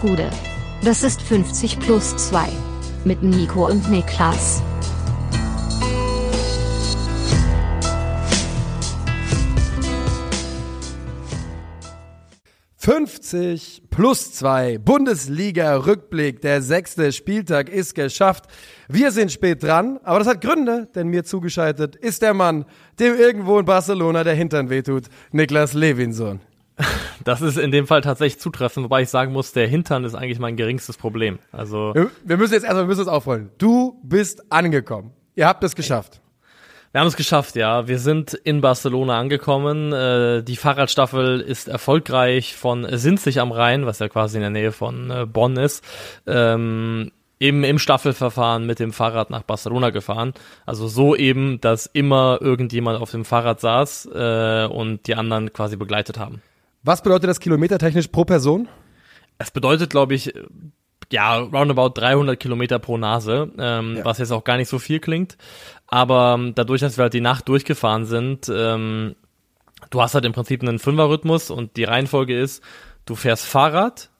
Gude. 0.00 0.30
Das 0.82 1.02
ist 1.02 1.20
50 1.20 1.78
plus 1.78 2.16
2. 2.16 2.48
Mit 3.04 3.22
Nico 3.22 3.66
und 3.66 3.90
Niklas. 3.90 4.62
»50 12.82 13.82
plus 13.90 14.32
2, 14.32 14.78
Bundesliga-Rückblick, 14.78 16.40
der 16.40 16.62
sechste 16.62 17.12
Spieltag 17.12 17.68
ist 17.68 17.94
geschafft. 17.94 18.46
Wir 18.88 19.10
sind 19.10 19.30
spät 19.30 19.62
dran, 19.62 20.00
aber 20.02 20.18
das 20.18 20.28
hat 20.28 20.40
Gründe, 20.40 20.88
denn 20.94 21.08
mir 21.08 21.24
zugeschaltet 21.24 21.94
ist 21.94 22.22
der 22.22 22.32
Mann, 22.32 22.64
dem 22.98 23.14
irgendwo 23.18 23.58
in 23.58 23.66
Barcelona 23.66 24.24
der 24.24 24.34
Hintern 24.34 24.70
wehtut, 24.70 25.04
Niklas 25.30 25.74
Levinson. 25.74 26.40
Das 27.24 27.42
ist 27.42 27.58
in 27.58 27.70
dem 27.70 27.86
Fall 27.86 28.00
tatsächlich 28.00 28.40
zutreffend, 28.40 28.84
wobei 28.84 29.02
ich 29.02 29.08
sagen 29.10 29.32
muss, 29.32 29.52
der 29.52 29.68
Hintern 29.68 30.04
ist 30.04 30.14
eigentlich 30.14 30.38
mein 30.38 30.56
geringstes 30.56 30.96
Problem. 30.96 31.38
Also 31.52 31.94
wir 31.94 32.36
müssen 32.36 32.54
jetzt 32.54 32.64
erstmal, 32.64 32.84
wir 32.84 32.88
müssen 32.88 33.02
es 33.02 33.08
aufrollen. 33.08 33.50
Du 33.58 34.00
bist 34.02 34.50
angekommen. 34.50 35.12
Ihr 35.34 35.46
habt 35.46 35.62
es 35.64 35.74
geschafft. 35.74 36.20
Wir 36.92 37.00
haben 37.00 37.08
es 37.08 37.16
geschafft, 37.16 37.54
ja. 37.54 37.86
Wir 37.86 38.00
sind 38.00 38.34
in 38.34 38.60
Barcelona 38.60 39.20
angekommen. 39.20 39.92
Äh, 39.92 40.42
die 40.42 40.56
Fahrradstaffel 40.56 41.40
ist 41.40 41.68
erfolgreich 41.68 42.56
von 42.56 42.84
Sinzig 42.98 43.38
am 43.38 43.52
Rhein, 43.52 43.86
was 43.86 44.00
ja 44.00 44.08
quasi 44.08 44.38
in 44.38 44.40
der 44.40 44.50
Nähe 44.50 44.72
von 44.72 45.08
äh, 45.08 45.24
Bonn 45.24 45.56
ist, 45.56 45.84
ähm, 46.26 47.12
eben 47.38 47.62
im 47.62 47.78
Staffelverfahren 47.78 48.66
mit 48.66 48.80
dem 48.80 48.92
Fahrrad 48.92 49.30
nach 49.30 49.42
Barcelona 49.42 49.90
gefahren. 49.90 50.34
Also 50.66 50.88
so 50.88 51.14
eben, 51.14 51.60
dass 51.60 51.86
immer 51.86 52.38
irgendjemand 52.40 53.00
auf 53.00 53.12
dem 53.12 53.24
Fahrrad 53.24 53.60
saß 53.60 54.08
äh, 54.12 54.66
und 54.66 55.06
die 55.06 55.14
anderen 55.14 55.52
quasi 55.52 55.76
begleitet 55.76 56.18
haben. 56.18 56.42
Was 56.82 57.02
bedeutet 57.02 57.28
das 57.28 57.40
kilometertechnisch 57.40 58.08
pro 58.08 58.24
Person? 58.24 58.68
Es 59.38 59.50
bedeutet, 59.50 59.90
glaube 59.90 60.14
ich, 60.14 60.32
ja, 61.12 61.38
roundabout 61.38 62.00
300 62.00 62.38
Kilometer 62.38 62.78
pro 62.78 62.96
Nase, 62.96 63.50
ähm, 63.58 63.96
ja. 63.96 64.04
was 64.04 64.18
jetzt 64.18 64.30
auch 64.32 64.44
gar 64.44 64.56
nicht 64.56 64.68
so 64.68 64.78
viel 64.78 65.00
klingt. 65.00 65.36
Aber 65.86 66.36
ähm, 66.38 66.54
dadurch, 66.54 66.80
dass 66.80 66.98
wir 66.98 67.02
halt 67.02 67.14
die 67.14 67.20
Nacht 67.20 67.48
durchgefahren 67.48 68.04
sind, 68.04 68.50
ähm, 68.54 69.16
du 69.90 70.00
hast 70.00 70.14
halt 70.14 70.24
im 70.24 70.32
Prinzip 70.32 70.62
einen 70.62 70.78
Fünferrhythmus 70.78 71.50
und 71.50 71.76
die 71.76 71.84
Reihenfolge 71.84 72.38
ist, 72.38 72.62
du 73.06 73.16
fährst 73.16 73.44
Fahrrad, 73.44 74.10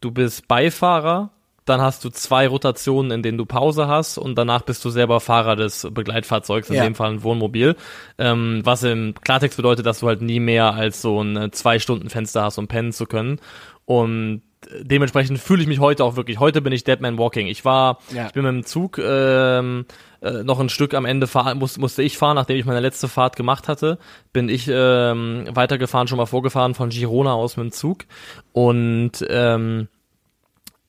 du 0.00 0.10
bist 0.10 0.48
Beifahrer, 0.48 1.30
dann 1.64 1.80
hast 1.80 2.04
du 2.04 2.10
zwei 2.10 2.46
Rotationen, 2.46 3.10
in 3.10 3.22
denen 3.22 3.38
du 3.38 3.46
Pause 3.46 3.88
hast 3.88 4.18
und 4.18 4.36
danach 4.36 4.62
bist 4.62 4.84
du 4.84 4.90
selber 4.90 5.20
Fahrer 5.20 5.56
des 5.56 5.88
Begleitfahrzeugs, 5.90 6.68
in 6.68 6.76
ja. 6.76 6.84
dem 6.84 6.94
Fall 6.94 7.10
ein 7.10 7.22
Wohnmobil. 7.22 7.76
Ähm, 8.18 8.60
was 8.64 8.82
im 8.82 9.14
Klartext 9.14 9.56
bedeutet, 9.56 9.86
dass 9.86 10.00
du 10.00 10.08
halt 10.08 10.20
nie 10.20 10.40
mehr 10.40 10.74
als 10.74 11.00
so 11.00 11.22
ein 11.22 11.36
äh, 11.36 11.50
Zwei-Stunden-Fenster 11.50 12.42
hast, 12.42 12.58
um 12.58 12.68
pennen 12.68 12.92
zu 12.92 13.06
können. 13.06 13.40
Und 13.86 14.42
dementsprechend 14.80 15.38
fühle 15.38 15.62
ich 15.62 15.68
mich 15.68 15.80
heute 15.80 16.04
auch 16.04 16.16
wirklich. 16.16 16.38
Heute 16.38 16.60
bin 16.60 16.72
ich 16.72 16.84
Deadman 16.84 17.18
Walking. 17.18 17.46
Ich 17.46 17.64
war, 17.64 17.98
ja. 18.14 18.26
ich 18.26 18.32
bin 18.32 18.44
mit 18.44 18.52
dem 18.52 18.64
Zug 18.64 18.98
ähm, 18.98 19.86
äh, 20.20 20.42
noch 20.42 20.60
ein 20.60 20.68
Stück 20.68 20.94
am 20.94 21.04
Ende 21.04 21.26
fahren, 21.26 21.58
muss, 21.58 21.78
musste 21.78 22.02
ich 22.02 22.18
fahren, 22.18 22.36
nachdem 22.36 22.56
ich 22.56 22.64
meine 22.64 22.80
letzte 22.80 23.08
Fahrt 23.08 23.36
gemacht 23.36 23.68
hatte, 23.68 23.98
bin 24.32 24.48
ich 24.48 24.68
ähm, 24.70 25.44
weitergefahren, 25.50 26.08
schon 26.08 26.18
mal 26.18 26.26
vorgefahren 26.26 26.74
von 26.74 26.90
Girona 26.90 27.32
aus 27.32 27.56
mit 27.56 27.64
dem 27.64 27.72
Zug. 27.72 28.04
Und 28.52 29.24
ähm, 29.28 29.88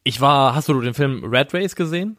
ich 0.05 0.21
war, 0.21 0.55
hast 0.55 0.69
du 0.69 0.79
den 0.79 0.93
Film 0.93 1.25
Red 1.25 1.53
Race 1.53 1.75
gesehen? 1.75 2.17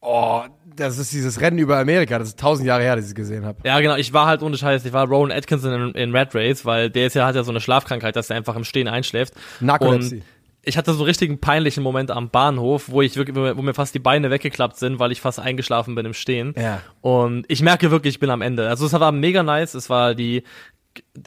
Oh, 0.00 0.42
das 0.76 0.98
ist 0.98 1.12
dieses 1.12 1.40
Rennen 1.40 1.58
über 1.58 1.78
Amerika, 1.78 2.18
das 2.18 2.28
ist 2.28 2.38
tausend 2.38 2.66
Jahre 2.66 2.82
her, 2.82 2.96
dass 2.96 3.06
ich 3.06 3.12
es 3.12 3.14
gesehen 3.14 3.46
habe. 3.46 3.58
Ja, 3.64 3.80
genau, 3.80 3.96
ich 3.96 4.12
war 4.12 4.26
halt 4.26 4.42
ohne 4.42 4.58
Scheiß, 4.58 4.84
ich 4.84 4.92
war 4.92 5.06
Rowan 5.06 5.30
Atkinson 5.30 5.72
in, 5.72 5.94
in, 5.94 6.14
Red 6.14 6.34
Race, 6.34 6.66
weil 6.66 6.90
der 6.90 7.06
ist 7.06 7.14
ja, 7.14 7.24
hat 7.24 7.36
ja 7.36 7.44
so 7.44 7.52
eine 7.52 7.60
Schlafkrankheit, 7.60 8.16
dass 8.16 8.28
er 8.28 8.36
einfach 8.36 8.56
im 8.56 8.64
Stehen 8.64 8.88
einschläft. 8.88 9.32
Narkolepsie. 9.60 10.16
Und 10.16 10.24
ich 10.66 10.76
hatte 10.76 10.92
so 10.92 10.98
einen 10.98 11.06
richtigen 11.06 11.38
peinlichen 11.38 11.82
Moment 11.82 12.10
am 12.10 12.30
Bahnhof, 12.30 12.88
wo 12.88 13.02
ich 13.02 13.16
wirklich, 13.16 13.36
wo 13.36 13.62
mir 13.62 13.74
fast 13.74 13.94
die 13.94 13.98
Beine 13.98 14.30
weggeklappt 14.30 14.76
sind, 14.76 14.98
weil 14.98 15.12
ich 15.12 15.20
fast 15.20 15.38
eingeschlafen 15.38 15.94
bin 15.94 16.06
im 16.06 16.14
Stehen. 16.14 16.54
Ja. 16.56 16.80
Und 17.00 17.44
ich 17.48 17.62
merke 17.62 17.90
wirklich, 17.90 18.14
ich 18.14 18.20
bin 18.20 18.30
am 18.30 18.42
Ende. 18.42 18.68
Also 18.68 18.86
es 18.86 18.92
war 18.92 19.12
mega 19.12 19.42
nice. 19.42 19.74
Es 19.74 19.90
war 19.90 20.14
die 20.14 20.42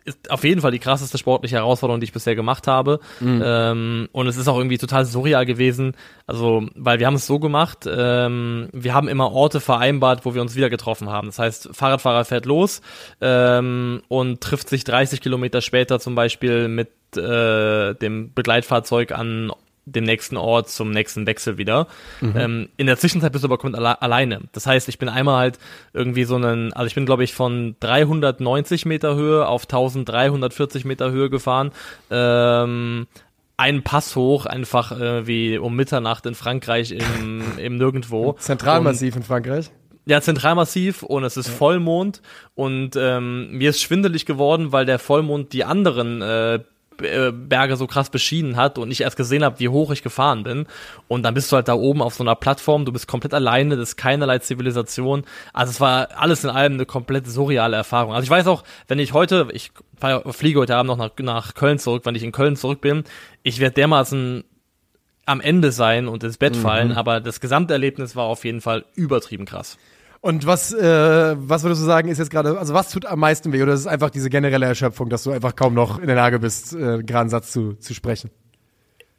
ist 0.06 0.32
auf 0.32 0.44
jeden 0.44 0.62
Fall 0.62 0.72
die 0.72 0.80
krasseste 0.80 1.18
sportliche 1.18 1.58
Herausforderung, 1.58 2.00
die 2.00 2.06
ich 2.06 2.14
bisher 2.14 2.36
gemacht 2.36 2.68
habe. 2.68 3.00
Mhm. 3.20 3.42
Ähm, 3.44 4.10
und 4.12 4.28
es 4.28 4.38
ist 4.38 4.48
auch 4.48 4.58
irgendwie 4.58 4.78
total 4.78 5.06
surreal 5.06 5.46
gewesen. 5.46 5.94
Also, 6.26 6.68
weil 6.76 7.00
wir 7.00 7.08
haben 7.08 7.16
es 7.16 7.28
so 7.28 7.40
gemacht, 7.40 7.88
ähm, 7.90 8.70
wir 8.74 8.94
haben 8.94 9.08
immer 9.08 9.32
Orte 9.32 9.60
vereinbart, 9.60 10.26
wo 10.26 10.34
wir 10.34 10.42
uns 10.42 10.56
wieder 10.56 10.70
getroffen 10.70 11.10
haben. 11.10 11.28
Das 11.28 11.40
heißt, 11.40 11.70
Fahrradfahrer 11.72 12.26
fährt 12.26 12.46
los 12.46 12.82
ähm, 13.22 14.02
und 14.08 14.42
trifft 14.42 14.70
sich 14.70 14.84
30 14.84 15.22
Kilometer 15.22 15.62
später 15.62 16.00
zum 16.00 16.16
Beispiel 16.16 16.68
mit 16.68 16.90
äh, 17.16 17.94
dem 17.96 18.34
Begleitfahrzeug 18.34 19.12
an 19.12 19.52
dem 19.88 20.04
nächsten 20.04 20.38
Ort 20.38 20.70
zum 20.70 20.92
nächsten 20.92 21.26
Wechsel 21.26 21.58
wieder. 21.58 21.88
Mhm. 22.22 22.34
Ähm, 22.36 22.70
in 22.78 22.88
der 22.88 22.98
Zwischenzeit 22.98 23.32
bist 23.32 23.44
du 23.44 23.48
aber 23.48 23.58
komplett 23.58 23.82
alle 23.82 24.02
alleine. 24.02 24.42
Das 24.52 24.68
heißt, 24.68 24.90
ich 24.90 25.00
bin 25.00 25.10
einmal 25.10 25.38
halt 25.38 25.60
irgendwie 25.94 26.26
so 26.26 26.36
einen, 26.36 26.74
also 26.74 26.88
ich 26.88 26.96
bin 26.96 27.06
glaube 27.06 27.24
ich 27.24 27.34
von 27.34 27.76
390 27.80 28.86
Meter 28.86 29.16
Höhe 29.16 29.48
auf 29.48 29.64
1340 29.64 30.86
Meter 30.86 31.12
Höhe 31.12 31.30
gefahren. 31.30 31.72
Ähm, 32.12 33.08
einen 33.56 33.82
Pass 33.82 34.16
hoch, 34.16 34.46
einfach 34.46 34.98
äh, 35.00 35.26
wie 35.26 35.58
um 35.58 35.76
Mitternacht 35.76 36.26
in 36.26 36.36
Frankreich 36.36 36.92
im, 36.92 37.42
im 37.58 37.78
Nirgendwo. 37.78 38.34
Zentralmassiv 38.34 39.16
und, 39.16 39.22
in 39.22 39.26
Frankreich. 39.26 39.72
Ja, 40.06 40.22
Zentralmassiv 40.22 41.04
und 41.04 41.24
es 41.24 41.36
ist 41.38 41.48
ja. 41.48 41.54
Vollmond 41.54 42.22
und 42.56 42.92
ähm, 42.96 43.52
mir 43.52 43.72
ist 43.72 43.82
schwindelig 43.82 44.26
geworden, 44.26 44.72
weil 44.72 44.86
der 44.86 45.00
Vollmond 45.00 45.54
die 45.54 45.66
anderen 45.66 46.22
äh, 46.22 46.60
Berge 46.98 47.76
so 47.76 47.88
krass 47.88 48.10
beschienen 48.10 48.56
hat 48.56 48.78
und 48.78 48.92
ich 48.92 49.02
erst 49.02 49.18
gesehen 49.18 49.44
habe, 49.44 49.60
wie 49.60 49.70
hoch 49.70 49.92
ich 49.92 50.04
gefahren 50.04 50.44
bin. 50.44 50.66
Und 51.08 51.24
dann 51.24 51.34
bist 51.34 51.52
du 51.52 51.56
halt 51.56 51.68
da 51.68 51.74
oben 51.74 52.02
auf 52.02 52.14
so 52.14 52.24
einer 52.24 52.36
Plattform, 52.36 52.86
du 52.86 52.92
bist 52.92 53.08
komplett 53.08 53.34
alleine, 53.34 53.76
das 53.76 53.90
ist 53.90 53.96
keinerlei 53.98 54.40
Zivilisation. 54.40 55.24
Also 55.54 55.72
es 55.72 55.82
war 55.82 56.10
alles 56.18 56.44
in 56.44 56.50
allem 56.50 56.74
eine 56.74 56.86
komplett 56.86 57.28
surreale 57.28 57.78
Erfahrung. 57.78 58.14
Also 58.14 58.24
ich 58.24 58.30
weiß 58.30 58.48
auch, 58.48 58.64
wenn 58.88 59.00
ich 59.00 59.14
heute, 59.14 59.48
ich 59.54 59.72
fliege 60.32 60.60
heute 60.60 60.76
Abend 60.76 60.88
noch 60.88 60.98
nach, 60.98 61.12
nach 61.20 61.54
Köln 61.54 61.80
zurück, 61.80 62.06
wenn 62.06 62.16
ich 62.16 62.24
in 62.24 62.32
Köln 62.32 62.56
zurück 62.56 62.82
bin, 62.82 63.04
ich 63.44 63.60
werde 63.60 63.76
dermaßen 63.76 64.44
am 65.26 65.42
Ende 65.42 65.72
sein 65.72 66.08
und 66.08 66.24
ins 66.24 66.38
Bett 66.38 66.56
mhm. 66.56 66.62
fallen, 66.62 66.92
aber 66.94 67.20
das 67.20 67.42
Gesamterlebnis 67.42 68.16
war 68.16 68.26
auf 68.26 68.46
jeden 68.46 68.62
Fall 68.62 68.86
übertrieben 68.96 69.46
krass. 69.46 69.78
Und 70.28 70.46
was, 70.46 70.74
äh, 70.74 71.36
was 71.38 71.64
würdest 71.64 71.82
du 71.82 71.86
sagen, 71.86 72.10
ist 72.10 72.18
jetzt 72.18 72.32
gerade, 72.32 72.60
also 72.60 72.74
was 72.74 72.92
tut 72.92 73.06
am 73.06 73.18
meisten 73.18 73.54
weh? 73.54 73.64
Oder 73.64 73.72
ist 73.72 73.80
es 73.80 73.88
einfach 73.88 74.10
diese 74.10 74.30
generelle 74.30 74.66
Erschöpfung, 74.66 75.08
dass 75.08 75.24
du 75.24 75.32
einfach 75.32 75.56
kaum 75.56 75.74
noch 75.74 76.00
in 76.00 76.08
der 76.08 76.18
Lage 76.18 76.38
bist, 76.40 76.74
äh, 76.74 76.80
einen 76.80 77.06
geraden 77.06 77.30
Satz 77.30 77.54
zu, 77.54 77.76
zu 77.76 77.94
sprechen? 77.94 78.30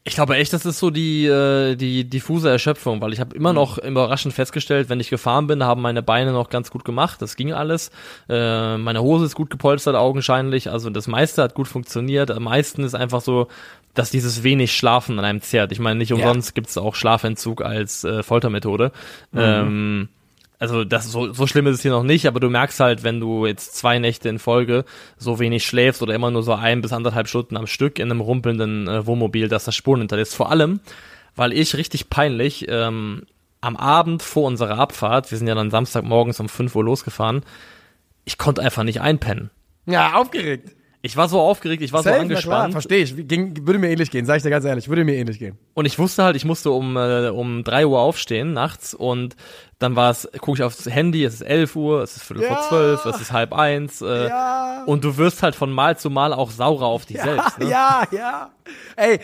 Ich 0.05 0.17
glaube 0.17 0.37
echt, 0.37 0.53
das 0.53 0.67
ist 0.67 0.79
so 0.79 0.91
die, 0.91 1.25
äh, 1.25 1.77
die 1.77 2.05
diffuse 2.05 2.51
Erschöpfung, 2.51 3.01
weil 3.01 3.15
ich 3.15 3.21
habe 3.21 3.35
immer 3.35 3.55
noch 3.55 3.79
überraschend 3.79 4.35
festgestellt, 4.35 4.91
wenn 4.91 5.01
ich 5.01 5.09
gefahren 5.09 5.47
bin, 5.47 5.65
haben 5.65 5.81
meine 5.81 6.03
Beine 6.03 6.33
noch 6.33 6.51
ganz 6.51 6.71
gut 6.71 6.85
gemacht, 6.85 7.23
das 7.23 7.37
ging 7.37 7.55
alles. 7.55 7.91
Äh, 8.29 8.77
meine 8.77 9.01
Hose 9.01 9.25
ist 9.25 9.35
gut 9.35 9.49
gepolstert, 9.49 9.97
augenscheinlich, 9.97 10.71
also 10.71 10.91
das 10.91 11.07
meiste 11.07 11.43
hat 11.43 11.55
gut 11.55 11.69
funktioniert. 11.69 12.31
Am 12.31 12.43
meisten 12.43 12.85
ist 12.85 12.95
einfach 12.95 13.23
so, 13.23 13.49
dass 13.95 14.11
dieses 14.11 14.43
wenig 14.43 14.77
Schlafen 14.77 15.19
an 15.19 15.25
einem 15.25 15.41
zehrt. 15.41 15.73
Ich 15.73 15.79
meine, 15.79 15.99
nicht 15.99 16.13
umsonst 16.13 16.51
ja. 16.51 16.53
gibt 16.53 16.69
es 16.69 16.77
auch 16.77 16.95
Schlafentzug 16.95 17.63
als 17.63 18.05
äh, 18.05 18.23
Foltermethode. 18.23 18.93
Mhm. 19.33 19.41
Ähm, 19.41 20.09
also 20.59 20.85
das 20.85 21.11
so, 21.11 21.33
so 21.33 21.47
schlimm 21.47 21.67
ist 21.67 21.77
es 21.77 21.83
hier 21.83 21.93
noch 21.93 22.03
nicht, 22.03 22.27
aber 22.27 22.41
du 22.41 22.51
merkst 22.51 22.81
halt, 22.81 23.05
wenn 23.05 23.21
du 23.21 23.47
jetzt 23.47 23.77
zwei 23.77 23.99
Nächte 23.99 24.29
in 24.29 24.39
Folge 24.39 24.85
so 25.17 25.39
wenig 25.39 25.65
schläfst 25.65 26.03
oder 26.03 26.15
immer 26.15 26.31
nur 26.31 26.43
so 26.43 26.53
ein 26.55 26.81
bis 26.81 26.93
anderthalb 26.93 27.29
Stunden 27.29 27.57
am 27.57 27.67
Stück 27.67 27.99
in 27.99 28.11
einem 28.11 28.21
rumpelnden 28.21 28.89
äh, 28.89 29.07
Wohnmobil, 29.07 29.49
dass 29.49 29.65
das 29.65 29.77
Spuren 29.77 30.01
hinterlässt. 30.01 30.35
Vor 30.35 30.51
allem, 30.51 30.81
weil 31.37 31.53
ich 31.53 31.77
richtig 31.77 32.11
peinlich 32.11 32.67
ähm, 32.69 33.23
am 33.61 33.77
Abend 33.77 34.23
vor 34.23 34.47
unserer 34.47 34.79
Abfahrt, 34.79 35.31
wir 35.31 35.39
sind 35.39 35.47
ja 35.47 35.55
dann 35.55 35.71
Samstagmorgens 35.71 36.41
um 36.41 36.49
5 36.49 36.75
Uhr 36.75 36.85
losgefahren, 36.85 37.43
ich 38.25 38.37
konnte 38.37 38.63
einfach 38.63 38.83
nicht 38.83 39.01
einpennen. 39.01 39.51
Ja, 39.87 40.15
aufgeregt. 40.15 40.75
Ich 41.01 41.17
war 41.17 41.29
so 41.29 41.41
aufgeregt, 41.41 41.83
ich 41.83 41.93
war 41.93 42.03
Safe, 42.03 42.17
so 42.17 42.23
angespannt. 42.23 42.73
Verstehe 42.73 42.99
ich. 42.99 43.29
Ging, 43.29 43.67
würde 43.67 43.79
mir 43.79 43.89
ähnlich 43.89 44.11
gehen, 44.11 44.27
sag 44.27 44.39
ich 44.39 44.43
dir 44.43 44.51
ganz 44.51 44.65
ehrlich, 44.65 44.89
würde 44.89 45.05
mir 45.05 45.15
ähnlich 45.15 45.39
gehen. 45.39 45.57
Und 45.75 45.85
ich 45.87 45.99
wusste 45.99 46.25
halt, 46.25 46.35
ich 46.35 46.45
musste 46.45 46.71
um, 46.73 46.97
äh, 46.97 47.29
um 47.29 47.63
drei 47.63 47.87
Uhr 47.87 48.01
aufstehen 48.01 48.53
nachts 48.53 48.95
und 48.95 49.37
dann 49.79 49.95
war 49.95 50.11
es, 50.11 50.29
gucke 50.41 50.59
ich 50.59 50.63
aufs 50.65 50.87
Handy, 50.87 51.25
es 51.25 51.35
ist 51.35 51.43
11 51.43 51.77
Uhr, 51.77 52.03
es 52.03 52.17
ist 52.17 52.25
Viertel 52.25 52.45
ja. 52.45 52.55
vor 52.55 52.69
zwölf, 52.69 53.05
es 53.07 53.21
ist 53.21 53.33
halb 53.33 53.53
eins. 53.53 54.03
Äh, 54.03 54.29
ja. 54.29 54.83
Und 54.87 55.05
du 55.05 55.17
wirst 55.17 55.43
halt 55.43 55.55
von 55.55 55.71
Mal 55.71 55.97
zu 55.97 56.11
Mal 56.11 56.33
auch 56.33 56.51
saurer 56.51 56.87
auf 56.87 57.07
dich 57.07 57.19
ja, 57.19 57.25
selbst. 57.25 57.59
Ne? 57.61 57.71
Ja, 57.71 58.03
ja. 58.11 58.51
Ey, 58.97 59.21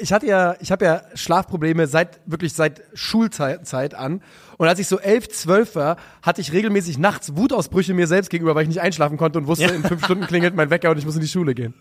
ich 0.00 0.12
hatte 0.12 0.26
ja, 0.26 0.56
ich 0.60 0.70
habe 0.70 0.84
ja 0.84 1.02
Schlafprobleme 1.14 1.86
seit 1.86 2.20
wirklich 2.26 2.52
seit 2.52 2.82
Schulzeit 2.92 3.94
an. 3.94 4.22
Und 4.56 4.68
als 4.68 4.78
ich 4.78 4.86
so 4.86 4.98
elf, 5.00 5.28
zwölf 5.30 5.74
war, 5.74 5.96
hatte 6.22 6.40
ich 6.40 6.52
regelmäßig 6.52 6.98
nachts 6.98 7.36
Wutausbrüche 7.36 7.94
mir 7.94 8.06
selbst 8.06 8.30
gegenüber, 8.30 8.54
weil 8.54 8.62
ich 8.62 8.68
nicht 8.68 8.82
einschlafen 8.82 9.16
konnte 9.16 9.38
und 9.38 9.46
wusste, 9.46 9.64
ja. 9.64 9.70
in 9.74 9.82
fünf 9.82 10.04
Stunden 10.04 10.26
klingelt 10.26 10.54
mein 10.54 10.70
Wecker 10.70 10.90
und 10.90 10.98
ich 10.98 11.06
muss 11.06 11.14
in 11.14 11.22
die 11.22 11.28
Schule 11.28 11.54
gehen. 11.54 11.74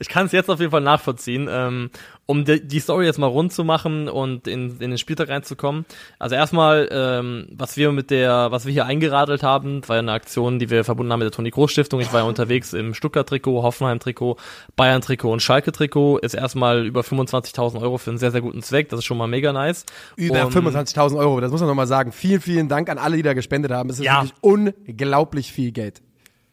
Ich 0.00 0.08
kann 0.08 0.26
es 0.26 0.32
jetzt 0.32 0.50
auf 0.50 0.58
jeden 0.58 0.72
Fall 0.72 0.82
nachvollziehen. 0.82 1.48
Ähm, 1.50 1.90
um 2.30 2.44
die, 2.44 2.60
die 2.66 2.78
Story 2.78 3.06
jetzt 3.06 3.18
mal 3.18 3.26
rund 3.26 3.54
zu 3.54 3.64
machen 3.64 4.06
und 4.06 4.46
in, 4.46 4.72
in 4.80 4.90
den 4.90 4.98
Spieltag 4.98 5.30
reinzukommen. 5.30 5.86
Also 6.18 6.34
erstmal, 6.34 6.86
ähm, 6.92 7.48
was 7.52 7.78
wir 7.78 7.90
mit 7.90 8.10
der, 8.10 8.50
was 8.50 8.66
wir 8.66 8.72
hier 8.74 8.84
eingeradelt 8.84 9.42
haben, 9.42 9.80
war 9.88 9.96
eine 9.98 10.12
Aktion, 10.12 10.58
die 10.58 10.68
wir 10.68 10.84
verbunden 10.84 11.10
haben 11.10 11.20
mit 11.20 11.24
der 11.24 11.32
Toni 11.32 11.48
Groß 11.48 11.72
Stiftung. 11.72 12.00
Ich 12.00 12.12
war 12.12 12.20
ja 12.20 12.26
unterwegs 12.26 12.74
im 12.74 12.92
Stuttgart-Trikot, 12.92 13.62
Hoffenheim-Trikot, 13.62 14.36
Bayern-Trikot 14.76 15.32
und 15.32 15.40
Schalke-Trikot. 15.40 16.18
Ist 16.18 16.34
erstmal 16.34 16.84
über 16.84 17.00
25.000 17.00 17.80
Euro 17.80 17.96
für 17.96 18.10
einen 18.10 18.18
sehr, 18.18 18.30
sehr 18.30 18.42
guten 18.42 18.60
Zweck. 18.60 18.90
Das 18.90 18.98
ist 18.98 19.06
schon 19.06 19.16
mal 19.16 19.26
mega 19.26 19.54
nice. 19.54 19.86
Über 20.16 20.42
25.000 20.48 21.16
Euro, 21.16 21.40
das 21.40 21.50
muss 21.50 21.60
man 21.60 21.68
nochmal 21.70 21.86
sagen. 21.86 22.12
Vielen, 22.12 22.42
vielen 22.42 22.68
Dank 22.68 22.90
an 22.90 22.98
alle, 22.98 23.16
die 23.16 23.22
da 23.22 23.32
gespendet 23.32 23.72
haben. 23.72 23.88
Es 23.88 24.00
ist 24.00 24.04
Ja. 24.04 24.22
wirklich 24.22 24.34
unglaublich 24.42 25.50
viel 25.50 25.72
Geld. 25.72 26.02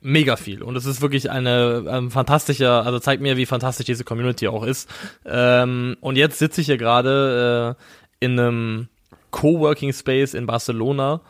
Mega 0.05 0.35
viel. 0.35 0.61
Und 0.61 0.75
es 0.75 0.85
ist 0.85 1.01
wirklich 1.01 1.31
eine 1.31 1.83
ähm, 1.87 2.11
fantastische, 2.11 2.71
also 2.71 2.99
zeigt 2.99 3.23
mir, 3.23 3.37
wie 3.37 3.47
fantastisch 3.47 3.87
diese 3.87 4.03
Community 4.03 4.47
auch 4.47 4.63
ist. 4.63 4.87
Ähm, 5.25 5.97
und 5.99 6.15
jetzt 6.15 6.37
sitze 6.37 6.61
ich 6.61 6.67
hier 6.67 6.77
gerade 6.77 7.75
äh, 8.21 8.25
in 8.25 8.39
einem 8.39 8.87
Coworking 9.31 9.91
Space 9.91 10.35
in 10.35 10.45
Barcelona 10.45 11.21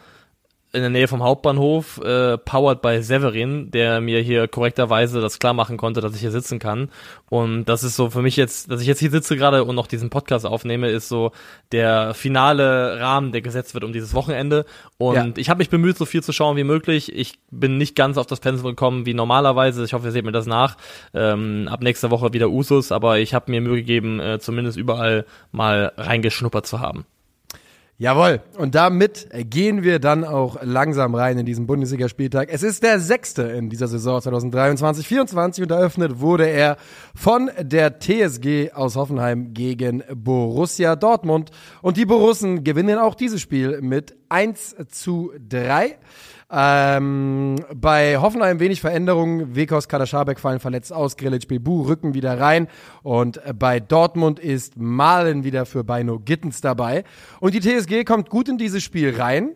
in 0.75 0.81
der 0.81 0.89
Nähe 0.89 1.07
vom 1.07 1.23
Hauptbahnhof, 1.23 1.99
äh, 2.03 2.37
powered 2.37 2.81
by 2.81 3.01
Severin, 3.01 3.71
der 3.71 4.01
mir 4.01 4.19
hier 4.21 4.47
korrekterweise 4.47 5.21
das 5.21 5.39
klar 5.39 5.53
machen 5.53 5.77
konnte, 5.77 6.01
dass 6.01 6.13
ich 6.13 6.21
hier 6.21 6.31
sitzen 6.31 6.59
kann. 6.59 6.89
Und 7.29 7.65
das 7.65 7.83
ist 7.83 7.95
so 7.95 8.09
für 8.09 8.21
mich 8.21 8.35
jetzt, 8.35 8.69
dass 8.69 8.81
ich 8.81 8.87
jetzt 8.87 8.99
hier 8.99 9.09
sitze 9.09 9.35
gerade 9.37 9.63
und 9.63 9.75
noch 9.75 9.87
diesen 9.87 10.09
Podcast 10.09 10.45
aufnehme, 10.45 10.89
ist 10.89 11.07
so 11.07 11.31
der 11.71 12.13
finale 12.13 12.99
Rahmen, 12.99 13.31
der 13.31 13.41
gesetzt 13.41 13.73
wird 13.73 13.83
um 13.83 13.93
dieses 13.93 14.13
Wochenende. 14.13 14.65
Und 14.97 15.15
Ja. 15.15 15.27
ich 15.37 15.49
habe 15.49 15.59
mich 15.59 15.69
bemüht, 15.69 15.97
so 15.97 16.05
viel 16.05 16.21
zu 16.21 16.33
schauen 16.33 16.57
wie 16.57 16.63
möglich. 16.63 17.11
Ich 17.15 17.39
bin 17.49 17.77
nicht 17.77 17.95
ganz 17.95 18.17
auf 18.17 18.27
das 18.27 18.39
Pensum 18.41 18.67
gekommen 18.67 19.05
wie 19.05 19.13
normalerweise. 19.13 19.83
Ich 19.85 19.93
hoffe, 19.93 20.07
ihr 20.07 20.11
seht 20.11 20.25
mir 20.25 20.31
das 20.31 20.45
nach. 20.45 20.77
Ähm, 21.13 21.67
ab 21.71 21.81
nächster 21.81 22.11
Woche 22.11 22.33
wieder 22.33 22.49
Usus, 22.49 22.91
aber 22.91 23.19
ich 23.19 23.33
habe 23.33 23.49
mir 23.49 23.61
Mühe 23.61 23.77
gegeben, 23.77 24.19
äh, 24.19 24.39
zumindest 24.39 24.77
überall 24.77 25.25
mal 25.51 25.93
reingeschnuppert 25.97 26.67
zu 26.67 26.79
haben. 26.81 27.05
Jawohl. 27.97 28.41
Und 28.57 28.75
damit 28.75 29.29
gehen 29.49 29.81
wir 29.81 29.99
dann 29.99 30.25
auch 30.25 30.57
langsam 30.61 31.15
rein 31.15 31.37
in 31.37 31.45
diesen 31.45 31.65
Bundesligaspieltag. 31.65 32.49
Es 32.51 32.61
ist 32.61 32.83
der 32.83 32.99
sechste 32.99 33.43
in 33.43 33.69
dieser 33.69 33.87
Saison 33.87 34.19
2023-24 34.19 35.61
und 35.61 35.71
eröffnet 35.71 36.19
wurde 36.19 36.45
er 36.45 36.75
von 37.15 37.49
der 37.57 37.99
TSG 37.99 38.73
aus 38.73 38.97
Hoffenheim 38.97 39.53
gegen 39.53 40.03
Borussia 40.13 40.97
Dortmund. 40.97 41.51
Und 41.81 41.95
die 41.95 42.05
Borussen 42.05 42.65
gewinnen 42.65 42.97
auch 42.97 43.15
dieses 43.15 43.39
Spiel 43.39 43.79
mit 43.81 44.13
1 44.27 44.75
zu 44.89 45.31
3. 45.47 45.95
Ähm, 46.51 47.55
bei 47.73 48.17
Hoffenheim 48.17 48.59
wenig 48.59 48.81
Veränderungen. 48.81 49.55
Wekos, 49.55 49.87
Kaderschabek 49.87 50.39
fallen 50.39 50.59
verletzt 50.59 50.93
aus. 50.93 51.17
Grilic, 51.17 51.47
Bebu 51.47 51.83
rücken 51.83 52.13
wieder 52.13 52.39
rein. 52.39 52.67
Und 53.01 53.43
äh, 53.45 53.53
bei 53.53 53.79
Dortmund 53.79 54.39
ist 54.39 54.77
Malen 54.77 55.43
wieder 55.43 55.65
für 55.65 55.83
Beino 55.83 56.19
Gittens 56.19 56.61
dabei. 56.61 57.03
Und 57.39 57.53
die 57.53 57.61
TSG 57.61 58.03
kommt 58.05 58.29
gut 58.29 58.47
in 58.47 58.57
dieses 58.57 58.83
Spiel 58.83 59.15
rein 59.19 59.55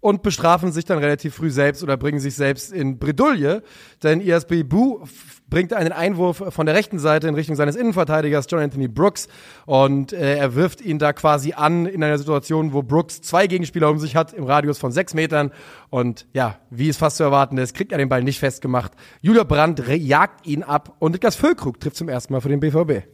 und 0.00 0.22
bestrafen 0.22 0.72
sich 0.72 0.84
dann 0.84 0.98
relativ 0.98 1.34
früh 1.34 1.50
selbst 1.50 1.82
oder 1.82 1.96
bringen 1.96 2.20
sich 2.20 2.34
selbst 2.34 2.72
in 2.72 2.98
Bredouille. 2.98 3.62
Denn 4.02 4.20
ISB 4.20 4.62
Bu 4.64 5.00
f- 5.02 5.42
bringt 5.50 5.72
einen 5.72 5.92
Einwurf 5.92 6.42
von 6.48 6.64
der 6.66 6.74
rechten 6.74 6.98
Seite 6.98 7.28
in 7.28 7.34
Richtung 7.34 7.56
seines 7.56 7.76
Innenverteidigers 7.76 8.46
John 8.48 8.60
Anthony 8.60 8.88
Brooks 8.88 9.28
und 9.66 10.12
äh, 10.12 10.36
er 10.36 10.54
wirft 10.54 10.80
ihn 10.80 10.98
da 10.98 11.12
quasi 11.12 11.52
an 11.52 11.86
in 11.86 12.02
einer 12.04 12.18
Situation, 12.18 12.72
wo 12.72 12.82
Brooks 12.82 13.20
zwei 13.20 13.46
Gegenspieler 13.46 13.90
um 13.90 13.98
sich 13.98 14.16
hat 14.16 14.32
im 14.32 14.44
Radius 14.44 14.78
von 14.78 14.92
sechs 14.92 15.12
Metern 15.12 15.50
und 15.90 16.26
ja, 16.32 16.58
wie 16.70 16.88
es 16.88 16.96
fast 16.96 17.16
zu 17.18 17.24
erwarten 17.24 17.58
ist, 17.58 17.74
kriegt 17.74 17.92
er 17.92 17.98
den 17.98 18.08
Ball 18.08 18.22
nicht 18.22 18.38
festgemacht. 18.38 18.92
Julia 19.20 19.44
Brandt 19.44 19.82
jagt 19.88 20.46
ihn 20.46 20.62
ab 20.62 20.94
und 21.00 21.12
Niklas 21.12 21.36
Füllkrug 21.36 21.80
trifft 21.80 21.96
zum 21.96 22.08
ersten 22.08 22.32
Mal 22.32 22.40
für 22.40 22.48
den 22.48 22.60
BVB. 22.60 23.06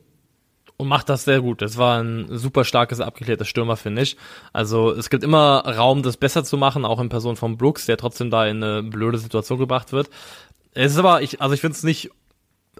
Und 0.76 0.88
macht 0.88 1.08
das 1.08 1.24
sehr 1.24 1.40
gut. 1.40 1.62
Das 1.62 1.78
war 1.78 2.02
ein 2.02 2.26
super 2.30 2.64
starkes, 2.64 3.00
abgeklärtes 3.00 3.48
Stürmer, 3.48 3.76
finde 3.76 4.02
ich. 4.02 4.16
Also 4.52 4.92
es 4.92 5.10
gibt 5.10 5.24
immer 5.24 5.64
Raum, 5.66 6.02
das 6.02 6.16
besser 6.16 6.44
zu 6.44 6.56
machen, 6.56 6.84
auch 6.84 7.00
in 7.00 7.08
Person 7.08 7.36
von 7.36 7.56
Brooks, 7.56 7.86
der 7.86 7.96
trotzdem 7.96 8.30
da 8.30 8.46
in 8.46 8.62
eine 8.62 8.82
blöde 8.82 9.18
Situation 9.18 9.58
gebracht 9.58 9.92
wird. 9.92 10.10
Es 10.74 10.92
ist 10.92 10.98
aber, 10.98 11.22
ich, 11.22 11.40
also 11.40 11.54
ich 11.54 11.60
finde 11.60 11.76
es 11.76 11.82
nicht, 11.82 12.10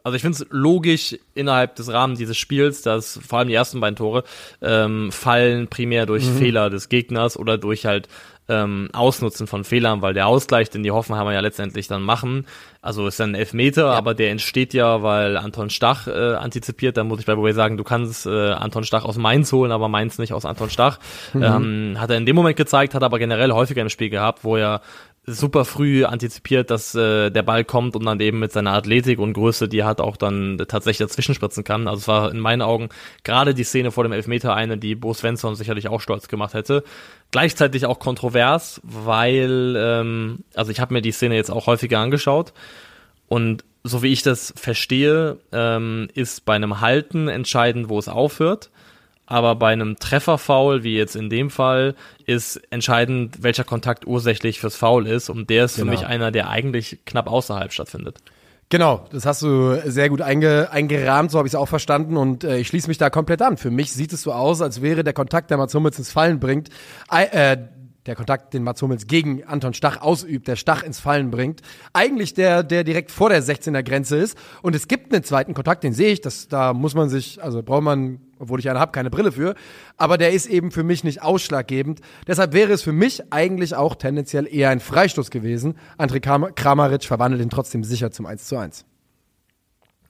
also 0.05 0.15
ich 0.15 0.23
finde 0.23 0.37
es 0.37 0.47
logisch 0.51 1.17
innerhalb 1.35 1.77
des 1.77 1.91
Rahmens 1.91 2.19
dieses 2.19 2.37
Spiels, 2.37 2.83
dass 2.83 3.19
vor 3.27 3.39
allem 3.39 3.49
die 3.49 3.55
ersten 3.55 3.81
beiden 3.81 3.97
Tore 3.97 4.25
ähm, 4.61 5.11
fallen 5.11 5.69
primär 5.69 6.05
durch 6.07 6.25
Fehler 6.25 6.69
des 6.69 6.89
Gegners 6.89 7.39
oder 7.39 7.57
durch 7.57 7.87
halt 7.87 8.09
ähm, 8.49 8.89
Ausnutzen 8.93 9.47
von 9.47 9.65
Fehlern, 9.65 10.03
weil 10.03 10.15
der 10.15 10.27
Ausgleich, 10.27 10.71
den 10.71 10.83
die 10.83 10.91
Hoffenheimer 10.91 11.33
ja 11.33 11.41
letztendlich 11.41 11.89
dann 11.89 12.03
machen, 12.03 12.47
also 12.81 13.07
ist 13.07 13.19
dann 13.19 13.33
ein 13.33 13.35
Elfmeter, 13.35 13.91
aber 13.91 14.15
der 14.15 14.31
entsteht 14.31 14.73
ja, 14.73 15.03
weil 15.03 15.37
Anton 15.37 15.71
Stach 15.71 16.07
äh, 16.07 16.35
antizipiert. 16.35 16.97
Da 16.97 17.03
muss 17.03 17.19
ich 17.19 17.27
bei 17.27 17.37
Way 17.37 17.53
sagen, 17.53 17.77
du 17.77 17.85
kannst 17.85 18.27
äh, 18.27 18.53
Anton 18.53 18.85
Stach 18.85 19.05
aus 19.05 19.17
Mainz 19.17 19.53
holen, 19.53 19.73
aber 19.73 19.89
Mainz 19.89 20.19
nicht 20.19 20.33
aus 20.33 20.45
Anton 20.45 20.71
Stach. 20.71 20.99
Ähm, 21.35 21.97
hat 21.99 22.11
er 22.11 22.17
in 22.17 22.27
dem 22.27 22.37
Moment 22.37 22.57
gezeigt, 22.57 22.95
hat 22.95 23.03
aber 23.03 23.19
generell 23.19 23.53
häufiger 23.53 23.83
im 23.83 23.89
Spiel 23.89 24.11
gehabt, 24.11 24.45
wo 24.45 24.57
er 24.57 24.81
super 25.27 25.65
früh 25.65 26.05
antizipiert, 26.05 26.71
dass 26.71 26.95
äh, 26.95 27.31
der 27.31 27.43
Ball 27.43 27.65
kommt 27.65 27.97
und 27.97 28.05
dann 28.07 28.21
eben 28.21 28.39
mit 28.39 28.53
seiner 28.53 28.73
Athletik 28.73 29.19
und 29.19 29.33
Größe, 29.33 29.69
die 29.69 29.81
er 29.81 29.87
hat, 29.87 30.01
auch 30.01 30.17
dann 30.17 30.57
tatsächlich 30.69 31.09
dazwischen 31.09 31.35
spritzen 31.35 31.65
kann. 31.65 31.89
Also 31.89 31.99
es 31.99 32.09
war 32.09 32.31
in 32.31 32.39
meinen 32.39 32.63
Augen 32.63 32.91
gerade 33.25 33.53
die 33.53 33.65
Szene 33.65 33.91
vor 33.91 34.05
dem 34.05 34.13
Elfmeter 34.13 34.55
eine, 34.55 34.79
die 34.79 34.95
Bo 34.95 35.13
Svensson 35.13 35.57
sicherlich 35.57 35.89
auch 35.89 36.01
stolz 36.01 36.29
gemacht 36.29 36.55
hätte. 36.55 36.85
Gleichzeitig 37.33 37.87
auch 37.87 37.99
kontrovers, 37.99 38.81
weil, 38.85 39.75
ähm, 39.77 40.45
also 40.55 40.71
ich 40.71 40.79
habe 40.79 40.95
mir 40.95 41.03
die 41.03 41.13
Szene 41.13 41.35
jetzt 41.35 41.51
auch 41.51 41.67
häufiger 41.67 41.99
angeschaut 41.99 42.53
und 43.29 43.65
so 43.83 44.03
wie 44.03 44.13
ich 44.13 44.23
das 44.23 44.53
verstehe, 44.57 45.39
ähm, 45.53 46.09
ist 46.15 46.45
bei 46.45 46.55
einem 46.55 46.81
Halten 46.81 47.29
entscheidend, 47.29 47.89
wo 47.89 47.99
es 47.99 48.09
aufhört. 48.09 48.71
Aber 49.27 49.57
bei 49.57 49.73
einem 49.73 49.97
Trefferfoul, 49.97 50.85
wie 50.85 50.97
jetzt 50.97 51.17
in 51.17 51.29
dem 51.29 51.51
Fall, 51.51 51.95
ist 52.27 52.61
entscheidend, 52.71 53.43
welcher 53.43 53.65
Kontakt 53.65 54.07
ursächlich 54.07 54.61
fürs 54.61 54.77
Foul 54.77 55.07
ist. 55.07 55.29
Und 55.31 55.51
der 55.51 55.65
ist 55.65 55.77
Genau. 55.77 55.87
für 55.87 55.91
mich 55.99 56.07
einer, 56.07 56.31
der 56.31 56.49
eigentlich 56.49 57.01
knapp 57.05 57.27
außerhalb 57.29 57.73
stattfindet. 57.73 58.19
Genau, 58.69 59.05
das 59.13 59.27
hast 59.27 59.43
du 59.43 59.81
sehr 59.89 60.09
gut 60.09 60.21
einge, 60.23 60.69
eingerahmt, 60.73 61.31
so 61.31 61.39
habe 61.39 61.47
ich 61.47 61.53
es 61.53 61.57
auch 61.57 61.69
verstanden 61.69 62.17
und 62.17 62.43
äh, 62.43 62.59
ich 62.59 62.67
schließe 62.67 62.89
mich 62.89 62.99
da 62.99 63.11
komplett 63.11 63.41
an. 63.41 63.57
Für 63.57 63.71
mich 63.71 63.93
sieht 63.93 64.13
es 64.13 64.23
so 64.23 64.33
aus, 64.33 64.61
als 64.61 64.83
wäre 64.83 65.05
der 65.05 65.13
Kontakt, 65.13 65.51
der 65.51 65.57
Mats 65.57 65.73
Hummels 65.73 65.99
ins 65.99 66.11
Fallen 66.11 66.41
bringt, 66.41 66.71
äh, 67.09 67.57
der 68.07 68.17
Kontakt, 68.17 68.55
den 68.55 68.65
Mats 68.65 68.83
Hummels 68.83 69.07
gegen 69.07 69.45
Anton 69.45 69.73
Stach 69.73 70.01
ausübt, 70.01 70.49
der 70.49 70.57
Stach 70.57 70.83
ins 70.83 70.99
Fallen 70.99 71.31
bringt, 71.31 71.61
eigentlich 71.93 72.35
der, 72.35 72.65
der 72.65 72.83
direkt 72.83 73.13
vor 73.13 73.29
der 73.29 73.41
16er 73.41 73.85
Grenze 73.85 74.17
ist. 74.17 74.37
Und 74.63 74.75
es 74.75 74.89
gibt 74.89 75.13
einen 75.15 75.23
zweiten 75.23 75.55
Kontakt, 75.55 75.85
den 75.85 75.93
sehe 75.93 76.11
ich, 76.13 76.21
das, 76.21 76.49
da 76.49 76.73
muss 76.73 76.95
man 76.97 77.09
sich, 77.09 77.41
also 77.43 77.63
braucht 77.63 77.83
man, 77.83 78.21
obwohl 78.39 78.61
ich 78.61 78.69
eine 78.71 78.79
habe, 78.79 78.93
keine 78.93 79.11
Brille 79.11 79.33
für, 79.33 79.55
aber 79.97 80.19
der 80.19 80.33
ist 80.33 80.47
eben 80.47 80.71
für 80.71 80.83
mich 80.83 81.05
nicht 81.05 81.23
ausschlaggebend. 81.23 82.01
Deshalb 82.27 82.53
wäre 82.53 82.73
es 82.73 82.83
für 82.83 82.93
mich 82.93 83.33
eigentlich 83.33 83.75
auch 83.75 83.95
tendenziell 83.95 84.47
eher 84.53 84.71
ein 84.71 84.81
Freistoß 84.81 85.31
gewesen. 85.31 85.77
André 85.99 86.21
Kram- 86.21 86.55
Kramaric 86.55 87.05
verwandelt 87.05 87.43
ihn 87.43 87.51
trotzdem 87.51 87.85
sicher 87.85 88.11
zum 88.11 88.27
1 88.27 88.47
zu 88.47 88.57
1. 88.57 88.85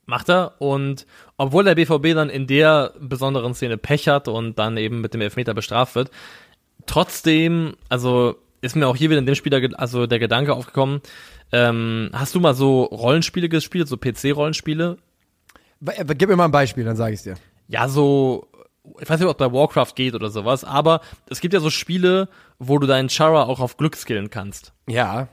Macht 0.05 0.29
er. 0.29 0.53
Und 0.59 1.05
obwohl 1.35 1.65
der 1.65 1.75
BVB 1.75 2.13
dann 2.15 2.29
in 2.29 2.47
der 2.47 2.93
besonderen 2.99 3.53
Szene 3.53 3.77
Pech 3.77 4.07
hat 4.07 4.27
und 4.27 4.57
dann 4.57 4.77
eben 4.77 5.01
mit 5.01 5.13
dem 5.13 5.21
Elfmeter 5.21 5.53
bestraft 5.53 5.95
wird, 5.95 6.11
trotzdem, 6.85 7.75
also 7.89 8.35
ist 8.61 8.75
mir 8.75 8.87
auch 8.87 8.95
hier 8.95 9.09
wieder 9.09 9.19
in 9.19 9.25
dem 9.25 9.35
Spiel 9.35 9.49
der, 9.49 9.79
also 9.79 10.07
der 10.07 10.19
Gedanke 10.19 10.53
aufgekommen, 10.53 11.01
ähm, 11.51 12.09
hast 12.13 12.35
du 12.35 12.39
mal 12.39 12.53
so 12.53 12.83
Rollenspiele 12.83 13.49
gespielt, 13.49 13.87
so 13.87 13.97
PC-Rollenspiele? 13.97 14.97
Gib 16.17 16.29
mir 16.29 16.35
mal 16.35 16.45
ein 16.45 16.51
Beispiel, 16.51 16.83
dann 16.83 16.95
sage 16.95 17.13
ich 17.13 17.21
dir. 17.21 17.35
Ja, 17.67 17.87
so, 17.87 18.47
ich 18.99 19.09
weiß 19.09 19.19
nicht, 19.19 19.29
ob 19.29 19.39
es 19.39 19.47
bei 19.47 19.53
Warcraft 19.53 19.93
geht 19.95 20.15
oder 20.15 20.29
sowas, 20.29 20.63
aber 20.63 21.01
es 21.29 21.41
gibt 21.41 21.53
ja 21.53 21.59
so 21.59 21.69
Spiele, 21.69 22.29
wo 22.59 22.79
du 22.79 22.87
deinen 22.87 23.09
Chara 23.09 23.43
auch 23.43 23.59
auf 23.59 23.77
Glück 23.77 23.95
skillen 23.95 24.29
kannst. 24.29 24.73
Ja. 24.87 25.27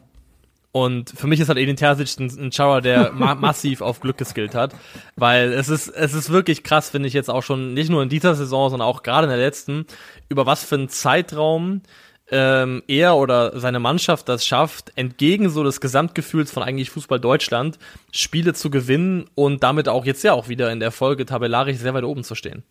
Und 0.72 1.10
für 1.10 1.28
mich 1.28 1.38
ist 1.38 1.48
halt 1.48 1.58
Edin 1.58 1.76
Terzic 1.76 2.18
ein, 2.18 2.46
ein 2.46 2.50
Chara, 2.50 2.80
der 2.80 3.12
ma 3.14 3.36
massiv 3.36 3.80
auf 3.80 4.00
Glück 4.00 4.18
geskillt 4.18 4.54
hat, 4.54 4.74
weil 5.14 5.52
es 5.52 5.68
ist, 5.68 5.88
es 5.88 6.14
ist 6.14 6.30
wirklich 6.30 6.64
krass, 6.64 6.90
finde 6.90 7.06
ich 7.06 7.14
jetzt 7.14 7.30
auch 7.30 7.42
schon, 7.42 7.74
nicht 7.74 7.90
nur 7.90 8.02
in 8.02 8.08
dieser 8.08 8.34
Saison, 8.34 8.70
sondern 8.70 8.88
auch 8.88 9.04
gerade 9.04 9.26
in 9.26 9.30
der 9.30 9.38
letzten, 9.38 9.86
über 10.28 10.46
was 10.46 10.64
für 10.64 10.74
einen 10.74 10.88
Zeitraum 10.88 11.82
ähm, 12.30 12.82
er 12.88 13.16
oder 13.16 13.58
seine 13.58 13.80
Mannschaft 13.80 14.28
das 14.28 14.46
schafft, 14.46 14.92
entgegen 14.96 15.50
so 15.50 15.62
des 15.62 15.80
Gesamtgefühls 15.80 16.50
von 16.50 16.62
eigentlich 16.62 16.90
Fußball 16.90 17.20
Deutschland, 17.20 17.78
Spiele 18.12 18.54
zu 18.54 18.70
gewinnen 18.70 19.26
und 19.34 19.62
damit 19.62 19.88
auch 19.88 20.04
jetzt 20.04 20.24
ja 20.24 20.32
auch 20.32 20.48
wieder 20.48 20.72
in 20.72 20.80
der 20.80 20.90
Folge 20.90 21.26
tabellarisch 21.26 21.78
sehr 21.78 21.94
weit 21.94 22.04
oben 22.04 22.24
zu 22.24 22.34
stehen. 22.34 22.64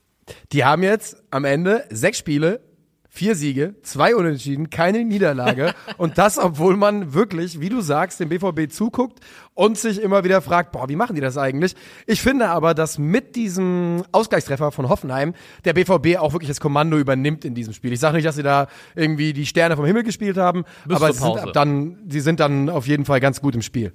Die 0.52 0.64
haben 0.64 0.84
jetzt 0.84 1.22
am 1.32 1.46
Ende 1.46 1.86
sechs 1.90 2.18
Spiele, 2.18 2.62
vier 3.16 3.36
Siege, 3.36 3.76
zwei 3.84 4.16
Unentschieden, 4.16 4.72
keine 4.72 5.06
Niederlage. 5.06 5.76
und 5.98 6.18
das, 6.18 6.40
obwohl 6.40 6.76
man 6.76 7.14
wirklich, 7.14 7.60
wie 7.60 7.70
du 7.70 7.80
sagst, 7.80 8.20
dem 8.20 8.30
BVB 8.30 8.72
zuguckt 8.72 9.20
und 9.54 9.78
sich 9.78 10.02
immer 10.02 10.24
wieder 10.24 10.42
fragt, 10.42 10.72
boah, 10.72 10.90
wie 10.90 10.96
machen 10.96 11.14
die 11.14 11.22
das 11.22 11.38
eigentlich? 11.38 11.76
Ich 12.08 12.24
finde 12.24 12.50
aber, 12.50 12.74
dass 12.74 12.98
mit 12.98 13.36
diesem 13.36 14.04
Ausgleichstreffer 14.12 14.72
von 14.72 14.90
Hoffenheim 14.90 15.36
der 15.64 15.74
BVB 15.74 16.18
auch 16.18 16.34
wirklich 16.34 16.50
das 16.50 16.60
Kommando 16.60 16.98
übernimmt 16.98 17.46
in 17.46 17.54
diesem 17.54 17.76
Spiel. 17.76 17.94
Ich 17.94 18.00
sage 18.00 18.16
nicht, 18.16 18.26
dass 18.26 18.36
sie 18.36 18.42
da 18.42 18.66
irgendwie 18.96 19.32
die 19.32 19.46
Sterne 19.46 19.76
vom 19.76 19.86
Himmel 19.86 20.02
gespielt 20.02 20.38
haben, 20.38 20.64
Bis 20.86 20.98
aber 20.98 21.14
sie 21.14 21.22
sind 21.22 21.56
dann, 21.56 21.98
sie 22.10 22.20
sind 22.20 22.40
dann 22.40 22.68
auf 22.68 22.88
jeden 22.88 23.06
Fall 23.06 23.20
ganz 23.20 23.42
gut 23.42 23.54
im 23.54 23.62
Spiel. 23.62 23.94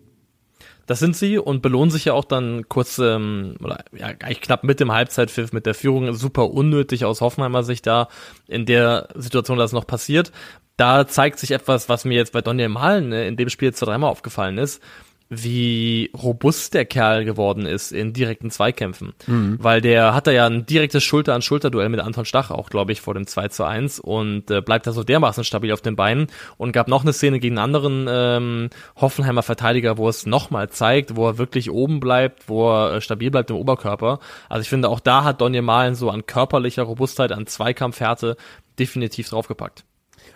Das 0.89 1.01
sind 1.01 1.15
sie 1.15 1.37
und 1.37 1.61
belohnen 1.61 1.91
sich 1.91 2.07
ja 2.07 2.15
auch 2.15 2.25
dann 2.25 2.67
kurz, 2.69 2.99
ähm, 2.99 3.57
oder 3.63 3.85
ja, 3.95 4.07
eigentlich 4.07 4.41
knapp 4.41 4.65
mit 4.65 4.81
dem 4.81 4.91
Halbzeitpfiff 4.91 5.53
mit 5.53 5.67
der 5.67 5.75
Führung 5.75 6.15
super 6.15 6.51
unnötig 6.51 7.05
aus 7.05 7.21
Hoffenheimer 7.21 7.63
Sicht 7.63 7.87
da 7.87 8.09
in 8.47 8.65
der 8.65 9.09
Situation, 9.15 9.59
dass 9.59 9.73
noch 9.73 9.87
passiert. 9.87 10.33
Da 10.79 11.07
zeigt 11.07 11.41
sich 11.41 11.51
etwas, 11.51 11.91
was 11.91 12.07
mir 12.07 12.15
jetzt 12.15 12.33
bei 12.33 12.41
Donny 12.41 12.67
Malen 12.69 13.11
ne, 13.11 13.29
in 13.29 13.37
dem 13.37 13.51
Spiel 13.51 13.75
zwei, 13.75 13.85
dreimal 13.85 14.11
aufgefallen 14.11 14.57
ist 14.57 14.83
wie 15.31 16.11
robust 16.17 16.73
der 16.73 16.87
Kerl 16.87 17.25
geworden 17.25 17.67
ist 17.67 17.93
in 17.93 18.15
direkten 18.15 18.51
Zweikämpfen. 18.51 19.13
Mhm. 19.27 19.59
Weil 19.61 19.83
der 19.83 20.15
hat 20.15 20.27
da 20.27 20.31
ja 20.31 20.47
ein 20.47 20.65
direktes 20.65 21.05
Schulter-an-Schulter-Duell 21.05 21.91
mit 21.91 22.01
Anton 22.01 22.25
Stach 22.25 22.51
auch, 22.51 22.71
glaube 22.71 22.93
ich, 22.93 23.03
vor 23.03 23.13
dem 23.13 23.27
2 23.27 23.49
zu 23.49 23.65
1 23.65 24.01
und 24.01 24.51
äh, 24.51 24.63
bleibt 24.63 24.87
da 24.87 24.93
so 24.93 25.05
dermaßen 25.05 25.45
stabil 25.45 25.73
auf 25.73 25.83
den 25.83 25.97
Beinen 25.97 26.29
und 26.57 26.73
gab 26.73 26.89
noch 26.89 27.03
eine 27.03 27.13
Szene 27.13 27.41
gegen 27.41 27.59
einen 27.59 27.75
anderen 27.75 28.07
ähm, 28.09 28.71
Hoffenheimer 28.97 29.43
Verteidiger, 29.43 29.99
wo 29.99 30.09
es 30.09 30.25
nochmal 30.25 30.71
zeigt, 30.71 31.15
wo 31.15 31.29
er 31.29 31.39
wirklich 31.39 31.71
oben 31.71 32.01
bleibt, 32.01 32.49
wo 32.49 32.71
er 32.71 32.95
äh, 32.95 33.01
stabil 33.03 33.31
bleibt 33.31 33.51
im 33.51 33.57
Oberkörper. 33.57 34.21
Also 34.49 34.63
ich 34.63 34.69
finde, 34.71 34.89
auch 34.89 35.01
da 35.01 35.25
hat 35.25 35.43
Donny 35.43 35.61
Malen 35.61 35.95
so 35.95 36.09
an 36.09 36.25
körperlicher 36.25 36.85
Robustheit, 36.85 37.33
an 37.33 37.47
Zweikampfhärte 37.47 38.37
definitiv 38.79 39.29
draufgepackt. 39.29 39.85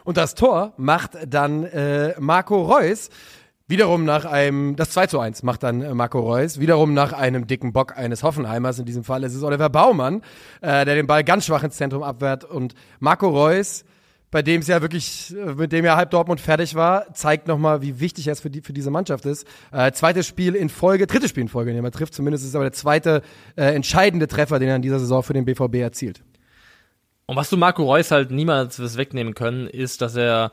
Und 0.04 0.16
das 0.16 0.34
Tor 0.34 0.72
macht 0.76 1.12
dann 1.26 1.64
äh, 1.64 2.14
Marco 2.18 2.62
Reus, 2.62 3.08
Wiederum 3.68 4.04
nach 4.04 4.24
einem, 4.24 4.76
das 4.76 4.90
2 4.90 5.06
zu 5.06 5.20
1 5.20 5.42
macht 5.44 5.62
dann 5.62 5.82
äh, 5.82 5.94
Marco 5.94 6.20
Reus, 6.20 6.58
wiederum 6.58 6.94
nach 6.94 7.12
einem 7.12 7.46
dicken 7.46 7.72
Bock 7.72 7.96
eines 7.96 8.22
Hoffenheimers, 8.22 8.78
in 8.78 8.84
diesem 8.84 9.04
Fall 9.04 9.22
ist 9.22 9.34
es 9.34 9.42
Oliver 9.42 9.70
Baumann, 9.70 10.22
äh, 10.60 10.84
der 10.84 10.94
den 10.94 11.06
Ball 11.06 11.24
ganz 11.24 11.46
schwach 11.46 11.62
ins 11.62 11.76
Zentrum 11.76 12.02
abwehrt 12.02 12.44
und 12.44 12.74
Marco 12.98 13.28
Reus, 13.28 13.84
bei 14.32 14.42
dem 14.42 14.62
es 14.62 14.66
ja 14.66 14.82
wirklich, 14.82 15.32
äh, 15.36 15.54
mit 15.54 15.72
dem 15.72 15.84
ja 15.84 15.96
halb 15.96 16.10
Dortmund 16.10 16.40
fertig 16.40 16.74
war, 16.74 17.14
zeigt 17.14 17.46
nochmal, 17.46 17.82
wie 17.82 18.00
wichtig 18.00 18.26
er 18.26 18.36
für, 18.36 18.50
die, 18.50 18.62
für 18.62 18.72
diese 18.72 18.90
Mannschaft 18.90 19.26
ist. 19.26 19.46
Äh, 19.70 19.92
zweites 19.92 20.26
Spiel 20.26 20.54
in 20.56 20.68
Folge, 20.68 21.06
drittes 21.06 21.30
Spiel 21.30 21.42
in 21.42 21.48
Folge, 21.48 21.72
den 21.72 21.84
er 21.84 21.90
trifft, 21.92 22.14
zumindest 22.14 22.42
ist 22.42 22.50
es 22.50 22.54
aber 22.56 22.64
der 22.64 22.72
zweite 22.72 23.22
äh, 23.56 23.74
entscheidende 23.74 24.26
Treffer, 24.26 24.58
den 24.58 24.70
er 24.70 24.76
in 24.76 24.82
dieser 24.82 24.98
Saison 24.98 25.22
für 25.22 25.34
den 25.34 25.44
BVB 25.44 25.76
erzielt. 25.76 26.22
Und 27.26 27.36
was 27.36 27.48
du 27.48 27.56
Marco 27.56 27.84
Reus 27.84 28.10
halt 28.10 28.30
niemals 28.30 28.96
wegnehmen 28.96 29.34
können, 29.34 29.66
ist, 29.68 30.02
dass 30.02 30.16
er 30.16 30.50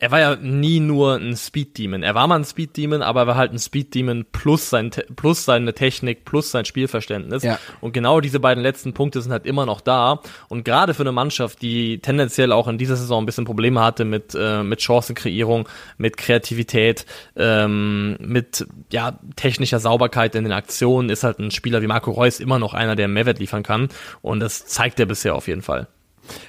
er 0.00 0.12
war 0.12 0.20
ja 0.20 0.36
nie 0.36 0.78
nur 0.78 1.16
ein 1.16 1.36
Speed 1.36 1.76
Demon. 1.76 2.04
Er 2.04 2.14
war 2.14 2.28
mal 2.28 2.36
ein 2.36 2.44
Speed 2.44 2.76
Demon, 2.76 3.02
aber 3.02 3.22
er 3.22 3.26
war 3.26 3.36
halt 3.36 3.52
ein 3.52 3.58
Speed 3.58 3.94
Demon 3.94 4.26
plus 4.30 4.70
sein 4.70 4.92
plus 5.16 5.44
seine 5.44 5.74
Technik 5.74 6.24
plus 6.24 6.52
sein 6.52 6.64
Spielverständnis. 6.64 7.42
Ja. 7.42 7.58
Und 7.80 7.94
genau 7.94 8.20
diese 8.20 8.38
beiden 8.38 8.62
letzten 8.62 8.94
Punkte 8.94 9.20
sind 9.20 9.32
halt 9.32 9.44
immer 9.44 9.66
noch 9.66 9.80
da. 9.80 10.20
Und 10.48 10.64
gerade 10.64 10.94
für 10.94 11.02
eine 11.02 11.10
Mannschaft, 11.10 11.62
die 11.62 11.98
tendenziell 11.98 12.52
auch 12.52 12.68
in 12.68 12.78
dieser 12.78 12.94
Saison 12.94 13.24
ein 13.24 13.26
bisschen 13.26 13.44
Probleme 13.44 13.80
hatte 13.80 14.04
mit 14.04 14.36
äh, 14.38 14.62
mit 14.62 14.80
Chancenkreierung, 14.80 15.68
mit 15.96 16.16
Kreativität, 16.16 17.04
ähm, 17.34 18.16
mit 18.20 18.68
ja 18.92 19.18
technischer 19.34 19.80
Sauberkeit 19.80 20.36
in 20.36 20.44
den 20.44 20.52
Aktionen, 20.52 21.10
ist 21.10 21.24
halt 21.24 21.40
ein 21.40 21.50
Spieler 21.50 21.82
wie 21.82 21.88
Marco 21.88 22.12
Reus 22.12 22.38
immer 22.38 22.60
noch 22.60 22.72
einer, 22.72 22.94
der 22.94 23.08
Mehrwert 23.08 23.40
liefern 23.40 23.64
kann. 23.64 23.88
Und 24.22 24.38
das 24.38 24.64
zeigt 24.64 25.00
er 25.00 25.06
bisher 25.06 25.34
auf 25.34 25.48
jeden 25.48 25.62
Fall. 25.62 25.88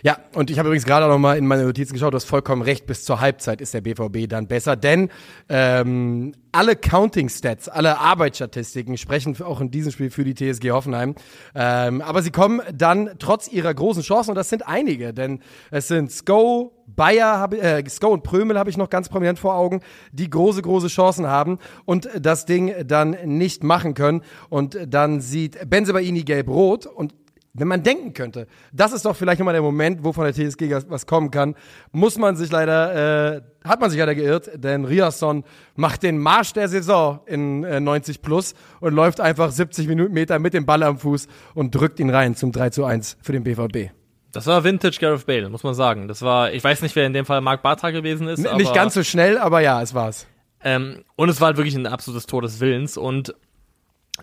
Ja, 0.03 0.17
und 0.33 0.49
ich 0.49 0.59
habe 0.59 0.69
übrigens 0.69 0.85
gerade 0.85 1.07
noch 1.07 1.17
mal 1.17 1.37
in 1.37 1.47
meine 1.47 1.63
Notizen 1.63 1.93
geschaut, 1.93 2.13
du 2.13 2.15
hast 2.15 2.25
vollkommen 2.25 2.61
recht, 2.61 2.85
bis 2.85 3.03
zur 3.03 3.19
Halbzeit 3.19 3.61
ist 3.61 3.73
der 3.73 3.81
BVB 3.81 4.27
dann 4.27 4.47
besser, 4.47 4.75
denn 4.75 5.09
ähm, 5.49 6.33
alle 6.51 6.75
Counting-Stats, 6.75 7.69
alle 7.69 7.99
Arbeitsstatistiken 7.99 8.97
sprechen 8.97 9.39
auch 9.41 9.61
in 9.61 9.71
diesem 9.71 9.91
Spiel 9.91 10.09
für 10.09 10.23
die 10.23 10.33
TSG 10.33 10.71
Hoffenheim. 10.71 11.15
Ähm, 11.53 12.01
aber 12.01 12.21
sie 12.21 12.31
kommen 12.31 12.61
dann 12.73 13.11
trotz 13.19 13.47
ihrer 13.47 13.73
großen 13.73 14.03
Chancen, 14.03 14.31
und 14.31 14.35
das 14.35 14.49
sind 14.49 14.67
einige, 14.67 15.13
denn 15.13 15.39
es 15.71 15.87
sind 15.87 16.11
Sko, 16.11 16.73
Bayer, 16.87 17.39
hab, 17.39 17.53
äh, 17.53 17.83
Sko 17.87 18.07
und 18.09 18.23
Prömel 18.23 18.57
habe 18.57 18.69
ich 18.69 18.77
noch 18.77 18.89
ganz 18.89 19.09
prominent 19.09 19.39
vor 19.39 19.55
Augen, 19.55 19.81
die 20.11 20.29
große, 20.29 20.61
große 20.61 20.87
Chancen 20.87 21.27
haben 21.27 21.59
und 21.85 22.09
das 22.19 22.45
Ding 22.45 22.73
dann 22.85 23.15
nicht 23.25 23.63
machen 23.63 23.93
können. 23.93 24.21
Und 24.49 24.77
dann 24.87 25.21
sieht 25.21 25.69
Benzebaini 25.69 26.23
gelb-rot 26.23 26.87
und 26.87 27.13
wenn 27.59 27.67
man 27.67 27.83
denken 27.83 28.13
könnte, 28.13 28.47
das 28.71 28.93
ist 28.93 29.05
doch 29.05 29.15
vielleicht 29.15 29.39
nochmal 29.39 29.53
der 29.53 29.61
Moment, 29.61 30.03
wo 30.03 30.13
von 30.13 30.23
der 30.23 30.33
TSG 30.33 30.71
was 30.87 31.05
kommen 31.05 31.31
kann, 31.31 31.55
muss 31.91 32.17
man 32.17 32.35
sich 32.35 32.51
leider, 32.51 33.35
äh, 33.35 33.41
hat 33.63 33.81
man 33.81 33.89
sich 33.89 33.99
leider 33.99 34.15
geirrt, 34.15 34.51
denn 34.55 34.85
Riasson 34.85 35.43
macht 35.75 36.03
den 36.03 36.17
Marsch 36.17 36.53
der 36.53 36.67
Saison 36.67 37.19
in 37.25 37.63
äh, 37.63 37.79
90 37.79 38.21
plus 38.21 38.55
und 38.79 38.93
läuft 38.93 39.19
einfach 39.19 39.51
70 39.51 39.87
Minuten 39.87 40.13
Meter 40.13 40.39
mit 40.39 40.53
dem 40.53 40.65
Ball 40.65 40.83
am 40.83 40.97
Fuß 40.97 41.27
und 41.53 41.75
drückt 41.75 41.99
ihn 41.99 42.09
rein 42.09 42.35
zum 42.35 42.51
3 42.51 42.69
zu 42.69 42.85
1 42.85 43.17
für 43.21 43.33
den 43.33 43.43
BVB. 43.43 43.91
Das 44.31 44.45
war 44.45 44.63
Vintage 44.63 44.97
Gareth 44.99 45.25
Bale, 45.25 45.49
muss 45.49 45.63
man 45.63 45.73
sagen. 45.73 46.07
Das 46.07 46.21
war, 46.21 46.51
ich 46.51 46.63
weiß 46.63 46.81
nicht, 46.83 46.95
wer 46.95 47.05
in 47.05 47.13
dem 47.13 47.25
Fall 47.25 47.41
Mark 47.41 47.63
Bartra 47.63 47.89
gewesen 47.91 48.27
ist. 48.27 48.45
N 48.45 48.57
nicht 48.57 48.73
ganz 48.73 48.93
so 48.93 49.03
schnell, 49.03 49.39
aber 49.39 49.61
ja, 49.61 49.81
es 49.81 49.93
war's. 49.93 50.27
Ähm, 50.63 51.03
und 51.15 51.29
es 51.29 51.39
war 51.41 51.47
halt 51.47 51.57
wirklich 51.57 51.75
ein 51.75 51.87
absolutes 51.87 52.25
Tor 52.25 52.41
des 52.41 52.59
Willens 52.59 52.97
und 52.97 53.33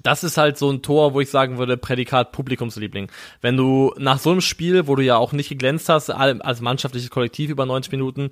das 0.03 0.25
ist 0.25 0.37
halt 0.37 0.59
so 0.59 0.71
ein 0.71 0.83
Tor, 0.83 1.15
wo 1.15 1.21
ich 1.21 1.31
sagen 1.31 1.59
würde, 1.59 1.77
Prädikat 1.77 2.33
Publikumsliebling. 2.33 3.11
Wenn 3.41 3.57
du 3.57 3.95
nach 3.99 4.19
so 4.19 4.31
einem 4.31 4.41
Spiel, 4.41 4.87
wo 4.87 4.97
du 4.97 5.03
ja 5.03 5.17
auch 5.17 5.33
nicht 5.33 5.49
geglänzt 5.49 5.89
hast, 5.89 6.11
als 6.11 6.61
mannschaftliches 6.61 7.11
Kollektiv 7.11 7.51
über 7.51 7.67
90 7.67 7.93
Minuten, 7.93 8.31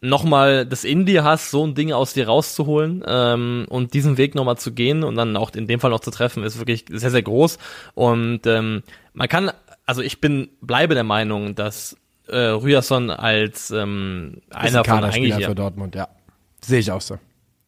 nochmal 0.00 0.66
das 0.66 0.84
in 0.84 1.06
dir 1.06 1.24
hast, 1.24 1.50
so 1.50 1.66
ein 1.66 1.74
Ding 1.74 1.92
aus 1.92 2.12
dir 2.12 2.28
rauszuholen 2.28 3.04
ähm, 3.06 3.66
und 3.68 3.94
diesen 3.94 4.16
Weg 4.16 4.34
nochmal 4.34 4.56
zu 4.56 4.72
gehen 4.72 5.02
und 5.02 5.16
dann 5.16 5.36
auch 5.36 5.50
in 5.54 5.66
dem 5.66 5.80
Fall 5.80 5.90
noch 5.90 6.00
zu 6.00 6.10
treffen, 6.10 6.44
ist 6.44 6.58
wirklich 6.58 6.84
sehr, 6.90 7.10
sehr 7.10 7.22
groß. 7.22 7.58
Und 7.94 8.46
ähm, 8.46 8.82
man 9.12 9.28
kann, 9.28 9.50
also 9.86 10.02
ich 10.02 10.20
bin, 10.20 10.50
bleibe 10.60 10.94
der 10.94 11.04
Meinung, 11.04 11.54
dass 11.54 11.96
äh, 12.28 12.36
Rüasson 12.36 13.10
als 13.10 13.70
ähm, 13.70 14.42
einer 14.50 14.84
von 14.84 15.04
eigentlich 15.04 15.44
für 15.44 15.54
Dortmund, 15.54 15.94
ja. 15.94 16.08
Sehe 16.60 16.80
ich 16.80 16.90
auch 16.90 17.00
so. 17.00 17.18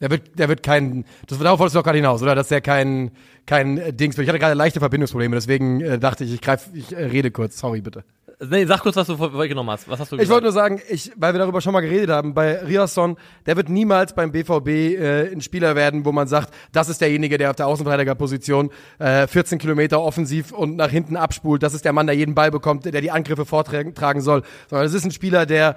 Der 0.00 0.10
wird, 0.10 0.38
der 0.38 0.48
wird 0.48 0.62
kein, 0.62 1.04
das 1.26 1.38
darauf 1.38 1.58
wolltest 1.58 1.74
du 1.74 1.80
doch 1.80 1.84
gerade 1.84 1.98
hinaus, 1.98 2.22
oder? 2.22 2.34
Dass 2.34 2.48
der 2.48 2.60
kein, 2.60 3.10
kein 3.46 3.78
äh, 3.78 3.92
Dings 3.92 4.16
wird. 4.16 4.24
Ich 4.24 4.28
hatte 4.28 4.38
gerade 4.38 4.54
leichte 4.54 4.80
Verbindungsprobleme, 4.80 5.36
deswegen 5.36 5.80
äh, 5.80 5.98
dachte 5.98 6.24
ich, 6.24 6.34
ich 6.34 6.40
greif, 6.40 6.70
ich 6.72 6.92
äh, 6.92 7.04
rede 7.04 7.30
kurz. 7.30 7.58
Sorry, 7.58 7.80
bitte. 7.80 8.04
Nee, 8.48 8.64
sag 8.64 8.80
kurz, 8.80 8.96
was 8.96 9.06
du 9.06 9.18
vorgenommen 9.18 9.68
hast. 9.68 9.86
Was 9.86 10.00
hast 10.00 10.12
du 10.12 10.16
gesagt? 10.16 10.24
Ich 10.26 10.32
wollte 10.32 10.44
nur 10.44 10.52
sagen, 10.52 10.80
ich, 10.88 11.12
weil 11.16 11.34
wir 11.34 11.38
darüber 11.40 11.60
schon 11.60 11.74
mal 11.74 11.82
geredet 11.82 12.08
haben, 12.08 12.32
bei 12.32 12.58
Riasson, 12.64 13.18
der 13.44 13.58
wird 13.58 13.68
niemals 13.68 14.14
beim 14.14 14.32
BVB 14.32 14.68
äh, 14.68 15.30
ein 15.30 15.42
Spieler 15.42 15.76
werden, 15.76 16.06
wo 16.06 16.12
man 16.12 16.26
sagt, 16.26 16.54
das 16.72 16.88
ist 16.88 17.02
derjenige, 17.02 17.36
der 17.36 17.50
auf 17.50 17.56
der 17.56 17.66
Außenverteidigerposition 17.66 18.70
äh, 18.98 19.26
14 19.26 19.58
Kilometer 19.58 20.00
offensiv 20.00 20.52
und 20.52 20.76
nach 20.76 20.90
hinten 20.90 21.16
abspult. 21.16 21.62
Das 21.62 21.74
ist 21.74 21.84
der 21.84 21.92
Mann, 21.92 22.06
der 22.06 22.16
jeden 22.16 22.34
Ball 22.34 22.50
bekommt, 22.50 22.86
der 22.86 23.00
die 23.02 23.10
Angriffe 23.10 23.44
vortragen 23.44 24.22
soll. 24.22 24.42
Sondern 24.70 24.86
es 24.86 24.94
ist 24.94 25.04
ein 25.04 25.10
Spieler, 25.10 25.44
der 25.44 25.76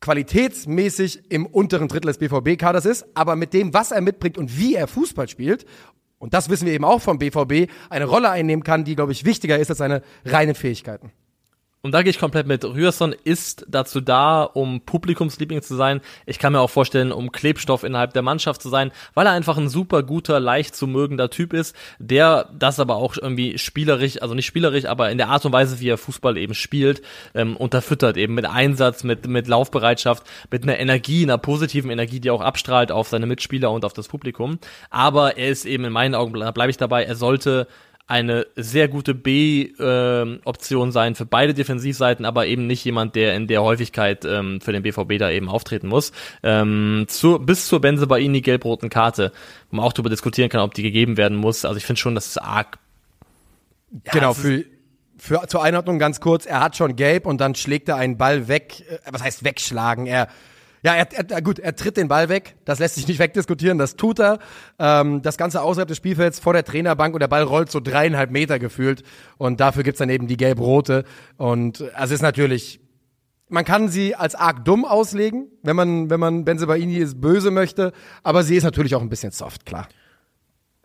qualitätsmäßig 0.00 1.30
im 1.30 1.46
unteren 1.46 1.88
Drittel 1.88 2.08
des 2.08 2.18
BVB-Kaders 2.18 2.86
ist, 2.86 3.06
aber 3.14 3.36
mit 3.36 3.52
dem, 3.52 3.74
was 3.74 3.90
er 3.90 4.00
mitbringt 4.00 4.38
und 4.38 4.58
wie 4.58 4.74
er 4.74 4.86
Fußball 4.86 5.28
spielt, 5.28 5.66
und 6.18 6.34
das 6.34 6.50
wissen 6.50 6.66
wir 6.66 6.74
eben 6.74 6.84
auch 6.84 7.00
vom 7.00 7.18
BVB, 7.18 7.70
eine 7.88 8.04
Rolle 8.04 8.30
einnehmen 8.30 8.62
kann, 8.62 8.84
die, 8.84 8.94
glaube 8.94 9.12
ich, 9.12 9.24
wichtiger 9.24 9.58
ist 9.58 9.70
als 9.70 9.78
seine 9.78 10.02
reinen 10.24 10.54
Fähigkeiten. 10.54 11.12
Und 11.82 11.92
da 11.92 12.02
gehe 12.02 12.10
ich 12.10 12.18
komplett 12.18 12.46
mit. 12.46 12.62
Rührson 12.62 13.14
ist 13.24 13.64
dazu 13.66 14.02
da, 14.02 14.42
um 14.42 14.82
Publikumsliebling 14.82 15.62
zu 15.62 15.76
sein. 15.76 16.02
Ich 16.26 16.38
kann 16.38 16.52
mir 16.52 16.60
auch 16.60 16.68
vorstellen, 16.68 17.10
um 17.10 17.32
Klebstoff 17.32 17.84
innerhalb 17.84 18.12
der 18.12 18.20
Mannschaft 18.20 18.60
zu 18.60 18.68
sein, 18.68 18.92
weil 19.14 19.26
er 19.26 19.32
einfach 19.32 19.56
ein 19.56 19.70
super 19.70 20.02
guter, 20.02 20.40
leicht 20.40 20.76
zu 20.76 20.86
mögender 20.86 21.30
Typ 21.30 21.54
ist, 21.54 21.74
der 21.98 22.50
das 22.58 22.80
aber 22.80 22.96
auch 22.96 23.16
irgendwie 23.16 23.56
spielerisch, 23.56 24.20
also 24.20 24.34
nicht 24.34 24.44
spielerisch, 24.44 24.84
aber 24.84 25.10
in 25.10 25.16
der 25.16 25.28
Art 25.28 25.46
und 25.46 25.54
Weise, 25.54 25.80
wie 25.80 25.88
er 25.88 25.96
Fußball 25.96 26.36
eben 26.36 26.52
spielt, 26.52 27.00
ähm, 27.34 27.56
unterfüttert 27.56 28.18
eben 28.18 28.34
mit 28.34 28.44
Einsatz, 28.44 29.02
mit, 29.02 29.26
mit 29.26 29.48
Laufbereitschaft, 29.48 30.24
mit 30.50 30.64
einer 30.64 30.78
Energie, 30.78 31.22
einer 31.22 31.38
positiven 31.38 31.90
Energie, 31.90 32.20
die 32.20 32.30
auch 32.30 32.42
abstrahlt 32.42 32.92
auf 32.92 33.08
seine 33.08 33.24
Mitspieler 33.24 33.70
und 33.70 33.86
auf 33.86 33.94
das 33.94 34.08
Publikum. 34.08 34.58
Aber 34.90 35.38
er 35.38 35.48
ist 35.48 35.64
eben 35.64 35.86
in 35.86 35.92
meinen 35.92 36.14
Augen, 36.14 36.32
bleibe 36.32 36.68
ich 36.68 36.76
dabei, 36.76 37.04
er 37.04 37.16
sollte 37.16 37.68
eine 38.10 38.46
sehr 38.56 38.88
gute 38.88 39.14
B-Option 39.14 40.88
ähm, 40.88 40.92
sein 40.92 41.14
für 41.14 41.26
beide 41.26 41.54
Defensivseiten, 41.54 42.24
aber 42.24 42.46
eben 42.48 42.66
nicht 42.66 42.84
jemand, 42.84 43.14
der 43.14 43.36
in 43.36 43.46
der 43.46 43.62
Häufigkeit 43.62 44.24
ähm, 44.24 44.60
für 44.60 44.72
den 44.72 44.82
BVB 44.82 45.18
da 45.18 45.30
eben 45.30 45.48
auftreten 45.48 45.86
muss. 45.86 46.10
Ähm, 46.42 47.04
zu, 47.08 47.38
bis 47.38 47.68
zur 47.68 47.80
Benze 47.80 48.08
Baini 48.08 48.40
gelb-roten 48.40 48.90
Karte, 48.90 49.30
wo 49.70 49.76
man 49.76 49.86
auch 49.86 49.92
darüber 49.92 50.10
diskutieren 50.10 50.48
kann, 50.48 50.60
ob 50.60 50.74
die 50.74 50.82
gegeben 50.82 51.16
werden 51.16 51.38
muss. 51.38 51.64
Also 51.64 51.76
ich 51.76 51.86
finde 51.86 52.00
schon, 52.00 52.16
das 52.16 52.26
ist 52.26 52.38
arg. 52.38 52.78
Ja, 54.06 54.12
genau, 54.12 54.34
für, 54.34 54.64
für, 55.16 55.46
zur 55.46 55.62
Einordnung 55.62 56.00
ganz 56.00 56.20
kurz, 56.20 56.46
er 56.46 56.60
hat 56.60 56.76
schon 56.76 56.96
gelb 56.96 57.26
und 57.26 57.40
dann 57.40 57.54
schlägt 57.54 57.88
er 57.88 57.94
einen 57.96 58.18
Ball 58.18 58.48
weg. 58.48 58.80
Äh, 58.90 58.98
was 59.12 59.22
heißt 59.22 59.44
wegschlagen? 59.44 60.06
Er 60.06 60.26
ja, 60.82 60.94
er, 60.94 61.30
er, 61.30 61.42
gut, 61.42 61.58
er 61.58 61.76
tritt 61.76 61.96
den 61.96 62.08
Ball 62.08 62.28
weg. 62.28 62.56
Das 62.64 62.78
lässt 62.78 62.94
sich 62.94 63.06
nicht 63.06 63.18
wegdiskutieren. 63.18 63.78
Das 63.78 63.96
tut 63.96 64.18
er. 64.18 64.38
Ähm, 64.78 65.20
das 65.22 65.36
Ganze 65.36 65.62
außerhalb 65.62 65.88
des 65.88 65.98
Spielfelds 65.98 66.38
vor 66.38 66.52
der 66.52 66.64
Trainerbank 66.64 67.14
und 67.14 67.20
der 67.20 67.28
Ball 67.28 67.42
rollt 67.42 67.70
so 67.70 67.80
dreieinhalb 67.80 68.30
Meter 68.30 68.58
gefühlt. 68.58 69.02
Und 69.36 69.60
dafür 69.60 69.82
gibt's 69.82 69.98
dann 69.98 70.08
eben 70.08 70.26
die 70.26 70.36
gelb-rote. 70.36 71.04
Und 71.36 71.84
also 71.94 72.14
ist 72.14 72.22
natürlich, 72.22 72.80
man 73.48 73.64
kann 73.64 73.88
sie 73.88 74.14
als 74.14 74.34
arg 74.34 74.64
dumm 74.64 74.84
auslegen, 74.84 75.48
wenn 75.62 75.76
man, 75.76 76.08
wenn 76.08 76.20
man 76.20 76.44
Benzebaini 76.44 76.96
ist 76.96 77.20
böse 77.20 77.50
möchte. 77.50 77.92
Aber 78.22 78.42
sie 78.42 78.56
ist 78.56 78.64
natürlich 78.64 78.94
auch 78.94 79.02
ein 79.02 79.10
bisschen 79.10 79.32
soft, 79.32 79.66
klar. 79.66 79.86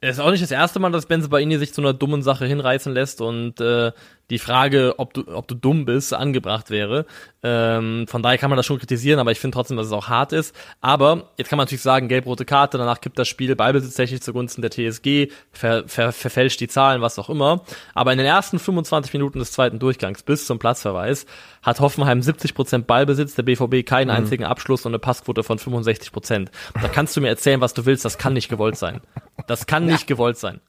Es 0.02 0.18
ist 0.18 0.20
auch 0.20 0.30
nicht 0.30 0.44
das 0.44 0.52
erste 0.52 0.80
Mal, 0.80 0.92
dass 0.92 1.08
Benze 1.08 1.30
Baini 1.30 1.58
sich 1.58 1.74
zu 1.74 1.82
einer 1.82 1.94
dummen 1.94 2.22
Sache 2.22 2.46
hinreißen 2.46 2.94
lässt 2.94 3.22
und 3.22 3.60
äh, 3.60 3.92
die 4.29 4.39
Frage, 4.39 4.96
ob 4.98 5.13
du, 5.13 5.27
ob 5.27 5.48
du 5.48 5.55
dumm 5.55 5.86
bist, 5.86 6.13
angebracht 6.13 6.70
wäre. 6.70 7.05
Ähm, 7.44 8.08
von 8.08 8.24
daher 8.24 8.39
kann 8.39 8.50
man 8.50 8.58
das 8.58 8.65
schon 8.65 8.79
kritisieren, 8.79 9.20
aber 9.20 9.32
ich 9.32 9.39
finde 9.39 9.53
trotzdem, 9.53 9.77
dass 9.77 9.86
es 9.86 9.94
auch 9.94 10.10
hart 10.10 10.34
ist. 10.34 10.55
Aber 10.82 11.29
jetzt 11.38 11.50
kann 11.50 11.58
man 11.58 11.65
natürlich 11.65 11.84
sagen, 11.84 12.08
gelb-rote 12.08 12.44
Karte, 12.44 12.79
danach 12.79 13.01
kippt 13.01 13.20
das 13.20 13.27
Spiel 13.27 13.55
ballbesitztechnisch 13.55 14.22
zugunsten 14.22 14.63
der 14.63 14.72
TSG, 14.72 15.27
ver, 15.51 15.88
ver, 15.88 16.12
verfälscht 16.12 16.60
die 16.60 16.67
Zahlen, 16.67 17.01
was 17.01 17.20
auch 17.20 17.29
immer. 17.29 17.62
Aber 17.94 18.12
in 18.12 18.17
den 18.17 18.25
ersten 18.25 18.58
25 18.58 19.13
Minuten 19.13 19.38
des 19.38 19.51
zweiten 19.51 19.77
Durchgangs 19.77 20.24
bis 20.24 20.48
zum 20.48 20.58
Platzverweis 20.58 21.27
hat 21.62 21.79
Hoffenheim 21.79 22.22
70% 22.22 22.84
Ballbesitz, 22.84 23.36
der 23.36 23.44
BVB 23.44 23.86
keinen 23.86 24.08
mhm. 24.08 24.15
einzigen 24.15 24.44
Abschluss 24.44 24.86
und 24.86 24.91
eine 24.91 25.00
Passquote 25.00 25.44
von 25.44 25.60
65%. 25.60 26.48
Da 26.82 26.88
kannst 26.88 27.15
du 27.15 27.22
mir 27.22 27.29
erzählen, 27.29 27.62
was 27.62 27.75
du 27.75 27.86
willst, 27.86 28.05
das 28.05 28.17
kann 28.17 28.34
nicht 28.34 28.50
gewollt 28.50 28.77
sein. 28.77 29.01
Das 29.46 29.67
kann 29.67 29.86
nicht 29.86 30.08
gewollt 30.08 30.38
sein. 30.38 30.62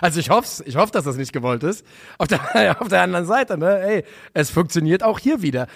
Also 0.00 0.20
ich 0.20 0.30
hoffe, 0.30 0.62
ich 0.64 0.76
hoffe, 0.76 0.92
dass 0.92 1.04
das 1.04 1.16
nicht 1.16 1.32
gewollt 1.32 1.62
ist. 1.62 1.84
Auf 2.18 2.28
der, 2.28 2.40
auf 2.80 2.88
der 2.88 3.02
anderen 3.02 3.26
Seite, 3.26 3.58
ne, 3.58 3.80
ey, 3.80 4.04
es 4.34 4.50
funktioniert 4.50 5.02
auch 5.02 5.18
hier 5.18 5.42
wieder. 5.42 5.66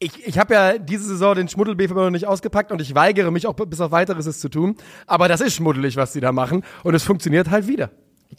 Ich, 0.00 0.26
ich 0.26 0.38
habe 0.38 0.54
ja 0.54 0.78
diese 0.78 1.04
Saison 1.04 1.34
den 1.34 1.48
Schmuddel-BVB 1.48 1.94
noch 1.94 2.10
nicht 2.10 2.26
ausgepackt 2.26 2.70
und 2.70 2.80
ich 2.80 2.94
weigere 2.94 3.32
mich 3.32 3.46
auch 3.46 3.54
bis 3.54 3.80
auf 3.80 3.90
weiteres 3.90 4.26
es 4.26 4.38
zu 4.38 4.48
tun. 4.48 4.76
Aber 5.06 5.26
das 5.26 5.40
ist 5.40 5.54
schmuddelig, 5.54 5.96
was 5.96 6.12
die 6.12 6.20
da 6.20 6.30
machen 6.30 6.64
und 6.84 6.94
es 6.94 7.02
funktioniert 7.02 7.50
halt 7.50 7.66
wieder. 7.66 7.90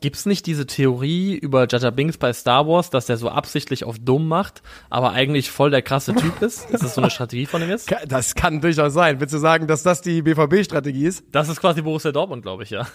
Gibt's 0.02 0.28
nicht 0.28 0.46
diese 0.46 0.68
Theorie 0.68 1.36
über 1.36 1.68
Jaja 1.68 1.90
Binks 1.90 2.18
bei 2.18 2.32
Star 2.32 2.68
Wars, 2.68 2.92
dass 2.92 3.08
der 3.08 3.18
so 3.18 3.30
absichtlich 3.30 3.84
auf 3.84 3.98
dumm 4.00 4.28
macht, 4.28 4.62
aber 4.90 5.12
eigentlich 5.12 5.50
voll 5.50 5.72
der 5.72 5.82
krasse 5.82 6.14
Typ 6.14 6.42
ist? 6.42 6.70
Ist 6.70 6.84
das 6.84 6.94
so 6.94 7.02
eine 7.02 7.10
Strategie 7.10 7.48
von 7.48 7.62
ihm 7.62 7.70
jetzt? 7.70 7.94
Das 8.08 8.36
kann 8.36 8.62
durchaus 8.62 8.94
sein. 8.94 9.20
Willst 9.20 9.34
du 9.34 9.40
sagen, 9.40 9.68
dass 9.68 9.82
das 9.82 10.02
die 10.02 10.22
BVB-Strategie 10.22 11.06
ist? 11.06 11.24
Das 11.32 11.50
ist 11.50 11.60
quasi 11.60 11.82
Borussia 11.82 12.12
Dortmund, 12.12 12.44
glaube 12.44 12.64
ich, 12.64 12.70
ja. 12.70 12.88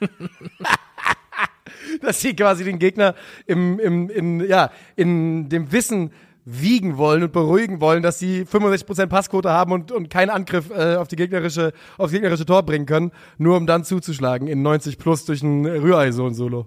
dass 2.02 2.20
sie 2.20 2.34
quasi 2.34 2.64
den 2.64 2.78
Gegner 2.78 3.14
im, 3.46 3.78
im, 3.78 4.10
in, 4.10 4.40
ja, 4.40 4.70
in 4.96 5.48
dem 5.48 5.72
Wissen 5.72 6.10
wiegen 6.44 6.96
wollen 6.96 7.22
und 7.22 7.32
beruhigen 7.32 7.80
wollen, 7.80 8.02
dass 8.02 8.18
sie 8.18 8.44
65% 8.44 9.06
Passquote 9.06 9.50
haben 9.50 9.72
und, 9.72 9.92
und 9.92 10.10
keinen 10.10 10.30
Angriff 10.30 10.70
äh, 10.70 10.96
auf 10.96 11.08
die 11.08 11.16
gegnerische, 11.16 11.72
aufs 11.98 12.12
gegnerische 12.12 12.46
Tor 12.46 12.62
bringen 12.62 12.86
können, 12.86 13.12
nur 13.38 13.56
um 13.56 13.66
dann 13.66 13.84
zuzuschlagen 13.84 14.48
in 14.48 14.62
90 14.62 14.98
plus 14.98 15.24
durch 15.24 15.42
ein 15.42 15.66
Rührei 15.66 16.12
so 16.12 16.26
ein 16.26 16.34
Solo. 16.34 16.66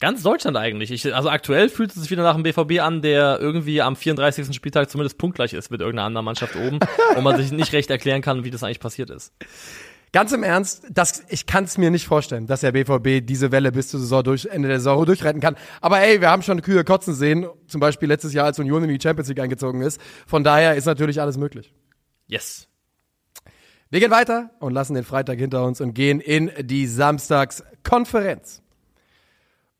Ganz 0.00 0.22
Deutschland 0.22 0.56
eigentlich. 0.56 0.90
Ich, 0.90 1.14
also 1.14 1.28
aktuell 1.28 1.68
fühlt 1.68 1.90
es 1.90 1.96
sich 1.96 2.10
wieder 2.10 2.22
nach 2.22 2.34
einem 2.34 2.42
BVB 2.42 2.80
an, 2.80 3.02
der 3.02 3.38
irgendwie 3.38 3.82
am 3.82 3.96
34. 3.96 4.54
Spieltag 4.56 4.88
zumindest 4.88 5.18
punktgleich 5.18 5.52
ist 5.52 5.70
mit 5.70 5.82
irgendeiner 5.82 6.06
anderen 6.06 6.24
Mannschaft 6.24 6.56
oben, 6.56 6.80
wo 7.14 7.20
man 7.20 7.36
sich 7.36 7.52
nicht 7.52 7.74
recht 7.74 7.90
erklären 7.90 8.22
kann, 8.22 8.42
wie 8.42 8.50
das 8.50 8.62
eigentlich 8.62 8.80
passiert 8.80 9.10
ist. 9.10 9.34
Ganz 10.12 10.32
im 10.32 10.42
Ernst, 10.42 10.86
das, 10.90 11.22
ich 11.28 11.46
kann 11.46 11.64
es 11.64 11.78
mir 11.78 11.90
nicht 11.90 12.06
vorstellen, 12.06 12.48
dass 12.48 12.62
der 12.62 12.72
BVB 12.72 13.24
diese 13.24 13.52
Welle 13.52 13.70
bis 13.70 13.88
zur 13.88 14.00
Saison 14.00 14.24
durch, 14.24 14.46
Ende 14.46 14.68
der 14.68 14.78
Saison 14.78 15.06
durchretten 15.06 15.40
kann. 15.40 15.56
Aber 15.80 16.00
ey, 16.00 16.20
wir 16.20 16.30
haben 16.30 16.42
schon 16.42 16.62
Kühe 16.62 16.82
kotzen 16.82 17.14
sehen, 17.14 17.46
zum 17.68 17.80
Beispiel 17.80 18.08
letztes 18.08 18.32
Jahr, 18.32 18.46
als 18.46 18.58
Union 18.58 18.82
in 18.82 18.88
die 18.90 19.00
Champions 19.00 19.28
League 19.28 19.38
eingezogen 19.38 19.82
ist. 19.82 20.00
Von 20.26 20.42
daher 20.42 20.74
ist 20.74 20.86
natürlich 20.86 21.20
alles 21.20 21.38
möglich. 21.38 21.72
Yes. 22.26 22.66
Wir 23.90 24.00
gehen 24.00 24.10
weiter 24.10 24.50
und 24.58 24.72
lassen 24.72 24.94
den 24.94 25.04
Freitag 25.04 25.38
hinter 25.38 25.64
uns 25.64 25.80
und 25.80 25.94
gehen 25.94 26.20
in 26.20 26.50
die 26.60 26.86
Samstagskonferenz. 26.86 28.62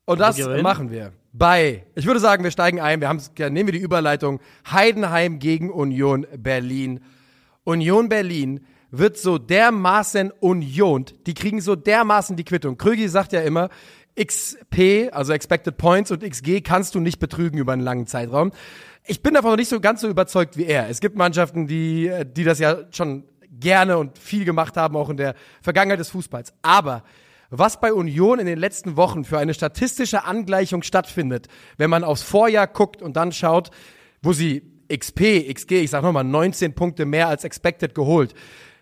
Und 0.05 0.21
das 0.21 0.39
machen 0.39 0.91
wir 0.91 1.13
bei, 1.33 1.87
ich 1.95 2.07
würde 2.07 2.21
sagen, 2.21 2.43
wir 2.43 2.51
steigen 2.51 2.81
ein, 2.81 3.01
wir 3.01 3.09
haben, 3.09 3.21
nehmen 3.39 3.69
wir 3.69 3.73
die 3.73 3.79
Überleitung, 3.79 4.41
Heidenheim 4.71 5.39
gegen 5.39 5.71
Union 5.71 6.27
Berlin. 6.37 7.01
Union 7.65 8.09
Berlin 8.09 8.67
wird 8.91 9.17
so 9.17 9.39
dermaßen 9.39 10.33
uniont, 10.41 11.15
die 11.27 11.35
kriegen 11.35 11.61
so 11.61 11.77
dermaßen 11.77 12.37
die 12.37 12.45
Quittung. 12.45 12.77
Krügi 12.77 13.09
sagt 13.09 13.33
ja 13.33 13.41
immer, 13.41 13.69
XP, 14.21 15.11
also 15.13 15.33
Expected 15.33 15.77
Points 15.77 16.11
und 16.11 16.29
XG 16.29 16.61
kannst 16.61 16.95
du 16.95 17.01
nicht 17.01 17.19
betrügen 17.19 17.59
über 17.59 17.73
einen 17.73 17.83
langen 17.83 18.07
Zeitraum. 18.07 18.53
Ich 19.07 19.23
bin 19.23 19.35
davon 19.35 19.51
noch 19.51 19.57
nicht 19.57 19.69
so 19.69 19.81
ganz 19.81 20.01
so 20.01 20.09
überzeugt 20.09 20.57
wie 20.57 20.67
er. 20.67 20.89
Es 20.89 21.01
gibt 21.01 21.17
Mannschaften, 21.17 21.67
die, 21.67 22.11
die 22.37 22.45
das 22.45 22.59
ja 22.59 22.79
schon 22.91 23.25
gerne 23.51 23.99
und 23.99 24.19
viel 24.19 24.45
gemacht 24.45 24.77
haben, 24.77 24.97
auch 24.97 25.11
in 25.11 25.17
der 25.17 25.35
Vergangenheit 25.63 26.01
des 26.01 26.11
Fußballs. 26.11 26.53
Aber 26.63 27.03
was 27.51 27.81
bei 27.81 27.93
Union 27.93 28.39
in 28.39 28.47
den 28.47 28.59
letzten 28.59 28.97
Wochen 28.97 29.25
für 29.25 29.39
eine 29.39 29.55
statistische 29.55 30.25
Angleichung 30.25 30.83
stattfindet, 30.83 31.49
wenn 31.79 31.91
man 31.91 32.05
aufs 32.05 32.23
Vorjahr 32.23 32.67
guckt 32.67 33.03
und 33.03 33.17
dann 33.17 33.33
schaut, 33.33 33.71
wo 34.23 34.33
sie 34.33 34.63
XP, 34.93 35.53
XG, 35.53 35.73
ich 35.83 35.91
sag 35.91 36.03
nochmal 36.03 36.25
19 36.25 36.75
Punkte 36.75 37.07
mehr 37.07 37.29
als 37.29 37.45
expected 37.45 37.95
geholt, 37.95 38.35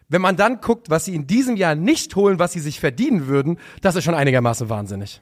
wenn 0.09 0.23
man 0.23 0.37
dann 0.37 0.61
guckt, 0.61 0.91
was 0.91 1.05
sie 1.05 1.15
in 1.15 1.27
diesem 1.27 1.57
Jahr 1.57 1.75
nicht 1.75 2.17
holen, 2.17 2.39
was 2.39 2.53
sie 2.53 2.61
sich 2.61 2.81
verdienen 2.81 3.27
würden, 3.27 3.59
das 3.83 3.95
ist 3.95 4.05
schon 4.05 4.15
einigermaßen 4.15 4.69
wahnsinnig. 4.69 5.21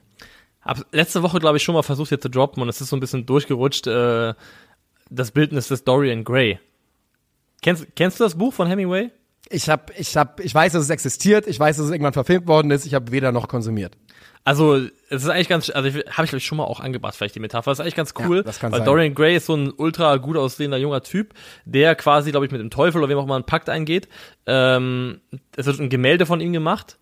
Hab 0.61 0.85
letzte 0.91 1.23
Woche, 1.23 1.39
glaube 1.39 1.57
ich, 1.57 1.63
schon 1.63 1.75
mal 1.75 1.83
versucht, 1.83 2.09
hier 2.09 2.19
zu 2.19 2.29
droppen 2.29 2.61
und 2.61 2.69
es 2.69 2.81
ist 2.81 2.89
so 2.89 2.95
ein 2.95 2.99
bisschen 2.99 3.25
durchgerutscht, 3.25 3.87
äh, 3.87 4.33
das 5.09 5.31
Bildnis 5.31 5.67
des 5.67 5.83
Dorian 5.83 6.23
Gray. 6.23 6.59
Kennst, 7.61 7.87
kennst 7.95 8.19
du 8.19 8.23
das 8.23 8.35
Buch 8.35 8.53
von 8.53 8.67
Hemingway? 8.67 9.11
Ich 9.49 9.69
hab, 9.69 9.97
ich 9.97 10.15
hab, 10.17 10.39
ich 10.41 10.53
weiß, 10.53 10.73
dass 10.73 10.83
es 10.83 10.89
existiert, 10.89 11.47
ich 11.47 11.59
weiß, 11.59 11.77
dass 11.77 11.85
es 11.85 11.91
irgendwann 11.91 12.13
verfilmt 12.13 12.47
worden 12.47 12.71
ist, 12.71 12.85
ich 12.85 12.93
habe 12.93 13.11
weder 13.11 13.31
noch 13.31 13.47
konsumiert. 13.47 13.97
Also, 14.47 14.77
es 15.09 15.23
ist 15.23 15.27
eigentlich 15.27 15.49
ganz, 15.49 15.69
also 15.69 15.89
habe 15.89 15.99
ich 15.99 16.13
glaube 16.13 16.37
ich 16.37 16.45
schon 16.45 16.57
mal 16.57 16.63
auch 16.63 16.79
angebracht, 16.79 17.15
vielleicht 17.15 17.35
die 17.35 17.41
Metapher. 17.41 17.69
Das 17.69 17.79
ist 17.79 17.81
eigentlich 17.81 17.95
ganz 17.95 18.13
cool, 18.17 18.45
ja, 18.45 18.45
weil 18.45 18.71
sein. 18.71 18.85
Dorian 18.85 19.13
Gray 19.13 19.35
ist 19.35 19.47
so 19.47 19.55
ein 19.55 19.73
ultra 19.75 20.15
gut 20.15 20.37
aussehender 20.37 20.77
junger 20.77 21.03
Typ, 21.03 21.33
der 21.65 21.95
quasi, 21.95 22.31
glaube 22.31 22.45
ich, 22.45 22.51
mit 22.53 22.61
dem 22.61 22.69
Teufel 22.69 22.99
oder 22.99 23.09
wem 23.09 23.17
auch 23.17 23.25
immer 23.25 23.35
einen 23.35 23.43
Pakt 23.43 23.67
eingeht. 23.69 24.07
Ähm, 24.45 25.19
es 25.57 25.65
wird 25.65 25.81
ein 25.81 25.89
Gemälde 25.89 26.25
von 26.25 26.39
ihm 26.39 26.53
gemacht 26.53 26.97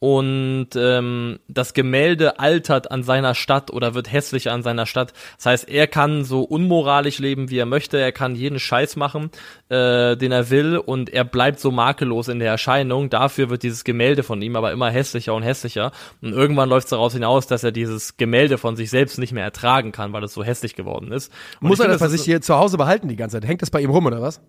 und 0.00 0.68
ähm, 0.76 1.40
das 1.46 1.74
Gemälde 1.74 2.40
altert 2.40 2.90
an 2.90 3.02
seiner 3.02 3.34
Stadt 3.34 3.70
oder 3.70 3.94
wird 3.94 4.10
hässlicher 4.10 4.50
an 4.52 4.62
seiner 4.62 4.86
Stadt. 4.86 5.12
Das 5.36 5.46
heißt, 5.46 5.68
er 5.68 5.86
kann 5.86 6.24
so 6.24 6.40
unmoralisch 6.40 7.18
leben, 7.18 7.50
wie 7.50 7.58
er 7.58 7.66
möchte, 7.66 7.98
er 7.98 8.10
kann 8.10 8.34
jeden 8.34 8.58
Scheiß 8.58 8.96
machen, 8.96 9.30
äh, 9.68 10.16
den 10.16 10.32
er 10.32 10.48
will 10.48 10.78
und 10.78 11.10
er 11.10 11.24
bleibt 11.24 11.60
so 11.60 11.70
makellos 11.70 12.28
in 12.28 12.38
der 12.38 12.50
Erscheinung. 12.50 13.10
Dafür 13.10 13.50
wird 13.50 13.62
dieses 13.62 13.84
Gemälde 13.84 14.22
von 14.22 14.40
ihm 14.40 14.56
aber 14.56 14.72
immer 14.72 14.90
hässlicher 14.90 15.34
und 15.34 15.42
hässlicher 15.42 15.92
und 16.22 16.32
irgendwann 16.32 16.70
läuft 16.70 16.86
es 16.86 16.90
daraus 16.90 17.12
hinaus, 17.12 17.46
dass 17.46 17.62
er 17.62 17.70
dieses 17.70 18.16
Gemälde 18.16 18.56
von 18.56 18.76
sich 18.76 18.88
selbst 18.88 19.18
nicht 19.18 19.32
mehr 19.32 19.44
ertragen 19.44 19.92
kann, 19.92 20.14
weil 20.14 20.24
es 20.24 20.32
so 20.32 20.42
hässlich 20.42 20.76
geworden 20.76 21.12
ist. 21.12 21.30
Und 21.60 21.68
Muss 21.68 21.78
er 21.78 21.88
das 21.88 22.00
bei 22.00 22.08
sich 22.08 22.22
hier 22.22 22.40
zu 22.40 22.56
Hause 22.56 22.78
behalten 22.78 23.08
die 23.08 23.16
ganze 23.16 23.38
Zeit? 23.38 23.46
Hängt 23.46 23.60
das 23.60 23.70
bei 23.70 23.82
ihm 23.82 23.90
rum 23.90 24.06
oder 24.06 24.22
was? 24.22 24.40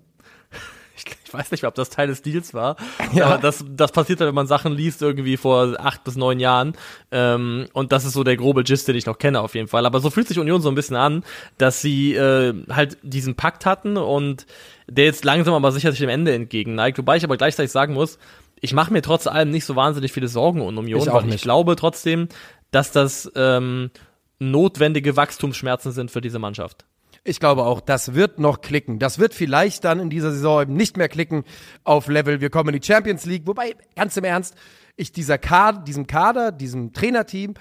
Ich 1.25 1.33
weiß 1.33 1.51
nicht, 1.51 1.63
ob 1.65 1.75
das 1.75 1.89
Teil 1.89 2.07
des 2.07 2.21
Deals 2.21 2.53
war. 2.53 2.75
Ja. 3.13 3.25
Aber 3.25 3.39
das, 3.39 3.65
das 3.67 3.91
passiert 3.91 4.21
halt, 4.21 4.29
wenn 4.29 4.35
man 4.35 4.47
Sachen 4.47 4.71
liest, 4.71 5.01
irgendwie 5.01 5.35
vor 5.35 5.75
acht 5.79 6.05
bis 6.05 6.15
neun 6.15 6.39
Jahren. 6.39 6.73
Ähm, 7.11 7.67
und 7.73 7.91
das 7.91 8.05
ist 8.05 8.13
so 8.13 8.23
der 8.23 8.37
grobe 8.37 8.63
Gist, 8.63 8.87
den 8.87 8.95
ich 8.95 9.05
noch 9.05 9.17
kenne, 9.17 9.41
auf 9.41 9.53
jeden 9.53 9.67
Fall. 9.67 9.85
Aber 9.85 9.99
so 9.99 10.09
fühlt 10.09 10.29
sich 10.29 10.39
Union 10.39 10.61
so 10.61 10.69
ein 10.69 10.75
bisschen 10.75 10.95
an, 10.95 11.23
dass 11.57 11.81
sie 11.81 12.13
äh, 12.13 12.53
halt 12.69 12.97
diesen 13.01 13.35
Pakt 13.35 13.65
hatten 13.65 13.97
und 13.97 14.45
der 14.87 15.05
jetzt 15.05 15.25
langsam 15.25 15.53
aber 15.53 15.71
sicher 15.73 15.91
sich 15.91 15.99
dem 15.99 16.09
Ende 16.09 16.33
entgegenneigt. 16.33 16.97
Wobei 16.97 17.17
ich 17.17 17.25
aber 17.25 17.35
gleichzeitig 17.35 17.71
sagen 17.71 17.93
muss, 17.93 18.17
ich 18.61 18.73
mache 18.73 18.93
mir 18.93 19.01
trotz 19.01 19.27
allem 19.27 19.49
nicht 19.49 19.65
so 19.65 19.75
wahnsinnig 19.75 20.13
viele 20.13 20.27
Sorgen 20.27 20.61
um 20.61 20.77
Union, 20.77 21.01
ich 21.01 21.07
weil 21.07 21.23
nicht. 21.23 21.35
ich 21.35 21.41
glaube 21.41 21.75
trotzdem, 21.75 22.29
dass 22.69 22.91
das 22.91 23.29
ähm, 23.35 23.91
notwendige 24.39 25.17
Wachstumsschmerzen 25.17 25.91
sind 25.91 26.11
für 26.11 26.21
diese 26.21 26.39
Mannschaft. 26.39 26.85
Ich 27.23 27.39
glaube 27.39 27.63
auch, 27.63 27.81
das 27.81 28.15
wird 28.15 28.39
noch 28.39 28.62
klicken. 28.62 28.97
Das 28.97 29.19
wird 29.19 29.36
vielleicht 29.36 29.84
dann 29.84 29.99
in 29.99 30.10
dieser 30.10 30.31
Saison 30.31 30.63
eben 30.63 30.73
nicht 30.73 30.97
mehr 30.97 31.07
klicken 31.07 31.43
auf 31.84 32.07
Level. 32.07 32.41
Wir 32.41 32.49
kommen 32.49 32.73
in 32.73 32.79
die 32.79 32.86
Champions 32.86 33.25
League. 33.25 33.45
Wobei, 33.45 33.75
ganz 33.95 34.17
im 34.17 34.23
Ernst, 34.23 34.55
ich 34.95 35.12
dieser 35.12 35.38
Kader, 35.38 35.81
diesem 35.81 36.07
Kader, 36.07 36.51
diesem 36.51 36.93
Trainerteam 36.93 37.53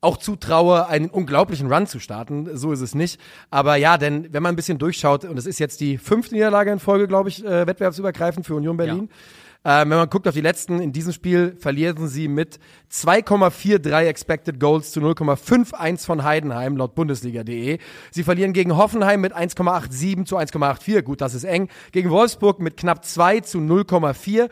auch 0.00 0.16
zutraue, 0.16 0.88
einen 0.88 1.10
unglaublichen 1.10 1.72
Run 1.72 1.86
zu 1.86 2.00
starten. 2.00 2.56
So 2.56 2.72
ist 2.72 2.80
es 2.80 2.94
nicht. 2.94 3.20
Aber 3.50 3.76
ja, 3.76 3.98
denn 3.98 4.32
wenn 4.32 4.42
man 4.42 4.54
ein 4.54 4.56
bisschen 4.56 4.78
durchschaut, 4.78 5.24
und 5.24 5.38
es 5.38 5.46
ist 5.46 5.60
jetzt 5.60 5.80
die 5.80 5.98
fünfte 5.98 6.34
Niederlage 6.34 6.72
in 6.72 6.80
Folge, 6.80 7.06
glaube 7.06 7.28
ich, 7.28 7.44
äh, 7.44 7.66
wettbewerbsübergreifend 7.66 8.46
für 8.46 8.54
Union 8.54 8.76
Berlin. 8.76 9.08
Ja 9.10 9.16
ähm, 9.64 9.90
wenn 9.90 9.98
man 9.98 10.10
guckt 10.10 10.26
auf 10.26 10.34
die 10.34 10.40
letzten, 10.40 10.80
in 10.80 10.92
diesem 10.92 11.12
Spiel 11.12 11.56
verlieren 11.58 12.08
sie 12.08 12.26
mit 12.26 12.58
2,43 12.90 14.06
Expected 14.06 14.58
Goals 14.58 14.90
zu 14.90 15.00
0,51 15.00 16.04
von 16.04 16.24
Heidenheim 16.24 16.76
laut 16.76 16.94
Bundesliga.de. 16.96 17.78
Sie 18.10 18.22
verlieren 18.24 18.52
gegen 18.52 18.76
Hoffenheim 18.76 19.20
mit 19.20 19.34
1,87 19.36 20.24
zu 20.24 20.36
1,84. 20.36 21.02
Gut, 21.02 21.20
das 21.20 21.34
ist 21.34 21.44
eng. 21.44 21.68
Gegen 21.92 22.10
Wolfsburg 22.10 22.58
mit 22.58 22.76
knapp 22.76 23.04
2 23.04 23.40
zu 23.40 23.58
0,4. 23.58 24.48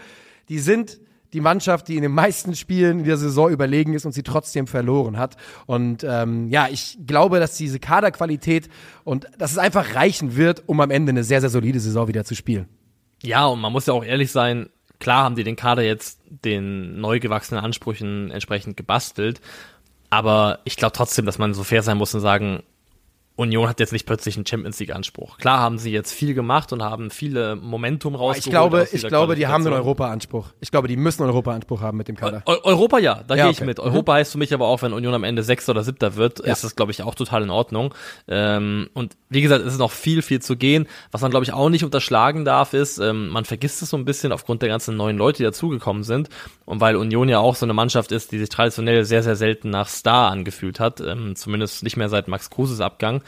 Die 0.48 0.58
sind 0.60 1.00
die 1.32 1.40
Mannschaft, 1.40 1.88
die 1.88 1.96
in 1.96 2.02
den 2.02 2.12
meisten 2.12 2.54
Spielen 2.54 3.00
in 3.00 3.04
der 3.04 3.16
Saison 3.16 3.50
überlegen 3.50 3.94
ist 3.94 4.04
und 4.04 4.12
sie 4.12 4.22
trotzdem 4.22 4.66
verloren 4.66 5.16
hat. 5.16 5.36
Und 5.66 6.04
ähm, 6.04 6.48
ja, 6.48 6.68
ich 6.70 6.98
glaube, 7.06 7.40
dass 7.40 7.56
diese 7.56 7.78
Kaderqualität 7.80 8.68
und 9.04 9.26
dass 9.38 9.52
es 9.52 9.58
einfach 9.58 9.94
reichen 9.94 10.36
wird, 10.36 10.64
um 10.66 10.80
am 10.80 10.90
Ende 10.90 11.10
eine 11.10 11.24
sehr, 11.24 11.40
sehr 11.40 11.50
solide 11.50 11.80
Saison 11.80 12.08
wieder 12.08 12.24
zu 12.24 12.34
spielen. 12.34 12.68
Ja, 13.22 13.46
und 13.46 13.60
man 13.60 13.72
muss 13.72 13.86
ja 13.86 13.92
auch 13.92 14.04
ehrlich 14.04 14.32
sein, 14.32 14.70
Klar 15.00 15.24
haben 15.24 15.34
die 15.34 15.44
den 15.44 15.56
Kader 15.56 15.82
jetzt 15.82 16.20
den 16.28 17.00
neu 17.00 17.18
gewachsenen 17.18 17.64
Ansprüchen 17.64 18.30
entsprechend 18.30 18.76
gebastelt, 18.76 19.40
aber 20.10 20.60
ich 20.64 20.76
glaube 20.76 20.92
trotzdem, 20.92 21.26
dass 21.26 21.38
man 21.38 21.54
so 21.54 21.64
fair 21.64 21.82
sein 21.82 21.96
muss 21.96 22.14
und 22.14 22.20
sagen, 22.20 22.62
Union 23.40 23.66
hat 23.66 23.80
jetzt 23.80 23.92
nicht 23.92 24.04
plötzlich 24.04 24.36
einen 24.36 24.44
Champions 24.44 24.78
League 24.80 24.94
Anspruch. 24.94 25.38
Klar 25.38 25.60
haben 25.60 25.78
sie 25.78 25.90
jetzt 25.90 26.12
viel 26.12 26.34
gemacht 26.34 26.74
und 26.74 26.82
haben 26.82 27.10
viele 27.10 27.56
Momentum 27.56 28.14
rausgeholt. 28.14 28.46
Ich 28.46 28.50
glaube, 28.50 28.88
ich 28.92 29.08
glaube, 29.08 29.34
die 29.34 29.46
haben 29.46 29.66
einen 29.66 29.74
Europa 29.74 30.10
Anspruch. 30.10 30.48
Ich 30.60 30.70
glaube, 30.70 30.88
die 30.88 30.96
müssen 30.96 31.22
einen 31.22 31.30
Europa 31.30 31.54
Anspruch 31.54 31.80
haben 31.80 31.96
mit 31.96 32.08
dem 32.08 32.16
Kader. 32.16 32.42
Eu 32.46 32.58
Europa 32.64 32.98
ja, 32.98 33.22
da 33.26 33.36
ja, 33.36 33.44
gehe 33.44 33.52
ich 33.52 33.58
okay. 33.58 33.66
mit. 33.66 33.80
Europa 33.80 34.12
mhm. 34.12 34.16
heißt 34.16 34.32
für 34.32 34.38
mich 34.38 34.52
aber 34.52 34.66
auch, 34.66 34.82
wenn 34.82 34.92
Union 34.92 35.14
am 35.14 35.24
Ende 35.24 35.42
Sechster 35.42 35.72
oder 35.72 35.84
Siebter 35.84 36.16
wird, 36.16 36.44
ja. 36.44 36.52
ist 36.52 36.64
das 36.64 36.76
glaube 36.76 36.92
ich 36.92 37.02
auch 37.02 37.14
total 37.14 37.42
in 37.42 37.48
Ordnung. 37.48 37.94
Ähm, 38.28 38.90
und 38.92 39.16
wie 39.30 39.40
gesagt, 39.40 39.64
es 39.64 39.72
ist 39.72 39.78
noch 39.78 39.92
viel, 39.92 40.20
viel 40.20 40.42
zu 40.42 40.56
gehen. 40.56 40.86
Was 41.10 41.22
man 41.22 41.30
glaube 41.30 41.44
ich 41.44 41.54
auch 41.54 41.70
nicht 41.70 41.84
unterschlagen 41.84 42.44
darf, 42.44 42.74
ist, 42.74 42.98
ähm, 42.98 43.28
man 43.28 43.46
vergisst 43.46 43.80
es 43.80 43.88
so 43.88 43.96
ein 43.96 44.04
bisschen 44.04 44.32
aufgrund 44.32 44.60
der 44.60 44.68
ganzen 44.68 44.98
neuen 44.98 45.16
Leute, 45.16 45.38
die 45.38 45.44
dazugekommen 45.44 46.02
sind. 46.02 46.28
Und 46.66 46.82
weil 46.82 46.94
Union 46.94 47.30
ja 47.30 47.38
auch 47.38 47.56
so 47.56 47.64
eine 47.64 47.72
Mannschaft 47.72 48.12
ist, 48.12 48.32
die 48.32 48.38
sich 48.38 48.50
traditionell 48.50 49.06
sehr, 49.06 49.22
sehr 49.22 49.34
selten 49.34 49.70
nach 49.70 49.88
Star 49.88 50.30
angefühlt 50.30 50.78
hat, 50.78 51.00
ähm, 51.00 51.36
zumindest 51.36 51.82
nicht 51.82 51.96
mehr 51.96 52.10
seit 52.10 52.28
Max 52.28 52.50
Kruses 52.50 52.82
Abgang 52.82 53.22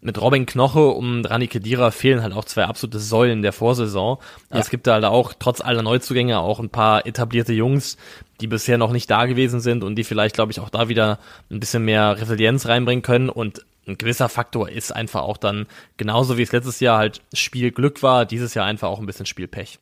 mit 0.00 0.20
Robin 0.20 0.46
Knoche 0.46 0.88
und 0.88 1.26
Rani 1.26 1.46
Kedira 1.46 1.90
fehlen 1.90 2.22
halt 2.22 2.32
auch 2.32 2.44
zwei 2.44 2.64
absolute 2.64 2.98
Säulen 2.98 3.42
der 3.42 3.52
Vorsaison. 3.52 4.18
Ja. 4.50 4.58
Es 4.58 4.70
gibt 4.70 4.86
da 4.86 4.94
halt 4.94 5.04
auch 5.04 5.34
trotz 5.38 5.60
aller 5.60 5.82
Neuzugänge 5.82 6.38
auch 6.38 6.58
ein 6.58 6.70
paar 6.70 7.06
etablierte 7.06 7.52
Jungs, 7.52 7.96
die 8.40 8.46
bisher 8.46 8.78
noch 8.78 8.92
nicht 8.92 9.10
da 9.10 9.26
gewesen 9.26 9.60
sind 9.60 9.84
und 9.84 9.96
die 9.96 10.04
vielleicht, 10.04 10.34
glaube 10.34 10.52
ich, 10.52 10.60
auch 10.60 10.70
da 10.70 10.88
wieder 10.88 11.18
ein 11.50 11.60
bisschen 11.60 11.84
mehr 11.84 12.18
Resilienz 12.18 12.66
reinbringen 12.66 13.02
können. 13.02 13.28
Und 13.28 13.64
ein 13.86 13.98
gewisser 13.98 14.28
Faktor 14.28 14.70
ist 14.70 14.94
einfach 14.94 15.22
auch 15.22 15.36
dann, 15.36 15.66
genauso 15.96 16.38
wie 16.38 16.42
es 16.42 16.52
letztes 16.52 16.80
Jahr 16.80 16.98
halt 16.98 17.20
Spielglück 17.34 18.02
war, 18.02 18.24
dieses 18.24 18.54
Jahr 18.54 18.66
einfach 18.66 18.88
auch 18.88 19.00
ein 19.00 19.06
bisschen 19.06 19.26
Spielpech. 19.26 19.78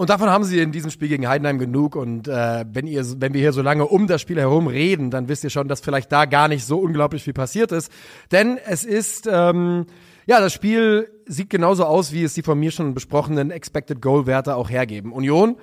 Und 0.00 0.08
davon 0.08 0.30
haben 0.30 0.44
sie 0.44 0.58
in 0.60 0.72
diesem 0.72 0.90
Spiel 0.90 1.08
gegen 1.08 1.28
Heidenheim 1.28 1.58
genug. 1.58 1.94
Und 1.94 2.26
äh, 2.26 2.64
wenn, 2.72 2.86
ihr, 2.86 3.04
wenn 3.20 3.34
wir 3.34 3.40
hier 3.42 3.52
so 3.52 3.60
lange 3.60 3.86
um 3.86 4.06
das 4.06 4.22
Spiel 4.22 4.38
herum 4.38 4.66
reden, 4.66 5.10
dann 5.10 5.28
wisst 5.28 5.44
ihr 5.44 5.50
schon, 5.50 5.68
dass 5.68 5.82
vielleicht 5.82 6.10
da 6.10 6.24
gar 6.24 6.48
nicht 6.48 6.64
so 6.64 6.78
unglaublich 6.78 7.22
viel 7.22 7.34
passiert 7.34 7.70
ist. 7.70 7.92
Denn 8.32 8.56
es 8.64 8.84
ist, 8.84 9.28
ähm, 9.30 9.84
ja, 10.24 10.40
das 10.40 10.54
Spiel 10.54 11.10
sieht 11.26 11.50
genauso 11.50 11.84
aus, 11.84 12.12
wie 12.12 12.24
es 12.24 12.32
die 12.32 12.40
von 12.40 12.58
mir 12.58 12.70
schon 12.70 12.94
besprochenen 12.94 13.50
Expected 13.50 14.00
Goal-Werte 14.00 14.56
auch 14.56 14.70
hergeben. 14.70 15.12
Union 15.12 15.58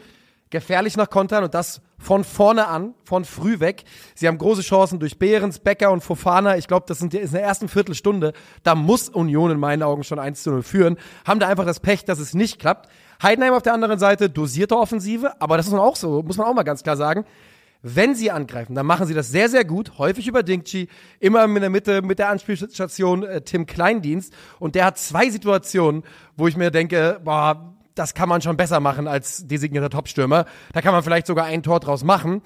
gefährlich 0.50 0.98
nach 0.98 1.10
Kontern 1.10 1.44
und 1.44 1.54
das 1.54 1.82
von 1.98 2.24
vorne 2.24 2.68
an, 2.68 2.94
von 3.04 3.26
früh 3.26 3.60
weg. 3.60 3.84
Sie 4.16 4.28
haben 4.28 4.38
große 4.38 4.62
Chancen 4.62 5.00
durch 5.00 5.18
Behrens, 5.18 5.60
Becker 5.60 5.92
und 5.92 6.04
Fofana. 6.04 6.58
Ich 6.58 6.68
glaube, 6.68 6.86
das 6.88 7.00
sind, 7.00 7.14
ist 7.14 7.30
in 7.30 7.34
der 7.34 7.44
ersten 7.44 7.68
Viertelstunde. 7.68 8.34
Da 8.64 8.76
muss 8.76 9.10
Union 9.10 9.52
in 9.52 9.60
meinen 9.60 9.84
Augen 9.84 10.04
schon 10.04 10.20
1 10.20 10.44
zu 10.44 10.52
0 10.52 10.64
führen. 10.64 10.98
Haben 11.26 11.40
da 11.40 11.48
einfach 11.48 11.66
das 11.66 11.80
Pech, 11.80 12.06
dass 12.06 12.20
es 12.20 12.34
nicht 12.34 12.60
klappt. 12.60 12.88
Heidenheim 13.22 13.54
auf 13.54 13.64
der 13.64 13.74
anderen 13.74 14.00
Seite, 14.00 14.30
dosierte 14.30 14.78
Offensive, 14.78 15.40
aber 15.42 15.58
das 15.58 15.68
ist 15.68 15.74
auch 15.74 15.96
so, 15.96 16.22
muss 16.24 16.38
man 16.38 16.48
auch 16.48 16.54
mal 16.54 16.64
ganz 16.64 16.84
klar 16.84 16.98
sagen. 16.98 17.26
Wenn 17.84 18.16
sie 18.16 18.32
angreifen, 18.32 18.76
dann 18.76 18.86
machen 18.86 19.08
sie 19.08 19.14
das 19.14 19.30
sehr, 19.30 19.50
sehr 19.50 19.64
gut, 19.64 19.98
häufig 19.98 20.28
über 20.28 20.44
Dingchi, 20.44 20.90
immer 21.20 21.44
in 21.46 21.56
der 21.56 21.70
Mitte 21.70 22.02
mit 22.02 22.20
der 22.20 22.30
Anspielstation 22.30 23.24
äh, 23.24 23.42
Tim 23.42 23.66
Kleindienst. 23.66 24.34
Und 24.60 24.76
der 24.76 24.86
hat 24.86 24.98
zwei 24.98 25.30
Situationen, 25.30 26.04
wo 26.36 26.48
ich 26.48 26.58
mir 26.58 26.72
denke, 26.72 27.22
boah, 27.24 27.76
das 27.94 28.14
kann 28.14 28.30
man 28.30 28.42
schon 28.42 28.58
besser 28.58 28.80
machen 28.80 29.08
als 29.08 29.46
designierter 29.48 29.90
Topstürmer. 29.90 30.46
Da 30.74 30.82
kann 30.82 30.94
man 30.94 31.04
vielleicht 31.04 31.28
sogar 31.28 31.46
ein 31.46 31.64
Tor 31.64 31.80
draus 31.80 32.04
machen. 32.04 32.42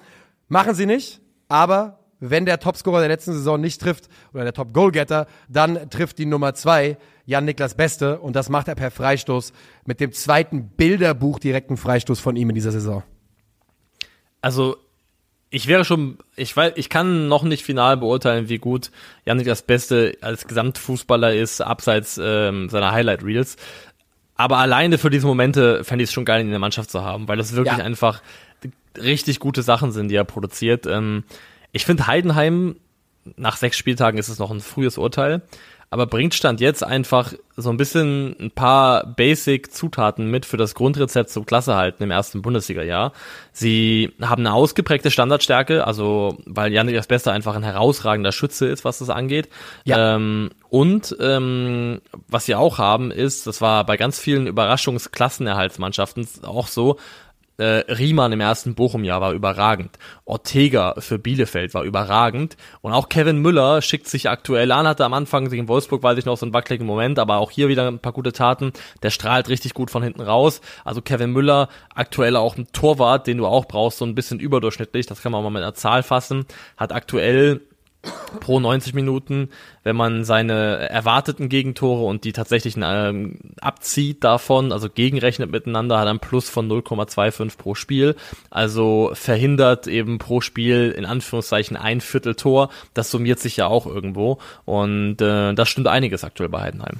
Machen 0.48 0.74
sie 0.74 0.86
nicht, 0.86 1.20
aber 1.48 1.98
wenn 2.30 2.46
der 2.46 2.60
Topscorer 2.60 3.00
der 3.00 3.08
letzten 3.08 3.32
Saison 3.32 3.60
nicht 3.60 3.80
trifft 3.80 4.08
oder 4.32 4.44
der 4.44 4.52
Top-Goalgetter, 4.52 5.26
dann 5.48 5.90
trifft 5.90 6.18
die 6.18 6.26
Nummer 6.26 6.54
zwei 6.54 6.96
Jan-Niklas 7.26 7.74
Beste 7.74 8.20
und 8.20 8.36
das 8.36 8.48
macht 8.48 8.68
er 8.68 8.76
per 8.76 8.90
Freistoß 8.90 9.52
mit 9.84 10.00
dem 10.00 10.12
zweiten 10.12 10.68
Bilderbuch 10.68 11.40
direkten 11.40 11.76
Freistoß 11.76 12.20
von 12.20 12.36
ihm 12.36 12.48
in 12.50 12.54
dieser 12.54 12.70
Saison. 12.70 13.02
Also 14.40 14.76
ich 15.50 15.66
wäre 15.66 15.84
schon, 15.84 16.18
ich 16.36 16.56
weiß, 16.56 16.74
ich 16.76 16.88
kann 16.88 17.28
noch 17.28 17.42
nicht 17.42 17.64
final 17.64 17.96
beurteilen, 17.96 18.48
wie 18.48 18.58
gut 18.58 18.90
Jan-Niklas 19.26 19.62
Beste 19.62 20.16
als 20.20 20.46
Gesamtfußballer 20.46 21.34
ist, 21.34 21.60
abseits 21.60 22.20
ähm, 22.22 22.68
seiner 22.68 22.92
Highlight 22.92 23.24
Reels. 23.24 23.56
Aber 24.36 24.58
alleine 24.58 24.96
für 24.96 25.10
diese 25.10 25.26
Momente 25.26 25.84
fände 25.84 26.04
ich 26.04 26.10
es 26.10 26.14
schon 26.14 26.24
geil, 26.24 26.40
ihn 26.40 26.46
in 26.46 26.52
der 26.52 26.58
Mannschaft 26.58 26.90
zu 26.90 27.02
haben, 27.02 27.28
weil 27.28 27.36
das 27.36 27.54
wirklich 27.54 27.78
ja. 27.78 27.84
einfach 27.84 28.22
richtig 28.96 29.40
gute 29.40 29.62
Sachen 29.62 29.92
sind, 29.92 30.08
die 30.08 30.14
er 30.14 30.24
produziert. 30.24 30.86
Ähm, 30.86 31.24
ich 31.72 31.84
finde 31.84 32.06
Heidenheim, 32.06 32.76
nach 33.36 33.56
sechs 33.56 33.76
Spieltagen 33.76 34.18
ist 34.18 34.28
es 34.28 34.38
noch 34.38 34.50
ein 34.50 34.60
frühes 34.60 34.98
Urteil, 34.98 35.42
aber 35.92 36.06
bringt 36.06 36.34
Stand 36.34 36.60
jetzt 36.62 36.82
einfach 36.82 37.34
so 37.54 37.68
ein 37.68 37.76
bisschen 37.76 38.34
ein 38.40 38.50
paar 38.50 39.06
Basic-Zutaten 39.06 40.26
mit 40.30 40.46
für 40.46 40.56
das 40.56 40.74
Grundrezept 40.74 41.28
zum 41.28 41.44
Klassehalten 41.44 42.02
im 42.02 42.10
ersten 42.10 42.40
Bundesliga-Jahr. 42.40 43.12
Sie 43.52 44.10
haben 44.22 44.40
eine 44.40 44.54
ausgeprägte 44.54 45.10
Standardstärke, 45.10 45.86
also 45.86 46.38
weil 46.46 46.72
Janik 46.72 46.96
das 46.96 47.08
Beste 47.08 47.30
einfach 47.30 47.54
ein 47.54 47.62
herausragender 47.62 48.32
Schütze 48.32 48.68
ist, 48.68 48.86
was 48.86 49.00
das 49.00 49.10
angeht. 49.10 49.50
Ja. 49.84 50.14
Ähm, 50.14 50.48
und 50.70 51.14
ähm, 51.20 52.00
was 52.26 52.46
sie 52.46 52.54
auch 52.54 52.78
haben, 52.78 53.10
ist, 53.10 53.46
das 53.46 53.60
war 53.60 53.84
bei 53.84 53.98
ganz 53.98 54.18
vielen 54.18 54.46
Überraschungsklassenerhaltsmannschaften 54.46 56.26
auch 56.42 56.68
so, 56.68 56.96
äh, 57.62 57.92
Riemann 57.92 58.32
im 58.32 58.40
ersten 58.40 58.74
Bochum-Jahr 58.74 59.20
war 59.20 59.32
überragend. 59.32 59.96
Ortega 60.24 60.94
für 60.98 61.18
Bielefeld 61.18 61.74
war 61.74 61.84
überragend. 61.84 62.56
Und 62.80 62.92
auch 62.92 63.08
Kevin 63.08 63.38
Müller 63.38 63.82
schickt 63.82 64.08
sich 64.08 64.28
aktuell 64.28 64.72
an, 64.72 64.88
hatte 64.88 65.04
am 65.04 65.14
Anfang 65.14 65.50
in 65.52 65.68
Wolfsburg, 65.68 66.02
weiß 66.02 66.18
ich 66.18 66.24
noch, 66.24 66.36
so 66.36 66.44
einen 66.44 66.54
wackeligen 66.54 66.86
Moment, 66.86 67.20
aber 67.20 67.36
auch 67.36 67.52
hier 67.52 67.68
wieder 67.68 67.86
ein 67.86 68.00
paar 68.00 68.12
gute 68.12 68.32
Taten. 68.32 68.72
Der 69.02 69.10
strahlt 69.10 69.48
richtig 69.48 69.74
gut 69.74 69.90
von 69.92 70.02
hinten 70.02 70.22
raus. 70.22 70.60
Also 70.84 71.02
Kevin 71.02 71.30
Müller, 71.30 71.68
aktuell 71.94 72.34
auch 72.34 72.56
ein 72.56 72.66
Torwart, 72.72 73.28
den 73.28 73.38
du 73.38 73.46
auch 73.46 73.66
brauchst, 73.66 73.98
so 73.98 74.04
ein 74.04 74.16
bisschen 74.16 74.40
überdurchschnittlich, 74.40 75.06
das 75.06 75.22
kann 75.22 75.30
man 75.30 75.44
mal 75.44 75.50
mit 75.50 75.62
einer 75.62 75.74
Zahl 75.74 76.02
fassen, 76.02 76.46
hat 76.76 76.92
aktuell 76.92 77.60
pro 78.40 78.58
90 78.58 78.94
Minuten, 78.94 79.50
wenn 79.84 79.96
man 79.96 80.24
seine 80.24 80.88
erwarteten 80.88 81.48
Gegentore 81.48 82.04
und 82.04 82.24
die 82.24 82.32
tatsächlichen 82.32 82.82
ähm, 82.84 83.38
abzieht 83.60 84.24
davon, 84.24 84.72
also 84.72 84.88
gegenrechnet 84.88 85.50
miteinander, 85.50 85.98
hat 85.98 86.08
ein 86.08 86.18
Plus 86.18 86.48
von 86.48 86.68
0,25 86.68 87.56
pro 87.56 87.74
Spiel. 87.74 88.16
Also 88.50 89.10
verhindert 89.14 89.86
eben 89.86 90.18
pro 90.18 90.40
Spiel 90.40 90.92
in 90.96 91.04
Anführungszeichen 91.04 91.76
ein 91.76 92.00
Viertel 92.00 92.34
Tor. 92.34 92.70
Das 92.94 93.10
summiert 93.10 93.38
sich 93.38 93.56
ja 93.56 93.66
auch 93.66 93.86
irgendwo. 93.86 94.38
Und 94.64 95.20
äh, 95.20 95.54
das 95.54 95.68
stimmt 95.68 95.88
einiges 95.88 96.24
aktuell 96.24 96.48
bei 96.48 96.62
Heidenheim. 96.62 96.98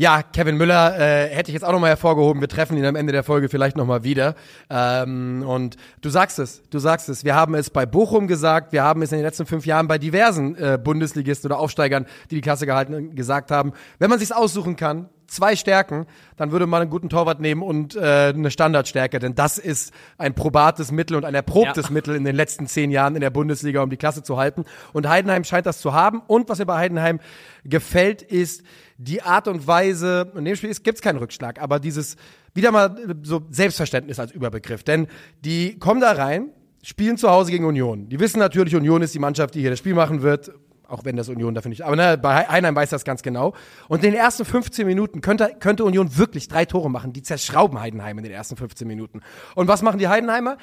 Ja, 0.00 0.22
Kevin 0.22 0.56
Müller 0.56 0.96
äh, 0.96 1.28
hätte 1.28 1.50
ich 1.50 1.54
jetzt 1.54 1.64
auch 1.64 1.72
nochmal 1.72 1.90
hervorgehoben. 1.90 2.40
Wir 2.40 2.46
treffen 2.46 2.76
ihn 2.76 2.84
am 2.84 2.94
Ende 2.94 3.12
der 3.12 3.24
Folge 3.24 3.48
vielleicht 3.48 3.76
nochmal 3.76 4.04
wieder. 4.04 4.36
Ähm, 4.70 5.42
und 5.44 5.76
du 6.02 6.08
sagst 6.08 6.38
es, 6.38 6.62
du 6.70 6.78
sagst 6.78 7.08
es. 7.08 7.24
Wir 7.24 7.34
haben 7.34 7.56
es 7.56 7.68
bei 7.68 7.84
Bochum 7.84 8.28
gesagt, 8.28 8.70
wir 8.70 8.84
haben 8.84 9.02
es 9.02 9.10
in 9.10 9.18
den 9.18 9.24
letzten 9.24 9.44
fünf 9.44 9.66
Jahren 9.66 9.88
bei 9.88 9.98
diversen 9.98 10.54
äh, 10.54 10.78
Bundesligisten 10.80 11.50
oder 11.50 11.58
Aufsteigern, 11.58 12.06
die 12.30 12.36
die 12.36 12.40
Klasse 12.42 12.64
gehalten, 12.64 13.16
gesagt 13.16 13.50
haben. 13.50 13.72
Wenn 13.98 14.08
man 14.08 14.20
sich's 14.20 14.30
aussuchen 14.30 14.76
kann, 14.76 15.08
zwei 15.28 15.54
Stärken, 15.56 16.06
dann 16.36 16.50
würde 16.50 16.66
man 16.66 16.82
einen 16.82 16.90
guten 16.90 17.08
Torwart 17.08 17.40
nehmen 17.40 17.62
und 17.62 17.94
äh, 17.94 18.32
eine 18.34 18.50
Standardstärke, 18.50 19.18
denn 19.18 19.34
das 19.34 19.58
ist 19.58 19.92
ein 20.16 20.34
probates 20.34 20.90
Mittel 20.90 21.16
und 21.16 21.24
ein 21.24 21.34
erprobtes 21.34 21.86
ja. 21.86 21.92
Mittel 21.92 22.16
in 22.16 22.24
den 22.24 22.34
letzten 22.34 22.66
zehn 22.66 22.90
Jahren 22.90 23.14
in 23.14 23.20
der 23.20 23.30
Bundesliga, 23.30 23.82
um 23.82 23.90
die 23.90 23.96
Klasse 23.96 24.22
zu 24.22 24.38
halten. 24.38 24.64
Und 24.92 25.08
Heidenheim 25.08 25.44
scheint 25.44 25.66
das 25.66 25.80
zu 25.80 25.92
haben. 25.92 26.22
Und 26.26 26.48
was 26.48 26.58
mir 26.58 26.66
bei 26.66 26.76
Heidenheim 26.76 27.20
gefällt, 27.64 28.22
ist 28.22 28.62
die 28.96 29.22
Art 29.22 29.46
und 29.46 29.66
Weise, 29.66 30.32
in 30.34 30.44
dem 30.44 30.56
Spiel 30.56 30.74
gibt 30.74 30.96
es 30.96 31.02
keinen 31.02 31.18
Rückschlag, 31.18 31.60
aber 31.60 31.78
dieses 31.78 32.16
wieder 32.54 32.72
mal 32.72 32.96
so 33.22 33.42
Selbstverständnis 33.50 34.18
als 34.18 34.32
Überbegriff. 34.32 34.82
Denn 34.82 35.06
die 35.44 35.78
kommen 35.78 36.00
da 36.00 36.12
rein, 36.12 36.48
spielen 36.82 37.18
zu 37.18 37.30
Hause 37.30 37.50
gegen 37.50 37.66
Union. 37.66 38.08
Die 38.08 38.18
wissen 38.18 38.38
natürlich, 38.38 38.74
Union 38.74 39.02
ist 39.02 39.14
die 39.14 39.18
Mannschaft, 39.18 39.54
die 39.54 39.60
hier 39.60 39.70
das 39.70 39.78
Spiel 39.78 39.94
machen 39.94 40.22
wird 40.22 40.52
auch 40.88 41.04
wenn 41.04 41.16
das 41.16 41.28
Union 41.28 41.54
dafür 41.54 41.68
nicht. 41.68 41.82
Aber 41.82 41.96
ne, 41.96 42.18
bei 42.18 42.46
Heinheim 42.48 42.74
weiß 42.74 42.90
das 42.90 43.04
ganz 43.04 43.22
genau. 43.22 43.54
Und 43.88 44.02
in 44.02 44.12
den 44.12 44.14
ersten 44.18 44.44
15 44.44 44.86
Minuten 44.86 45.20
könnte, 45.20 45.54
könnte 45.60 45.84
Union 45.84 46.16
wirklich 46.16 46.48
drei 46.48 46.64
Tore 46.64 46.90
machen. 46.90 47.12
Die 47.12 47.22
zerschrauben 47.22 47.80
Heidenheim 47.80 48.18
in 48.18 48.24
den 48.24 48.32
ersten 48.32 48.56
15 48.56 48.88
Minuten. 48.88 49.20
Und 49.54 49.68
was 49.68 49.82
machen 49.82 49.98
die 49.98 50.08
Heidenheimer? 50.08 50.56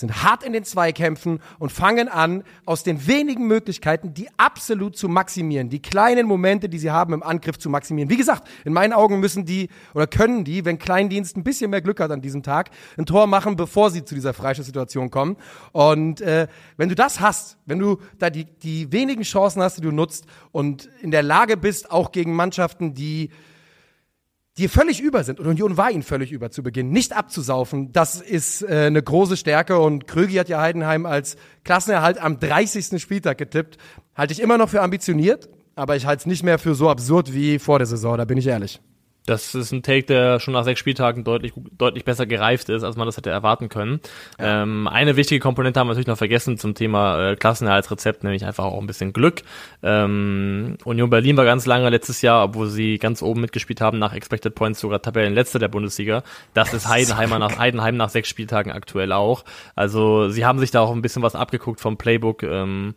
Sind 0.00 0.22
hart 0.22 0.42
in 0.42 0.52
den 0.52 0.64
Zweikämpfen 0.64 1.40
und 1.58 1.70
fangen 1.70 2.08
an, 2.08 2.42
aus 2.64 2.82
den 2.82 3.06
wenigen 3.06 3.46
Möglichkeiten, 3.46 4.14
die 4.14 4.28
absolut 4.36 4.96
zu 4.96 5.08
maximieren, 5.08 5.68
die 5.68 5.80
kleinen 5.80 6.26
Momente, 6.26 6.68
die 6.68 6.78
sie 6.78 6.90
haben 6.90 7.12
im 7.12 7.22
Angriff 7.22 7.58
zu 7.58 7.70
maximieren. 7.70 8.10
Wie 8.10 8.16
gesagt, 8.16 8.48
in 8.64 8.72
meinen 8.72 8.92
Augen 8.92 9.20
müssen 9.20 9.44
die 9.44 9.68
oder 9.94 10.06
können 10.06 10.44
die, 10.44 10.64
wenn 10.64 10.78
Kleindienst 10.78 11.36
ein 11.36 11.44
bisschen 11.44 11.70
mehr 11.70 11.82
Glück 11.82 12.00
hat 12.00 12.10
an 12.10 12.20
diesem 12.20 12.42
Tag, 12.42 12.70
ein 12.96 13.06
Tor 13.06 13.26
machen, 13.26 13.56
bevor 13.56 13.90
sie 13.90 14.04
zu 14.04 14.14
dieser 14.14 14.34
Freistoßsituation 14.34 15.10
kommen. 15.10 15.36
Und 15.72 16.20
äh, 16.20 16.48
wenn 16.76 16.88
du 16.88 16.94
das 16.94 17.20
hast, 17.20 17.58
wenn 17.66 17.78
du 17.78 17.98
da 18.18 18.30
die, 18.30 18.44
die 18.44 18.90
wenigen 18.92 19.22
Chancen 19.22 19.62
hast, 19.62 19.76
die 19.76 19.82
du 19.82 19.92
nutzt 19.92 20.26
und 20.52 20.88
in 21.00 21.10
der 21.10 21.22
Lage 21.22 21.56
bist, 21.56 21.90
auch 21.90 22.12
gegen 22.12 22.34
Mannschaften, 22.34 22.94
die 22.94 23.30
die 24.60 24.68
völlig 24.68 25.00
über 25.00 25.24
sind. 25.24 25.40
Und 25.40 25.46
Union 25.46 25.76
war 25.76 25.90
ihnen 25.90 26.02
völlig 26.02 26.32
über 26.32 26.50
zu 26.50 26.62
Beginn. 26.62 26.90
Nicht 26.90 27.16
abzusaufen, 27.16 27.92
das 27.92 28.20
ist 28.20 28.62
äh, 28.62 28.86
eine 28.86 29.02
große 29.02 29.36
Stärke. 29.36 29.78
Und 29.78 30.06
Krögi 30.06 30.34
hat 30.34 30.50
ja 30.50 30.60
Heidenheim 30.60 31.06
als 31.06 31.36
Klassenerhalt 31.64 32.18
am 32.18 32.38
30. 32.38 33.00
Spieltag 33.00 33.38
getippt. 33.38 33.78
Halte 34.14 34.34
ich 34.34 34.40
immer 34.40 34.58
noch 34.58 34.68
für 34.68 34.82
ambitioniert, 34.82 35.48
aber 35.74 35.96
ich 35.96 36.04
halte 36.04 36.20
es 36.20 36.26
nicht 36.26 36.42
mehr 36.42 36.58
für 36.58 36.74
so 36.74 36.90
absurd 36.90 37.32
wie 37.32 37.58
vor 37.58 37.78
der 37.78 37.86
Saison, 37.86 38.18
da 38.18 38.26
bin 38.26 38.36
ich 38.36 38.46
ehrlich. 38.46 38.80
Das 39.30 39.54
ist 39.54 39.70
ein 39.70 39.84
Take, 39.84 40.06
der 40.06 40.40
schon 40.40 40.54
nach 40.54 40.64
sechs 40.64 40.80
Spieltagen 40.80 41.22
deutlich, 41.22 41.52
deutlich 41.78 42.04
besser 42.04 42.26
gereift 42.26 42.68
ist, 42.68 42.82
als 42.82 42.96
man 42.96 43.06
das 43.06 43.16
hätte 43.16 43.30
erwarten 43.30 43.68
können. 43.68 44.00
Ja. 44.40 44.62
Ähm, 44.62 44.88
eine 44.88 45.14
wichtige 45.14 45.40
Komponente 45.40 45.78
haben 45.78 45.86
wir 45.86 45.92
natürlich 45.92 46.08
noch 46.08 46.18
vergessen 46.18 46.58
zum 46.58 46.74
Thema 46.74 47.30
äh, 47.30 47.36
Klassenerhaltsrezept, 47.36 48.24
nämlich 48.24 48.44
einfach 48.44 48.64
auch 48.64 48.80
ein 48.80 48.88
bisschen 48.88 49.12
Glück. 49.12 49.42
Ähm, 49.84 50.76
Union 50.84 51.10
Berlin 51.10 51.36
war 51.36 51.44
ganz 51.44 51.64
lange 51.66 51.88
letztes 51.90 52.22
Jahr, 52.22 52.42
obwohl 52.42 52.66
sie 52.66 52.98
ganz 52.98 53.22
oben 53.22 53.40
mitgespielt 53.40 53.80
haben, 53.80 54.00
nach 54.00 54.14
Expected 54.14 54.56
Points 54.56 54.80
sogar 54.80 55.00
Tabellenletzter 55.00 55.60
der 55.60 55.68
Bundesliga. 55.68 56.24
Das 56.52 56.74
ist 56.74 56.88
Heidenheimer 56.88 57.38
nach, 57.38 57.56
Heidenheim 57.56 57.96
nach 57.96 58.10
sechs 58.10 58.28
Spieltagen 58.28 58.72
aktuell 58.72 59.12
auch. 59.12 59.44
Also 59.76 60.28
sie 60.28 60.44
haben 60.44 60.58
sich 60.58 60.72
da 60.72 60.80
auch 60.80 60.90
ein 60.90 61.02
bisschen 61.02 61.22
was 61.22 61.36
abgeguckt 61.36 61.80
vom 61.80 61.96
Playbook. 61.96 62.42
Ähm, 62.42 62.94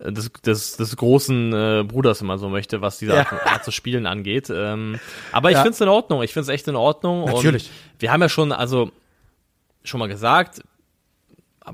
des, 0.00 0.32
des, 0.32 0.76
des 0.76 0.96
großen 0.96 1.52
äh, 1.52 1.84
Bruders, 1.86 2.20
wenn 2.20 2.28
man 2.28 2.38
so 2.38 2.48
möchte, 2.48 2.80
was 2.80 2.98
diese 2.98 3.18
Art, 3.18 3.32
ja. 3.32 3.52
Art 3.52 3.64
zu 3.64 3.70
spielen 3.70 4.06
angeht. 4.06 4.50
Ähm, 4.54 4.98
aber 5.32 5.50
ich 5.50 5.56
ja. 5.56 5.62
finde 5.62 5.74
es 5.74 5.80
in 5.80 5.88
Ordnung. 5.88 6.22
Ich 6.22 6.32
finde 6.32 6.44
es 6.44 6.48
echt 6.48 6.66
in 6.68 6.76
Ordnung. 6.76 7.24
Natürlich. 7.26 7.64
Und 7.64 8.02
wir 8.02 8.12
haben 8.12 8.22
ja 8.22 8.28
schon, 8.28 8.52
also 8.52 8.90
schon 9.84 10.00
mal 10.00 10.08
gesagt, 10.08 10.62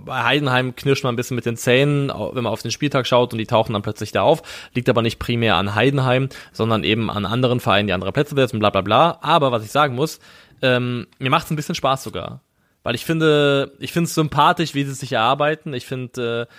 bei 0.04 0.24
Heidenheim 0.24 0.74
knirscht 0.74 1.04
man 1.04 1.14
ein 1.14 1.16
bisschen 1.16 1.36
mit 1.36 1.46
den 1.46 1.56
Zähnen, 1.56 2.08
wenn 2.08 2.42
man 2.42 2.52
auf 2.52 2.62
den 2.62 2.70
Spieltag 2.70 3.06
schaut 3.06 3.32
und 3.32 3.38
die 3.38 3.46
tauchen 3.46 3.72
dann 3.72 3.82
plötzlich 3.82 4.12
da 4.12 4.22
auf. 4.22 4.42
Liegt 4.74 4.88
aber 4.88 5.02
nicht 5.02 5.18
primär 5.18 5.56
an 5.56 5.74
Heidenheim, 5.74 6.28
sondern 6.52 6.84
eben 6.84 7.10
an 7.10 7.24
anderen 7.24 7.60
Vereinen, 7.60 7.86
die 7.86 7.92
andere 7.92 8.12
Plätze 8.12 8.34
besetzen, 8.34 8.58
bla 8.58 8.70
bla 8.70 8.80
bla. 8.80 9.18
Aber 9.22 9.52
was 9.52 9.64
ich 9.64 9.70
sagen 9.70 9.94
muss, 9.94 10.18
ähm, 10.62 11.06
mir 11.18 11.30
macht 11.30 11.46
es 11.46 11.50
ein 11.50 11.56
bisschen 11.56 11.74
Spaß 11.74 12.02
sogar. 12.02 12.40
Weil 12.82 12.94
ich 12.94 13.04
finde, 13.04 13.72
ich 13.78 13.92
finde 13.92 14.06
es 14.06 14.14
sympathisch, 14.14 14.74
wie 14.74 14.84
sie 14.84 14.94
sich 14.94 15.12
erarbeiten. 15.12 15.74
Ich 15.74 15.86
finde, 15.86 16.48
äh, 16.48 16.54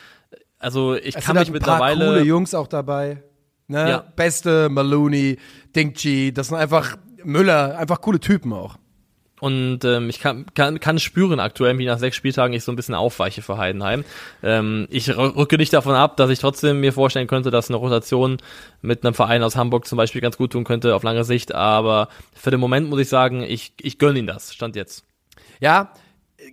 also 0.60 0.96
ich 0.96 1.15
es 1.15 1.26
kann 1.26 1.36
mich 1.36 1.46
halt 1.46 1.54
mittlerweile. 1.54 2.06
coole 2.06 2.22
Jungs 2.24 2.54
auch 2.54 2.67
dabei. 2.67 3.24
Ne? 3.67 3.89
Ja. 3.89 3.98
Beste, 4.15 4.70
Maloney, 4.70 5.38
Dinkchi, 5.76 6.34
das 6.34 6.48
sind 6.48 6.58
einfach 6.58 6.98
Müller, 7.24 7.78
einfach 7.78 8.02
coole 8.02 8.20
Typen 8.20 8.54
auch. 8.54 8.78
Und 9.39 9.86
ähm, 9.86 10.10
ich 10.10 10.20
kann, 10.20 10.48
kann, 10.56 10.80
kann 10.80 10.98
spüren 10.98 11.39
aktuell, 11.39 11.78
wie 11.78 11.86
nach 11.86 12.00
sechs 12.00 12.15
Spieltagen 12.15 12.54
ich 12.54 12.63
so 12.63 12.72
ein 12.72 12.76
bisschen 12.76 12.96
aufweiche 12.96 13.43
für 13.43 13.58
Heidenheim. 13.58 14.04
Ähm, 14.41 14.88
ich 14.89 15.15
rücke 15.15 15.58
nicht 15.58 15.74
davon 15.74 15.93
ab, 15.93 16.17
dass 16.17 16.32
ich 16.32 16.39
trotzdem 16.39 16.80
mir 16.80 16.91
vorstellen 16.91 17.28
könnte, 17.28 17.52
dass 17.52 17.70
eine 17.70 17.78
Rotation 17.78 18.38
mit 18.82 19.06
einem 19.06 19.13
Verein 19.13 19.43
aus 19.43 19.56
Hamburg 19.56 19.86
zum 19.86 19.98
Beispiel 19.98 20.22
ganz 20.22 20.38
gut 20.38 20.54
tun 20.54 20.63
könnte 20.63 20.96
auf 20.96 21.04
lange 21.04 21.24
Sicht. 21.24 21.54
Aber 21.54 22.08
für 22.34 22.50
den 22.50 22.60
Moment 22.60 22.89
muss 22.89 23.00
ich 23.00 23.10
sagen, 23.10 23.43
ich, 23.43 23.74
ich 23.80 24.00
gönne 24.00 24.17
ihn 24.17 24.28
das. 24.28 24.56
Stand 24.56 24.76
jetzt. 24.76 25.06
Ja, 25.60 25.93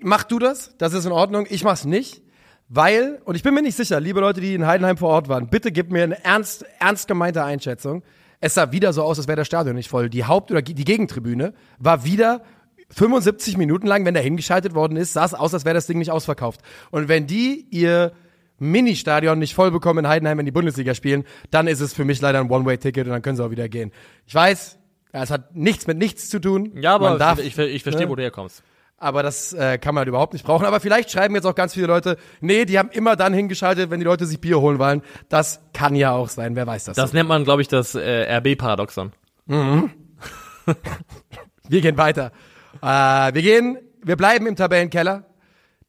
mach 0.03 0.25
du 0.25 0.39
das. 0.39 0.77
Das 0.77 0.93
ist 0.93 1.07
in 1.07 1.13
Ordnung. 1.13 1.47
Ich 1.49 1.65
mach's 1.65 1.87
nicht. 1.87 2.21
Weil, 2.69 3.21
und 3.25 3.35
ich 3.35 3.43
bin 3.43 3.55
mir 3.55 3.63
nicht 3.63 3.77
sicher, 3.77 4.01
liebe 4.01 4.21
Leute, 4.21 4.41
die 4.41 4.55
in 4.55 4.67
Heidenheim 4.67 4.97
vor 4.97 5.11
Ort 5.11 5.29
waren, 5.29 5.49
bitte 5.49 5.71
gebt 5.71 5.93
mir 5.93 6.03
eine 6.03 6.25
ernst, 6.25 6.65
ernst 6.79 7.09
gemeinte 7.09 7.45
Einschätzung. 7.45 8.03
Es 8.41 8.55
sah 8.55 8.73
wieder 8.73 8.93
so 8.93 9.03
aus, 9.03 9.19
als 9.19 9.29
wäre 9.29 9.37
das 9.37 9.47
Stadion 9.47 9.77
nicht 9.77 9.89
voll. 9.89 10.09
Die 10.09 10.25
Haupt- 10.25 10.51
oder 10.51 10.63
die 10.63 10.85
Gegentribüne 10.85 11.55
war 11.79 12.05
wieder 12.05 12.43
75 12.91 13.57
Minuten 13.57 13.87
lang, 13.87 14.05
wenn 14.05 14.15
da 14.15 14.21
hingeschaltet 14.21 14.75
worden 14.75 14.97
ist, 14.97 15.13
sah 15.13 15.25
es 15.25 15.35
aus, 15.35 15.55
als 15.55 15.65
wäre 15.65 15.75
das 15.75 15.87
Ding 15.87 15.99
nicht 15.99 16.11
ausverkauft. 16.11 16.61
Und 16.91 17.09
wenn 17.09 17.27
die 17.27 17.67
ihr 17.71 18.13
Mini-Stadion 18.59 19.39
nicht 19.39 19.55
voll 19.55 19.71
bekommen 19.71 20.01
in 20.01 20.09
Heidenheim, 20.09 20.39
wenn 20.39 20.47
die 20.47 20.53
Bundesliga 20.53 20.95
spielen, 20.95 21.25
dann 21.51 21.67
ist 21.67 21.81
es 21.81 21.93
für 21.93 22.05
mich 22.05 22.21
leider 22.21 22.41
ein 22.41 22.51
One-Way-Ticket 22.51 23.07
und 23.07 23.13
dann 23.13 23.23
können 23.23 23.37
sie 23.37 23.45
auch 23.45 23.51
wieder 23.51 23.69
gehen. 23.69 23.93
Ich 24.27 24.35
weiß, 24.35 24.79
es 25.13 25.31
hat 25.31 25.55
nichts 25.55 25.87
mit 25.87 25.99
nichts 25.99 26.29
zu 26.29 26.41
tun. 26.41 26.73
Ja, 26.77 26.95
aber 26.95 27.19
darf, 27.19 27.39
ich, 27.39 27.59
ich, 27.59 27.83
verstehe, 27.83 28.07
ne? 28.07 28.11
wo 28.11 28.17
du 28.17 28.23
herkommst 28.23 28.63
aber 28.97 29.23
das 29.23 29.53
äh, 29.53 29.79
kann 29.79 29.95
man 29.95 30.01
halt 30.01 30.09
überhaupt 30.09 30.33
nicht 30.33 30.45
brauchen. 30.45 30.67
Aber 30.67 30.81
vielleicht 30.81 31.11
schreiben 31.11 31.35
jetzt 31.35 31.45
auch 31.45 31.55
ganz 31.55 31.75
viele 31.75 31.87
Leute, 31.87 32.17
nee, 32.41 32.65
die 32.65 32.79
haben 32.79 32.91
immer 32.91 33.17
dann 33.17 33.35
hingeschaltet, 33.35 33.91
wenn 33.91 34.01
die 34.01 34.07
Leute 34.07 34.27
sich 34.27 34.41
Bier 34.41 34.61
holen 34.61 34.79
wollen. 34.79 35.03
Das 35.29 35.61
kann 35.73 35.95
ja 35.95 36.13
auch 36.13 36.29
sein, 36.29 36.57
wer 36.57 36.67
weiß 36.67 36.85
das. 36.85 36.97
Das 36.97 37.13
nennt 37.13 37.29
man, 37.29 37.45
glaube 37.45 37.63
ich, 37.63 37.69
das 37.69 37.95
äh, 37.95 38.37
RB-Paradoxon. 38.39 39.13
Mhm. 39.47 39.91
wir 41.69 41.81
gehen 41.81 41.97
weiter. 41.99 42.33
Äh, 42.81 43.35
wir 43.35 43.43
gehen, 43.43 43.79
wir 44.03 44.17
bleiben 44.17 44.47
im 44.47 44.57
Tabellenkeller, 44.57 45.25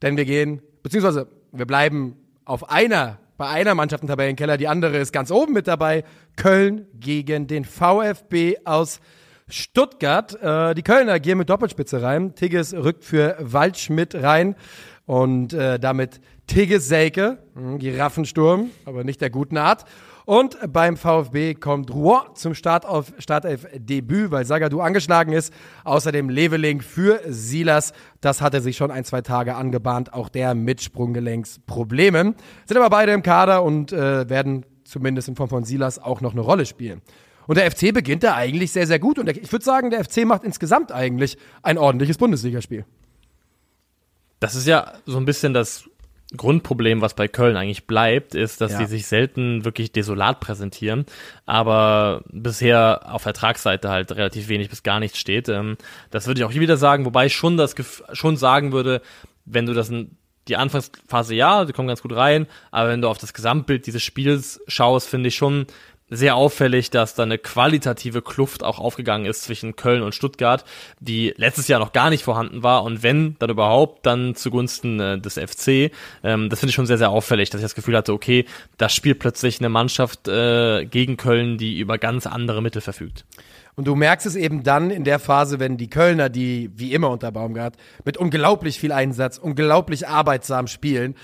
denn 0.02 0.18
wir 0.18 0.26
gehen, 0.26 0.62
beziehungsweise 0.84 1.28
wir 1.52 1.66
bleiben 1.66 2.18
auf 2.44 2.70
einer, 2.70 3.20
bei 3.38 3.48
einer 3.48 3.76
Mannschaft 3.76 4.04
im 4.04 4.10
Tabellenkeller, 4.10 4.58
die 4.58 4.68
andere 4.68 4.98
ist 4.98 5.12
ganz 5.12 5.32
oben 5.32 5.54
mit 5.54 5.68
dabei. 5.68 6.04
Köln 6.36 6.88
gegen 6.94 7.48
den 7.48 7.66
VfB 7.66 8.58
aus 8.66 9.00
Stuttgart. 9.48 10.42
Äh, 10.42 10.74
die 10.76 10.84
Kölner 10.84 11.20
gehen 11.20 11.38
mit 11.38 11.50
Doppelspitze 11.50 12.02
rein. 12.02 12.36
Tigges 12.36 12.74
rückt 12.74 13.04
für 13.04 13.38
Waldschmidt 13.40 14.16
rein 14.16 14.56
und 15.06 15.54
äh, 15.54 15.80
damit 15.80 16.20
Tigges 16.48 16.88
Selke, 16.88 17.40
hm, 17.54 17.80
Giraffensturm, 17.80 18.72
aber 18.86 19.04
nicht 19.04 19.22
der 19.22 19.30
guten 19.30 19.58
Art. 19.58 19.86
Und 20.26 20.58
beim 20.74 20.98
VfB 20.98 21.54
kommt 21.54 21.94
Rouen 21.94 22.24
zum 22.34 22.56
Startelf-Debüt, 22.56 24.32
weil 24.32 24.44
Sagadu 24.44 24.82
angeschlagen 24.82 25.34
ist. 25.34 25.54
Außerdem 25.84 26.30
Leveling 26.30 26.82
für 26.82 27.22
Silas. 27.28 27.94
Das 28.22 28.42
hatte 28.42 28.60
sich 28.62 28.76
schon 28.76 28.90
ein, 28.90 29.06
zwei 29.06 29.22
Tage 29.22 29.56
angebahnt. 29.56 30.14
Auch 30.14 30.30
der 30.30 30.56
mit 30.56 30.82
Sprunggelenksproblemen. 30.82 32.36
Sind 32.66 32.78
aber 32.78 32.90
beide 32.90 33.12
im 33.12 33.22
Kader 33.22 33.62
und 33.62 33.94
äh, 33.94 34.28
werden 34.28 34.66
zumindest 34.84 35.28
in 35.28 35.36
Form 35.36 35.50
von 35.50 35.64
Silas 35.64 36.00
auch 36.00 36.22
noch 36.22 36.32
eine 36.32 36.42
Rolle 36.42 36.66
spielen. 36.66 37.04
Und 37.48 37.58
der 37.58 37.70
FC 37.70 37.94
beginnt 37.94 38.24
da 38.24 38.36
eigentlich 38.36 38.72
sehr, 38.72 38.88
sehr 38.88 39.00
gut. 39.00 39.20
Und 39.20 39.30
ich 39.30 39.52
würde 39.52 39.66
sagen, 39.66 39.90
der 39.90 40.04
FC 40.04 40.26
macht 40.26 40.44
insgesamt 40.44 40.92
eigentlich 40.92 41.38
ein 41.62 41.78
ordentliches 41.78 42.18
Bundesligaspiel. 42.18 42.86
Das 44.40 44.56
ist 44.56 44.68
ja 44.68 44.94
so 45.06 45.18
ein 45.18 45.26
bisschen 45.26 45.54
das 45.54 45.90
Grundproblem, 46.36 47.02
was 47.02 47.14
bei 47.14 47.28
Köln 47.28 47.56
eigentlich 47.56 47.88
bleibt, 47.88 48.36
ist, 48.36 48.60
dass 48.60 48.74
ja. 48.74 48.80
sie 48.80 48.86
sich 48.86 49.08
selten 49.08 49.64
wirklich 49.64 49.92
desolat 49.92 50.40
präsentieren, 50.40 51.06
aber 51.46 52.24
bisher 52.32 53.02
auf 53.14 53.22
Vertragsseite 53.22 53.90
halt 53.90 54.12
relativ 54.12 54.48
wenig 54.48 54.70
bis 54.70 54.84
gar 54.84 55.00
nichts 55.00 55.20
steht. 55.20 55.50
Ähm, 55.50 55.78
das 56.10 56.26
würde 56.26 56.42
ich 56.42 56.46
auch 56.46 56.52
hier 56.52 56.62
wieder 56.62 56.78
sagen, 56.78 57.06
wobei 57.06 57.28
ich 57.28 57.36
schon 57.36 57.58
das 57.58 57.76
schon 58.14 58.38
sagen 58.38 58.72
würde, 58.72 59.02
wenn 59.46 59.68
du 59.68 59.74
das 59.74 59.92
die 60.48 60.56
Anfangsphase 60.56 61.34
ja, 61.36 61.66
die 61.66 61.74
kommen 61.74 61.88
ganz 61.88 62.02
gut 62.02 62.16
rein, 62.16 62.48
aber 62.72 62.90
wenn 62.90 63.02
du 63.02 63.08
auf 63.08 63.18
das 63.18 63.34
Gesamtbild 63.34 63.88
dieses 63.88 64.04
Spiels 64.04 64.62
schaust, 64.68 65.08
finde 65.08 65.30
ich 65.30 65.36
schon, 65.36 65.66
sehr 66.10 66.36
auffällig, 66.36 66.92
dass 66.92 67.16
da 67.16 67.24
eine 67.24 67.38
qualitative 67.38 68.22
Kluft 68.22 68.64
auch 68.64 68.80
aufgegangen 68.80 69.26
ist 69.26 69.44
zwischen 69.44 69.76
Köln 69.76 70.04
und 70.04 70.14
Stuttgart, 70.14 70.64
die 71.00 71.34
letztes 71.38 71.68
Jahr 71.68 71.80
noch 71.80 71.94
gar 71.94 72.10
nicht 72.10 72.24
vorhanden 72.24 72.62
war 72.62 72.84
und 72.84 73.02
wenn 73.02 73.36
dann 73.40 73.50
überhaupt, 73.50 74.06
dann 74.06 74.36
zugunsten 74.36 75.00
äh, 75.00 75.20
des 75.20 75.36
FC. 75.36 75.92
Ähm, 76.24 76.50
das 76.50 76.60
finde 76.60 76.70
ich 76.70 76.76
schon 76.76 76.86
sehr, 76.86 77.00
sehr 77.00 77.10
auffällig, 77.10 77.50
dass 77.50 77.60
ich 77.60 77.66
das 77.66 77.76
Gefühl 77.76 77.98
hatte, 77.98 78.14
okay, 78.14 78.46
da 78.78 78.88
spielt 78.88 79.20
plötzlich 79.20 79.60
eine 79.60 79.70
Mannschaft 79.70 80.28
äh, 80.28 80.86
gegen 80.86 81.18
Köln, 81.18 81.58
die 81.58 81.80
über 81.80 81.98
ganz 81.98 82.28
andere 82.28 82.62
Mittel 82.62 82.82
verfügt. 82.82 83.26
Und 83.76 83.88
du 83.88 83.96
merkst 83.96 84.26
es 84.26 84.36
eben 84.36 84.64
dann 84.64 84.92
in 84.92 85.04
der 85.04 85.20
Phase, 85.20 85.60
wenn 85.60 85.76
die 85.76 85.90
Kölner, 85.90 86.30
die 86.30 86.70
wie 86.76 86.94
immer 86.94 87.10
unter 87.10 87.32
Baumgart, 87.32 87.76
mit 88.06 88.18
unglaublich 88.18 88.80
viel 88.80 88.92
Einsatz, 88.92 89.38
unglaublich 89.38 90.08
arbeitsam 90.08 90.68
spielen, 90.68 91.16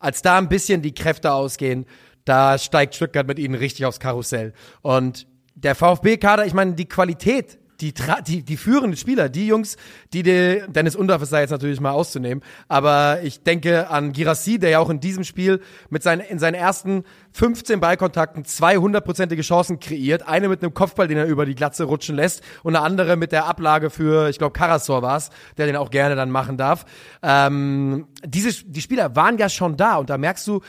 als 0.00 0.22
da 0.22 0.38
ein 0.38 0.48
bisschen 0.48 0.82
die 0.82 0.94
Kräfte 0.94 1.32
ausgehen, 1.32 1.86
da 2.24 2.58
steigt 2.58 2.94
Stuttgart 2.94 3.26
mit 3.26 3.38
ihnen 3.38 3.54
richtig 3.54 3.86
aufs 3.86 4.00
Karussell. 4.00 4.52
Und 4.82 5.26
der 5.54 5.74
VfB-Kader, 5.74 6.46
ich 6.46 6.54
meine, 6.54 6.74
die 6.74 6.86
Qualität, 6.86 7.58
die, 7.80 7.94
die, 8.26 8.42
die 8.42 8.56
führenden 8.56 8.96
Spieler, 8.96 9.28
die 9.28 9.46
Jungs, 9.46 9.76
die, 10.12 10.22
die 10.22 10.62
Dennis 10.68 10.94
Undorf 10.94 11.22
ist 11.22 11.32
da 11.32 11.40
jetzt 11.40 11.50
natürlich 11.50 11.80
mal 11.80 11.92
auszunehmen, 11.92 12.44
aber 12.68 13.20
ich 13.22 13.42
denke 13.42 13.88
an 13.88 14.12
Girassi, 14.12 14.58
der 14.58 14.70
ja 14.70 14.78
auch 14.80 14.90
in 14.90 15.00
diesem 15.00 15.24
Spiel 15.24 15.60
mit 15.88 16.02
seinen, 16.02 16.20
in 16.20 16.38
seinen 16.38 16.54
ersten 16.54 17.04
15 17.32 17.80
Ballkontakten 17.80 18.44
zwei 18.44 18.76
hundertprozentige 18.76 19.42
Chancen 19.42 19.80
kreiert. 19.80 20.28
Eine 20.28 20.48
mit 20.48 20.62
einem 20.62 20.74
Kopfball, 20.74 21.08
den 21.08 21.16
er 21.16 21.26
über 21.26 21.46
die 21.46 21.54
Glatze 21.54 21.84
rutschen 21.84 22.16
lässt 22.16 22.42
und 22.62 22.76
eine 22.76 22.84
andere 22.84 23.16
mit 23.16 23.32
der 23.32 23.46
Ablage 23.46 23.90
für, 23.90 24.28
ich 24.28 24.38
glaube, 24.38 24.52
Karasor 24.52 25.02
war's, 25.02 25.30
der 25.56 25.66
den 25.66 25.76
auch 25.76 25.90
gerne 25.90 26.16
dann 26.16 26.30
machen 26.30 26.56
darf. 26.56 26.84
Ähm, 27.22 28.08
diese, 28.24 28.64
die 28.64 28.82
Spieler 28.82 29.16
waren 29.16 29.38
ja 29.38 29.48
schon 29.48 29.76
da 29.76 29.96
und 29.96 30.10
da 30.10 30.18
merkst 30.18 30.46
du, 30.46 30.60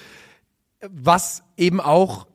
was 0.89 1.43
eben 1.57 1.79
auch 1.79 2.27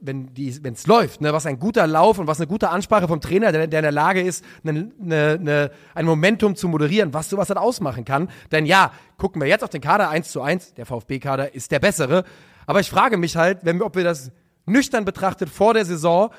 wenn 0.00 0.34
die 0.34 0.62
wenn 0.62 0.74
es 0.74 0.86
läuft, 0.86 1.20
ne, 1.20 1.32
was 1.32 1.46
ein 1.46 1.58
guter 1.58 1.86
Lauf 1.86 2.18
und 2.18 2.26
was 2.26 2.38
eine 2.38 2.46
gute 2.46 2.68
Ansprache 2.68 3.08
vom 3.08 3.20
Trainer, 3.20 3.52
der, 3.52 3.66
der 3.66 3.80
in 3.80 3.84
der 3.84 3.92
Lage 3.92 4.20
ist, 4.20 4.44
eine, 4.64 4.90
eine, 5.00 5.38
eine, 5.40 5.70
ein 5.94 6.04
Momentum 6.04 6.56
zu 6.56 6.68
moderieren, 6.68 7.14
was 7.14 7.30
sowas 7.30 7.48
dann 7.48 7.58
ausmachen 7.58 8.04
kann. 8.04 8.28
Denn 8.50 8.66
ja, 8.66 8.92
gucken 9.16 9.40
wir 9.40 9.48
jetzt 9.48 9.64
auf 9.64 9.70
den 9.70 9.80
Kader 9.80 10.10
1 10.10 10.30
zu 10.30 10.42
1, 10.42 10.74
der 10.74 10.86
VfB-Kader 10.86 11.54
ist 11.54 11.70
der 11.70 11.78
bessere. 11.78 12.24
Aber 12.66 12.80
ich 12.80 12.90
frage 12.90 13.16
mich 13.16 13.36
halt, 13.36 13.60
wenn 13.62 13.80
ob 13.82 13.96
wir 13.96 14.04
das 14.04 14.30
nüchtern 14.66 15.04
betrachtet 15.04 15.48
vor 15.48 15.74
der 15.74 15.84
Saison, 15.84 16.30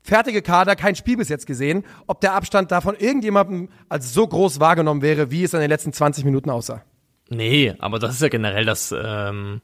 fertige 0.00 0.42
Kader, 0.42 0.76
kein 0.76 0.94
Spiel 0.94 1.16
bis 1.16 1.28
jetzt 1.28 1.46
gesehen, 1.46 1.84
ob 2.06 2.20
der 2.20 2.34
Abstand 2.34 2.70
davon 2.70 2.94
irgendjemandem 2.94 3.68
als 3.88 4.14
so 4.14 4.26
groß 4.26 4.60
wahrgenommen 4.60 5.02
wäre, 5.02 5.30
wie 5.30 5.44
es 5.44 5.54
in 5.54 5.60
den 5.60 5.70
letzten 5.70 5.92
20 5.92 6.24
Minuten 6.24 6.50
aussah. 6.50 6.82
Nee, 7.30 7.74
aber 7.78 7.98
das 7.98 8.14
ist 8.14 8.22
ja 8.22 8.28
generell 8.28 8.64
das. 8.64 8.94
Ähm 8.96 9.60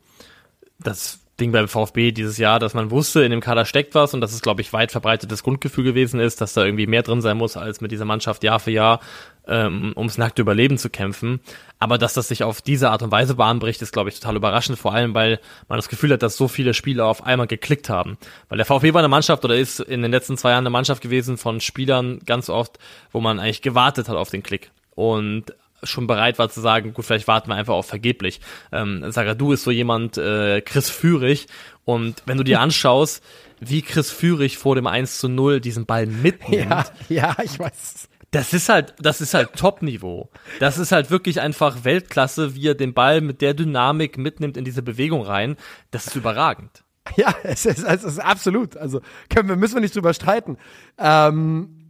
das 0.79 1.21
Ding 1.41 1.51
beim 1.51 1.67
VfB 1.67 2.13
dieses 2.13 2.39
Jahr, 2.39 2.61
dass 2.61 2.75
man 2.75 2.93
wusste, 2.93 3.25
in 3.25 3.33
dem 3.33 3.41
Kader 3.41 3.65
steckt 3.65 3.97
was 3.97 4.15
und 4.15 4.21
dass 4.21 4.33
es, 4.33 4.41
glaube 4.41 4.61
ich, 4.61 4.73
weit 4.73 4.93
verbreitetes 4.93 5.43
Grundgefühl 5.43 5.83
gewesen 5.83 6.21
ist, 6.21 6.41
dass 6.41 6.53
da 6.53 6.65
irgendwie 6.65 6.87
mehr 6.87 7.03
drin 7.03 7.21
sein 7.21 7.37
muss, 7.37 7.57
als 7.57 7.81
mit 7.81 7.91
dieser 7.91 8.05
Mannschaft 8.05 8.45
Jahr 8.45 8.61
für 8.61 8.71
Jahr 8.71 9.01
ähm, 9.49 9.93
ums 9.97 10.17
nackte 10.17 10.43
Überleben 10.43 10.79
zu 10.79 10.91
kämpfen. 10.91 11.41
Aber 11.81 11.99
dass 11.99 12.15
das 12.15 12.29
sich 12.29 12.45
auf 12.45 12.63
diese 12.63 12.91
Art 12.91 13.03
und 13.03 13.11
Weise 13.11 13.35
bahnbricht, 13.35 13.83
ist, 13.83 13.93
glaube 13.93 14.11
ich, 14.11 14.21
total 14.21 14.37
überraschend, 14.37 14.79
vor 14.79 14.95
allem, 14.95 15.13
weil 15.15 15.41
man 15.69 15.77
das 15.77 15.89
Gefühl 15.89 16.13
hat, 16.13 16.23
dass 16.23 16.37
so 16.37 16.47
viele 16.47 16.73
Spieler 16.73 17.07
auf 17.07 17.25
einmal 17.25 17.49
geklickt 17.49 17.89
haben. 17.89 18.17
Weil 18.49 18.59
der 18.59 18.67
VfB 18.67 18.95
war 18.95 19.01
eine 19.01 19.09
Mannschaft 19.09 19.45
oder 19.45 19.57
ist 19.57 19.81
in 19.81 20.03
den 20.03 20.13
letzten 20.13 20.39
zwei 20.39 20.51
Jahren 20.51 20.63
eine 20.63 20.71
Mannschaft 20.71 21.03
gewesen 21.03 21.37
von 21.37 21.61
Spielern 21.61 22.21
ganz 22.25 22.49
oft, 22.49 22.79
wo 23.11 23.21
man 23.21 23.41
eigentlich 23.41 23.61
gewartet 23.61 24.09
hat 24.09 24.17
auf 24.17 24.31
den 24.31 24.45
Klick. 24.45 24.71
Und 24.95 25.53
schon 25.85 26.07
bereit 26.07 26.39
war 26.39 26.49
zu 26.49 26.61
sagen, 26.61 26.95
gut, 26.95 27.05
vielleicht 27.05 27.29
warten 27.29 27.49
wir 27.49 27.55
einfach 27.55 27.75
auf 27.75 27.87
vergeblich. 27.87 28.41
Ähm, 28.73 29.05
du 29.39 29.53
ist 29.53 29.65
so 29.65 29.71
jemand, 29.71 30.19
äh, 30.19 30.61
Chris 30.61 30.91
Führig, 30.91 31.47
und 31.85 32.23
wenn 32.27 32.39
du 32.39 32.45
dir 32.45 32.61
anschaust, 32.63 33.23
wie 33.61 33.83
Chris 33.83 34.11
Führig 34.11 34.59
vor 34.59 34.75
dem 34.75 34.87
1 34.87 35.19
zu 35.19 35.29
0 35.29 35.61
diesen 35.61 35.87
Ball 35.87 36.07
mitnimmt. 36.07 36.71
Ja, 36.71 36.85
ja, 37.09 37.37
ich 37.43 37.59
weiß. 37.59 38.09
Das 38.31 38.53
ist 38.53 38.69
halt, 38.69 38.95
das 38.99 39.21
ist 39.21 39.33
halt 39.33 39.55
Top-Niveau. 39.55 40.29
Das 40.59 40.79
ist 40.79 40.91
halt 40.91 41.11
wirklich 41.11 41.41
einfach 41.41 41.85
Weltklasse, 41.85 42.57
wie 42.57 42.69
er 42.69 42.75
den 42.75 42.93
Ball 42.93 43.21
mit 43.21 43.41
der 43.41 43.55
Dynamik 43.55 44.19
mitnimmt 44.19 44.57
in 44.57 44.65
diese 44.65 44.83
Bewegung 44.83 45.23
rein. 45.23 45.57
Das 45.93 46.09
ist 46.09 46.17
überragend. 46.17 46.83
Ja, 47.17 47.35
es 47.43 47.67
ist, 47.67 47.85
es 47.85 48.03
ist 48.03 48.19
absolut. 48.19 48.77
Also 48.77 49.03
können 49.29 49.49
wir, 49.49 49.57
müssen 49.57 49.75
wir 49.75 49.83
nicht 49.83 49.95
drüber 49.95 50.15
streiten. 50.15 50.57
Ähm, 50.99 51.84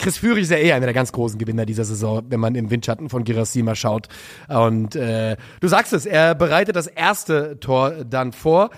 Chris 0.00 0.16
Führig 0.16 0.44
ist 0.44 0.50
ja 0.50 0.58
eh 0.58 0.72
einer 0.72 0.86
der 0.86 0.94
ganz 0.94 1.10
großen 1.10 1.38
Gewinner 1.38 1.66
dieser 1.66 1.84
Saison, 1.84 2.22
wenn 2.28 2.38
man 2.38 2.54
im 2.54 2.70
Windschatten 2.70 3.08
von 3.08 3.24
Girassi 3.24 3.62
mal 3.62 3.74
schaut. 3.74 4.06
Und 4.48 4.94
äh, 4.94 5.36
du 5.60 5.66
sagst 5.66 5.92
es, 5.92 6.06
er 6.06 6.36
bereitet 6.36 6.76
das 6.76 6.86
erste 6.86 7.58
Tor 7.58 8.04
dann 8.04 8.30
vor. 8.32 8.70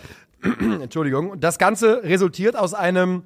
Entschuldigung. 0.82 1.38
Das 1.38 1.58
Ganze 1.58 2.02
resultiert 2.04 2.56
aus 2.56 2.72
einem 2.72 3.22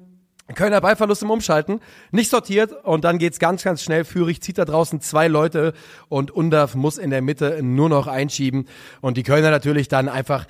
Kölner 0.53 0.81
Ballverlust 0.81 1.23
im 1.23 1.31
Umschalten, 1.31 1.79
nicht 2.11 2.29
sortiert 2.29 2.71
und 2.83 3.05
dann 3.05 3.17
geht's 3.17 3.39
ganz, 3.39 3.63
ganz 3.63 3.81
schnell. 3.81 4.03
Führig 4.03 4.41
zieht 4.41 4.57
da 4.57 4.65
draußen 4.65 4.99
zwei 4.99 5.29
Leute 5.29 5.73
und 6.09 6.31
Undav 6.31 6.75
muss 6.75 6.97
in 6.97 7.09
der 7.09 7.21
Mitte 7.21 7.63
nur 7.63 7.89
noch 7.89 8.07
einschieben 8.07 8.67
und 9.01 9.15
die 9.15 9.23
Kölner 9.23 9.49
natürlich 9.51 9.87
dann 9.87 10.09
einfach 10.09 10.45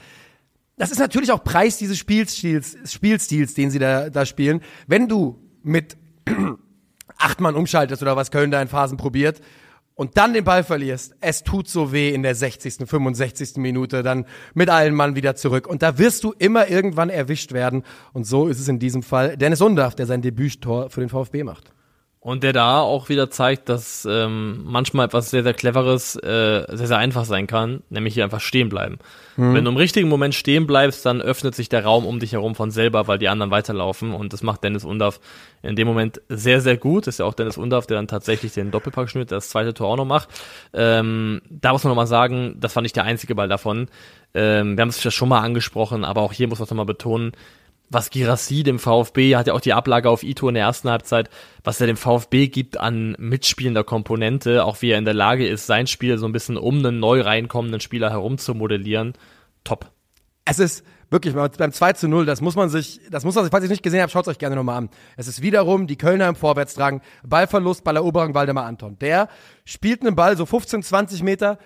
das 0.78 0.92
ist 0.92 1.00
natürlich 1.00 1.32
auch 1.32 1.42
Preis 1.42 1.78
dieses 1.78 1.98
Spielstils, 1.98 2.76
Spielstils, 2.92 3.54
den 3.54 3.72
sie 3.72 3.80
da, 3.80 4.10
da 4.10 4.26
spielen. 4.26 4.60
Wenn 4.88 5.08
du 5.08 5.40
mit 5.64 5.96
acht 7.18 7.42
Mann 7.42 7.56
umschaltest 7.56 8.02
oder 8.02 8.16
was 8.16 8.32
Köln 8.32 8.52
da 8.52 8.62
in 8.62 8.68
Phasen 8.68 8.98
probiert 8.98 9.42
und 9.96 10.18
dann 10.18 10.34
den 10.34 10.44
Ball 10.44 10.64
verlierst, 10.64 11.16
es 11.22 11.44
tut 11.44 11.70
so 11.70 11.94
weh 11.94 12.14
in 12.14 12.22
der 12.22 12.36
60., 12.36 12.86
65. 12.86 13.56
Minute, 13.58 14.04
dann 14.04 14.26
mit 14.54 14.70
allen 14.70 14.94
Mann 14.94 15.16
wieder 15.16 15.36
zurück. 15.36 15.68
Und 15.68 15.82
da 15.82 15.98
wirst 15.98 16.26
du 16.26 16.34
immer 16.38 16.68
irgendwann 16.68 17.10
erwischt 17.10 17.54
werden. 17.54 17.84
Und 18.12 18.28
so 18.28 18.48
ist 18.48 18.60
es 18.60 18.68
in 18.68 18.78
diesem 18.78 19.04
Fall 19.04 19.38
Dennis 19.38 19.62
Undaff, 19.62 19.96
der 19.96 20.06
sein 20.06 20.22
Debüttor 20.22 20.90
für 20.90 21.00
den 21.00 21.10
VfB 21.10 21.44
macht. 21.44 21.72
Und 22.26 22.42
der 22.42 22.54
da 22.54 22.80
auch 22.80 23.10
wieder 23.10 23.30
zeigt, 23.30 23.70
dass 23.70 24.04
ähm, 24.10 24.64
manchmal 24.64 25.06
etwas 25.06 25.30
sehr, 25.30 25.44
sehr 25.44 25.54
Cleveres 25.54 26.16
äh, 26.16 26.66
sehr, 26.76 26.88
sehr 26.88 26.98
einfach 26.98 27.24
sein 27.24 27.46
kann, 27.46 27.84
nämlich 27.92 28.16
hier 28.16 28.24
einfach 28.24 28.42
stehen 28.42 28.68
bleiben. 28.68 28.98
Mhm. 29.38 29.54
Wenn 29.54 29.64
du 29.64 29.70
im 29.70 29.78
richtigen 29.78 30.10
Moment 30.10 30.34
stehen 30.34 30.66
bleibst, 30.66 31.06
dann 31.06 31.22
öffnet 31.22 31.54
sich 31.54 31.70
der 31.70 31.84
Raum 31.84 32.04
um 32.04 32.20
dich 32.20 32.32
herum 32.32 32.56
von 32.56 32.72
selber, 32.72 33.08
weil 33.08 33.20
die 33.20 33.30
anderen 33.30 33.52
weiterlaufen 33.52 34.12
und 34.12 34.34
das 34.34 34.42
macht 34.42 34.64
Dennis 34.64 34.84
Undaff 34.84 35.20
in 35.62 35.76
dem 35.76 35.88
Moment 35.88 36.20
sehr, 36.28 36.62
sehr 36.62 36.78
gut. 36.78 37.06
Das 37.06 37.14
ist 37.14 37.20
ja 37.20 37.26
auch 37.26 37.36
Dennis 37.36 37.60
Undaff, 37.60 37.86
der 37.86 37.98
dann 37.98 38.08
tatsächlich 38.08 38.54
den 38.54 38.72
Doppelpack 38.72 39.08
schnürt, 39.08 39.32
das 39.32 39.50
zweite 39.50 39.76
Tor 39.76 39.90
auch 39.90 39.98
noch 39.98 40.06
macht. 40.06 40.30
Ähm, 40.74 41.44
da 41.48 41.74
muss 41.74 41.84
man 41.84 41.92
nochmal 41.92 42.08
sagen, 42.08 42.56
das 42.60 42.76
war 42.76 42.82
nicht 42.82 42.96
der 42.96 43.04
einzige 43.04 43.36
Ball 43.36 43.50
davon. 43.50 43.88
Ähm, 44.34 44.78
wir 44.78 44.82
haben 44.82 44.90
es 44.90 45.04
ja 45.04 45.12
schon 45.12 45.30
mal 45.30 45.42
angesprochen, 45.42 46.04
aber 46.04 46.22
auch 46.22 46.34
hier 46.34 46.48
muss 46.48 46.58
man 46.58 46.64
es 46.64 46.72
nochmal 46.72 46.88
betonen, 46.88 47.34
was 47.90 48.10
Girassi 48.10 48.64
dem 48.64 48.80
VfB, 48.80 49.36
hat 49.36 49.48
ja 49.48 49.54
auch 49.54 49.62
die 49.62 49.74
Ablage 49.74 50.10
auf 50.10 50.24
Ito 50.24 50.48
in 50.50 50.56
der 50.56 50.64
ersten 50.64 50.90
Halbzeit, 50.90 51.30
was 51.64 51.80
er 51.80 51.88
dem 51.88 51.98
VfB 51.98 52.48
gibt 52.48 52.80
an 52.80 53.16
mitspielender 53.20 53.84
Komponente, 53.84 54.66
auch 54.66 54.82
wie 54.82 54.92
er 54.92 54.98
in 54.98 55.06
der 55.06 55.14
Lage 55.14 55.48
ist, 55.48 55.68
sein 55.68 55.88
Spiel 55.88 56.18
so 56.18 56.26
ein 56.26 56.32
bisschen 56.32 56.58
um 56.58 56.80
einen 56.80 57.00
neu 57.00 57.22
reinkommenden 57.22 57.80
Spieler 57.80 58.10
herum 58.10 58.38
zu 58.38 58.56
modellieren, 58.56 59.14
top. 59.64 59.92
Es 60.46 60.60
ist 60.60 60.84
wirklich 61.10 61.36
beim 61.36 61.72
2 61.72 61.94
zu 61.94 62.08
0, 62.08 62.26
das 62.26 62.42
muss 62.42 62.56
man 62.56 62.70
sich, 62.70 63.00
das 63.10 63.24
muss 63.24 63.36
man 63.36 63.44
sich, 63.44 63.52
falls 63.52 63.64
ihr 63.64 63.68
es 63.68 63.72
nicht 63.72 63.84
gesehen 63.84 64.02
habt, 64.02 64.12
schaut 64.12 64.26
es 64.26 64.32
euch 64.32 64.40
gerne 64.40 64.56
nochmal 64.56 64.78
an. 64.78 64.90
Es 65.18 65.28
ist 65.28 65.42
wiederum 65.42 65.88
die 65.88 65.98
Kölner 65.98 66.28
im 66.28 66.36
Vorwärtsdrang, 66.36 67.02
Ballverlust, 67.24 67.84
Balleroberung, 67.84 68.34
Waldemar 68.34 68.66
Anton. 68.66 68.98
Der 69.00 69.30
spielt 69.64 70.02
einen 70.02 70.16
Ball 70.16 70.36
so 70.38 70.46
15, 70.46 70.84
20 70.84 71.24
Meter, 71.24 71.58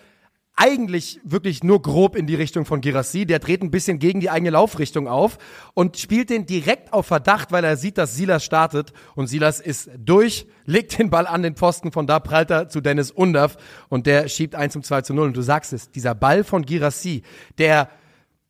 eigentlich 0.60 1.22
wirklich 1.24 1.64
nur 1.64 1.82
grob 1.82 2.18
in 2.18 2.28
die 2.28 2.36
Richtung 2.36 2.66
von 2.66 2.82
Girassi. 2.82 3.26
Der 3.26 3.40
dreht 3.40 3.64
ein 3.64 3.72
bisschen 3.72 3.98
gegen 3.98 4.20
die 4.20 4.30
eigene 4.30 4.50
Laufrichtung 4.50 5.08
auf 5.08 5.38
und 5.74 5.98
spielt 5.98 6.30
den 6.30 6.46
direkt 6.46 6.92
auf 6.92 7.06
Verdacht, 7.06 7.54
weil 7.54 7.64
er 7.64 7.78
sieht, 7.78 7.98
dass 7.98 8.18
Silas 8.18 8.44
startet. 8.44 8.92
Und 9.16 9.28
Silas 9.28 9.62
ist 9.62 9.90
durch, 9.98 10.48
legt 10.66 11.00
den 11.00 11.10
Ball 11.10 11.28
an 11.28 11.44
den 11.44 11.56
Pfosten. 11.56 11.94
Von 11.94 12.08
da 12.08 12.20
prallt 12.20 12.52
er 12.52 12.68
zu 12.68 12.82
Dennis 12.82 13.10
Undaff 13.10 13.56
und 13.88 14.06
der 14.06 14.28
schiebt 14.28 14.54
1 14.54 14.74
zum 14.74 14.84
2 14.84 15.02
zu 15.04 15.14
0. 15.14 15.28
Und 15.28 15.38
du 15.38 15.42
sagst 15.42 15.72
es, 15.72 15.92
dieser 15.92 16.14
Ball 16.14 16.44
von 16.44 16.66
Girassi, 16.66 17.24
der 17.58 17.90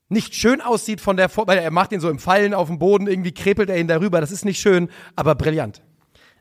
nicht 0.08 0.34
schön 0.34 0.62
aussieht 0.62 1.02
von 1.02 1.16
der, 1.16 1.30
weil 1.36 1.60
er 1.60 1.70
macht 1.70 1.92
ihn 1.92 2.00
so 2.00 2.10
im 2.10 2.18
Fallen 2.18 2.56
auf 2.56 2.70
dem 2.70 2.80
Boden, 2.80 3.06
irgendwie 3.06 3.34
krepelt 3.34 3.70
er 3.70 3.78
ihn 3.78 3.88
darüber. 3.88 4.20
Das 4.20 4.32
ist 4.32 4.46
nicht 4.46 4.60
schön, 4.60 4.90
aber 5.16 5.36
brillant. 5.36 5.84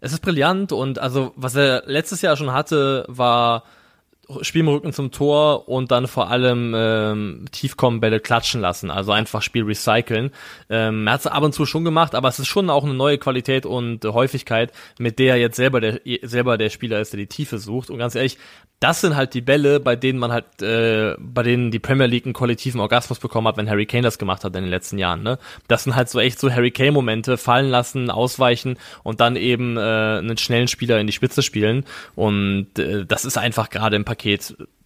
Es 0.00 0.14
ist 0.14 0.20
brillant 0.20 0.72
und 0.72 0.98
also, 0.98 1.33
was 1.37 1.57
er 1.57 1.83
letztes 1.85 2.22
Jahr 2.22 2.37
schon 2.37 2.52
hatte, 2.52 3.04
war 3.09 3.64
Spiel 4.43 4.61
im 4.61 4.69
Rücken 4.69 4.93
zum 4.93 5.11
Tor 5.11 5.69
und 5.69 5.91
dann 5.91 6.07
vor 6.07 6.31
allem 6.31 6.75
ähm, 6.77 7.45
Tiefkommenbälle 7.51 8.21
klatschen 8.21 8.61
lassen, 8.61 8.91
also 8.91 9.12
einfach 9.12 9.41
Spiel 9.41 9.64
recyceln. 9.64 10.33
Ähm, 10.69 11.07
er 11.07 11.14
hat 11.14 11.21
es 11.21 11.27
ab 11.27 11.43
und 11.43 11.55
zu 11.55 11.64
schon 11.64 11.85
gemacht, 11.85 12.14
aber 12.14 12.29
es 12.29 12.38
ist 12.38 12.47
schon 12.47 12.69
auch 12.69 12.85
eine 12.85 12.95
neue 12.95 13.19
Qualität 13.19 13.64
und 13.64 14.05
äh, 14.05 14.09
Häufigkeit, 14.09 14.73
mit 14.99 15.19
der 15.19 15.35
er 15.35 15.41
jetzt 15.41 15.57
selber 15.57 15.81
der 15.81 16.01
selber 16.23 16.59
der 16.59 16.69
Spieler 16.69 17.01
ist, 17.01 17.12
der 17.12 17.19
die 17.19 17.27
Tiefe 17.27 17.59
sucht. 17.59 17.88
Und 17.88 17.99
ganz 17.99 18.14
ehrlich, 18.14 18.38
das 18.81 19.01
sind 19.01 19.17
halt 19.17 19.35
die 19.35 19.41
Bälle, 19.41 19.81
bei 19.81 19.97
denen 19.97 20.21
man 20.21 20.31
halt, 20.31 20.62
äh, 20.62 21.17
bei 21.19 21.43
denen 21.43 21.73
die 21.73 21.81
Premier 21.81 22.07
League 22.07 22.27
einen 22.27 22.33
kollektiven 22.33 22.81
Orgasmus 22.81 23.19
bekommen 23.19 23.49
hat, 23.49 23.57
wenn 23.57 23.69
Harry 23.69 23.87
Kane 23.87 24.03
das 24.03 24.19
gemacht 24.19 24.45
hat 24.45 24.55
in 24.55 24.62
den 24.62 24.71
letzten 24.71 24.99
Jahren. 24.99 25.23
Ne? 25.23 25.38
Das 25.67 25.85
sind 25.85 25.97
halt 25.97 26.09
so 26.09 26.21
echt 26.21 26.38
so 26.38 26.51
Harry 26.51 26.71
Kane-Momente, 26.71 27.38
fallen 27.38 27.71
lassen, 27.71 28.11
ausweichen 28.11 28.79
und 29.03 29.21
dann 29.21 29.35
eben 29.35 29.77
äh, 29.77 29.81
einen 29.81 30.38
schnellen 30.38 30.69
Spieler 30.69 31.01
in 31.01 31.09
die 31.09 31.12
Spitze 31.12 31.43
spielen. 31.43 31.85
Und 32.14 32.79
äh, 32.79 33.05
das 33.05 33.25
ist 33.25 33.37
einfach 33.37 33.69
gerade 33.69 33.97
im 33.97 34.05
Paket 34.05 34.17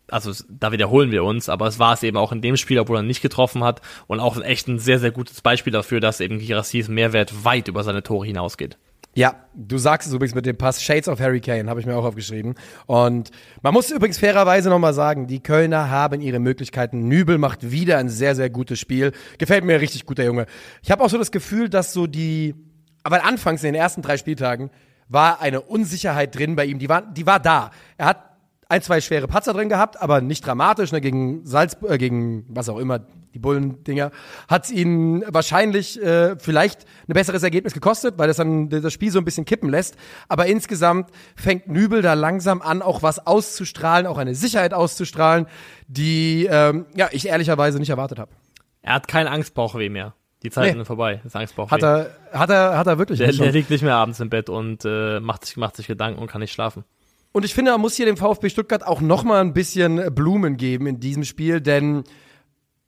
also 0.09 0.33
da 0.49 0.73
wiederholen 0.73 1.11
wir 1.11 1.25
uns, 1.25 1.49
aber 1.49 1.67
es 1.67 1.79
war 1.79 1.95
es 1.95 2.03
eben 2.03 2.17
auch 2.17 2.33
in 2.33 2.43
dem 2.43 2.57
Spiel, 2.57 2.79
obwohl 2.79 2.99
er 2.99 3.03
nicht 3.03 3.23
getroffen 3.23 3.65
hat 3.65 3.81
und 4.07 4.21
auch 4.21 4.41
echt 4.43 4.69
ein 4.69 4.79
sehr, 4.79 4.99
sehr 4.99 5.11
gutes 5.11 5.41
Beispiel 5.41 5.73
dafür, 5.73 6.01
dass 6.01 6.21
eben 6.21 6.39
Girassis 6.39 6.89
Mehrwert 6.89 7.45
weit 7.45 7.69
über 7.69 7.83
seine 7.83 8.03
Tore 8.03 8.27
hinausgeht. 8.27 8.79
Ja, 9.15 9.35
du 9.55 9.77
sagst 9.77 10.09
es 10.09 10.15
übrigens 10.15 10.35
mit 10.35 10.47
dem 10.47 10.57
Pass 10.57 10.83
Shades 10.83 11.07
of 11.07 11.21
Harry 11.21 11.41
Kane, 11.41 11.69
habe 11.69 11.81
ich 11.81 11.85
mir 11.85 11.95
auch 11.97 12.05
aufgeschrieben. 12.05 12.55
Und 12.87 13.31
man 13.61 13.75
muss 13.75 13.91
übrigens 13.91 14.17
fairerweise 14.17 14.71
nochmal 14.71 14.95
sagen, 14.95 15.27
die 15.27 15.43
Kölner 15.43 15.91
haben 15.91 16.23
ihre 16.23 16.39
Möglichkeiten. 16.39 17.09
Nübel 17.09 17.37
macht 17.37 17.71
wieder 17.71 17.99
ein 17.99 18.09
sehr, 18.09 18.35
sehr 18.35 18.49
gutes 18.49 18.81
Spiel. 18.81 19.13
Gefällt 19.37 19.65
mir 19.65 19.83
richtig 19.83 20.07
gut, 20.07 20.17
der 20.17 20.25
Junge. 20.25 20.47
Ich 20.83 20.91
habe 20.91 21.05
auch 21.05 21.11
so 21.11 21.19
das 21.19 21.31
Gefühl, 21.31 21.69
dass 21.69 21.93
so 21.93 22.07
die, 22.07 22.55
aber 23.03 23.23
anfangs 23.25 23.63
in 23.63 23.75
den 23.75 23.81
ersten 23.81 24.01
drei 24.01 24.17
Spieltagen 24.17 24.71
war 25.09 25.43
eine 25.43 25.61
Unsicherheit 25.61 26.35
drin 26.35 26.57
bei 26.57 26.65
ihm. 26.65 26.79
Die 26.79 26.89
war, 26.89 27.03
die 27.03 27.27
war 27.27 27.39
da. 27.39 27.71
Er 27.99 28.07
hat 28.07 28.32
ein, 28.73 28.81
zwei 28.81 29.03
schwere 29.03 29.29
Patzer 29.29 29.53
drin 29.53 29.69
gehabt, 29.69 30.01
aber 30.01 30.23
nicht 30.23 30.47
dramatisch, 30.47 30.93
ne, 30.93 31.03
gegen 31.03 31.45
Salzburg, 31.45 31.91
äh, 31.93 31.99
gegen 31.99 32.47
was 32.49 32.71
auch 32.71 32.79
immer, 32.79 33.01
die 33.35 33.39
Bullen-Dinger, 33.39 34.11
hat 34.49 34.71
ihn 34.71 35.25
wahrscheinlich 35.29 36.03
äh, 36.03 36.37
vielleicht 36.39 36.87
ein 37.07 37.13
besseres 37.13 37.43
Ergebnis 37.43 37.75
gekostet, 37.75 38.17
weil 38.17 38.29
das 38.29 38.39
dann 38.39 38.71
das 38.71 38.91
Spiel 38.93 39.11
so 39.11 39.19
ein 39.19 39.27
bisschen 39.27 39.45
kippen 39.45 39.69
lässt. 39.69 39.97
Aber 40.29 40.47
insgesamt 40.47 41.11
fängt 41.37 41.69
Nübel 41.69 42.01
da 42.01 42.15
langsam 42.15 42.63
an, 42.63 42.81
auch 42.81 43.03
was 43.03 43.27
auszustrahlen, 43.27 44.07
auch 44.07 44.17
eine 44.17 44.35
Sicherheit 44.35 44.73
auszustrahlen, 44.73 45.47
die 45.87 46.49
ähm, 46.51 46.87
ja 46.97 47.09
ich 47.13 47.29
ehrlicherweise 47.29 47.79
nicht 47.79 47.91
erwartet 47.91 48.19
habe. 48.19 48.33
Er 48.81 48.95
hat 48.95 49.07
keinen 49.07 49.29
Angstbauchweh 49.29 49.91
mehr. 49.91 50.15
Die 50.43 50.51
Zeiten 50.51 50.69
nee. 50.69 50.73
sind 50.73 50.87
vorbei. 50.87 51.21
Das 51.23 51.37
Angstbauchweh. 51.37 51.71
Hat 51.71 51.83
er, 51.83 52.11
hat 52.33 52.51
er, 52.51 52.79
hat 52.79 52.87
er 52.87 52.99
wirklich. 52.99 53.19
Der, 53.19 53.33
der 53.33 53.53
liegt 53.53 53.71
nicht 53.71 53.83
mehr 53.83 53.95
abends 53.95 54.19
im 54.19 54.31
Bett 54.31 54.49
und 54.49 54.85
äh, 54.85 55.21
macht 55.21 55.45
sich, 55.45 55.57
macht 55.57 55.77
sich 55.77 55.87
Gedanken 55.87 56.19
und 56.21 56.27
kann 56.27 56.41
nicht 56.41 56.53
schlafen. 56.53 56.85
Und 57.33 57.45
ich 57.45 57.55
finde, 57.55 57.73
man 57.73 57.81
muss 57.81 57.97
hier 57.97 58.07
dem 58.07 58.17
VfB 58.17 58.51
Stuttgart 58.51 58.87
auch 58.87 59.01
noch 59.01 59.25
mal 59.25 59.41
ein 59.41 59.55
bisschen 59.55 60.15
Blumen 60.15 60.57
geben 60.57 60.87
in 60.87 61.01
diesem 61.01 61.25
Spiel, 61.25 61.61
denn 61.61 62.05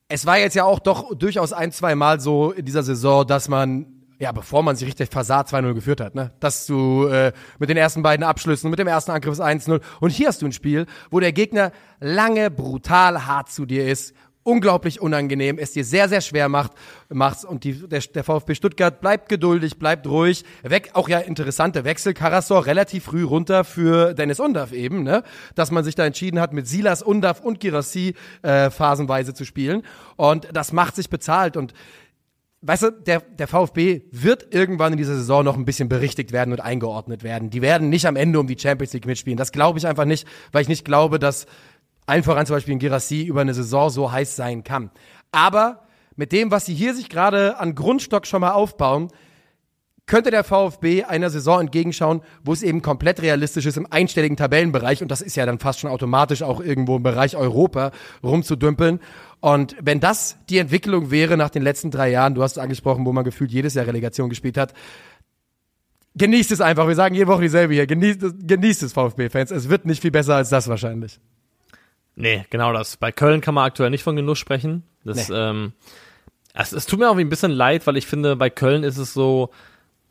es 0.09 0.26
war 0.26 0.38
jetzt 0.38 0.54
ja 0.54 0.64
auch 0.64 0.78
doch 0.78 1.14
durchaus 1.16 1.52
ein, 1.52 1.72
zwei 1.72 1.94
Mal 1.94 2.20
so 2.20 2.52
in 2.52 2.64
dieser 2.66 2.83
Saison, 2.83 3.26
dass 3.26 3.48
man 3.48 3.87
ja, 4.18 4.33
bevor 4.33 4.62
man 4.62 4.76
sich 4.76 4.87
richtig 4.87 5.11
versah, 5.11 5.40
2-0 5.40 5.74
geführt 5.74 6.00
hat, 6.00 6.14
ne? 6.14 6.33
Dass 6.40 6.66
du 6.66 7.07
äh, 7.07 7.33
mit 7.59 7.68
den 7.68 7.76
ersten 7.76 8.02
beiden 8.02 8.24
Abschlüssen, 8.24 8.70
mit 8.70 8.78
dem 8.78 8.87
ersten 8.87 9.11
Angriff 9.11 9.38
1-0 9.38 9.80
und 10.00 10.11
hier 10.11 10.28
hast 10.28 10.40
du 10.40 10.46
ein 10.46 10.52
Spiel, 10.52 10.87
wo 11.11 11.20
der 11.20 11.33
Gegner 11.33 11.72
lange 12.00 12.50
brutal 12.50 13.26
hart 13.26 13.50
zu 13.50 13.66
dir 13.66 13.87
ist, 13.87 14.14
unglaublich 14.44 15.00
unangenehm, 15.00 15.59
es 15.59 15.72
dir 15.72 15.85
sehr, 15.85 16.09
sehr 16.09 16.20
schwer 16.20 16.48
macht, 16.48 16.72
machst 17.09 17.44
und 17.44 17.64
die, 17.64 17.88
der, 17.88 18.00
der 18.00 18.22
VfB 18.22 18.54
Stuttgart 18.54 19.00
bleibt 19.00 19.28
geduldig, 19.28 19.78
bleibt 19.78 20.07
ruhig, 20.07 20.44
weg, 20.62 20.90
auch 20.92 21.09
ja 21.09 21.18
interessante 21.18 21.85
Wechsel, 21.85 22.14
Karasor 22.14 22.66
relativ 22.66 23.04
früh 23.04 23.24
runter 23.24 23.64
für 23.64 24.14
Dennis 24.14 24.38
Undav 24.38 24.72
eben, 24.72 25.02
ne, 25.02 25.22
dass 25.54 25.70
man 25.70 25.83
sich 25.83 25.94
da 25.94 26.04
entschieden 26.04 26.38
hat, 26.40 26.52
mit 26.52 26.68
Silas, 26.68 27.02
Undav 27.02 27.40
und 27.40 27.59
Girassi 27.59 28.14
äh, 28.42 28.70
phasenweise 28.70 29.35
zu 29.35 29.44
spielen. 29.44 29.83
Und 30.16 30.48
das 30.52 30.72
macht 30.72 30.94
sich 30.96 31.09
bezahlt. 31.09 31.57
Und 31.57 31.72
weißt 32.62 32.83
du, 32.83 32.90
der, 32.90 33.20
der 33.20 33.46
VfB 33.46 34.02
wird 34.11 34.54
irgendwann 34.54 34.92
in 34.92 34.98
dieser 34.98 35.14
Saison 35.14 35.44
noch 35.44 35.57
ein 35.57 35.64
bisschen 35.64 35.88
berichtigt 35.88 36.33
werden 36.33 36.52
und 36.52 36.61
eingeordnet 36.61 37.22
werden. 37.22 37.50
Die 37.50 37.62
werden 37.62 37.90
nicht 37.90 38.07
am 38.07 38.16
Ende 38.16 38.40
um 38.40 38.46
die 38.46 38.59
Champions 38.59 38.92
League 38.92 39.07
mitspielen. 39.07 39.37
Das 39.37 39.52
glaube 39.52 39.78
ich 39.78 39.87
einfach 39.87 40.07
nicht, 40.07 40.26
weil 40.52 40.62
ich 40.62 40.68
nicht 40.68 40.85
glaube, 40.85 41.18
dass 41.18 41.46
allen 42.07 42.23
voran 42.23 42.47
zum 42.47 42.57
Beispiel 42.57 42.75
ein 42.75 42.79
Girassi 42.79 43.23
über 43.23 43.40
eine 43.40 43.55
Saison 43.55 43.90
so 43.90 44.12
heiß 44.12 44.37
sein 44.37 44.64
kann. 44.64 44.90
Aber 45.33 45.87
mit 46.17 46.33
dem, 46.33 46.51
was 46.51 46.67
sie 46.67 46.75
hier 46.75 46.95
sich 46.95 47.09
gerade 47.09 47.59
an 47.59 47.75
Grundstock 47.75 48.27
schon 48.27 48.40
mal 48.40 48.53
aufbauen, 48.53 49.09
könnte 50.07 50.31
der 50.31 50.45
VfB 50.45 51.05
einer 51.05 51.31
Saison 51.31 51.61
entgegenschauen, 51.61 52.21
wo 52.43 52.53
es 52.53 52.62
eben 52.62 52.83
komplett 52.83 53.23
realistisch 53.23 53.64
ist, 53.64 53.79
im 53.79 53.90
einstelligen 53.90 54.37
Tabellenbereich, 54.37 55.01
und 55.01 55.11
das 55.11 55.23
ist 55.23 55.35
ja 55.35 55.47
dann 55.47 55.59
fast 55.59 55.81
schon 55.81 55.90
automatisch 55.90 56.43
auch 56.43 56.61
irgendwo 56.61 56.97
im 56.97 57.03
Bereich 57.03 57.37
Europa 57.37 57.90
rumzudümpeln. 58.23 59.01
Und 59.40 59.77
wenn 59.81 60.01
das 60.01 60.37
die 60.51 60.59
Entwicklung 60.59 61.11
wäre 61.11 61.37
nach 61.38 61.51
den 61.51 61.62
letzten 61.62 61.91
drei 61.91 62.11
Jahren, 62.11 62.35
du 62.35 62.43
hast 62.43 62.53
es 62.53 62.59
angesprochen, 62.59 63.07
wo 63.07 63.12
man 63.12 63.24
gefühlt 63.24 63.51
jedes 63.51 63.74
Jahr 63.74 63.87
Relegation 63.87 64.28
gespielt 64.28 64.59
hat, 64.59 64.74
genießt 66.16 66.53
es 66.53 66.61
einfach. 66.61 66.87
Wir 66.87 66.95
sagen 66.95 67.14
jede 67.14 67.26
Woche 67.26 67.43
dieselbe 67.43 67.74
hier. 67.74 67.87
Genießt 67.87 68.20
genießt 68.47 68.83
es 68.83 68.93
VfB-Fans. 68.93 69.51
Es 69.51 69.68
wird 69.68 69.87
nicht 69.87 70.03
viel 70.03 70.11
besser 70.11 70.37
als 70.37 70.51
das 70.51 70.68
wahrscheinlich. 70.68 71.18
Nee, 72.17 72.47
genau 72.51 72.73
das. 72.73 72.97
Bei 72.97 73.12
Köln 73.12 73.41
kann 73.41 73.55
man 73.55 73.65
aktuell 73.65 73.91
nicht 73.91 74.03
von 74.03 74.17
Genuss 74.17 74.39
sprechen. 74.39 74.85
Das, 75.05 75.29
nee. 75.29 75.35
ähm, 75.35 75.73
es, 76.55 76.73
es 76.73 76.87
tut 76.87 77.01
mir 77.01 77.11
auch 77.11 77.17
ein 77.17 77.29
bisschen 77.29 77.51
leid, 77.51 77.87
weil 77.87 77.97
ich 77.97 78.07
finde, 78.07 78.37
bei 78.37 78.51
Köln 78.51 78.85
ist 78.85 78.99
es 78.99 79.12
so, 79.12 79.51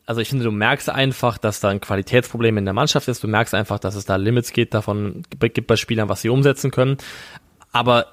also 0.06 0.20
ich 0.20 0.28
finde, 0.28 0.44
du 0.44 0.50
merkst 0.50 0.90
einfach, 0.90 1.38
dass 1.38 1.60
da 1.60 1.68
ein 1.68 1.80
Qualitätsproblem 1.80 2.58
in 2.58 2.64
der 2.66 2.74
Mannschaft 2.74 3.08
ist. 3.08 3.22
Du 3.22 3.28
merkst 3.28 3.54
einfach, 3.54 3.78
dass 3.78 3.94
es 3.94 4.04
da 4.04 4.16
Limits 4.16 4.52
geht, 4.52 4.74
davon 4.74 5.22
gibt 5.38 5.66
bei 5.66 5.76
Spielern, 5.76 6.08
was 6.08 6.20
sie 6.20 6.28
umsetzen 6.28 6.70
können. 6.70 6.98
Aber 7.72 8.12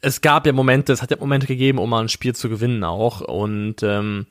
es 0.00 0.20
gab 0.20 0.46
ja 0.46 0.52
Momente, 0.52 0.92
es 0.92 1.02
hat 1.02 1.10
ja 1.10 1.16
Momente 1.18 1.46
gegeben, 1.46 1.78
um 1.78 1.90
mal 1.90 2.00
ein 2.00 2.08
Spiel 2.08 2.34
zu 2.34 2.48
gewinnen 2.48 2.82
auch. 2.82 3.20
Und 3.20 3.82
ähm, 3.82 4.26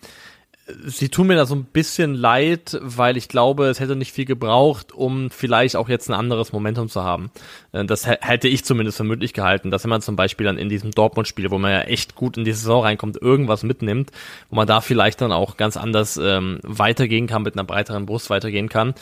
sie 0.86 1.10
tun 1.10 1.28
mir 1.28 1.36
da 1.36 1.46
so 1.46 1.56
ein 1.56 1.64
bisschen 1.64 2.14
leid, 2.14 2.78
weil 2.82 3.16
ich 3.18 3.30
glaube, 3.30 3.68
es 3.68 3.80
hätte 3.80 3.96
nicht 3.96 4.12
viel 4.12 4.26
gebraucht, 4.26 4.92
um 4.92 5.30
vielleicht 5.30 5.76
auch 5.76 5.88
jetzt 5.88 6.10
ein 6.10 6.14
anderes 6.14 6.52
Momentum 6.52 6.90
zu 6.90 7.04
haben. 7.04 7.32
Äh, 7.72 7.86
das 7.86 8.06
hätte 8.06 8.48
ich 8.48 8.66
zumindest 8.66 8.98
für 8.98 9.04
möglich 9.04 9.34
gehalten, 9.34 9.72
dass 9.72 9.84
wenn 9.84 9.90
man 9.90 10.02
zum 10.02 10.16
Beispiel 10.16 10.46
dann 10.46 10.58
in 10.58 10.70
diesem 10.70 10.92
Dortmund-Spiel, 10.92 11.52
wo 11.52 11.58
man 11.58 11.72
ja 11.72 11.82
echt 11.82 12.16
gut 12.16 12.38
in 12.38 12.44
die 12.44 12.52
Saison 12.52 12.84
reinkommt, 12.84 13.22
irgendwas 13.22 13.64
mitnimmt, 13.64 14.12
wo 14.50 14.56
man 14.58 14.68
da 14.68 14.82
vielleicht 14.82 15.22
dann 15.22 15.32
auch 15.32 15.58
ganz 15.58 15.78
anders 15.78 16.20
ähm, 16.22 16.60
weitergehen 16.64 17.28
kann, 17.28 17.44
mit 17.44 17.56
einer 17.56 17.64
breiteren 17.64 18.06
Brust 18.06 18.30
weitergehen 18.30 18.70
kann. 18.70 18.94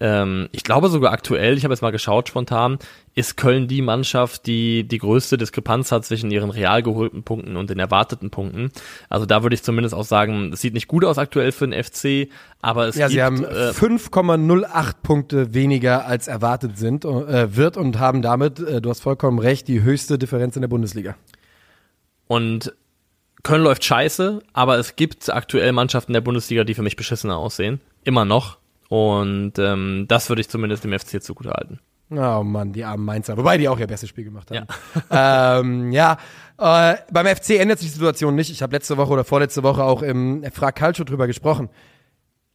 Ähm, 0.00 0.48
ich 0.52 0.64
glaube 0.64 0.88
sogar 0.88 1.12
aktuell, 1.12 1.56
ich 1.56 1.64
habe 1.64 1.72
jetzt 1.72 1.82
mal 1.82 1.92
geschaut 1.92 2.28
spontan, 2.28 2.78
ist 3.14 3.36
Köln 3.36 3.68
die 3.68 3.80
Mannschaft, 3.80 4.46
die 4.46 4.86
die 4.86 4.98
größte 4.98 5.38
Diskrepanz 5.38 5.92
hat 5.92 6.04
zwischen 6.04 6.30
ihren 6.30 6.50
real 6.50 6.82
geholten 6.82 7.22
Punkten 7.22 7.56
und 7.56 7.70
den 7.70 7.78
erwarteten 7.78 8.30
Punkten. 8.30 8.72
Also 9.08 9.24
da 9.24 9.42
würde 9.42 9.54
ich 9.54 9.62
zumindest 9.62 9.94
auch 9.94 10.04
sagen, 10.04 10.52
es 10.52 10.60
sieht 10.60 10.74
nicht 10.74 10.88
gut 10.88 11.04
aus 11.04 11.16
aktuell 11.16 11.52
für 11.52 11.68
den 11.68 11.82
FC, 11.82 12.28
aber 12.60 12.88
es 12.88 12.96
ja, 12.96 13.06
gibt, 13.06 13.14
sie 13.14 13.22
haben 13.22 13.44
äh, 13.44 13.70
5,08 13.70 14.94
Punkte 15.02 15.54
weniger 15.54 16.06
als 16.06 16.26
erwartet 16.26 16.76
sind 16.76 17.04
äh, 17.04 17.56
wird 17.56 17.76
und 17.76 17.98
haben 18.00 18.20
damit, 18.20 18.58
äh, 18.58 18.80
du 18.80 18.90
hast 18.90 19.00
vollkommen 19.00 19.38
recht, 19.38 19.68
die 19.68 19.82
höchste 19.82 20.18
Differenz 20.18 20.56
in 20.56 20.62
der 20.62 20.68
Bundesliga. 20.68 21.14
Und 22.26 22.74
Köln 23.44 23.62
läuft 23.62 23.84
scheiße, 23.84 24.42
aber 24.54 24.78
es 24.78 24.96
gibt 24.96 25.30
aktuell 25.30 25.72
Mannschaften 25.72 26.14
der 26.14 26.22
Bundesliga, 26.22 26.64
die 26.64 26.74
für 26.74 26.82
mich 26.82 26.96
beschissener 26.96 27.36
aussehen. 27.36 27.80
Immer 28.02 28.24
noch. 28.24 28.58
Und 28.88 29.52
ähm, 29.58 30.06
das 30.08 30.28
würde 30.28 30.40
ich 30.40 30.48
zumindest 30.48 30.82
dem 30.84 30.98
FC 30.98 31.22
zugutehalten. 31.22 31.78
Oh 32.18 32.42
Mann, 32.42 32.72
die 32.72 32.84
armen 32.84 33.04
Mainzer. 33.04 33.36
Wobei 33.36 33.58
die 33.58 33.68
auch 33.68 33.78
ihr 33.78 33.86
bestes 33.86 34.08
Spiel 34.08 34.24
gemacht 34.24 34.50
haben. 34.50 34.66
Ja, 35.10 35.58
ähm, 35.60 35.92
ja. 35.92 36.18
Äh, 36.58 36.96
beim 37.10 37.26
FC 37.26 37.50
ändert 37.50 37.80
sich 37.80 37.88
die 37.88 37.94
Situation 37.94 38.34
nicht. 38.34 38.50
Ich 38.50 38.62
habe 38.62 38.74
letzte 38.74 38.96
Woche 38.96 39.12
oder 39.12 39.24
vorletzte 39.24 39.62
Woche 39.62 39.82
auch 39.82 40.02
im 40.02 40.44
Frag 40.52 40.76
Calcio 40.76 41.04
drüber 41.04 41.26
gesprochen. 41.26 41.68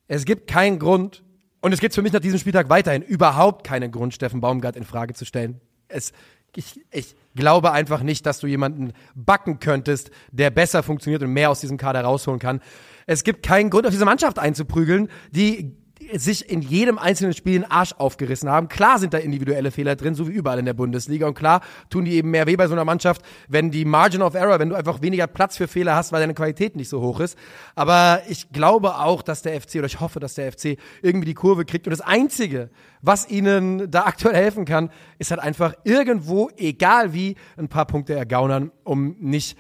Es 0.08 0.26
gibt 0.26 0.48
keinen 0.48 0.80
Grund, 0.80 1.24
und 1.62 1.74
es 1.74 1.80
gibt 1.80 1.94
für 1.94 2.02
mich 2.02 2.14
nach 2.14 2.22
diesem 2.22 2.40
Spieltag 2.40 2.70
weiterhin 2.70 3.02
überhaupt 3.02 3.66
keinen 3.66 3.92
Grund, 3.92 4.14
Steffen 4.14 4.42
Baumgart 4.42 4.76
in 4.76 4.86
Frage 4.86 5.14
zu 5.14 5.26
stellen. 5.26 5.60
Es, 5.88 6.14
ich, 6.56 6.80
ich 6.92 7.16
glaube 7.36 7.72
einfach 7.72 8.02
nicht, 8.02 8.26
dass 8.26 8.40
du 8.40 8.48
jemanden 8.48 8.94
backen 9.14 9.60
könntest, 9.60 10.12
der 10.32 10.52
besser 10.52 10.84
funktioniert 10.84 11.22
und 11.24 11.34
mehr 11.34 11.50
aus 11.50 11.60
diesem 11.60 11.78
Kader 11.78 12.02
rausholen 12.02 12.40
kann. 12.40 12.62
Es 13.08 13.24
gibt 13.24 13.44
keinen 13.44 13.70
Grund, 13.70 13.86
auf 13.86 13.92
diese 13.92 14.06
Mannschaft 14.06 14.40
einzuprügeln, 14.40 15.10
die 15.32 15.76
sich 16.14 16.50
in 16.50 16.62
jedem 16.62 16.98
einzelnen 16.98 17.34
Spiel 17.34 17.54
den 17.54 17.70
Arsch 17.70 17.94
aufgerissen 17.98 18.50
haben. 18.50 18.68
Klar 18.68 19.00
sind 19.00 19.14
da 19.14 19.18
individuelle 19.18 19.72
Fehler 19.72 19.96
drin, 19.96 20.16
so 20.16 20.28
wie 20.28 20.32
überall 20.32 20.60
in 20.60 20.66
der 20.66 20.74
Bundesliga. 20.74 21.28
Und 21.28 21.36
klar 21.36 21.62
tun 21.90 22.06
die 22.06 22.14
eben 22.14 22.32
mehr 22.32 22.48
weh 22.48 22.56
bei 22.56 22.68
so 22.68 22.74
einer 22.74 22.86
Mannschaft, 22.86 23.22
wenn 23.48 23.72
die 23.72 23.86
Margin 23.86 24.22
of 24.22 24.34
Error, 24.34 24.60
wenn 24.60 24.70
du 24.70 24.76
einfach 24.76 25.02
weniger 25.02 25.28
Platz 25.28 25.58
für 25.58 25.68
Fehler 25.68 25.96
hast, 25.96 26.12
weil 26.12 26.22
deine 26.22 26.34
Qualität 26.34 26.76
nicht 26.76 26.90
so 26.90 27.02
hoch 27.02 27.20
ist. 27.20 27.38
Aber 27.76 28.22
ich 28.28 28.52
glaube 28.52 28.96
auch, 28.96 29.22
dass 29.22 29.42
der 29.42 29.60
FC, 29.60 29.76
oder 29.76 29.86
ich 29.86 30.00
hoffe, 30.00 30.20
dass 30.20 30.36
der 30.36 30.52
FC 30.52 30.78
irgendwie 31.02 31.26
die 31.26 31.34
Kurve 31.34 31.66
kriegt. 31.66 31.88
Und 31.88 31.92
das 31.92 32.02
Einzige, 32.02 32.70
was 33.02 33.30
ihnen 33.30 33.90
da 33.92 34.04
aktuell 34.04 34.36
helfen 34.36 34.66
kann, 34.66 34.90
ist 35.18 35.32
halt 35.32 35.42
einfach 35.42 35.74
irgendwo, 35.84 36.50
egal 36.58 37.14
wie, 37.14 37.36
ein 37.58 37.70
paar 37.70 37.86
Punkte 37.86 38.14
ergaunern, 38.14 38.72
um 38.84 39.16
nicht 39.20 39.58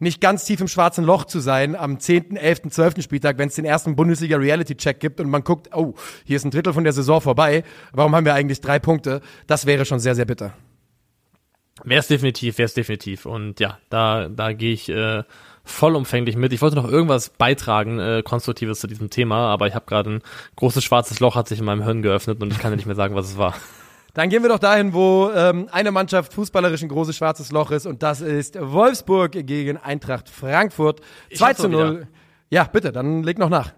nicht 0.00 0.20
ganz 0.20 0.44
tief 0.44 0.60
im 0.60 0.68
schwarzen 0.68 1.04
Loch 1.04 1.24
zu 1.24 1.40
sein 1.40 1.76
am 1.76 2.00
10., 2.00 2.36
11., 2.36 2.62
12. 2.70 3.02
Spieltag, 3.02 3.38
wenn 3.38 3.48
es 3.48 3.54
den 3.54 3.64
ersten 3.64 3.94
Bundesliga-Reality-Check 3.96 4.98
gibt 4.98 5.20
und 5.20 5.30
man 5.30 5.44
guckt, 5.44 5.70
oh, 5.74 5.94
hier 6.24 6.36
ist 6.36 6.44
ein 6.44 6.50
Drittel 6.50 6.72
von 6.72 6.84
der 6.84 6.92
Saison 6.92 7.20
vorbei, 7.20 7.62
warum 7.92 8.16
haben 8.16 8.24
wir 8.24 8.34
eigentlich 8.34 8.60
drei 8.60 8.78
Punkte? 8.78 9.20
Das 9.46 9.66
wäre 9.66 9.84
schon 9.84 10.00
sehr, 10.00 10.14
sehr 10.14 10.24
bitter. 10.24 10.54
Wäre 11.84 12.00
es 12.00 12.08
definitiv, 12.08 12.58
wäre 12.58 12.66
es 12.66 12.74
definitiv. 12.74 13.26
Und 13.26 13.60
ja, 13.60 13.78
da, 13.88 14.28
da 14.28 14.52
gehe 14.52 14.72
ich 14.72 14.88
äh, 14.88 15.22
vollumfänglich 15.64 16.36
mit. 16.36 16.52
Ich 16.52 16.62
wollte 16.62 16.76
noch 16.76 16.90
irgendwas 16.90 17.30
beitragen, 17.30 17.98
äh, 17.98 18.22
Konstruktives 18.22 18.80
zu 18.80 18.86
diesem 18.86 19.10
Thema, 19.10 19.48
aber 19.48 19.66
ich 19.66 19.74
habe 19.74 19.86
gerade 19.86 20.10
ein 20.10 20.22
großes 20.56 20.84
schwarzes 20.84 21.20
Loch 21.20 21.36
hat 21.36 21.48
sich 21.48 21.58
in 21.58 21.64
meinem 21.64 21.82
Hirn 21.82 22.02
geöffnet 22.02 22.42
und 22.42 22.52
ich 22.52 22.58
kann 22.58 22.74
nicht 22.74 22.86
mehr 22.86 22.96
sagen, 22.96 23.14
was 23.14 23.30
es 23.30 23.38
war. 23.38 23.54
Dann 24.14 24.28
gehen 24.28 24.42
wir 24.42 24.48
doch 24.48 24.58
dahin, 24.58 24.92
wo 24.92 25.30
ähm, 25.34 25.68
eine 25.70 25.90
Mannschaft 25.90 26.32
fußballerisch 26.32 26.82
ein 26.82 26.88
großes 26.88 27.16
schwarzes 27.16 27.52
Loch 27.52 27.70
ist 27.70 27.86
und 27.86 28.02
das 28.02 28.20
ist 28.20 28.58
Wolfsburg 28.60 29.32
gegen 29.32 29.76
Eintracht 29.76 30.28
Frankfurt. 30.28 31.00
2 31.34 31.54
zu 31.54 31.68
0. 31.68 32.06
Ja, 32.50 32.64
bitte, 32.64 32.92
dann 32.92 33.22
leg 33.22 33.38
noch 33.38 33.48
nach. 33.48 33.72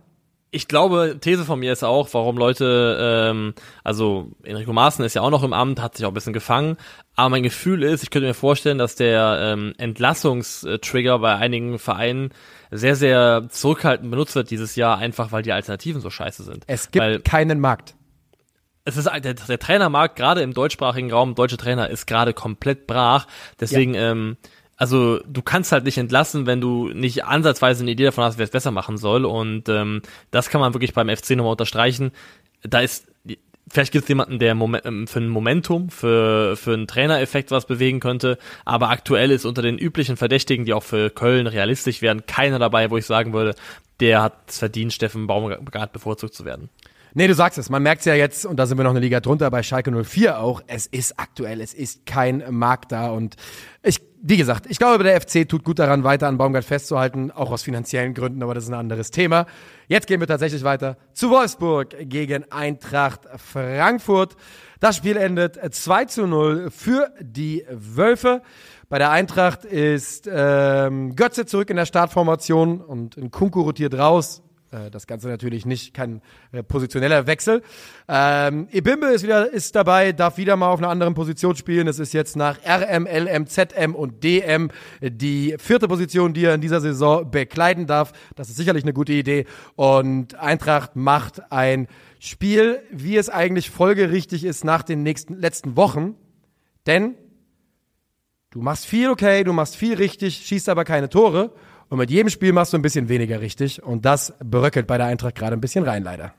Ich 0.55 0.69
glaube, 0.69 1.17
These 1.19 1.45
von 1.45 1.61
mir 1.61 1.73
ist 1.73 1.83
auch, 1.83 2.11
warum 2.13 2.37
Leute, 2.37 2.99
ähm, 3.01 3.55
also 3.85 4.33
Enrico 4.43 4.75
Maaßen 4.75 5.03
ist 5.03 5.15
ja 5.15 5.23
auch 5.23 5.31
noch 5.31 5.43
im 5.45 5.55
Amt, 5.55 5.81
hat 5.81 5.97
sich 5.97 6.05
auch 6.05 6.11
ein 6.11 6.15
bisschen 6.15 6.35
gefangen, 6.35 6.77
aber 7.17 7.31
mein 7.31 7.43
Gefühl 7.43 7.83
ist, 7.83 8.03
ich 8.03 8.11
könnte 8.11 8.29
mir 8.29 8.35
vorstellen, 8.35 8.77
dass 8.77 8.95
der 8.95 9.39
ähm, 9.41 9.73
Entlassungstrigger 9.79 11.19
bei 11.21 11.37
einigen 11.37 11.79
Vereinen 11.79 12.31
sehr, 12.71 12.97
sehr 12.97 13.47
zurückhaltend 13.49 14.11
benutzt 14.11 14.35
wird 14.35 14.51
dieses 14.51 14.77
Jahr, 14.77 14.99
einfach 14.99 15.33
weil 15.33 15.43
die 15.43 15.53
Alternativen 15.53 16.03
so 16.03 16.11
scheiße 16.11 16.43
sind. 16.43 16.65
Es 16.67 16.91
gibt 16.91 17.03
weil, 17.03 17.21
keinen 17.21 17.59
Markt 17.59 17.95
es 18.85 18.97
ist 18.97 19.09
der, 19.09 19.35
der 19.35 19.59
Trainermarkt 19.59 20.17
gerade 20.17 20.43
im 20.43 20.55
deutschsprachigen 20.55 21.13
Raum, 21.13 21.35
deutsche 21.35 21.57
Trainer 21.57 21.89
ist 21.89 22.07
gerade 22.07 22.35
komplett 22.35 22.87
brach. 22.87 23.27
Deswegen, 23.61 23.95
ja. 23.95 24.11
ähm, 24.11 24.37
also 24.77 25.21
du 25.21 25.43
kannst 25.43 25.71
halt 25.71 25.85
nicht 25.85 25.99
entlassen, 25.99 26.47
wenn 26.47 26.61
du 26.61 26.89
nicht 26.89 27.25
ansatzweise 27.25 27.83
eine 27.83 27.93
Idee 27.93 28.07
davon 28.07 28.25
hast, 28.25 28.39
wer 28.39 28.45
es 28.45 28.51
besser 28.51 28.73
machen 28.73 28.97
soll. 28.97 29.25
Und 29.25 29.69
ähm, 29.69 30.03
das 30.31 30.49
kann 30.49 30.61
man 30.61 30.75
wirklich 30.75 30.95
beim 30.95 31.09
FC 31.09 31.31
nochmal 31.31 31.53
unterstreichen. 31.53 32.11
Da 32.63 32.81
ist 32.81 33.07
vielleicht 33.71 33.93
gibt 33.93 34.05
es 34.05 34.09
jemanden, 34.09 34.39
der 34.39 34.55
Moment, 34.55 34.85
ähm, 34.85 35.07
für 35.07 35.21
ein 35.21 35.29
Momentum, 35.29 35.89
für, 35.89 36.57
für 36.57 36.75
einen 36.75 36.87
Trainereffekt 36.87 37.51
was 37.51 37.67
bewegen 37.67 38.01
könnte, 38.01 38.39
aber 38.65 38.91
aktuell 38.91 39.31
ist 39.31 39.45
unter 39.45 39.63
den 39.63 39.79
üblichen 39.79 40.17
Verdächtigen, 40.17 40.67
die 40.67 40.75
auch 40.75 40.83
für 40.83 41.11
Köln 41.11 41.47
realistisch 41.47 42.03
werden, 42.03 42.27
keiner 42.27 42.59
dabei, 42.59 42.91
wo 42.91 42.99
ich 42.99 43.07
sagen 43.07 43.33
würde, 43.33 43.55
der 44.01 44.23
hat 44.23 44.35
es 44.49 44.59
verdient, 44.59 44.93
Steffen 44.93 45.27
Baumgart 45.27 45.93
bevorzugt 45.93 46.35
zu 46.35 46.45
werden. 46.45 46.69
Nee, 47.15 47.27
du 47.27 47.35
sagst 47.35 47.59
es. 47.59 47.69
Man 47.69 47.83
merkt 47.83 48.01
es 48.01 48.05
ja 48.07 48.15
jetzt, 48.15 48.47
und 48.47 48.57
da 48.57 48.65
sind 48.65 48.79
wir 48.79 48.85
noch 48.85 48.93
eine 48.93 49.01
Liga 49.01 49.21
drunter 49.21 49.51
bei 49.51 49.63
Schalke 49.63 49.91
04 49.91 50.39
auch. 50.39 50.63
Es 50.67 50.87
ist 50.87 51.19
aktuell, 51.19 51.61
es 51.61 51.75
ist 51.75 52.07
kein 52.07 52.43
Markt 52.49 52.91
da. 52.91 53.11
Und 53.11 53.37
ich, 53.83 54.01
wie 54.23 54.39
gesagt, 54.39 54.65
ich 54.71 54.79
glaube, 54.79 55.05
der 55.05 55.21
FC 55.21 55.47
tut 55.47 55.63
gut 55.63 55.79
daran, 55.79 56.05
weiter 56.05 56.27
an 56.27 56.39
Baumgart 56.39 56.65
festzuhalten, 56.65 57.31
auch 57.31 57.51
aus 57.53 57.63
finanziellen 57.63 58.15
Gründen, 58.15 58.43
aber 58.43 58.55
das 58.55 58.65
ist 58.65 58.71
ein 58.71 58.79
anderes 58.79 59.11
Thema. 59.11 59.45
Jetzt 59.89 60.07
gehen 60.07 60.21
wir 60.21 60.27
tatsächlich 60.27 60.65
weiter 60.65 60.97
zu 61.13 61.29
Wolfsburg 61.29 61.95
gegen 62.09 62.51
Eintracht 62.51 63.21
Frankfurt. 63.37 64.37
Das 64.81 64.97
Spiel 64.97 65.19
endet 65.19 65.59
2 65.75 66.07
zu 66.07 66.27
0 66.27 66.71
für 66.71 67.13
die 67.21 67.67
Wölfe. 67.71 68.41
Bei 68.89 68.99
der 68.99 69.11
Eintracht 69.11 69.67
ist 69.67 70.31
ähm, 70.33 71.15
Götze 71.15 71.45
zurück 71.45 71.69
in 71.69 71.77
der 71.77 71.87
Startformation 71.87 72.81
und 72.81 73.17
Kunku 73.31 73.61
rotiert 73.61 73.95
raus 73.95 74.43
Äh, 74.73 74.91
das 74.91 75.07
Ganze 75.07 75.29
natürlich 75.29 75.67
nicht 75.67 75.95
kein 75.95 76.23
äh, 76.51 76.63
positioneller 76.63 77.27
Wechsel. 77.27 77.63
Ähm, 78.09 78.69
Ibimbe 78.73 79.07
ist 79.09 79.23
wieder 79.23 79.53
ist 79.53 79.77
dabei, 79.77 80.13
darf 80.13 80.39
wieder 80.39 80.57
mal 80.57 80.71
auf 80.71 80.79
einer 80.79 80.89
anderen 80.89 81.15
Position 81.15 81.55
spielen. 81.57 81.87
Es 81.87 81.99
ist 81.99 82.13
jetzt 82.15 82.37
nach 82.37 82.59
RM, 82.65 83.07
LM, 83.07 83.47
ZM 83.47 83.95
und 83.95 84.25
DM 84.25 84.71
die 85.03 85.55
vierte 85.59 85.89
Position, 85.89 86.33
die 86.33 86.45
er 86.45 86.55
in 86.55 86.61
dieser 86.61 86.81
Saison 86.81 87.31
bekleiden 87.31 87.87
darf. 87.87 88.13
Das 88.35 88.49
ist 88.49 88.57
sicherlich 88.57 88.85
eine 88.85 88.93
gute 88.93 89.13
Idee. 89.13 89.45
Und 89.77 90.35
Eintracht 90.37 90.97
macht 90.97 91.53
ein 91.53 91.87
Spiel, 92.19 92.81
wie 92.91 93.17
es 93.17 93.29
eigentlich 93.29 93.71
folgerichtig 93.71 94.45
ist 94.45 94.65
nach 94.65 94.83
den 94.83 95.03
nächsten 95.03 95.39
letzten 95.39 95.77
Wochen. 95.77 96.15
Denn 96.87 97.15
du 98.51 98.63
machst 98.63 98.87
viel 98.87 99.11
okay, 99.11 99.45
du 99.45 99.53
machst 99.53 99.77
viel 99.77 99.95
richtig, 99.95 100.37
schießt 100.47 100.69
aber 100.69 100.85
keine 100.85 101.09
Tore. 101.09 101.53
Und 101.93 101.99
mit 101.99 102.11
jedem 102.11 102.31
Spiel 102.31 102.55
machst 102.55 102.73
du 102.73 102.79
ein 102.79 102.83
bisschen 102.83 103.11
weniger 103.11 103.43
richtig. 103.43 103.83
Und 103.83 104.07
das 104.07 104.33
beröckelt 104.43 104.87
bei 104.87 104.97
der 104.97 105.09
Eintracht 105.09 105.35
gerade 105.35 105.55
ein 105.55 105.61
bisschen 105.61 105.85
rein, 105.85 106.03
leider. 106.03 106.33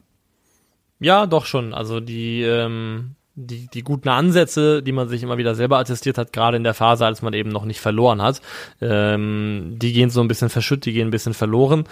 Ja, 0.99 1.27
doch 1.27 1.45
schon. 1.45 1.75
Also 1.75 1.99
die, 1.99 2.41
ähm, 2.41 3.11
die, 3.35 3.67
die 3.71 3.83
guten 3.83 4.09
Ansätze, 4.09 4.81
die 4.81 4.91
man 4.91 5.09
sich 5.09 5.21
immer 5.21 5.37
wieder 5.37 5.53
selber 5.53 5.77
attestiert 5.77 6.17
hat, 6.17 6.33
gerade 6.33 6.57
in 6.57 6.63
der 6.63 6.73
Phase, 6.73 7.05
als 7.05 7.21
man 7.21 7.33
eben 7.33 7.51
noch 7.51 7.65
nicht 7.65 7.81
verloren 7.81 8.19
hat, 8.19 8.41
ähm, 8.81 9.75
die 9.77 9.93
gehen 9.93 10.09
so 10.09 10.21
ein 10.21 10.27
bisschen 10.27 10.49
verschüttet, 10.49 10.87
die 10.87 10.93
gehen 10.93 11.09
ein 11.09 11.11
bisschen 11.11 11.35
verloren 11.35 11.83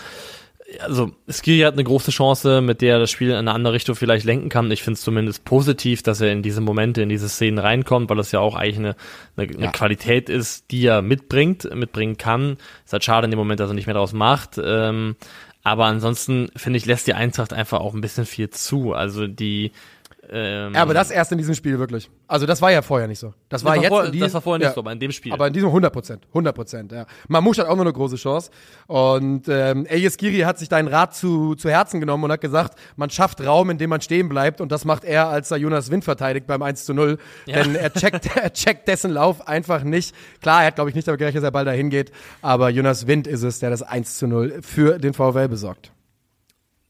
also 0.80 1.12
Skiri 1.30 1.62
hat 1.62 1.74
eine 1.74 1.84
große 1.84 2.12
Chance, 2.12 2.62
mit 2.62 2.82
der 2.82 2.94
er 2.94 3.00
das 3.00 3.12
Spiel 3.12 3.30
in 3.30 3.36
eine 3.36 3.52
andere 3.52 3.74
Richtung 3.74 3.96
vielleicht 3.96 4.26
lenken 4.26 4.50
kann. 4.50 4.72
Ich 4.72 4.84
finde 4.84 4.98
es 4.98 5.02
zumindest 5.02 5.44
positiv, 5.46 6.04
dass 6.04 6.22
er 6.22 6.32
in 6.32 6.44
diese 6.44 6.62
Momente, 6.62 7.02
in 7.02 7.10
diese 7.10 7.30
Szenen 7.30 7.60
reinkommt, 7.60 8.10
weil 8.10 8.18
das 8.18 8.32
ja 8.32 8.40
auch 8.40 8.56
eigentlich 8.56 8.78
eine, 8.78 8.96
eine, 9.36 9.54
eine 9.54 9.66
ja. 9.66 9.72
Qualität 9.72 10.30
ist, 10.30 10.72
die 10.72 10.86
er 10.86 11.02
mitbringt, 11.02 11.74
mitbringen 11.74 12.18
kann. 12.18 12.58
Ist 12.86 12.94
halt 12.94 13.04
schade 13.04 13.26
in 13.26 13.32
dem 13.32 13.40
Moment, 13.40 13.60
dass 13.60 13.70
er 13.70 13.74
nicht 13.74 13.88
mehr 13.88 13.94
daraus 13.94 14.14
macht. 14.14 14.60
Ähm, 14.64 15.16
aber 15.64 15.86
ansonsten 15.86 16.50
finde 16.56 16.78
ich, 16.78 16.86
lässt 16.86 17.08
die 17.08 17.14
Eintracht 17.14 17.54
einfach 17.54 17.80
auch 17.80 17.94
ein 17.94 18.02
bisschen 18.02 18.26
viel 18.26 18.50
zu. 18.50 18.94
Also 18.94 19.28
die 19.28 19.72
ähm, 20.34 20.74
ja, 20.74 20.82
aber 20.82 20.94
das 20.94 21.12
erst 21.12 21.34
in 21.34 21.38
diesem 21.38 21.56
Spiel 21.56 21.78
wirklich. 21.78 22.10
Also 22.26 22.46
das 22.46 22.62
war 22.62 22.72
ja 22.72 22.82
vorher 22.82 23.06
nicht 23.06 23.20
so. 23.20 23.34
Das 23.50 23.66
war, 23.66 23.76
das 23.76 23.78
war 23.78 23.84
jetzt 23.84 23.90
vor, 23.90 24.06
in 24.06 24.12
diesem, 24.14 24.26
Das 24.28 24.34
war 24.34 24.42
vorher 24.42 24.60
nicht 24.60 24.68
ja, 24.68 24.74
so, 24.74 24.80
aber 24.80 24.94
in 24.94 25.00
dem 25.00 25.12
Spiel. 25.12 25.34
Aber 25.34 25.46
in 25.46 25.52
diesem 25.52 25.68
100 25.68 25.92
Prozent, 25.92 26.26
100 26.30 26.56
Prozent, 26.56 26.92
ja. 26.94 27.06
Mamouche 27.28 27.62
hat 27.62 27.68
auch 27.68 27.76
noch 27.76 27.84
eine 27.84 27.92
große 27.92 28.16
Chance. 28.16 28.50
Und 28.88 29.50
ähm, 29.50 29.86
Elias 29.88 30.16
Giri 30.16 30.40
hat 30.40 30.58
sich 30.58 30.70
deinen 30.70 30.88
Rat 30.88 31.14
zu, 31.14 31.56
zu 31.56 31.70
Herzen 31.70 32.00
genommen 32.00 32.24
und 32.24 32.32
hat 32.32 32.40
gesagt, 32.40 32.80
man 32.96 33.10
schafft 33.10 33.46
Raum, 33.46 33.72
in 33.72 33.78
dem 33.78 33.90
man 33.90 34.00
stehen 34.00 34.30
bleibt. 34.30 34.62
Und 34.62 34.72
das 34.72 34.86
macht 34.86 35.04
er, 35.04 35.28
als 35.28 35.52
er 35.52 35.58
Jonas 35.58 35.92
Wind 35.92 36.06
verteidigt 36.06 36.48
beim 36.48 36.62
1 36.62 36.86
zu 36.86 36.94
0. 36.94 37.18
Ja. 37.46 37.64
Denn 37.64 37.76
er 37.76 37.92
checkt, 37.92 38.34
er 38.36 38.54
checkt 38.54 38.88
dessen 38.88 39.12
Lauf 39.12 39.46
einfach 39.50 39.84
nicht. 39.84 40.16
Klar, 40.42 40.62
er 40.62 40.68
hat, 40.68 40.76
glaube 40.76 40.90
ich, 40.90 40.96
nicht 40.96 41.10
damit 41.10 41.20
gerechnet, 41.20 41.44
dass 41.44 41.50
er 41.50 41.52
bald 41.52 41.68
dahin 41.68 41.90
geht. 41.90 42.14
Aber 42.42 42.70
Jonas 42.70 43.06
Wind 43.06 43.28
ist 43.28 43.44
es, 43.44 43.60
der 43.60 43.70
das 43.70 43.82
1 43.82 44.18
zu 44.18 44.28
0 44.28 44.62
für 44.62 44.98
den 44.98 45.14
VfL 45.14 45.50
besorgt. 45.50 45.92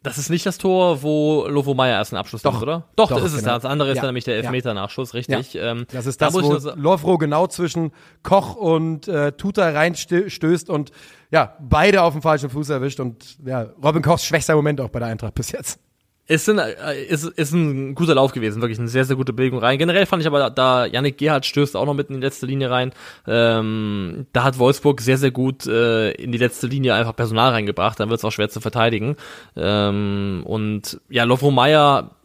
Das 0.04 0.18
ist 0.18 0.30
nicht 0.30 0.46
das 0.48 0.58
Tor, 0.58 1.04
wo 1.04 1.46
Lovo 1.48 1.76
Meyer 1.76 1.98
erst 1.98 2.12
einen 2.12 2.20
Abschluss 2.20 2.42
doch, 2.42 2.54
nimmt, 2.54 2.64
oder? 2.64 2.88
Doch, 2.96 3.10
doch 3.10 3.22
das 3.22 3.34
ist 3.34 3.42
genau. 3.42 3.58
es. 3.58 3.64
Das 3.64 3.72
andere 3.72 3.92
ist 3.92 3.98
ja. 3.98 4.02
dann 4.02 4.10
nämlich 4.10 4.24
der 4.24 4.36
Elfmeter-Nachschuss, 4.38 5.14
richtig. 5.14 5.54
Ja. 5.54 5.72
Ähm, 5.72 5.86
das 5.92 6.08
ist 6.08 6.20
das, 6.22 6.34
da 6.34 6.42
wo 6.42 6.72
Lovro 6.76 7.20
genau 7.20 7.46
zwischen 7.46 7.92
Koch 8.24 8.56
und 8.56 9.08
äh, 9.08 9.34
Tuta 9.34 9.70
reinstößt 9.70 10.72
und 10.72 10.92
ja, 11.30 11.56
beide 11.60 12.02
auf 12.02 12.14
dem 12.14 12.24
falschen 12.24 12.50
Fuß 12.50 12.70
erwischt 12.70 13.00
und 13.00 13.38
ja, 13.46 13.68
Robin 13.84 14.02
Kochs 14.02 14.26
schwächster 14.26 14.56
Moment 14.56 14.82
auch 14.82 14.90
bei 14.90 15.00
der 15.00 15.08
Eintracht 15.10 15.36
bis 15.36 15.52
jetzt. 15.52 15.80
Ist 16.28 16.48
ein, 16.48 16.60
äh, 16.60 17.04
ist, 17.10 17.26
ist 17.26 17.52
ein 17.52 17.96
guter 17.96 18.16
Lauf 18.16 18.32
gewesen, 18.32 18.62
wirklich 18.62 18.80
eine 18.80 18.88
sehr, 18.88 19.04
sehr 19.06 19.16
gute 19.16 19.34
Bewegung 19.34 19.60
rein. 19.60 19.78
Generell 19.78 20.06
fand 20.06 20.22
ich 20.22 20.28
aber, 20.28 20.50
da 20.50 20.86
Yannick 20.86 21.18
Gerhardt 21.18 21.46
stößt 21.46 21.76
auch 21.76 21.86
noch 21.86 21.94
mitten 21.94 22.14
in 22.14 22.22
die 22.22 22.28
letzte 22.28 22.46
Linie 22.46 22.70
rein. 22.70 22.94
Ähm, 23.28 24.28
da 24.32 24.44
hat 24.44 24.60
Wolfsburg 24.60 25.02
sehr, 25.02 25.18
sehr 25.18 25.32
gut 25.32 25.66
äh, 25.68 26.12
in 26.12 26.32
die 26.32 26.38
letzte 26.38 26.68
Linie 26.68 26.94
einfach 26.94 27.16
Personal 27.16 27.52
reingebracht. 27.52 28.00
Dann 28.00 28.10
wird 28.10 28.20
es 28.20 28.26
auch 28.26 28.32
schwer 28.32 28.50
zu 28.50 28.62
verteidigen. 28.62 29.18
Ähm, 29.56 30.44
und 30.46 31.02
ja, 31.10 31.24
Lovro 31.24 31.52
Meyer 31.52 32.16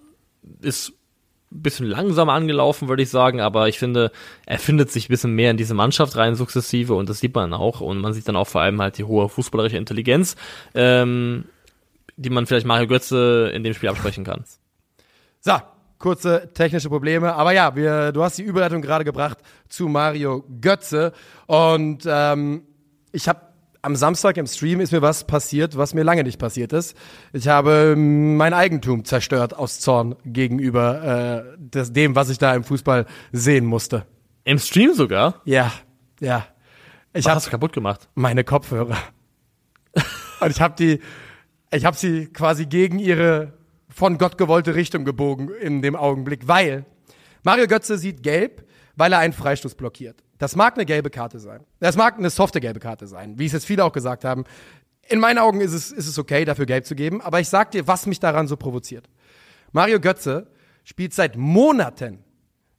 ist 0.61 0.93
ein 1.51 1.63
bisschen 1.63 1.87
langsam 1.87 2.29
angelaufen, 2.29 2.89
würde 2.89 3.03
ich 3.03 3.11
sagen, 3.11 3.41
aber 3.41 3.69
ich 3.69 3.79
finde, 3.79 4.11
er 4.47 4.59
findet 4.59 4.91
sich 4.91 5.09
ein 5.09 5.13
bisschen 5.13 5.33
mehr 5.33 5.51
in 5.51 5.57
diese 5.57 5.75
Mannschaft 5.75 6.17
rein, 6.17 6.35
sukzessive, 6.35 6.95
und 6.95 7.09
das 7.09 7.21
sieht 7.21 7.35
man 7.35 7.53
auch. 7.53 7.81
Und 7.81 7.99
man 7.99 8.13
sieht 8.13 8.29
dann 8.29 8.37
auch 8.37 8.49
vor 8.49 8.61
allem 8.61 8.81
halt 8.81 8.99
die 8.99 9.05
hohe 9.05 9.29
fußballerische 9.29 9.77
Intelligenz. 9.77 10.37
Ähm, 10.75 11.45
die 12.17 12.31
man 12.31 12.47
vielleicht 12.47 12.67
Mario 12.67 12.87
Götze 12.87 13.51
in 13.55 13.63
dem 13.63 13.75
Spiel 13.75 13.89
absprechen 13.89 14.25
kann. 14.25 14.45
So, 15.41 15.55
kurze 15.99 16.51
technische 16.55 16.89
Probleme. 16.89 17.35
Aber 17.35 17.53
ja, 17.53 17.77
wir, 17.77 18.13
du 18.13 18.23
hast 18.23 18.39
die 18.39 18.43
Überleitung 18.43 18.83
gerade 18.83 19.05
gebracht 19.05 19.39
zu 19.69 19.89
Mario 19.89 20.45
Götze. 20.61 21.13
Und 21.47 22.05
ähm, 22.07 22.63
ich 23.13 23.29
habe 23.29 23.41
am 23.83 23.95
Samstag 23.95 24.37
im 24.37 24.47
Stream 24.47 24.81
ist 24.81 24.91
mir 24.91 25.01
was 25.01 25.25
passiert, 25.25 25.77
was 25.77 25.95
mir 25.95 26.03
lange 26.03 26.25
nicht 26.25 26.41
passiert 26.41 26.73
ist. 26.73 26.97
Ich 27.33 27.47
habe 27.47 27.95
mein 27.97 28.53
Eigentum 28.53 29.05
zerstört 29.05 29.55
aus 29.55 29.79
Zorn 29.79 30.17
gegenüber 30.25 31.45
äh, 31.55 31.57
des, 31.57 31.93
dem, 31.93 32.17
was 32.17 32.29
ich 32.29 32.39
da 32.39 32.55
im 32.55 32.65
Fußball 32.65 33.07
sehen 33.31 33.65
musste. 33.65 34.05
Im 34.43 34.59
Stream 34.59 34.93
sogar? 34.93 35.41
Ja, 35.45 35.73
ja. 36.21 36.47
Ich 37.13 37.25
was 37.25 37.37
hast 37.37 37.47
du 37.47 37.51
kaputt 37.51 37.73
gemacht? 37.73 38.09
Meine 38.15 38.43
Kopfhörer. 38.43 38.97
Und 40.41 40.51
ich 40.51 40.61
habe 40.61 40.75
die 40.77 41.01
ich 41.71 41.85
habe 41.85 41.97
sie 41.97 42.27
quasi 42.27 42.67
gegen 42.67 42.99
ihre 42.99 43.53
von 43.89 44.19
Gott 44.19 44.37
gewollte 44.39 44.75
Richtung 44.75 45.05
gebogen 45.05 45.51
in 45.61 45.83
dem 45.83 45.97
Augenblick, 45.97 46.49
weil 46.49 46.85
Mario 47.43 47.67
Götze 47.67 47.99
sieht 47.99 48.23
gelb, 48.23 48.67
weil 48.97 49.13
er 49.13 49.21
einen 49.21 49.33
Freistoß 49.33 49.75
blockiert. 49.75 50.23
Das 50.39 50.57
mag 50.57 50.75
eine 50.75 50.85
gelbe 50.85 51.11
Karte 51.11 51.39
sein. 51.39 51.65
Das 51.81 51.97
mag 51.97 52.19
eine 52.19 52.31
softe 52.31 52.61
gelbe 52.61 52.81
Karte 52.81 53.07
sein, 53.07 53.39
wie 53.39 53.47
es 53.47 53.53
jetzt 53.53 53.67
viele 53.67 53.85
auch 53.85 53.93
gesagt 53.93 54.25
haben. 54.25 54.45
In 55.09 55.21
meinen 55.21 55.39
Augen 55.39 55.61
ist 55.61 55.73
es, 55.73 55.93
ist 55.93 56.09
es 56.09 56.19
okay, 56.19 56.45
dafür 56.45 56.67
gelb 56.67 56.85
zu 56.85 56.95
geben, 56.95 57.21
aber 57.21 57.41
ich 57.41 57.49
sag 57.49 57.71
dir, 57.71 57.87
was 57.87 58.07
mich 58.07 58.21
daran 58.21 58.49
so 58.49 58.57
provoziert. 58.57 59.09
Mario 59.73 60.01
Götze 60.01 60.51
spielt 60.85 61.15
seit 61.15 61.37
Monaten 61.37 62.25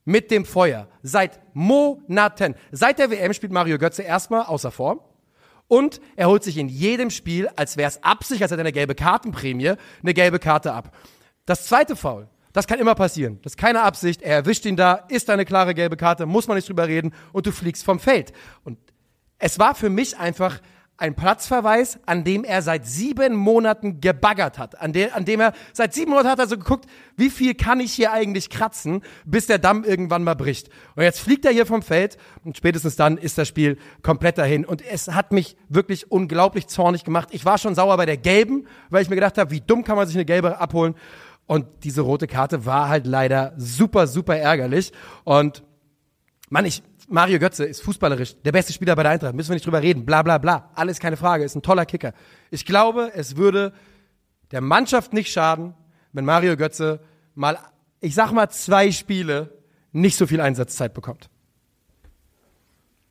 mit 0.04 0.30
dem 0.30 0.44
Feuer. 0.44 0.88
Seit 1.02 1.40
Monaten. 1.54 2.54
Seit 2.70 2.98
der 2.98 3.10
WM 3.10 3.32
spielt 3.32 3.52
Mario 3.52 3.78
Götze 3.78 4.02
erstmal 4.02 4.42
außer 4.42 4.70
Form. 4.70 5.00
Und 5.68 6.00
er 6.16 6.28
holt 6.28 6.42
sich 6.42 6.56
in 6.56 6.68
jedem 6.68 7.10
Spiel, 7.10 7.48
als 7.54 7.76
wäre 7.76 7.88
es 7.88 8.02
Absicht, 8.02 8.42
als 8.42 8.50
hätte 8.50 8.62
er 8.62 8.64
eine 8.64 8.72
gelbe 8.72 8.94
Kartenprämie, 8.94 9.74
eine 10.02 10.14
gelbe 10.14 10.38
Karte 10.38 10.72
ab. 10.72 10.96
Das 11.44 11.66
zweite 11.66 11.94
Foul, 11.94 12.28
das 12.52 12.66
kann 12.66 12.80
immer 12.80 12.94
passieren. 12.94 13.38
Das 13.42 13.52
ist 13.52 13.58
keine 13.58 13.82
Absicht. 13.82 14.22
Er 14.22 14.36
erwischt 14.36 14.64
ihn 14.64 14.76
da, 14.76 14.94
ist 15.08 15.28
eine 15.30 15.44
klare 15.44 15.74
gelbe 15.74 15.96
Karte, 15.96 16.26
muss 16.26 16.48
man 16.48 16.56
nicht 16.56 16.68
drüber 16.68 16.88
reden 16.88 17.12
und 17.32 17.46
du 17.46 17.52
fliegst 17.52 17.84
vom 17.84 18.00
Feld. 18.00 18.32
Und 18.64 18.78
es 19.38 19.58
war 19.58 19.74
für 19.74 19.90
mich 19.90 20.18
einfach 20.18 20.60
ein 20.98 21.14
Platzverweis, 21.14 22.00
an 22.06 22.24
dem 22.24 22.42
er 22.42 22.60
seit 22.60 22.84
sieben 22.84 23.36
Monaten 23.36 24.00
gebaggert 24.00 24.58
hat. 24.58 24.80
An, 24.80 24.92
de, 24.92 25.10
an 25.12 25.24
dem 25.24 25.40
er 25.40 25.52
seit 25.72 25.94
sieben 25.94 26.10
Monaten 26.10 26.28
hat 26.28 26.40
er 26.40 26.48
so 26.48 26.58
geguckt, 26.58 26.86
wie 27.16 27.30
viel 27.30 27.54
kann 27.54 27.78
ich 27.78 27.92
hier 27.92 28.12
eigentlich 28.12 28.50
kratzen, 28.50 29.02
bis 29.24 29.46
der 29.46 29.58
Damm 29.58 29.84
irgendwann 29.84 30.24
mal 30.24 30.34
bricht. 30.34 30.68
Und 30.96 31.04
jetzt 31.04 31.20
fliegt 31.20 31.44
er 31.44 31.52
hier 31.52 31.66
vom 31.66 31.82
Feld 31.82 32.18
und 32.44 32.56
spätestens 32.56 32.96
dann 32.96 33.16
ist 33.16 33.38
das 33.38 33.46
Spiel 33.46 33.78
komplett 34.02 34.38
dahin. 34.38 34.64
Und 34.64 34.84
es 34.84 35.08
hat 35.08 35.30
mich 35.30 35.56
wirklich 35.68 36.10
unglaublich 36.10 36.66
zornig 36.66 37.04
gemacht. 37.04 37.28
Ich 37.30 37.44
war 37.44 37.58
schon 37.58 37.76
sauer 37.76 37.96
bei 37.96 38.06
der 38.06 38.16
gelben, 38.16 38.66
weil 38.90 39.02
ich 39.02 39.08
mir 39.08 39.16
gedacht 39.16 39.38
habe, 39.38 39.52
wie 39.52 39.60
dumm 39.60 39.84
kann 39.84 39.96
man 39.96 40.08
sich 40.08 40.16
eine 40.16 40.24
gelbe 40.24 40.58
abholen. 40.58 40.96
Und 41.46 41.66
diese 41.84 42.00
rote 42.00 42.26
Karte 42.26 42.66
war 42.66 42.88
halt 42.88 43.06
leider 43.06 43.54
super, 43.56 44.08
super 44.08 44.36
ärgerlich. 44.36 44.92
Und 45.22 45.62
Mann, 46.50 46.64
ich, 46.64 46.82
Mario 47.08 47.38
Götze 47.38 47.64
ist 47.64 47.82
fußballerisch 47.82 48.36
der 48.44 48.52
beste 48.52 48.72
Spieler 48.72 48.94
bei 48.94 49.02
der 49.02 49.12
Eintracht. 49.12 49.34
Müssen 49.34 49.50
wir 49.50 49.54
nicht 49.54 49.66
drüber 49.66 49.82
reden. 49.82 50.04
Bla, 50.04 50.22
bla, 50.22 50.38
bla. 50.38 50.70
Alles 50.74 51.00
keine 51.00 51.16
Frage. 51.16 51.44
Ist 51.44 51.54
ein 51.54 51.62
toller 51.62 51.86
Kicker. 51.86 52.12
Ich 52.50 52.66
glaube, 52.66 53.12
es 53.14 53.36
würde 53.36 53.72
der 54.50 54.60
Mannschaft 54.60 55.12
nicht 55.12 55.32
schaden, 55.32 55.74
wenn 56.12 56.24
Mario 56.24 56.56
Götze 56.56 57.00
mal, 57.34 57.58
ich 58.00 58.14
sag 58.14 58.32
mal, 58.32 58.48
zwei 58.50 58.92
Spiele 58.92 59.58
nicht 59.92 60.16
so 60.16 60.26
viel 60.26 60.40
Einsatzzeit 60.40 60.92
bekommt. 60.92 61.30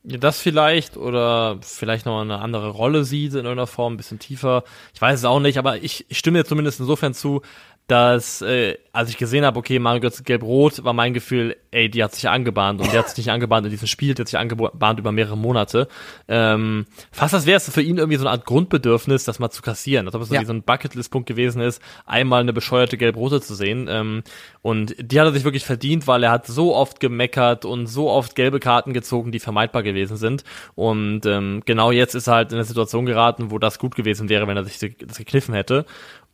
Das 0.04 0.40
vielleicht 0.40 0.96
oder 0.96 1.58
vielleicht 1.60 2.06
noch 2.06 2.20
eine 2.20 2.38
andere 2.38 2.70
Rolle 2.70 3.04
sieht 3.04 3.32
in 3.32 3.38
irgendeiner 3.38 3.66
Form, 3.66 3.94
ein 3.94 3.96
bisschen 3.96 4.18
tiefer. 4.18 4.62
Ich 4.94 5.02
weiß 5.02 5.18
es 5.18 5.24
auch 5.24 5.40
nicht, 5.40 5.58
aber 5.58 5.78
ich, 5.82 6.06
ich 6.08 6.18
stimme 6.18 6.38
dir 6.38 6.44
zumindest 6.44 6.80
insofern 6.80 7.14
zu, 7.14 7.42
dass 7.88 8.42
äh, 8.42 8.78
als 8.92 9.10
ich 9.10 9.16
gesehen 9.16 9.44
habe, 9.44 9.58
okay, 9.58 9.78
Mario 9.78 10.00
Götze 10.00 10.22
gelb-rot, 10.22 10.84
war 10.84 10.92
mein 10.92 11.14
Gefühl, 11.14 11.56
ey, 11.70 11.88
die 11.90 12.02
hat 12.02 12.14
sich 12.14 12.28
angebahnt 12.28 12.80
und 12.80 12.92
die 12.92 12.98
hat 12.98 13.08
sich 13.08 13.18
nicht 13.18 13.30
angebahnt 13.30 13.66
in 13.66 13.70
diesem 13.70 13.88
Spiel, 13.88 14.14
die 14.14 14.22
hat 14.22 14.28
sich 14.28 14.38
angebahnt 14.38 14.98
über 14.98 15.12
mehrere 15.12 15.36
Monate. 15.36 15.88
Ähm, 16.26 16.86
fast 17.10 17.34
als 17.34 17.46
wäre 17.46 17.58
es 17.58 17.70
für 17.70 17.82
ihn 17.82 17.98
irgendwie 17.98 18.16
so 18.16 18.24
eine 18.24 18.30
Art 18.30 18.46
Grundbedürfnis, 18.46 19.24
das 19.24 19.38
mal 19.38 19.50
zu 19.50 19.62
kassieren, 19.62 20.06
als 20.06 20.14
ob 20.14 20.22
es 20.22 20.30
ja. 20.30 20.44
so 20.44 20.52
ein 20.52 20.62
Bucketlist-Punkt 20.62 21.28
gewesen 21.28 21.60
ist, 21.60 21.82
einmal 22.06 22.40
eine 22.40 22.52
bescheuerte 22.52 22.96
gelb-rote 22.96 23.40
zu 23.40 23.54
sehen. 23.54 23.86
Ähm, 23.90 24.22
und 24.62 24.94
die 24.98 25.20
hat 25.20 25.26
er 25.26 25.32
sich 25.32 25.44
wirklich 25.44 25.64
verdient, 25.64 26.06
weil 26.06 26.22
er 26.22 26.30
hat 26.30 26.46
so 26.46 26.74
oft 26.74 27.00
gemeckert 27.00 27.64
und 27.64 27.86
so 27.86 28.10
oft 28.10 28.34
gelbe 28.34 28.60
Karten 28.60 28.92
gezogen, 28.92 29.32
die 29.32 29.40
vermeidbar 29.40 29.82
gewesen 29.82 30.16
sind. 30.16 30.44
Und 30.74 31.26
ähm, 31.26 31.62
genau 31.66 31.90
jetzt 31.90 32.14
ist 32.14 32.28
er 32.28 32.34
halt 32.34 32.52
in 32.52 32.56
eine 32.56 32.64
Situation 32.64 33.06
geraten, 33.06 33.50
wo 33.50 33.58
das 33.58 33.78
gut 33.78 33.94
gewesen 33.94 34.28
wäre, 34.28 34.46
wenn 34.46 34.56
er 34.56 34.64
sich 34.64 34.78
das 34.78 35.18
gekniffen 35.18 35.54
hätte. 35.54 35.84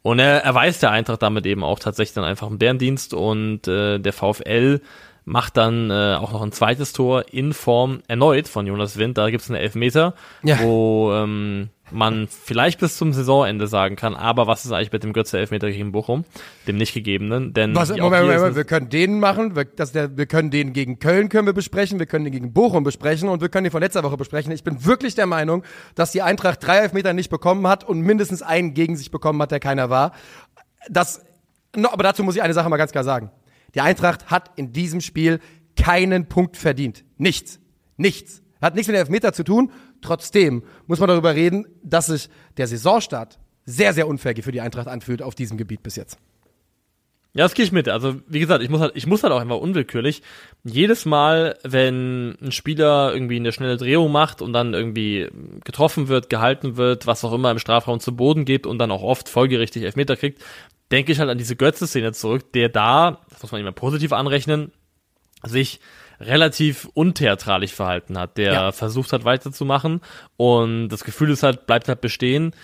Und 0.03 0.19
er 0.19 0.45
erweist 0.45 0.83
der 0.83 0.91
Eintracht 0.91 1.23
damit 1.23 1.47
eben 1.47 1.65
auch 1.65 1.79
tatsächlich 1.79 2.13
dann 2.13 2.25
einfach 2.25 2.49
einen 2.49 2.59
Bärendienst 2.59 3.15
und 3.15 3.67
äh, 3.67 3.99
der 3.99 4.13
VfL 4.13 4.83
macht 5.25 5.57
dann 5.57 5.91
äh, 5.91 6.17
auch 6.21 6.33
noch 6.33 6.43
ein 6.43 6.53
zweites 6.53 6.93
Tor 6.93 7.25
in 7.33 7.53
Form 7.53 8.01
erneut 8.09 8.49
von 8.49 8.67
Jonas 8.67 8.99
Wind. 8.99 9.17
Da 9.17 9.31
gibt's 9.31 9.49
einen 9.49 9.61
Elfmeter, 9.61 10.15
ja. 10.43 10.61
wo 10.61 11.13
ähm, 11.15 11.71
man 11.91 12.29
vielleicht 12.29 12.81
bis 12.81 12.97
zum 12.97 13.13
Saisonende 13.13 13.67
sagen 13.67 13.97
kann, 13.97 14.15
aber 14.15 14.47
was 14.47 14.65
ist 14.65 14.73
eigentlich 14.73 14.93
mit 14.93 15.03
dem 15.03 15.13
Götze 15.13 15.39
Elfmeter 15.39 15.71
gegen 15.71 15.93
Bochum, 15.93 16.25
dem 16.67 16.77
nicht 16.77 16.93
gegebenen? 16.93 17.55
Denn 17.55 17.75
was, 17.75 17.89
Moment, 17.91 18.03
Moment, 18.03 18.37
Moment, 18.37 18.57
wir 18.57 18.65
können 18.65 18.89
den 18.91 19.21
machen, 19.21 19.57
wir, 19.57 19.65
das 19.65 19.93
der, 19.93 20.17
wir 20.17 20.27
können 20.27 20.51
den 20.51 20.73
gegen 20.73 20.99
Köln 20.99 21.29
können 21.29 21.47
wir 21.47 21.53
besprechen, 21.53 21.99
wir 21.99 22.07
können 22.07 22.25
den 22.25 22.33
gegen 22.33 22.53
Bochum 22.53 22.85
besprechen 22.85 23.29
und 23.29 23.41
wir 23.41 23.49
können 23.49 23.65
den 23.65 23.71
von 23.71 23.83
letzter 23.83 24.03
Woche 24.03 24.17
besprechen. 24.17 24.53
Ich 24.53 24.65
bin 24.65 24.85
wirklich 24.85 25.15
der 25.15 25.27
Meinung, 25.27 25.65
dass 25.95 26.13
die 26.13 26.23
Eintracht 26.23 26.67
drei 26.67 26.79
Elfmeter 26.79 27.13
nicht 27.13 27.31
bekommen 27.31 27.67
hat 27.67 27.85
und 27.85 28.01
mindestens 28.01 28.43
einen 28.43 28.75
gegen 28.75 28.97
sich 28.97 29.11
bekommen 29.11 29.41
hat, 29.41 29.53
der 29.53 29.61
keiner 29.61 29.89
war. 29.89 30.13
Das, 30.91 31.25
no, 31.77 31.91
aber 31.91 32.03
dazu 32.03 32.23
muss 32.25 32.37
ich 32.37 32.43
eine 32.43 32.55
Sache 32.55 32.69
mal 32.69 32.77
ganz 32.77 32.93
klar 32.93 33.05
sagen. 33.05 33.31
Die 33.75 33.81
Eintracht 33.81 34.31
hat 34.31 34.51
in 34.57 34.73
diesem 34.73 35.01
Spiel 35.01 35.41
keinen 35.77 36.29
Punkt 36.29 36.57
verdient. 36.57 37.05
Nichts. 37.19 37.61
Nichts. 37.97 38.43
Hat 38.61 38.75
nichts 38.75 38.89
mit 38.89 38.97
Elfmeter 38.97 39.33
zu 39.33 39.45
tun. 39.45 39.73
Trotzdem 40.01 40.63
muss 40.87 41.01
man 41.01 41.09
darüber 41.09 41.35
reden, 41.35 41.67
dass 41.83 42.07
sich 42.07 42.29
der 42.57 42.67
Saisonstart 42.67 43.39
sehr, 43.67 43.93
sehr 43.95 44.07
unfair 44.07 44.35
für 44.43 44.53
die 44.53 44.61
Eintracht 44.61 44.89
anfühlt 44.89 45.23
auf 45.23 45.35
diesem 45.35 45.57
Gebiet 45.57 45.83
bis 45.83 45.97
jetzt. 45.97 46.19
Ja, 47.37 47.43
das 47.43 47.55
gehe 47.55 47.65
ich 47.65 47.73
mit. 47.73 47.89
Also, 47.89 48.21
wie 48.29 48.39
gesagt, 48.39 48.63
ich 48.63 48.71
muss 48.71 48.81
halt, 48.81 48.93
ich 48.95 49.09
muss 49.09 49.25
halt 49.25 49.33
auch 49.33 49.41
einfach 49.41 49.57
unwillkürlich 49.57 50.23
jedes 50.63 51.05
Mal, 51.05 51.59
wenn 51.65 52.37
ein 52.41 52.53
Spieler 52.53 53.13
irgendwie 53.13 53.37
eine 53.37 53.51
schnelle 53.51 53.77
Drehung 53.77 54.13
macht 54.13 54.41
und 54.41 54.53
dann 54.53 54.73
irgendwie 54.73 55.29
getroffen 55.65 56.07
wird, 56.07 56.31
gehalten 56.31 56.77
wird, 56.77 57.09
was 57.09 57.25
auch 57.25 57.33
immer 57.33 57.51
im 57.51 57.59
Strafraum 57.59 57.99
zu 57.99 58.15
Boden 58.15 58.45
geht 58.45 58.69
und 58.69 58.79
dann 58.79 58.93
auch 58.93 59.03
oft 59.03 59.29
folgerichtig 59.29 59.83
Elfmeter 59.83 60.17
kriegt, 60.17 60.45
denke 60.95 61.11
ich 61.11 61.19
halt 61.19 61.29
an 61.29 61.39
diese 61.39 61.57
Götze-Szene 61.57 62.13
zurück, 62.13 62.53
der 62.53 62.69
da, 62.69 63.19
das 63.29 63.43
muss 63.43 63.51
man 63.51 63.61
immer 63.61 63.73
positiv 63.73 64.13
anrechnen, 64.13 64.71
sich 65.43 65.81
relativ 66.21 66.89
untheatralisch 66.95 67.73
verhalten 67.73 68.17
hat, 68.17 68.39
der 68.39 68.53
ja. 68.53 68.73
versucht 68.73 69.13
hat 69.13 69.25
weiterzumachen 69.25 70.01
und 70.37 70.89
das 70.91 71.03
Gefühl 71.03 71.31
ist 71.31 71.43
halt, 71.43 71.67
bleibt 71.67 71.89
halt 71.89 72.01
bestehen. 72.01 72.55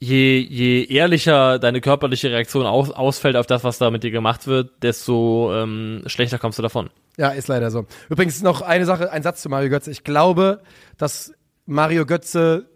Je, 0.00 0.38
je 0.38 0.84
ehrlicher 0.84 1.58
deine 1.58 1.82
körperliche 1.82 2.30
Reaktion 2.30 2.64
aus, 2.64 2.90
ausfällt 2.90 3.36
auf 3.36 3.46
das, 3.46 3.64
was 3.64 3.76
da 3.76 3.90
mit 3.90 4.02
dir 4.02 4.12
gemacht 4.12 4.46
wird, 4.46 4.82
desto 4.82 5.52
ähm, 5.52 6.04
schlechter 6.06 6.38
kommst 6.38 6.58
du 6.58 6.62
davon. 6.62 6.88
Ja, 7.18 7.30
ist 7.30 7.48
leider 7.48 7.70
so. 7.70 7.84
Übrigens 8.08 8.40
noch 8.40 8.62
eine 8.62 8.86
Sache, 8.86 9.12
ein 9.12 9.22
Satz 9.22 9.42
zu 9.42 9.50
Mario 9.50 9.68
Götze. 9.68 9.90
Ich 9.90 10.04
glaube, 10.04 10.62
dass 10.96 11.34
Mario 11.66 12.06
Götze 12.06 12.70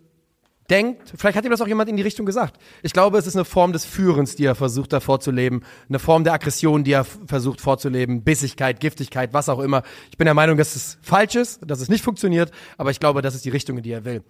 denkt, 0.71 1.13
vielleicht 1.17 1.37
hat 1.37 1.45
ihm 1.45 1.51
das 1.51 1.61
auch 1.61 1.67
jemand 1.67 1.91
in 1.91 1.97
die 1.97 2.03
Richtung 2.03 2.27
gesagt. 2.27 2.57
Ich 2.83 2.93
glaube, 2.93 3.19
es 3.19 3.27
ist 3.27 3.37
eine 3.37 3.45
Form 3.45 3.73
des 3.73 3.85
Führens, 3.85 4.37
die 4.37 4.45
er 4.45 4.55
versucht 4.55 4.93
da 4.93 5.01
vorzuleben, 5.01 5.65
eine 5.89 5.99
Form 5.99 6.25
der 6.25 6.33
Aggression, 6.33 6.85
die 6.85 6.93
er 6.93 7.05
versucht 7.05 7.61
vorzuleben, 7.61 8.23
Bissigkeit, 8.23 8.81
Giftigkeit, 8.81 9.33
was 9.33 9.49
auch 9.49 9.61
immer. 9.61 9.83
Ich 10.11 10.17
bin 10.17 10.25
der 10.25 10.35
Meinung, 10.35 10.57
dass 10.57 10.77
es 10.77 10.99
falsch 11.03 11.35
ist, 11.35 11.61
dass 11.67 11.81
es 11.81 11.89
nicht 11.89 12.05
funktioniert, 12.05 12.51
aber 12.79 12.91
ich 12.91 13.01
glaube, 13.01 13.23
das 13.23 13.35
ist 13.35 13.45
die 13.45 13.51
Richtung, 13.51 13.79
in 13.79 13.83
die 13.83 13.93
er 13.93 14.05
will. 14.05 14.23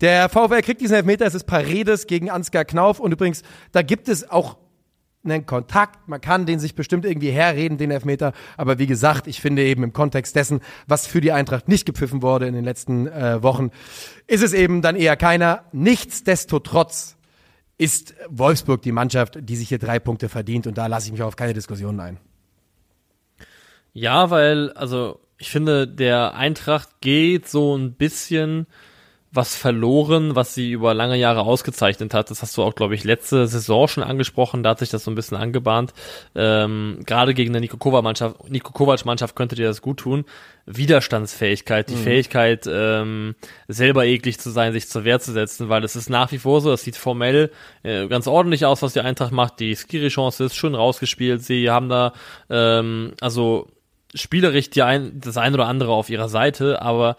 Der 0.00 0.28
VfL 0.28 0.60
kriegt 0.60 0.82
diesen 0.82 0.96
Elfmeter, 0.96 1.24
es 1.24 1.34
ist 1.34 1.44
Paredes 1.44 2.06
gegen 2.06 2.28
Ansgar 2.28 2.66
Knauf 2.66 3.00
und 3.00 3.12
übrigens, 3.12 3.42
da 3.72 3.80
gibt 3.80 4.08
es 4.08 4.28
auch 4.30 4.58
einen 5.26 5.46
Kontakt. 5.46 6.08
Man 6.08 6.20
kann 6.20 6.46
den 6.46 6.58
sich 6.58 6.74
bestimmt 6.74 7.04
irgendwie 7.04 7.30
herreden, 7.30 7.78
den 7.78 7.90
Elfmeter. 7.90 8.32
Aber 8.56 8.78
wie 8.78 8.86
gesagt, 8.86 9.26
ich 9.26 9.40
finde 9.40 9.62
eben 9.64 9.82
im 9.82 9.92
Kontext 9.92 10.34
dessen, 10.36 10.60
was 10.86 11.06
für 11.06 11.20
die 11.20 11.32
Eintracht 11.32 11.68
nicht 11.68 11.86
gepfiffen 11.86 12.22
wurde 12.22 12.46
in 12.46 12.54
den 12.54 12.64
letzten 12.64 13.06
äh, 13.06 13.42
Wochen, 13.42 13.70
ist 14.26 14.42
es 14.42 14.52
eben 14.52 14.82
dann 14.82 14.96
eher 14.96 15.16
keiner. 15.16 15.64
Nichtsdestotrotz 15.72 17.16
ist 17.78 18.14
Wolfsburg 18.28 18.82
die 18.82 18.92
Mannschaft, 18.92 19.38
die 19.40 19.56
sich 19.56 19.68
hier 19.68 19.78
drei 19.78 19.98
Punkte 19.98 20.28
verdient. 20.28 20.66
Und 20.66 20.78
da 20.78 20.86
lasse 20.86 21.06
ich 21.06 21.12
mich 21.12 21.22
auf 21.22 21.36
keine 21.36 21.52
Diskussionen 21.52 22.00
ein. 22.00 22.18
Ja, 23.92 24.30
weil, 24.30 24.72
also, 24.72 25.20
ich 25.38 25.50
finde, 25.50 25.86
der 25.86 26.34
Eintracht 26.34 27.00
geht 27.00 27.48
so 27.48 27.76
ein 27.76 27.94
bisschen 27.94 28.66
was 29.32 29.54
verloren, 29.54 30.34
was 30.34 30.54
sie 30.54 30.70
über 30.70 30.94
lange 30.94 31.16
Jahre 31.16 31.42
ausgezeichnet 31.42 32.14
hat. 32.14 32.30
Das 32.30 32.42
hast 32.42 32.56
du 32.56 32.62
auch, 32.62 32.74
glaube 32.74 32.94
ich, 32.94 33.04
letzte 33.04 33.46
Saison 33.46 33.86
schon 33.88 34.02
angesprochen. 34.02 34.62
Da 34.62 34.70
hat 34.70 34.78
sich 34.78 34.88
das 34.88 35.04
so 35.04 35.10
ein 35.10 35.14
bisschen 35.14 35.36
angebahnt. 35.36 35.92
Ähm, 36.34 37.00
Gerade 37.04 37.34
gegen 37.34 37.52
eine 37.52 37.60
Niko 37.60 37.76
Kovac-Mannschaft, 37.76 38.48
Niko 38.50 38.72
Kovac-Mannschaft 38.72 39.36
könnte 39.36 39.54
dir 39.54 39.66
das 39.66 39.82
gut 39.82 39.98
tun. 39.98 40.24
Widerstandsfähigkeit, 40.64 41.90
die 41.90 41.94
mhm. 41.94 42.02
Fähigkeit, 42.02 42.66
ähm, 42.68 43.34
selber 43.68 44.04
eklig 44.04 44.38
zu 44.38 44.50
sein, 44.50 44.72
sich 44.72 44.88
zur 44.88 45.04
Wehr 45.04 45.20
zu 45.20 45.32
setzen, 45.32 45.68
weil 45.68 45.84
es 45.84 45.96
ist 45.96 46.10
nach 46.10 46.32
wie 46.32 46.38
vor 46.38 46.60
so, 46.60 46.70
das 46.70 46.82
sieht 46.82 46.96
formell 46.96 47.50
äh, 47.82 48.08
ganz 48.08 48.26
ordentlich 48.26 48.64
aus, 48.64 48.82
was 48.82 48.94
die 48.94 49.00
Eintracht 49.00 49.32
macht. 49.32 49.60
Die 49.60 49.74
Skiri-Chance 49.74 50.44
ist 50.44 50.56
schön 50.56 50.74
rausgespielt. 50.74 51.42
Sie 51.42 51.70
haben 51.70 51.88
da, 51.88 52.12
ähm, 52.48 53.12
also 53.20 53.68
spielerisch 54.14 54.70
die 54.70 54.82
ein, 54.82 55.20
das 55.20 55.36
ein 55.36 55.54
oder 55.54 55.66
andere 55.66 55.92
auf 55.92 56.10
ihrer 56.10 56.28
Seite, 56.28 56.80
aber 56.82 57.16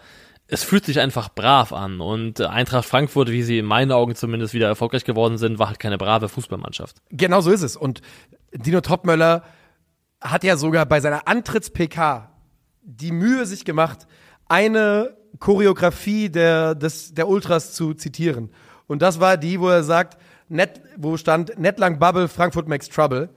es 0.50 0.64
fühlt 0.64 0.86
sich 0.86 0.98
einfach 0.98 1.28
brav 1.28 1.74
an 1.74 2.00
und 2.00 2.40
Eintracht 2.40 2.86
Frankfurt, 2.86 3.30
wie 3.30 3.42
sie 3.42 3.58
in 3.58 3.66
meinen 3.66 3.92
Augen 3.92 4.14
zumindest 4.14 4.54
wieder 4.54 4.66
erfolgreich 4.66 5.04
geworden 5.04 5.36
sind, 5.36 5.58
war 5.58 5.68
halt 5.68 5.78
keine 5.78 5.98
brave 5.98 6.28
Fußballmannschaft. 6.30 6.96
Genau 7.10 7.42
so 7.42 7.50
ist 7.50 7.62
es. 7.62 7.76
Und 7.76 8.00
Dino 8.54 8.80
Topmöller 8.80 9.44
hat 10.22 10.44
ja 10.44 10.56
sogar 10.56 10.86
bei 10.86 11.00
seiner 11.00 11.28
Antritts-PK 11.28 12.32
die 12.80 13.12
Mühe 13.12 13.44
sich 13.44 13.66
gemacht, 13.66 14.06
eine 14.48 15.16
Choreografie 15.38 16.30
der, 16.30 16.74
des, 16.74 17.12
der 17.12 17.28
Ultras 17.28 17.74
zu 17.74 17.92
zitieren. 17.92 18.50
Und 18.86 19.02
das 19.02 19.20
war 19.20 19.36
die, 19.36 19.60
wo 19.60 19.68
er 19.68 19.82
sagt, 19.82 20.16
net, 20.48 20.80
wo 20.96 21.18
stand, 21.18 21.58
net 21.58 21.78
lang 21.78 21.98
Bubble, 21.98 22.26
Frankfurt 22.26 22.68
makes 22.68 22.88
trouble. 22.88 23.28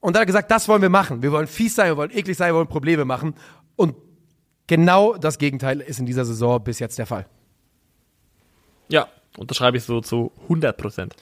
Und 0.00 0.14
da 0.14 0.20
hat 0.20 0.24
er 0.24 0.26
gesagt, 0.26 0.50
das 0.50 0.68
wollen 0.68 0.82
wir 0.82 0.90
machen. 0.90 1.22
Wir 1.22 1.32
wollen 1.32 1.46
fies 1.46 1.74
sein, 1.74 1.88
wir 1.88 1.96
wollen 1.96 2.10
eklig 2.10 2.36
sein, 2.36 2.50
wir 2.50 2.56
wollen 2.56 2.68
Probleme 2.68 3.06
machen. 3.06 3.34
Und 3.74 3.94
Genau 4.66 5.16
das 5.16 5.38
Gegenteil 5.38 5.80
ist 5.80 5.98
in 5.98 6.06
dieser 6.06 6.24
Saison 6.24 6.62
bis 6.62 6.78
jetzt 6.78 6.98
der 6.98 7.06
Fall. 7.06 7.26
Ja, 8.88 9.08
unterschreibe 9.36 9.76
ich 9.76 9.84
so 9.84 10.00
zu 10.00 10.32
100 10.44 10.76
Prozent. 10.76 11.14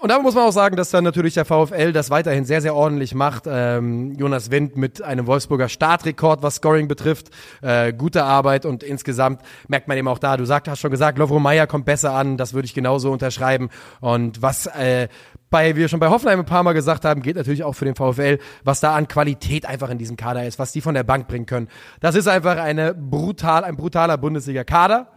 Und 0.00 0.08
da 0.08 0.18
muss 0.18 0.34
man 0.34 0.44
auch 0.44 0.52
sagen, 0.52 0.76
dass 0.76 0.88
dann 0.88 1.04
natürlich 1.04 1.34
der 1.34 1.44
VfL 1.44 1.92
das 1.92 2.08
weiterhin 2.08 2.46
sehr, 2.46 2.62
sehr 2.62 2.74
ordentlich 2.74 3.14
macht. 3.14 3.42
Ähm, 3.46 4.14
Jonas 4.14 4.50
Wind 4.50 4.74
mit 4.74 5.02
einem 5.02 5.26
Wolfsburger 5.26 5.68
Startrekord, 5.68 6.42
was 6.42 6.54
Scoring 6.54 6.88
betrifft. 6.88 7.28
Äh, 7.60 7.92
gute 7.92 8.24
Arbeit 8.24 8.64
und 8.64 8.82
insgesamt 8.82 9.42
merkt 9.68 9.88
man 9.88 9.98
eben 9.98 10.08
auch 10.08 10.18
da, 10.18 10.38
du 10.38 10.46
sagt, 10.46 10.68
hast 10.68 10.80
schon 10.80 10.90
gesagt, 10.90 11.18
Lovro 11.18 11.38
Meyer 11.38 11.66
kommt 11.66 11.84
besser 11.84 12.14
an, 12.14 12.38
das 12.38 12.54
würde 12.54 12.64
ich 12.64 12.72
genauso 12.72 13.12
unterschreiben. 13.12 13.68
Und 14.00 14.40
was 14.40 14.66
äh, 14.68 15.08
bei, 15.50 15.74
wie 15.74 15.80
wir 15.80 15.88
schon 15.88 16.00
bei 16.00 16.08
Hoffenheim 16.08 16.38
ein 16.40 16.46
paar 16.46 16.62
Mal 16.62 16.72
gesagt 16.72 17.04
haben, 17.04 17.22
geht 17.22 17.36
natürlich 17.36 17.64
auch 17.64 17.74
für 17.74 17.84
den 17.84 17.96
VfL, 17.96 18.38
was 18.64 18.80
da 18.80 18.94
an 18.94 19.08
Qualität 19.08 19.66
einfach 19.66 19.90
in 19.90 19.98
diesem 19.98 20.16
Kader 20.16 20.46
ist, 20.46 20.58
was 20.58 20.72
die 20.72 20.80
von 20.80 20.94
der 20.94 21.02
Bank 21.02 21.28
bringen 21.28 21.46
können. 21.46 21.68
Das 22.00 22.14
ist 22.14 22.28
einfach 22.28 22.56
eine 22.56 22.94
brutal, 22.94 23.64
ein 23.64 23.76
brutaler 23.76 24.16
Bundesliga-Kader. 24.16 25.08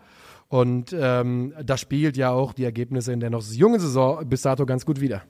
Und 0.49 0.95
ähm, 0.97 1.53
das 1.63 1.81
spielt 1.81 2.17
ja 2.17 2.31
auch 2.31 2.53
die 2.53 2.63
Ergebnisse 2.63 3.11
in 3.11 3.19
der 3.19 3.29
noch 3.29 3.43
jungen 3.43 3.79
Saison 3.79 4.27
bis 4.27 4.43
dato 4.43 4.65
ganz 4.65 4.85
gut 4.85 4.99
wieder. 4.99 5.23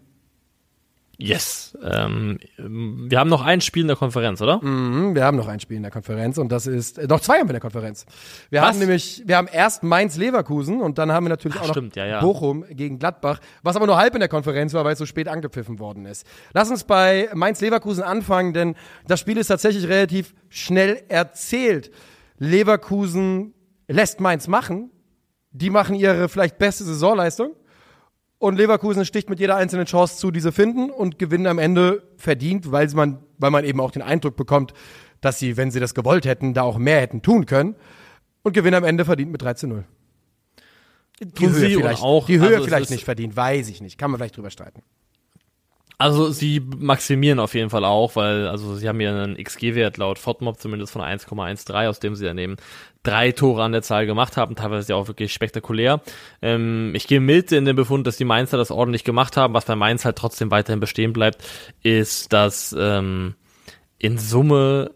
Yes. 1.20 1.78
Ähm, 1.84 2.40
wir 2.58 3.20
haben 3.20 3.30
noch 3.30 3.44
ein 3.44 3.62
Spiel 3.62 3.84
in 3.84 3.88
der 3.88 3.96
Konferenz, 3.96 4.42
oder? 4.42 4.60
Mhm, 4.64 5.14
wir 5.14 5.24
haben 5.24 5.38
noch 5.38 5.48
ein 5.48 5.60
Spiel 5.60 5.78
in 5.78 5.84
der 5.84 5.92
Konferenz 5.92 6.40
und 6.40 6.52
das 6.52 6.66
ist, 6.66 6.98
äh, 6.98 7.06
noch 7.06 7.20
zwei 7.20 7.36
haben 7.36 7.48
wir 7.48 7.52
in 7.52 7.54
der 7.54 7.60
Konferenz. 7.60 8.08
Wir 8.50 8.62
was? 8.62 8.70
haben 8.70 8.80
nämlich, 8.80 9.22
wir 9.26 9.38
haben 9.38 9.48
erst 9.48 9.84
Mainz-Leverkusen 9.84 10.82
und 10.82 10.98
dann 10.98 11.12
haben 11.12 11.26
wir 11.26 11.30
natürlich 11.30 11.58
Ach, 11.62 11.70
auch 11.70 11.76
noch 11.76 11.96
ja, 11.96 12.06
ja. 12.08 12.20
Bochum 12.20 12.66
gegen 12.68 12.98
Gladbach, 12.98 13.40
was 13.62 13.76
aber 13.76 13.86
nur 13.86 13.98
halb 13.98 14.16
in 14.16 14.22
der 14.22 14.30
Konferenz 14.30 14.74
war, 14.74 14.86
weil 14.86 14.94
es 14.94 15.00
so 15.00 15.06
spät 15.06 15.28
angepfiffen 15.28 15.78
worden 15.78 16.06
ist. 16.06 16.26
Lass 16.54 16.72
uns 16.72 16.84
bei 16.84 17.30
Mainz-Leverkusen 17.34 18.04
anfangen, 18.04 18.54
denn 18.54 18.76
das 19.08 19.20
Spiel 19.20 19.38
ist 19.38 19.48
tatsächlich 19.48 19.88
relativ 19.88 20.34
schnell 20.50 21.04
erzählt. 21.10 21.92
Leverkusen 22.40 23.54
lässt 23.88 24.20
Mainz 24.20 24.48
machen, 24.48 24.90
die 25.52 25.70
machen 25.70 25.94
ihre 25.94 26.28
vielleicht 26.28 26.58
beste 26.58 26.84
Saisonleistung. 26.84 27.56
Und 28.44 28.58
Leverkusen 28.58 29.06
sticht 29.06 29.30
mit 29.30 29.40
jeder 29.40 29.56
einzelnen 29.56 29.86
Chance 29.86 30.18
zu, 30.18 30.30
diese 30.30 30.52
finden 30.52 30.90
und 30.90 31.18
gewinnen 31.18 31.48
am 31.48 31.60
Ende 31.60 32.04
verdient, 32.18 32.74
weil 32.74 32.90
man, 32.90 33.24
weil 33.38 33.52
man 33.52 33.64
eben 33.64 33.80
auch 33.80 33.92
den 33.92 34.02
Eindruck 34.02 34.36
bekommt, 34.36 34.74
dass 35.22 35.40
sie, 35.40 35.56
wenn 35.56 35.72
sie 35.72 35.80
das 35.80 35.96
gewollt 35.96 36.26
hätten, 36.26 36.54
da 36.54 36.64
auch 36.64 36.78
mehr 36.78 37.00
hätten 37.00 37.22
tun 37.22 37.46
können. 37.46 37.78
Und 38.42 38.52
gewinnen 38.52 38.76
am 38.76 38.84
Ende 38.84 39.06
verdient 39.06 39.32
mit 39.32 39.42
3 39.42 39.54
zu 39.54 39.68
0. 39.68 39.86
Die 41.22 41.48
Höhe 41.48 41.70
vielleicht, 41.70 42.04
auch, 42.04 42.26
die 42.26 42.38
Höhe 42.38 42.56
also 42.56 42.66
vielleicht 42.66 42.90
nicht 42.90 43.06
verdient, 43.06 43.34
weiß 43.34 43.70
ich 43.70 43.80
nicht. 43.80 43.98
Kann 43.98 44.12
man 44.12 44.18
vielleicht 44.18 44.36
drüber 44.36 44.50
streiten. 44.50 44.84
Also 45.98 46.32
sie 46.32 46.60
maximieren 46.60 47.40
auf 47.40 47.54
jeden 47.54 47.70
Fall 47.70 47.86
auch, 47.86 48.16
weil 48.16 48.48
also 48.48 48.76
sie 48.76 48.88
haben 48.90 49.00
ja 49.00 49.12
einen 49.12 49.42
XG-Wert 49.42 49.98
laut 49.98 50.20
FODMOB 50.20 50.60
zumindest 50.60 50.92
von 50.92 51.02
1,13, 51.02 51.88
aus 51.88 52.00
dem 52.00 52.16
sie 52.16 52.26
daneben 52.26 52.58
drei 53.04 53.32
Tore 53.32 53.64
an 53.64 53.74
der 53.74 53.82
Zahl 53.82 54.06
gemacht 54.06 54.38
haben, 54.38 54.56
teilweise 54.56 54.94
ja 54.94 54.96
auch 54.96 55.08
wirklich 55.08 55.34
spektakulär. 55.34 56.02
Ähm, 56.42 56.94
ich 56.96 57.08
gehe 57.08 57.20
mild 57.20 57.52
in 57.52 57.66
den 57.66 57.76
Befund, 57.76 58.08
dass 58.08 58.18
die 58.18 58.26
Mainzer 58.26 58.58
das 58.58 58.72
ordentlich 58.72 59.04
gemacht 59.04 59.38
haben. 59.38 59.54
Was 59.54 59.66
bei 59.66 59.76
Mainz 59.76 60.06
halt 60.06 60.18
trotzdem 60.18 60.52
weiterhin 60.52 60.80
bestehen 60.80 61.14
bleibt, 61.14 61.44
ist, 61.84 62.34
dass 62.34 62.74
ähm, 62.78 63.36
in 63.98 64.18
Summe 64.18 64.92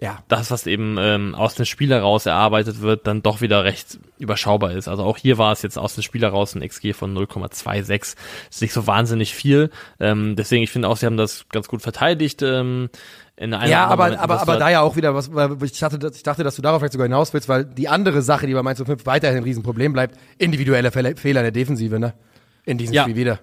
ja. 0.00 0.18
das, 0.28 0.50
was 0.50 0.66
eben 0.66 0.96
ähm, 0.98 1.34
aus 1.34 1.54
dem 1.54 1.64
Spiel 1.66 1.90
heraus 1.90 2.26
erarbeitet 2.26 2.80
wird, 2.80 3.06
dann 3.06 3.22
doch 3.22 3.40
wieder 3.40 3.64
recht 3.64 3.98
überschaubar 4.18 4.72
ist. 4.72 4.88
Also 4.88 5.04
auch 5.04 5.16
hier 5.18 5.38
war 5.38 5.52
es 5.52 5.62
jetzt 5.62 5.78
aus 5.78 5.94
dem 5.94 6.02
Spiel 6.02 6.22
heraus 6.22 6.54
ein 6.54 6.66
XG 6.66 6.92
von 6.94 7.16
0,26. 7.16 8.16
Ist 8.50 8.62
nicht 8.62 8.72
so 8.72 8.86
wahnsinnig 8.86 9.34
viel. 9.34 9.70
Ähm, 9.98 10.36
deswegen, 10.36 10.62
ich 10.62 10.70
finde 10.70 10.88
auch, 10.88 10.96
sie 10.96 11.06
haben 11.06 11.16
das 11.16 11.46
ganz 11.50 11.68
gut 11.68 11.82
verteidigt. 11.82 12.42
Ähm, 12.42 12.88
in 13.36 13.54
einer 13.54 13.70
Ja, 13.70 13.86
aber, 13.86 14.18
aber, 14.20 14.40
aber 14.42 14.56
da 14.58 14.68
ja 14.68 14.82
auch 14.82 14.96
wieder 14.96 15.14
was, 15.14 15.32
weil 15.34 15.56
ich 15.64 15.78
dachte, 15.78 15.98
dass- 15.98 16.16
ich 16.16 16.22
dachte, 16.22 16.44
dass 16.44 16.56
du 16.56 16.62
darauf 16.62 16.80
vielleicht 16.80 16.92
sogar 16.92 17.06
hinaus 17.06 17.32
willst, 17.32 17.48
weil 17.48 17.64
die 17.64 17.88
andere 17.88 18.20
Sache, 18.20 18.46
die 18.46 18.52
bei 18.52 18.62
Mainz 18.62 18.82
05 18.84 19.06
weiterhin 19.06 19.38
ein 19.38 19.44
Riesenproblem 19.44 19.94
bleibt, 19.94 20.14
individuelle 20.36 20.90
Fehler 20.90 21.40
in 21.40 21.44
der 21.44 21.50
Defensive, 21.50 21.98
ne? 21.98 22.12
In 22.66 22.76
diesem 22.76 22.94
Ja. 22.94 23.02
Spiel 23.04 23.16
wieder. 23.16 23.40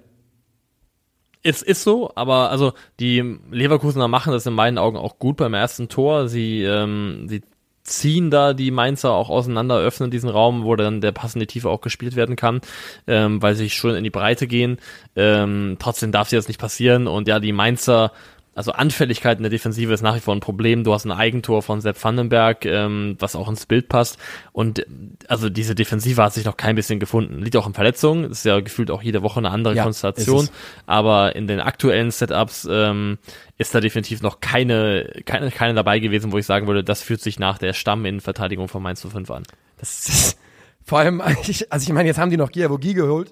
Es 1.47 1.61
ist 1.61 1.83
so, 1.83 2.11
aber 2.13 2.49
also 2.51 2.73
die 2.99 3.39
Leverkusener 3.49 4.09
machen 4.09 4.33
das 4.33 4.45
in 4.45 4.53
meinen 4.53 4.77
Augen 4.77 4.97
auch 4.97 5.17
gut 5.17 5.37
beim 5.37 5.53
ersten 5.53 5.87
Tor. 5.87 6.27
Sie, 6.27 6.61
ähm, 6.61 7.27
sie 7.29 7.41
ziehen 7.83 8.29
da 8.29 8.53
die 8.53 8.69
Mainzer 8.69 9.13
auch 9.13 9.29
auseinander, 9.29 9.77
öffnen 9.77 10.11
diesen 10.11 10.29
Raum, 10.29 10.65
wo 10.65 10.75
dann 10.75 10.99
der 10.99 11.13
passende 11.13 11.47
Tiefe 11.47 11.69
auch 11.69 11.79
gespielt 11.79 12.17
werden 12.17 12.35
kann, 12.35 12.59
ähm, 13.07 13.41
weil 13.41 13.55
sie 13.55 13.69
schon 13.69 13.95
in 13.95 14.03
die 14.03 14.09
Breite 14.09 14.45
gehen. 14.45 14.77
Ähm, 15.15 15.77
trotzdem 15.79 16.11
darf 16.11 16.27
sie 16.27 16.35
das 16.35 16.49
nicht 16.49 16.59
passieren 16.59 17.07
und 17.07 17.29
ja, 17.29 17.39
die 17.39 17.53
Mainzer 17.53 18.11
also 18.58 18.72
Anfälligkeit 18.72 19.38
in 19.38 19.43
der 19.43 19.51
Defensive 19.51 19.93
ist 19.93 20.01
nach 20.01 20.16
wie 20.16 20.20
vor 20.20 20.36
ein 20.36 20.39
Problem. 20.39 20.84
Du 20.84 20.91
hast 20.91 21.05
ein 21.05 21.12
Eigentor 21.12 21.62
von 21.62 21.80
Sepp 21.80 22.03
Vandenberg, 22.03 22.66
ähm, 22.66 23.16
was 23.20 23.36
auch 23.36 23.47
ins 23.49 23.68
Bild 23.68 23.88
passt. 23.88 24.18
Und 24.51 24.80
äh, 24.80 24.86
also 25.28 25.49
diese 25.49 25.76
Defensive 25.76 26.24
hat 26.24 26.34
sich 26.34 26.43
noch 26.43 26.58
kein 26.58 26.76
bisschen 26.76 26.99
gefunden. 26.99 27.43
Liegt 27.43 27.55
auch 27.55 27.68
in 27.68 27.76
Verletzungen. 27.76 28.32
Ist 28.32 28.45
ja 28.45 28.60
gefühlt 28.60 28.89
auch 28.89 29.03
jede 29.03 29.22
Woche 29.22 29.38
eine 29.38 29.51
andere 29.51 29.76
Ja, 29.76 29.84
Konstellation. 29.84 30.49
Aber 30.88 31.36
in 31.36 31.45
den 31.45 31.60
aktuellen 31.60 32.10
Setups 32.10 32.68
ähm, 32.68 33.20
ist 33.60 33.76
da 33.76 33.80
definitiv 33.80 34.24
noch 34.24 34.39
keine, 34.39 35.22
keine, 35.26 35.51
keine 35.51 35.76
dabei 35.76 35.99
gewesen, 35.99 36.32
wo 36.32 36.39
ich 36.39 36.47
sagen 36.47 36.66
würde, 36.66 36.84
das 36.84 37.03
fühlt 37.03 37.22
sich 37.22 37.38
nach 37.38 37.60
der 37.60 37.74
Stamminnenverteidigung 37.74 38.70
von 38.70 38.82
Mainz 38.82 39.01
zu 39.01 39.12
5 39.12 39.30
an. 39.30 39.43
Das 39.78 40.10
ist, 40.10 40.39
vor 40.84 40.97
allem, 40.97 41.22
ich, 41.47 41.72
also 41.72 41.84
ich 41.84 41.93
meine, 41.93 42.10
jetzt 42.10 42.18
haben 42.18 42.32
die 42.32 42.38
noch 42.38 42.51
Giavogi 42.51 42.95
geholt. 42.95 43.32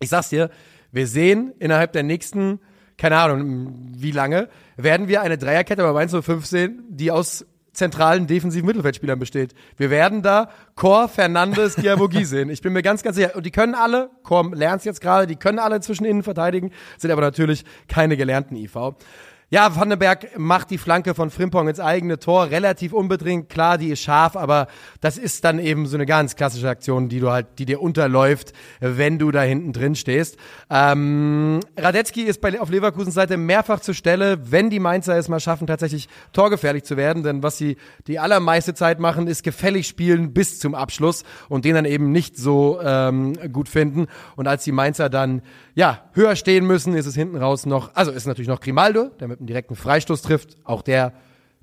Ich 0.00 0.08
sag's 0.08 0.30
dir, 0.30 0.50
wir 0.90 1.06
sehen 1.06 1.54
innerhalb 1.60 1.92
der 1.92 2.02
nächsten, 2.02 2.58
keine 2.98 3.16
Ahnung, 3.16 3.72
wie 3.96 4.10
lange, 4.10 4.48
werden 4.76 5.08
wir 5.08 5.22
eine 5.22 5.38
Dreierkette 5.38 5.82
bei 5.82 5.92
Mainz 5.92 6.12
05 6.12 6.44
sehen, 6.44 6.84
die 6.88 7.10
aus 7.10 7.46
zentralen 7.72 8.26
defensiven 8.26 8.66
Mittelfeldspielern 8.66 9.18
besteht. 9.18 9.54
Wir 9.76 9.88
werden 9.88 10.20
da 10.20 10.50
Chor, 10.74 11.08
Fernandes, 11.08 11.76
Giavogi 11.80 12.24
sehen. 12.24 12.50
Ich 12.50 12.60
bin 12.60 12.72
mir 12.72 12.82
ganz, 12.82 13.02
ganz 13.02 13.16
sicher. 13.16 13.36
Und 13.36 13.46
die 13.46 13.52
können 13.52 13.74
alle, 13.74 14.10
Chor 14.24 14.54
lernt's 14.54 14.84
jetzt 14.84 15.00
gerade, 15.00 15.26
die 15.26 15.36
können 15.36 15.60
alle 15.60 15.80
zwischen 15.80 16.04
innen 16.04 16.24
verteidigen, 16.24 16.72
sind 16.98 17.10
aber 17.12 17.22
natürlich 17.22 17.64
keine 17.86 18.16
gelernten 18.16 18.56
IV. 18.56 18.76
Ja, 19.50 19.74
Vandenberg 19.74 20.38
macht 20.38 20.68
die 20.68 20.76
Flanke 20.76 21.14
von 21.14 21.30
Frimpong 21.30 21.68
ins 21.68 21.80
eigene 21.80 22.18
Tor, 22.18 22.50
relativ 22.50 22.92
unbedingt, 22.92 23.48
klar, 23.48 23.78
die 23.78 23.88
ist 23.88 24.02
scharf, 24.02 24.36
aber 24.36 24.66
das 25.00 25.16
ist 25.16 25.42
dann 25.42 25.58
eben 25.58 25.86
so 25.86 25.96
eine 25.96 26.04
ganz 26.04 26.36
klassische 26.36 26.68
Aktion, 26.68 27.08
die 27.08 27.18
du 27.18 27.30
halt, 27.30 27.46
die 27.58 27.64
dir 27.64 27.80
unterläuft, 27.80 28.52
wenn 28.80 29.18
du 29.18 29.30
da 29.30 29.40
hinten 29.40 29.72
drin 29.72 29.94
stehst. 29.94 30.36
Ähm, 30.68 31.60
Radetzky 31.78 32.24
ist 32.24 32.42
bei, 32.42 32.60
auf 32.60 32.68
Leverkusens 32.68 33.14
Seite 33.14 33.38
mehrfach 33.38 33.80
zur 33.80 33.94
Stelle, 33.94 34.38
wenn 34.52 34.68
die 34.68 34.80
Mainzer 34.80 35.16
es 35.16 35.30
mal 35.30 35.40
schaffen, 35.40 35.66
tatsächlich 35.66 36.10
torgefährlich 36.34 36.84
zu 36.84 36.98
werden, 36.98 37.22
denn 37.22 37.42
was 37.42 37.56
sie 37.56 37.78
die 38.06 38.18
allermeiste 38.18 38.74
Zeit 38.74 39.00
machen, 39.00 39.28
ist 39.28 39.44
gefällig 39.44 39.88
spielen 39.88 40.34
bis 40.34 40.58
zum 40.58 40.74
Abschluss 40.74 41.24
und 41.48 41.64
den 41.64 41.74
dann 41.74 41.86
eben 41.86 42.12
nicht 42.12 42.36
so 42.36 42.80
ähm, 42.84 43.32
gut 43.50 43.70
finden. 43.70 44.08
Und 44.36 44.46
als 44.46 44.64
die 44.64 44.72
Mainzer 44.72 45.08
dann 45.08 45.40
ja 45.74 46.02
höher 46.12 46.36
stehen 46.36 46.66
müssen, 46.66 46.94
ist 46.94 47.06
es 47.06 47.14
hinten 47.14 47.36
raus 47.36 47.64
noch, 47.64 47.94
also 47.94 48.10
ist 48.10 48.26
natürlich 48.26 48.48
noch 48.48 48.60
Grimaldo, 48.60 49.08
der 49.18 49.28
mit 49.28 49.37
einem 49.38 49.46
direkten 49.46 49.76
Freistoß 49.76 50.22
trifft. 50.22 50.56
Auch 50.64 50.82
der 50.82 51.12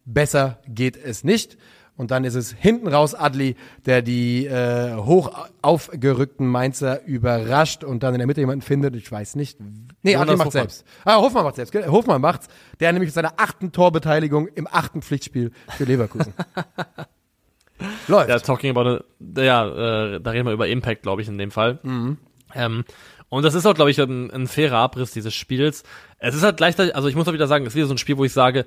besser 0.05 0.59
geht 0.67 0.97
es 0.97 1.23
nicht. 1.23 1.57
Und 1.97 2.11
dann 2.11 2.26
ist 2.26 2.36
es 2.36 2.51
hinten 2.51 2.89
raus 2.89 3.15
Adli, 3.15 3.55
der 3.86 4.01
die 4.01 4.45
äh, 4.45 4.95
hoch 4.95 5.32
aufgerückten 5.61 6.45
Mainzer 6.45 7.05
überrascht 7.05 7.86
und 7.86 8.03
dann 8.03 8.13
in 8.13 8.17
der 8.17 8.28
Mitte 8.28 8.41
jemanden 8.41 8.61
findet. 8.61 8.95
Ich 8.95 9.09
weiß 9.09 9.36
nicht. 9.36 9.57
Nee, 10.01 10.17
Adli 10.17 10.36
macht 10.36 10.51
selbst. 10.51 10.84
Ah, 11.05 11.21
Hofmann 11.21 11.45
macht 11.45 11.55
selbst. 11.55 11.73
Hofmann 11.73 12.19
macht's. 12.19 12.47
Der 12.82 12.91
nämlich 12.91 13.07
mit 13.07 13.13
seiner 13.13 13.34
achten 13.38 13.71
Torbeteiligung 13.71 14.47
im 14.47 14.67
achten 14.69 15.01
Pflichtspiel 15.01 15.51
für 15.69 15.86
Leverkusen. 15.86 16.34
Läuft. 18.07 18.30
Ja, 18.30 18.39
talking 18.39 18.71
about, 18.71 19.03
a, 19.38 19.41
ja, 19.41 20.15
äh, 20.15 20.21
da 20.21 20.32
reden 20.32 20.47
wir 20.47 20.53
über 20.53 20.67
Impact, 20.67 21.03
glaube 21.03 21.21
ich, 21.21 21.28
in 21.28 21.38
dem 21.38 21.51
Fall. 21.51 21.80
Ähm, 22.53 22.86
und 23.36 23.43
das 23.43 23.53
ist 23.55 23.65
auch, 23.65 23.73
glaube 23.75 23.91
ich, 23.91 23.99
ein, 24.01 24.31
ein 24.31 24.47
fairer 24.47 24.77
Abriss 24.77 25.11
dieses 25.11 25.33
Spiels. 25.33 25.83
Es 26.19 26.36
ist 26.36 26.43
halt 26.43 26.57
gleichzeitig, 26.57 26.95
also 26.95 27.07
ich 27.07 27.15
muss 27.15 27.27
auch 27.27 27.33
wieder 27.33 27.47
sagen, 27.47 27.65
es 27.65 27.73
ist 27.73 27.75
wieder 27.75 27.88
so 27.88 27.93
ein 27.93 27.97
Spiel, 27.97 28.17
wo 28.17 28.25
ich 28.25 28.33
sage, 28.33 28.65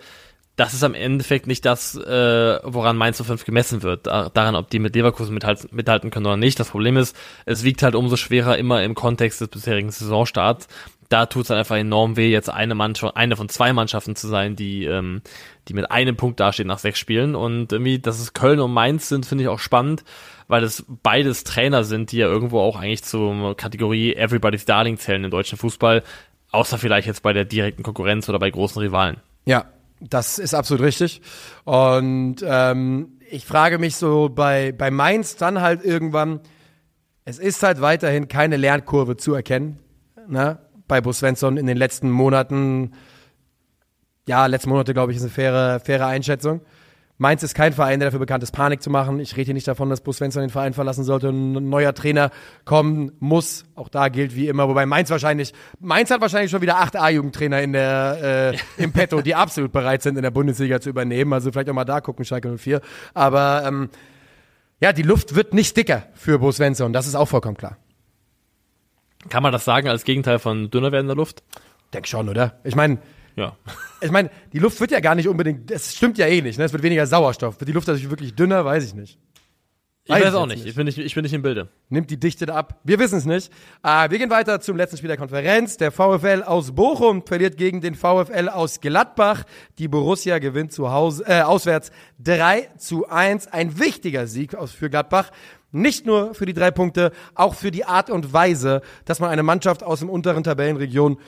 das 0.56 0.74
ist 0.74 0.82
am 0.82 0.94
Endeffekt 0.94 1.46
nicht 1.46 1.64
das, 1.64 1.94
äh, 1.94 2.58
woran 2.64 2.96
Mainz 2.96 3.22
05 3.22 3.44
gemessen 3.44 3.82
wird, 3.84 4.08
da- 4.08 4.28
daran, 4.28 4.56
ob 4.56 4.68
die 4.70 4.80
mit 4.80 4.94
Leverkusen 4.96 5.32
mithalt, 5.32 5.72
mithalten 5.72 6.10
können 6.10 6.26
oder 6.26 6.36
nicht. 6.36 6.58
Das 6.58 6.70
Problem 6.70 6.96
ist, 6.96 7.14
es 7.46 7.62
wiegt 7.62 7.82
halt 7.84 7.94
umso 7.94 8.16
schwerer 8.16 8.58
immer 8.58 8.82
im 8.82 8.94
Kontext 8.96 9.40
des 9.40 9.48
bisherigen 9.48 9.90
Saisonstarts. 9.90 10.66
Da 11.08 11.26
tut 11.26 11.44
es 11.44 11.50
einfach 11.50 11.76
enorm 11.76 12.16
weh, 12.16 12.30
jetzt 12.30 12.50
eine 12.50 12.74
Mannschaft, 12.74 13.16
eine 13.16 13.36
von 13.36 13.48
zwei 13.48 13.72
Mannschaften 13.72 14.14
zu 14.14 14.28
sein, 14.28 14.56
die, 14.56 14.84
ähm, 14.84 15.22
die 15.66 15.74
mit 15.74 15.90
einem 15.90 16.16
Punkt 16.16 16.38
dastehen 16.38 16.68
nach 16.68 16.78
sechs 16.78 16.98
Spielen. 16.98 17.34
Und 17.34 17.72
irgendwie, 17.72 17.98
dass 17.98 18.20
es 18.20 18.34
Köln 18.34 18.60
und 18.60 18.72
Mainz 18.72 19.08
sind, 19.08 19.24
finde 19.24 19.44
ich 19.44 19.48
auch 19.48 19.58
spannend, 19.58 20.04
weil 20.48 20.62
es 20.64 20.84
beides 21.02 21.44
Trainer 21.44 21.84
sind, 21.84 22.12
die 22.12 22.18
ja 22.18 22.26
irgendwo 22.26 22.60
auch 22.60 22.76
eigentlich 22.76 23.04
zur 23.04 23.56
Kategorie 23.56 24.14
Everybody's 24.14 24.66
Darling 24.66 24.98
zählen 24.98 25.24
im 25.24 25.30
deutschen 25.30 25.56
Fußball, 25.56 26.02
außer 26.50 26.76
vielleicht 26.78 27.06
jetzt 27.06 27.22
bei 27.22 27.32
der 27.32 27.44
direkten 27.44 27.82
Konkurrenz 27.82 28.28
oder 28.28 28.38
bei 28.38 28.50
großen 28.50 28.80
Rivalen. 28.80 29.16
Ja, 29.46 29.66
das 30.00 30.38
ist 30.38 30.54
absolut 30.54 30.82
richtig. 30.82 31.22
Und 31.64 32.36
ähm, 32.44 33.18
ich 33.30 33.44
frage 33.44 33.78
mich 33.78 33.96
so 33.96 34.28
bei, 34.28 34.72
bei 34.72 34.90
Mainz 34.90 35.36
dann 35.36 35.60
halt 35.60 35.84
irgendwann, 35.84 36.40
es 37.24 37.38
ist 37.38 37.62
halt 37.62 37.80
weiterhin 37.80 38.28
keine 38.28 38.56
Lernkurve 38.56 39.16
zu 39.16 39.34
erkennen. 39.34 39.78
Ne? 40.28 40.58
Bei 40.88 41.00
Bo 41.00 41.12
Svensson 41.12 41.56
in 41.56 41.66
den 41.66 41.76
letzten 41.76 42.10
Monaten, 42.10 42.92
ja, 44.26 44.46
letzten 44.46 44.70
Monate, 44.70 44.94
glaube 44.94 45.12
ich, 45.12 45.18
ist 45.18 45.22
eine 45.22 45.30
faire, 45.30 45.80
faire 45.80 46.06
Einschätzung. 46.06 46.62
Mainz 47.20 47.42
ist 47.42 47.54
kein 47.54 47.72
Verein, 47.72 47.98
der 47.98 48.08
dafür 48.08 48.20
bekannt 48.20 48.44
ist, 48.44 48.52
Panik 48.52 48.80
zu 48.80 48.90
machen. 48.90 49.18
Ich 49.18 49.36
rede 49.36 49.46
hier 49.46 49.54
nicht 49.54 49.66
davon, 49.66 49.90
dass 49.90 50.02
Bo 50.02 50.12
Svensson 50.12 50.42
den 50.42 50.50
Verein 50.50 50.72
verlassen 50.72 51.02
sollte 51.02 51.30
und 51.30 51.56
ein 51.56 51.68
neuer 51.68 51.92
Trainer 51.92 52.30
kommen 52.64 53.10
muss. 53.18 53.64
Auch 53.74 53.88
da 53.88 54.08
gilt 54.08 54.36
wie 54.36 54.46
immer, 54.46 54.68
wobei 54.68 54.86
Mainz 54.86 55.10
wahrscheinlich, 55.10 55.52
Mainz 55.80 56.12
hat 56.12 56.20
wahrscheinlich 56.20 56.52
schon 56.52 56.62
wieder 56.62 56.78
acht 56.78 56.94
A-Jugendtrainer 56.94 57.60
in 57.60 57.72
der, 57.72 58.52
äh, 58.78 58.82
im 58.82 58.92
Petto, 58.92 59.20
die 59.20 59.34
absolut 59.34 59.72
bereit 59.72 60.02
sind, 60.02 60.16
in 60.16 60.22
der 60.22 60.30
Bundesliga 60.30 60.80
zu 60.80 60.90
übernehmen. 60.90 61.32
Also 61.32 61.50
vielleicht 61.50 61.68
auch 61.68 61.74
mal 61.74 61.84
da 61.84 62.00
gucken, 62.00 62.24
Schalke 62.24 62.56
04. 62.56 62.80
Aber 63.14 63.64
ähm, 63.66 63.88
ja, 64.80 64.92
die 64.92 65.02
Luft 65.02 65.34
wird 65.34 65.54
nicht 65.54 65.76
dicker 65.76 66.04
für 66.14 66.38
Bo 66.38 66.52
Svensson, 66.52 66.92
das 66.92 67.08
ist 67.08 67.16
auch 67.16 67.26
vollkommen 67.26 67.56
klar. 67.56 67.78
Kann 69.28 69.42
man 69.42 69.52
das 69.52 69.64
sagen 69.64 69.88
als 69.88 70.04
Gegenteil 70.04 70.38
von 70.38 70.70
dünner 70.70 70.92
werdender 70.92 71.14
Luft? 71.16 71.42
Denk 71.92 72.06
schon, 72.06 72.28
oder? 72.28 72.58
Ich 72.64 72.74
meine, 72.74 72.98
Ja. 73.36 73.56
ich 74.00 74.10
meine, 74.10 74.30
die 74.52 74.58
Luft 74.58 74.80
wird 74.80 74.90
ja 74.90 75.00
gar 75.00 75.14
nicht 75.14 75.28
unbedingt, 75.28 75.70
das 75.70 75.94
stimmt 75.96 76.18
ja 76.18 76.26
eh 76.26 76.40
nicht, 76.42 76.58
ne? 76.58 76.64
Es 76.64 76.72
wird 76.72 76.82
weniger 76.82 77.06
Sauerstoff. 77.06 77.60
Wird 77.60 77.68
die 77.68 77.72
Luft 77.72 77.88
dadurch 77.88 78.08
wirklich 78.10 78.34
dünner, 78.34 78.64
weiß 78.64 78.84
ich 78.84 78.94
nicht. 78.94 79.18
Ich 80.04 80.14
Weiß 80.14 80.22
weiß 80.22 80.28
ich 80.30 80.34
auch 80.36 80.40
jetzt 80.46 80.48
nicht. 80.48 80.58
nicht. 80.64 80.70
Ich 80.70 80.74
bin 80.76 80.86
nicht, 80.86 80.96
ich 80.98 81.14
bin 81.14 81.22
nicht 81.22 81.34
im 81.34 81.42
Bilde. 81.42 81.68
Nimmt 81.90 82.10
die 82.10 82.18
Dichte 82.18 82.46
da 82.46 82.54
ab? 82.54 82.80
Wir 82.82 82.98
wissen 82.98 83.18
es 83.18 83.26
nicht. 83.26 83.52
Äh, 83.82 84.08
wir 84.08 84.18
gehen 84.18 84.30
weiter 84.30 84.58
zum 84.58 84.74
letzten 84.78 84.96
Spiel 84.96 85.08
der 85.08 85.18
Konferenz. 85.18 85.76
Der 85.76 85.92
VfL 85.92 86.44
aus 86.46 86.72
Bochum 86.74 87.26
verliert 87.26 87.58
gegen 87.58 87.82
den 87.82 87.94
VfL 87.94 88.48
aus 88.48 88.80
Gladbach. 88.80 89.44
Die 89.78 89.86
Borussia 89.86 90.38
gewinnt 90.38 90.72
zu 90.72 90.90
Hause, 90.92 91.24
äh, 91.26 91.42
auswärts 91.42 91.90
3 92.20 92.70
zu 92.78 93.06
1. 93.10 93.48
Ein 93.48 93.78
wichtiger 93.78 94.26
Sieg 94.26 94.54
aus- 94.54 94.72
für 94.72 94.88
Gladbach. 94.88 95.30
Nicht 95.70 96.06
nur 96.06 96.34
für 96.34 96.46
die 96.46 96.54
drei 96.54 96.70
Punkte, 96.70 97.12
auch 97.34 97.54
für 97.54 97.70
die 97.70 97.84
Art 97.84 98.10
und 98.10 98.32
Weise, 98.32 98.80
dass 99.04 99.20
man 99.20 99.30
eine 99.30 99.42
Mannschaft 99.42 99.82
aus 99.82 100.00
dem 100.00 100.08
unteren 100.08 100.44
Tabellenregion 100.44 101.18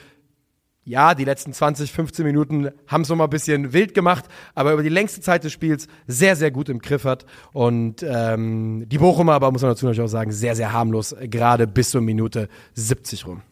ja, 0.83 1.13
die 1.13 1.25
letzten 1.25 1.53
20, 1.53 1.91
15 1.91 2.25
Minuten 2.25 2.71
haben 2.87 3.01
es 3.01 3.09
noch 3.09 3.15
mal 3.15 3.25
ein 3.25 3.29
bisschen 3.29 3.71
wild 3.71 3.93
gemacht, 3.93 4.25
aber 4.55 4.73
über 4.73 4.81
die 4.81 4.89
längste 4.89 5.21
Zeit 5.21 5.43
des 5.43 5.51
Spiels 5.51 5.87
sehr, 6.07 6.35
sehr 6.35 6.49
gut 6.49 6.69
im 6.69 6.79
Griff 6.79 7.03
hat. 7.03 7.25
Und 7.53 8.03
ähm, 8.03 8.89
die 8.89 8.97
Bochumer, 8.97 9.33
aber 9.33 9.51
muss 9.51 9.61
man 9.61 9.71
dazu 9.71 9.85
natürlich 9.85 10.01
auch 10.01 10.11
sagen, 10.11 10.31
sehr, 10.31 10.55
sehr 10.55 10.73
harmlos, 10.73 11.15
gerade 11.21 11.67
bis 11.67 11.91
zur 11.91 12.01
Minute 12.01 12.49
70 12.73 13.27
rum. 13.27 13.43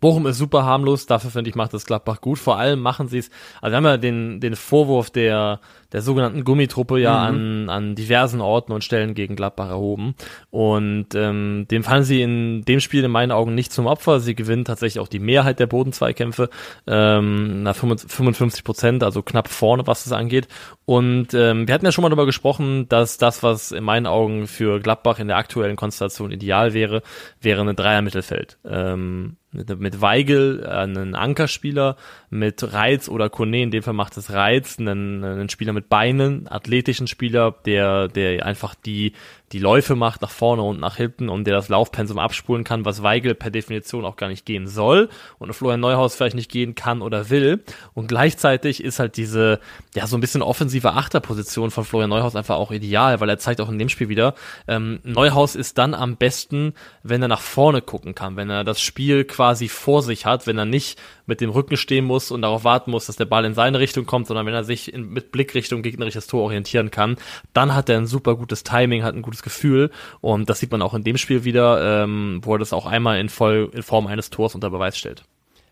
Bochum 0.00 0.26
ist 0.26 0.38
super 0.38 0.64
harmlos, 0.64 1.06
dafür 1.06 1.30
finde 1.30 1.50
ich, 1.50 1.56
macht 1.56 1.74
das 1.74 1.86
Gladbach 1.86 2.20
gut. 2.20 2.38
Vor 2.38 2.58
allem 2.58 2.80
machen 2.80 3.08
sie 3.08 3.18
es, 3.18 3.30
also 3.60 3.72
wir 3.72 3.76
haben 3.76 3.84
ja 3.84 3.96
den, 3.96 4.40
den 4.40 4.56
Vorwurf 4.56 5.10
der, 5.10 5.60
der 5.92 6.02
sogenannten 6.02 6.44
Gummitruppe 6.44 6.98
ja 6.98 7.22
an, 7.22 7.68
an 7.68 7.94
diversen 7.94 8.40
Orten 8.40 8.72
und 8.72 8.84
Stellen 8.84 9.14
gegen 9.14 9.36
Gladbach 9.36 9.68
erhoben. 9.68 10.14
Und 10.50 11.14
ähm, 11.14 11.66
dem 11.70 11.84
fallen 11.84 12.04
sie 12.04 12.22
in 12.22 12.64
dem 12.64 12.80
Spiel 12.80 13.04
in 13.04 13.10
meinen 13.10 13.32
Augen 13.32 13.54
nicht 13.54 13.72
zum 13.72 13.86
Opfer. 13.86 14.20
Sie 14.20 14.34
gewinnen 14.34 14.64
tatsächlich 14.64 15.00
auch 15.00 15.08
die 15.08 15.18
Mehrheit 15.18 15.60
der 15.60 15.66
Bodenzweikämpfe, 15.66 16.50
ähm, 16.86 17.62
na 17.62 17.72
55 17.72 18.64
Prozent, 18.64 19.02
also 19.02 19.22
knapp 19.22 19.48
vorne, 19.48 19.86
was 19.86 20.04
das 20.04 20.12
angeht. 20.12 20.48
Und 20.84 21.34
ähm, 21.34 21.66
wir 21.66 21.74
hatten 21.74 21.84
ja 21.84 21.92
schon 21.92 22.02
mal 22.02 22.08
darüber 22.08 22.26
gesprochen, 22.26 22.88
dass 22.88 23.18
das, 23.18 23.42
was 23.42 23.72
in 23.72 23.84
meinen 23.84 24.06
Augen 24.06 24.46
für 24.46 24.80
Gladbach 24.80 25.18
in 25.18 25.28
der 25.28 25.36
aktuellen 25.36 25.76
Konstellation 25.76 26.30
ideal 26.30 26.74
wäre, 26.74 27.02
wäre 27.40 27.60
eine 27.60 27.74
Dreier-Mittelfeld. 27.74 28.58
Ähm, 28.64 29.36
mit, 29.56 29.80
mit 29.80 30.00
Weigel, 30.00 30.62
äh, 30.64 30.68
einen 30.68 31.14
Ankerspieler, 31.14 31.96
mit 32.30 32.72
Reiz 32.72 33.08
oder 33.08 33.30
Kone, 33.30 33.62
in 33.62 33.70
dem 33.70 33.82
Fall 33.82 33.94
macht 33.94 34.16
es 34.16 34.32
Reiz, 34.32 34.78
einen, 34.78 35.24
einen 35.24 35.48
Spieler 35.48 35.72
mit 35.76 35.88
Beinen, 35.88 36.48
athletischen 36.48 37.06
Spieler, 37.06 37.54
der, 37.64 38.08
der 38.08 38.44
einfach 38.44 38.74
die 38.74 39.12
die 39.52 39.58
Läufe 39.58 39.94
macht 39.94 40.22
nach 40.22 40.30
vorne 40.30 40.62
und 40.62 40.80
nach 40.80 40.96
hinten 40.96 41.28
und 41.28 41.44
der 41.44 41.54
das 41.54 41.68
Laufpensum 41.68 42.18
abspulen 42.18 42.64
kann, 42.64 42.84
was 42.84 43.02
Weigel 43.02 43.34
per 43.34 43.50
Definition 43.50 44.04
auch 44.04 44.16
gar 44.16 44.28
nicht 44.28 44.44
gehen 44.44 44.66
soll 44.66 45.08
und 45.38 45.52
Florian 45.54 45.80
Neuhaus 45.80 46.16
vielleicht 46.16 46.34
nicht 46.34 46.50
gehen 46.50 46.74
kann 46.74 47.00
oder 47.00 47.30
will. 47.30 47.62
Und 47.94 48.08
gleichzeitig 48.08 48.82
ist 48.82 48.98
halt 48.98 49.16
diese, 49.16 49.60
ja, 49.94 50.06
so 50.06 50.16
ein 50.16 50.20
bisschen 50.20 50.42
offensive 50.42 50.94
Achterposition 50.94 51.70
von 51.70 51.84
Florian 51.84 52.10
Neuhaus 52.10 52.34
einfach 52.34 52.56
auch 52.56 52.72
ideal, 52.72 53.20
weil 53.20 53.28
er 53.28 53.38
zeigt 53.38 53.60
auch 53.60 53.68
in 53.68 53.78
dem 53.78 53.88
Spiel 53.88 54.08
wieder, 54.08 54.34
ähm, 54.66 54.98
Neuhaus 55.04 55.54
ist 55.54 55.78
dann 55.78 55.94
am 55.94 56.16
besten, 56.16 56.74
wenn 57.02 57.22
er 57.22 57.28
nach 57.28 57.40
vorne 57.40 57.82
gucken 57.82 58.14
kann, 58.14 58.36
wenn 58.36 58.50
er 58.50 58.64
das 58.64 58.80
Spiel 58.80 59.24
quasi 59.24 59.68
vor 59.68 60.02
sich 60.02 60.26
hat, 60.26 60.46
wenn 60.46 60.58
er 60.58 60.64
nicht 60.64 60.98
mit 61.26 61.40
dem 61.40 61.50
Rücken 61.50 61.76
stehen 61.76 62.04
muss 62.04 62.30
und 62.30 62.42
darauf 62.42 62.64
warten 62.64 62.90
muss, 62.90 63.06
dass 63.06 63.16
der 63.16 63.24
Ball 63.24 63.44
in 63.44 63.54
seine 63.54 63.78
Richtung 63.78 64.06
kommt, 64.06 64.26
sondern 64.26 64.46
wenn 64.46 64.54
er 64.54 64.64
sich 64.64 64.92
in, 64.92 65.10
mit 65.10 65.32
Blickrichtung 65.32 65.82
gegnerisches 65.82 66.26
Tor 66.26 66.42
orientieren 66.42 66.90
kann, 66.90 67.16
dann 67.52 67.74
hat 67.74 67.88
er 67.88 67.98
ein 67.98 68.06
super 68.06 68.36
gutes 68.36 68.62
Timing, 68.62 69.02
hat 69.02 69.14
ein 69.14 69.22
gutes 69.22 69.35
Gefühl 69.42 69.90
und 70.20 70.48
das 70.50 70.60
sieht 70.60 70.70
man 70.70 70.82
auch 70.82 70.94
in 70.94 71.04
dem 71.04 71.16
Spiel 71.16 71.44
wieder, 71.44 72.02
ähm, 72.04 72.40
wo 72.42 72.54
er 72.54 72.58
das 72.58 72.72
auch 72.72 72.86
einmal 72.86 73.18
in, 73.18 73.28
voll, 73.28 73.70
in 73.72 73.82
Form 73.82 74.06
eines 74.06 74.30
Tors 74.30 74.54
unter 74.54 74.70
Beweis 74.70 74.96
stellt. 74.96 75.24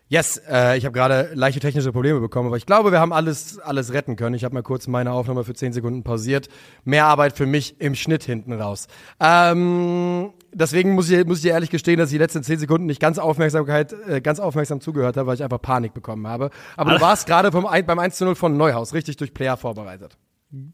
Yes, 0.09 0.37
äh, 0.51 0.77
ich 0.77 0.85
habe 0.85 0.93
gerade 0.93 1.31
leichte 1.33 1.61
technische 1.61 1.91
Probleme 1.91 2.21
bekommen, 2.21 2.49
aber 2.49 2.59
ich 2.59 2.67
glaube, 2.67 2.93
wir 2.93 3.01
haben 3.01 3.13
alles, 3.13 3.59
alles 3.59 3.95
retten 3.95 4.17
können. 4.17 4.35
Ich 4.35 4.45
habe 4.45 4.55
mal 4.55 4.63
kurz 4.63 4.87
meine 4.87 5.13
Aufnahme 5.13 5.45
für 5.45 5.55
10 5.55 5.73
Sekunden 5.73 6.03
pausiert. 6.03 6.49
Mehr 6.85 7.07
Arbeit 7.07 7.37
für 7.37 7.47
mich 7.47 7.81
im 7.81 7.95
Schnitt 7.95 8.23
hinten 8.23 8.53
raus. 8.53 8.87
Ähm, 9.19 10.35
deswegen 10.53 10.93
muss 10.93 11.09
ich, 11.11 11.25
muss 11.25 11.39
ich 11.39 11.45
dir 11.45 11.53
ehrlich 11.53 11.71
gestehen, 11.71 11.99
dass 11.99 12.11
ich 12.11 12.15
die 12.15 12.19
letzten 12.19 12.43
10 12.43 12.59
Sekunden 12.59 12.87
nicht 12.87 13.01
ganz 13.01 13.19
Aufmerksamkeit, 13.19 13.95
äh, 14.07 14.21
ganz 14.21 14.41
aufmerksam 14.41 14.83
zugehört 14.83 15.17
habe, 15.17 15.27
weil 15.27 15.37
ich 15.37 15.43
einfach 15.43 15.63
Panik 15.63 15.95
bekommen 15.95 16.27
habe. 16.27 16.51
Aber 16.77 16.93
du 16.93 17.01
warst 17.01 17.27
gerade 17.27 17.51
beim 17.51 17.99
1 17.99 18.17
zu 18.17 18.27
0 18.27 18.35
von 18.35 18.59
Neuhaus 18.59 18.93
richtig 18.93 19.17
durch 19.17 19.33
Player 19.33 19.57
vorbereitet. 19.57 20.19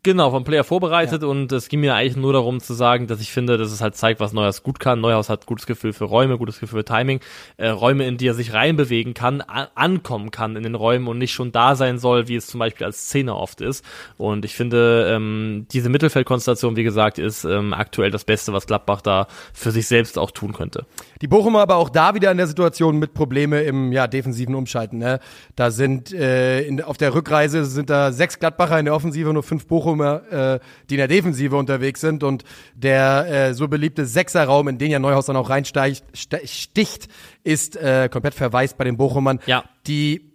Genau, 0.03 0.31
vom 0.31 0.45
Player 0.45 0.63
vorbereitet 0.63 1.23
ja. 1.23 1.29
und 1.29 1.53
es 1.53 1.69
ging 1.71 1.81
mir 1.81 1.95
eigentlich 1.95 2.17
nur 2.17 2.35
darum 2.35 2.61
zu 2.61 2.75
sagen, 2.75 3.07
dass 3.07 3.21
ich 3.23 3.33
finde, 3.33 3.57
dass 3.57 3.73
es 3.73 3.81
halt 3.81 3.97
zeigt, 3.97 4.21
was 4.21 4.35
Neuhaus 4.35 4.63
gut 4.63 4.79
kann. 4.79 5.01
Neuhaus 5.01 5.31
hat 5.31 5.47
gutes 5.47 5.65
Gefühl 5.65 5.95
für 5.95 6.05
Räume, 6.05 6.37
gutes 6.37 6.61
Gefühl 6.61 6.81
für 6.81 6.85
Timing, 6.85 7.21
äh, 7.57 7.69
Räume, 7.69 8.07
in 8.07 8.19
die 8.19 8.27
er 8.27 8.35
sich 8.35 8.53
reinbewegen 8.53 9.15
kann, 9.15 9.41
ankommen 9.41 10.31
kann 10.31 10.57
in 10.57 10.65
den 10.65 10.75
Räumen 10.75 11.09
und 11.09 11.17
nicht 11.17 11.33
schon 11.33 11.51
da 11.51 11.77
sein 11.77 11.99
soll, 11.99 12.29
wie 12.29 12.37
es 12.37 12.47
zum 12.47 12.61
Beispiel 12.61 12.85
als 12.85 13.07
Szene 13.07 13.35
oft 13.35 13.63
ist. 13.63 13.83
Und 14.19 14.45
ich 14.45 14.55
finde, 14.55 15.11
ähm, 15.15 15.67
diese 15.73 15.89
Mittelfeldkonstellation, 15.89 16.77
wie 16.77 16.85
gesagt, 16.85 17.19
ist 17.19 17.45
ähm, 17.45 17.73
aktuell 17.73 18.11
das 18.11 18.25
Beste, 18.25 18.53
was 18.53 18.67
Gladbach 18.67 19.01
da 19.01 19.29
für 19.55 19.71
sich 19.71 19.87
selbst 19.87 20.19
auch 20.19 20.31
tun 20.31 20.53
könnte. 20.53 20.85
Die 21.23 21.29
Bochumer 21.29 21.61
aber 21.61 21.77
auch 21.77 21.89
da 21.89 22.15
wieder 22.15 22.31
in 22.31 22.37
der 22.37 22.49
Situation 22.49 22.99
mit 22.99 23.15
Probleme 23.15 23.63
im 23.63 23.93
ja, 23.93 24.09
defensiven 24.09 24.55
Umschalten. 24.55 24.99
Ne? 24.99 25.21
Da 25.57 25.71
sind 25.71 26.13
äh, 26.13 26.63
in, 26.63 26.83
auf 26.83 26.99
der 26.99 27.15
Rückreise 27.15 27.65
sind 27.65 27.89
da 27.89 28.13
sechs 28.13 28.39
Gladbacher 28.39 28.79
in 28.79 28.85
der 28.85 28.95
Offensive, 28.95 29.33
nur 29.33 29.43
fünf 29.43 29.70
Bochumer, 29.71 30.23
äh, 30.31 30.61
die 30.91 30.95
in 30.95 30.99
der 30.99 31.09
Defensive 31.09 31.57
unterwegs 31.57 32.03
sind 32.03 32.23
und 32.23 32.45
der 32.75 33.49
äh, 33.49 33.55
so 33.55 33.69
beliebte 33.69 34.05
Sechserraum, 34.05 34.69
in 34.69 34.77
den 34.77 34.91
ja 34.91 34.99
Neuhaus 34.99 35.25
dann 35.25 35.37
auch 35.37 35.49
reinsticht, 35.49 36.05
sticht, 36.45 37.09
ist 37.43 37.77
äh, 37.77 38.11
komplett 38.13 38.35
verwaist 38.35 38.77
bei 38.77 38.85
den 38.85 38.99
Bochumern, 38.99 39.41
ja. 39.47 39.65
die 39.87 40.33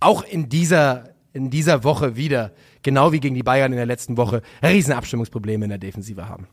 auch 0.00 0.24
in 0.24 0.48
dieser 0.48 1.14
in 1.32 1.50
dieser 1.50 1.82
Woche 1.82 2.16
wieder, 2.16 2.52
genau 2.82 3.12
wie 3.12 3.18
gegen 3.18 3.34
die 3.34 3.42
Bayern 3.42 3.72
in 3.72 3.76
der 3.76 3.86
letzten 3.86 4.16
Woche, 4.16 4.40
riesen 4.62 4.92
Abstimmungsprobleme 4.92 5.64
in 5.64 5.68
der 5.68 5.78
Defensive 5.78 6.28
haben. 6.28 6.46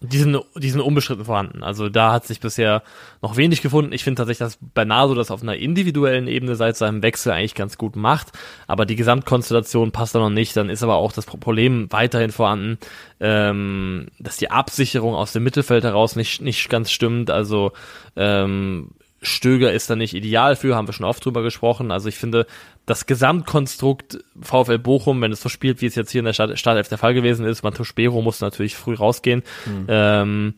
Die 0.00 0.18
sind, 0.18 0.36
die 0.56 0.70
sind 0.70 0.80
unbestritten 0.80 1.24
vorhanden. 1.24 1.62
Also 1.62 1.88
da 1.88 2.12
hat 2.12 2.26
sich 2.26 2.40
bisher 2.40 2.82
noch 3.20 3.36
wenig 3.36 3.62
gefunden. 3.62 3.92
Ich 3.92 4.04
finde 4.04 4.20
tatsächlich, 4.20 4.46
dass 4.46 4.58
Bernardo 4.60 5.14
das 5.14 5.30
auf 5.30 5.42
einer 5.42 5.56
individuellen 5.56 6.26
Ebene 6.28 6.56
seit 6.56 6.76
seinem 6.76 7.02
Wechsel 7.02 7.32
eigentlich 7.32 7.54
ganz 7.54 7.78
gut 7.78 7.96
macht. 7.96 8.32
Aber 8.66 8.86
die 8.86 8.96
Gesamtkonstellation 8.96 9.92
passt 9.92 10.14
da 10.14 10.18
noch 10.18 10.30
nicht. 10.30 10.56
Dann 10.56 10.70
ist 10.70 10.82
aber 10.82 10.96
auch 10.96 11.12
das 11.12 11.26
Problem 11.26 11.90
weiterhin 11.90 12.32
vorhanden, 12.32 12.78
ähm, 13.20 14.08
dass 14.18 14.36
die 14.36 14.50
Absicherung 14.50 15.14
aus 15.14 15.32
dem 15.32 15.44
Mittelfeld 15.44 15.84
heraus 15.84 16.16
nicht, 16.16 16.42
nicht 16.42 16.68
ganz 16.68 16.90
stimmt. 16.90 17.30
Also 17.30 17.72
ähm, 18.16 18.90
Stöger 19.22 19.72
ist 19.72 19.88
da 19.88 19.96
nicht 19.96 20.14
ideal 20.14 20.56
für, 20.56 20.74
haben 20.74 20.88
wir 20.88 20.92
schon 20.92 21.06
oft 21.06 21.24
drüber 21.24 21.42
gesprochen. 21.42 21.92
Also 21.92 22.08
ich 22.08 22.16
finde, 22.16 22.46
das 22.86 23.06
Gesamtkonstrukt 23.06 24.18
VfL 24.40 24.78
Bochum, 24.78 25.20
wenn 25.20 25.32
es 25.32 25.40
so 25.40 25.48
spielt, 25.48 25.80
wie 25.80 25.86
es 25.86 25.94
jetzt 25.94 26.10
hier 26.10 26.18
in 26.18 26.24
der 26.24 26.32
Start 26.32 26.58
Startelf 26.58 26.88
der 26.88 26.98
Fall 26.98 27.14
gewesen 27.14 27.46
ist, 27.46 27.62
Matthias 27.62 27.92
Bero 27.92 28.20
muss 28.20 28.40
natürlich 28.40 28.74
früh 28.76 28.94
rausgehen, 28.94 29.42
mhm. 29.64 29.86
ähm, 29.88 30.54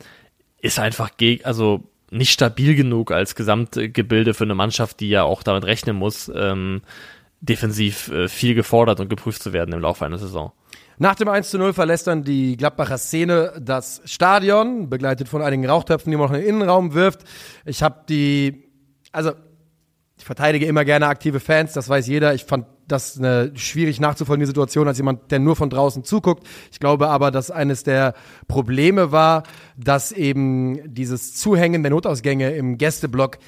ist 0.60 0.78
einfach 0.78 1.16
gegen, 1.18 1.44
also 1.44 1.84
nicht 2.10 2.32
stabil 2.32 2.74
genug 2.74 3.10
als 3.10 3.34
Gesamtgebilde 3.34 4.34
für 4.34 4.44
eine 4.44 4.54
Mannschaft, 4.54 5.00
die 5.00 5.10
ja 5.10 5.24
auch 5.24 5.42
damit 5.42 5.64
rechnen 5.64 5.96
muss, 5.96 6.30
ähm, 6.34 6.82
defensiv 7.40 8.08
äh, 8.08 8.28
viel 8.28 8.54
gefordert 8.54 9.00
und 9.00 9.08
geprüft 9.08 9.42
zu 9.42 9.52
werden 9.52 9.74
im 9.74 9.80
Laufe 9.80 10.06
einer 10.06 10.18
Saison. 10.18 10.52
Nach 10.98 11.14
dem 11.14 11.28
1 11.28 11.50
zu 11.50 11.58
0 11.58 11.72
verlässt 11.72 12.06
dann 12.06 12.22
die 12.22 12.56
Gladbacher 12.56 12.98
Szene 12.98 13.52
das 13.60 14.00
Stadion, 14.04 14.88
begleitet 14.88 15.28
von 15.28 15.42
einigen 15.42 15.66
Rauchtöpfen, 15.66 16.10
die 16.10 16.16
man 16.16 16.28
noch 16.28 16.34
in 16.34 16.40
den 16.40 16.48
Innenraum 16.48 16.94
wirft. 16.94 17.24
Ich 17.64 17.82
habe 17.82 18.04
die, 18.08 18.70
also 19.12 19.32
ich 20.16 20.24
verteidige 20.24 20.66
immer 20.66 20.84
gerne 20.84 21.08
aktive 21.08 21.40
Fans, 21.40 21.72
das 21.72 21.88
weiß 21.88 22.06
jeder. 22.06 22.34
Ich 22.34 22.44
fand 22.44 22.66
das 22.86 23.18
eine 23.18 23.52
schwierig 23.56 24.00
nachzuvollziehende 24.00 24.46
Situation 24.46 24.86
als 24.88 24.98
jemand, 24.98 25.30
der 25.30 25.38
nur 25.38 25.56
von 25.56 25.70
draußen 25.70 26.04
zuguckt. 26.04 26.46
Ich 26.70 26.78
glaube 26.78 27.08
aber, 27.08 27.30
dass 27.30 27.50
eines 27.50 27.82
der 27.82 28.14
Probleme 28.46 29.10
war, 29.10 29.42
dass 29.76 30.12
eben 30.12 30.94
dieses 30.94 31.34
Zuhängen 31.34 31.82
der 31.82 31.90
Notausgänge 31.90 32.54
im 32.54 32.78
Gästeblock 32.78 33.38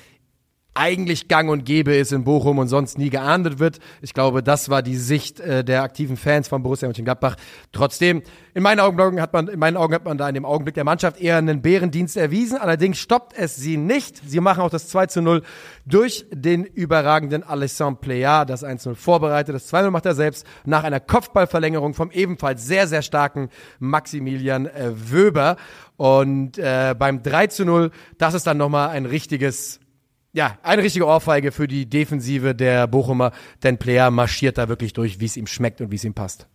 eigentlich 0.77 1.29
gang 1.29 1.51
und 1.51 1.65
gäbe 1.65 1.95
ist 1.95 2.13
in 2.13 2.25
Bochum 2.25 2.59
und 2.59 2.69
sonst 2.69 2.99
nie 2.99 3.11
geahndet 3.11 3.59
wird. 3.59 3.79
Ich 4.03 4.15
glaube, 4.15 4.43
das 4.43 4.69
war 4.69 4.83
die 4.83 4.97
Sicht 4.97 5.41
äh, 5.41 5.65
der 5.65 5.83
aktiven 5.83 6.17
Fans 6.17 6.49
von 6.49 6.63
Borussia 6.63 6.87
Mönchengladbach. 6.87 7.37
Trotzdem, 7.73 8.23
in 8.55 8.63
meinen 8.63 8.81
Augen 8.81 9.21
hat 9.21 9.33
man, 9.33 9.49
in 9.49 9.59
meinen 9.59 9.77
Augen 9.77 9.95
hat 9.95 10.05
man 10.05 10.19
da 10.19 10.29
in 10.29 10.35
dem 10.35 10.45
Augenblick 10.45 10.75
der 10.75 10.85
Mannschaft 10.85 11.21
eher 11.21 11.39
einen 11.39 11.63
Bärendienst 11.63 12.17
erwiesen. 12.17 12.59
Allerdings 12.59 12.99
stoppt 12.99 13.37
es 13.37 13.57
sie 13.57 13.77
nicht. 13.77 14.21
Sie 14.29 14.41
machen 14.41 14.61
auch 14.61 14.71
das 14.71 14.89
2 14.89 15.07
zu 15.07 15.23
0 15.23 15.43
durch 15.87 16.27
den 16.31 16.65
überragenden 16.65 17.43
Alessandro 17.43 18.01
Plea, 18.01 18.45
das 18.45 18.63
1 18.63 18.85
0 18.85 18.95
vorbereitet. 18.95 19.55
Das 19.55 19.67
2 19.69 19.83
0 19.83 19.91
macht 19.91 20.07
er 20.07 20.15
selbst 20.15 20.47
nach 20.65 20.85
einer 20.85 21.01
Kopfballverlängerung 21.01 21.95
vom 21.95 22.11
ebenfalls 22.11 22.67
sehr, 22.67 22.87
sehr 22.87 23.03
starken 23.03 23.49
Maximilian 23.79 24.67
äh, 24.67 24.93
Wöber. 24.95 25.57
Und 25.97 26.59
äh, 26.59 26.95
beim 26.99 27.23
3 27.23 27.47
zu 27.47 27.65
0, 27.65 27.91
das 28.19 28.35
ist 28.35 28.47
dann 28.47 28.59
nochmal 28.59 28.91
ein 28.91 29.07
richtiges 29.07 29.81
ja, 30.37 30.59
eine 30.63 30.83
richtige 30.83 31.07
Ohrfeige 31.07 31.51
für 31.51 31.67
die 31.67 31.89
Defensive 31.89 32.55
der 32.55 32.87
Bochumer, 32.87 33.33
denn 33.63 33.79
Player 33.79 34.11
marschiert 34.11 34.59
da 34.59 34.69
wirklich 34.69 34.93
durch, 34.93 35.19
wie 35.19 35.25
es 35.25 35.39
ihm 35.39 35.47
schmeckt 35.47 35.81
und 35.81 35.91
wie 35.91 35.97
es 35.97 36.05
ihm 36.05 36.13
passt. 36.13 36.47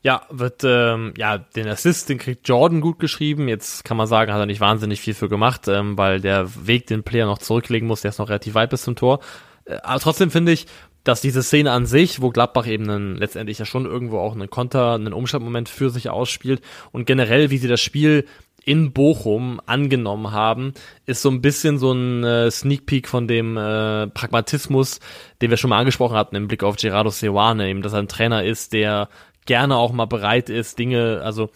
Ja, 0.00 0.22
wird, 0.30 0.62
ähm, 0.64 1.12
ja, 1.18 1.36
den 1.36 1.68
Assist, 1.68 2.08
den 2.08 2.16
kriegt 2.16 2.48
Jordan 2.48 2.80
gut 2.80 2.98
geschrieben. 2.98 3.46
Jetzt 3.46 3.84
kann 3.84 3.98
man 3.98 4.06
sagen, 4.06 4.32
hat 4.32 4.40
er 4.40 4.46
nicht 4.46 4.60
wahnsinnig 4.60 5.02
viel 5.02 5.12
für 5.12 5.28
gemacht, 5.28 5.68
ähm, 5.68 5.98
weil 5.98 6.22
der 6.22 6.66
Weg, 6.66 6.86
den 6.86 7.02
Player 7.02 7.26
noch 7.26 7.38
zurücklegen 7.38 7.86
muss, 7.86 8.00
der 8.00 8.08
ist 8.08 8.18
noch 8.18 8.30
relativ 8.30 8.54
weit 8.54 8.70
bis 8.70 8.82
zum 8.82 8.96
Tor. 8.96 9.20
Äh, 9.66 9.76
aber 9.82 10.00
trotzdem 10.00 10.30
finde 10.30 10.52
ich, 10.52 10.66
dass 11.04 11.20
diese 11.20 11.42
Szene 11.42 11.72
an 11.72 11.84
sich, 11.84 12.22
wo 12.22 12.30
Gladbach 12.30 12.66
eben 12.66 12.88
einen, 12.88 13.16
letztendlich 13.16 13.58
ja 13.58 13.66
schon 13.66 13.84
irgendwo 13.84 14.18
auch 14.18 14.32
einen 14.32 14.48
Konter, 14.48 14.94
einen 14.94 15.12
Umschaltmoment 15.12 15.68
für 15.68 15.90
sich 15.90 16.08
ausspielt 16.08 16.62
und 16.90 17.06
generell, 17.06 17.50
wie 17.50 17.58
sie 17.58 17.68
das 17.68 17.82
Spiel 17.82 18.24
in 18.64 18.92
Bochum 18.92 19.60
angenommen 19.66 20.32
haben, 20.32 20.72
ist 21.06 21.22
so 21.22 21.30
ein 21.30 21.40
bisschen 21.40 21.78
so 21.78 21.92
ein 21.92 22.24
äh, 22.24 22.50
Sneak 22.50 22.86
Peek 22.86 23.08
von 23.08 23.28
dem 23.28 23.56
äh, 23.56 24.06
Pragmatismus, 24.08 25.00
den 25.42 25.50
wir 25.50 25.56
schon 25.56 25.70
mal 25.70 25.78
angesprochen 25.78 26.16
hatten 26.16 26.36
im 26.36 26.48
Blick 26.48 26.62
auf 26.62 26.76
Gerardo 26.76 27.10
Seoane, 27.10 27.68
eben, 27.68 27.82
dass 27.82 27.92
er 27.92 28.00
ein 28.00 28.08
Trainer 28.08 28.44
ist, 28.44 28.72
der 28.72 29.08
gerne 29.46 29.76
auch 29.76 29.92
mal 29.92 30.06
bereit 30.06 30.48
ist, 30.48 30.78
Dinge, 30.78 31.20
also 31.22 31.50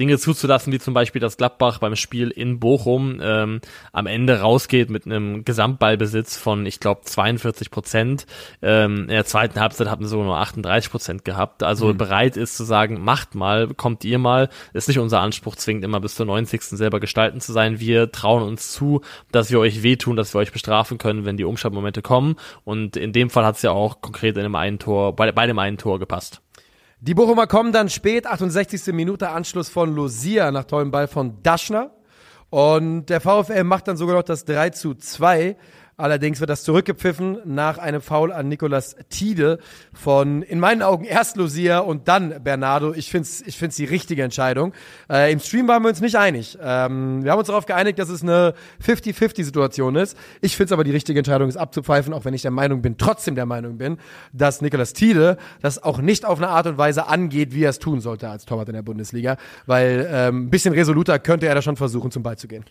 Dinge 0.00 0.18
zuzulassen, 0.18 0.72
wie 0.72 0.78
zum 0.78 0.94
Beispiel, 0.94 1.20
dass 1.20 1.36
Gladbach 1.36 1.78
beim 1.78 1.96
Spiel 1.96 2.30
in 2.30 2.58
Bochum 2.58 3.20
ähm, 3.22 3.60
am 3.92 4.06
Ende 4.06 4.40
rausgeht 4.40 4.90
mit 4.90 5.06
einem 5.06 5.44
Gesamtballbesitz 5.44 6.36
von, 6.36 6.66
ich 6.66 6.80
glaube, 6.80 7.02
42 7.02 7.70
Prozent. 7.70 8.26
Ähm, 8.62 9.02
in 9.02 9.08
der 9.08 9.24
zweiten 9.24 9.60
Halbzeit 9.60 9.88
hatten 9.88 10.04
sie 10.04 10.10
sogar 10.10 10.26
nur 10.26 10.38
38 10.38 10.90
Prozent 10.90 11.24
gehabt. 11.24 11.62
Also 11.62 11.88
mhm. 11.92 11.96
bereit 11.96 12.36
ist 12.36 12.56
zu 12.56 12.64
sagen, 12.64 13.02
macht 13.02 13.34
mal, 13.34 13.68
kommt 13.68 14.04
ihr 14.04 14.18
mal. 14.18 14.48
Ist 14.72 14.88
nicht 14.88 14.98
unser 14.98 15.20
Anspruch, 15.20 15.56
zwingend 15.56 15.84
immer 15.84 16.00
bis 16.00 16.16
zur 16.16 16.26
90. 16.26 16.62
selber 16.62 17.00
gestalten 17.00 17.40
zu 17.40 17.52
sein. 17.52 17.78
Wir 17.78 18.10
trauen 18.10 18.42
uns 18.42 18.72
zu, 18.72 19.00
dass 19.30 19.50
wir 19.50 19.60
euch 19.60 19.82
wehtun, 19.82 20.16
dass 20.16 20.34
wir 20.34 20.40
euch 20.40 20.52
bestrafen 20.52 20.98
können, 20.98 21.24
wenn 21.24 21.36
die 21.36 21.44
Umschaltmomente 21.44 22.02
kommen. 22.02 22.36
Und 22.64 22.96
in 22.96 23.12
dem 23.12 23.30
Fall 23.30 23.44
hat 23.44 23.56
es 23.56 23.62
ja 23.62 23.70
auch 23.70 24.00
konkret 24.00 24.36
in 24.36 24.42
dem 24.42 24.54
einen 24.56 24.78
Tor, 24.78 25.14
bei, 25.14 25.30
bei 25.32 25.46
dem 25.46 25.58
einen 25.58 25.78
Tor 25.78 25.98
gepasst. 25.98 26.43
Die 27.06 27.12
Bochumer 27.12 27.46
kommen 27.46 27.70
dann 27.70 27.90
spät, 27.90 28.26
68. 28.26 28.94
Minute 28.94 29.28
Anschluss 29.28 29.68
von 29.68 29.94
Lucia 29.94 30.50
nach 30.50 30.64
tollem 30.64 30.90
Ball 30.90 31.06
von 31.06 31.42
Daschner. 31.42 31.90
Und 32.48 33.10
der 33.10 33.20
VfL 33.20 33.62
macht 33.62 33.88
dann 33.88 33.98
sogar 33.98 34.16
noch 34.16 34.22
das 34.22 34.46
3 34.46 34.70
zu 34.70 34.94
2. 34.94 35.54
Allerdings 35.96 36.40
wird 36.40 36.50
das 36.50 36.64
zurückgepfiffen 36.64 37.38
nach 37.44 37.78
einem 37.78 38.00
Foul 38.00 38.32
an 38.32 38.48
Nicolas 38.48 38.96
Tide 39.10 39.60
von 39.92 40.42
in 40.42 40.58
meinen 40.58 40.82
Augen 40.82 41.04
erst 41.04 41.36
Lucia 41.36 41.78
und 41.78 42.08
dann 42.08 42.42
Bernardo. 42.42 42.92
Ich 42.94 43.10
finde 43.10 43.28
es 43.28 43.40
ich 43.42 43.56
find's 43.56 43.76
die 43.76 43.84
richtige 43.84 44.24
Entscheidung. 44.24 44.72
Äh, 45.08 45.32
Im 45.32 45.38
Stream 45.38 45.68
waren 45.68 45.82
wir 45.82 45.90
uns 45.90 46.00
nicht 46.00 46.16
einig. 46.16 46.58
Ähm, 46.60 47.22
wir 47.22 47.30
haben 47.30 47.38
uns 47.38 47.46
darauf 47.46 47.66
geeinigt, 47.66 48.00
dass 48.00 48.08
es 48.08 48.22
eine 48.22 48.54
50-50-Situation 48.84 49.94
ist. 49.94 50.18
Ich 50.40 50.56
finde 50.56 50.66
es 50.66 50.72
aber 50.72 50.82
die 50.82 50.90
richtige 50.90 51.18
Entscheidung, 51.20 51.48
es 51.48 51.56
abzupfeifen, 51.56 52.12
auch 52.12 52.24
wenn 52.24 52.34
ich 52.34 52.42
der 52.42 52.50
Meinung 52.50 52.82
bin, 52.82 52.98
trotzdem 52.98 53.36
der 53.36 53.46
Meinung 53.46 53.78
bin, 53.78 53.98
dass 54.32 54.62
Nicolas 54.62 54.94
Tide 54.94 55.36
das 55.62 55.80
auch 55.80 55.98
nicht 55.98 56.24
auf 56.24 56.38
eine 56.38 56.48
Art 56.48 56.66
und 56.66 56.76
Weise 56.76 57.06
angeht, 57.06 57.54
wie 57.54 57.62
er 57.62 57.70
es 57.70 57.78
tun 57.78 58.00
sollte 58.00 58.28
als 58.28 58.46
Torwart 58.46 58.68
in 58.68 58.74
der 58.74 58.82
Bundesliga. 58.82 59.36
Weil 59.66 60.08
ähm, 60.10 60.46
ein 60.46 60.50
bisschen 60.50 60.74
resoluter 60.74 61.20
könnte 61.20 61.46
er 61.46 61.54
da 61.54 61.62
schon 61.62 61.76
versuchen, 61.76 62.10
zum 62.10 62.24
Ball 62.24 62.36
zu 62.36 62.48
gehen. 62.48 62.64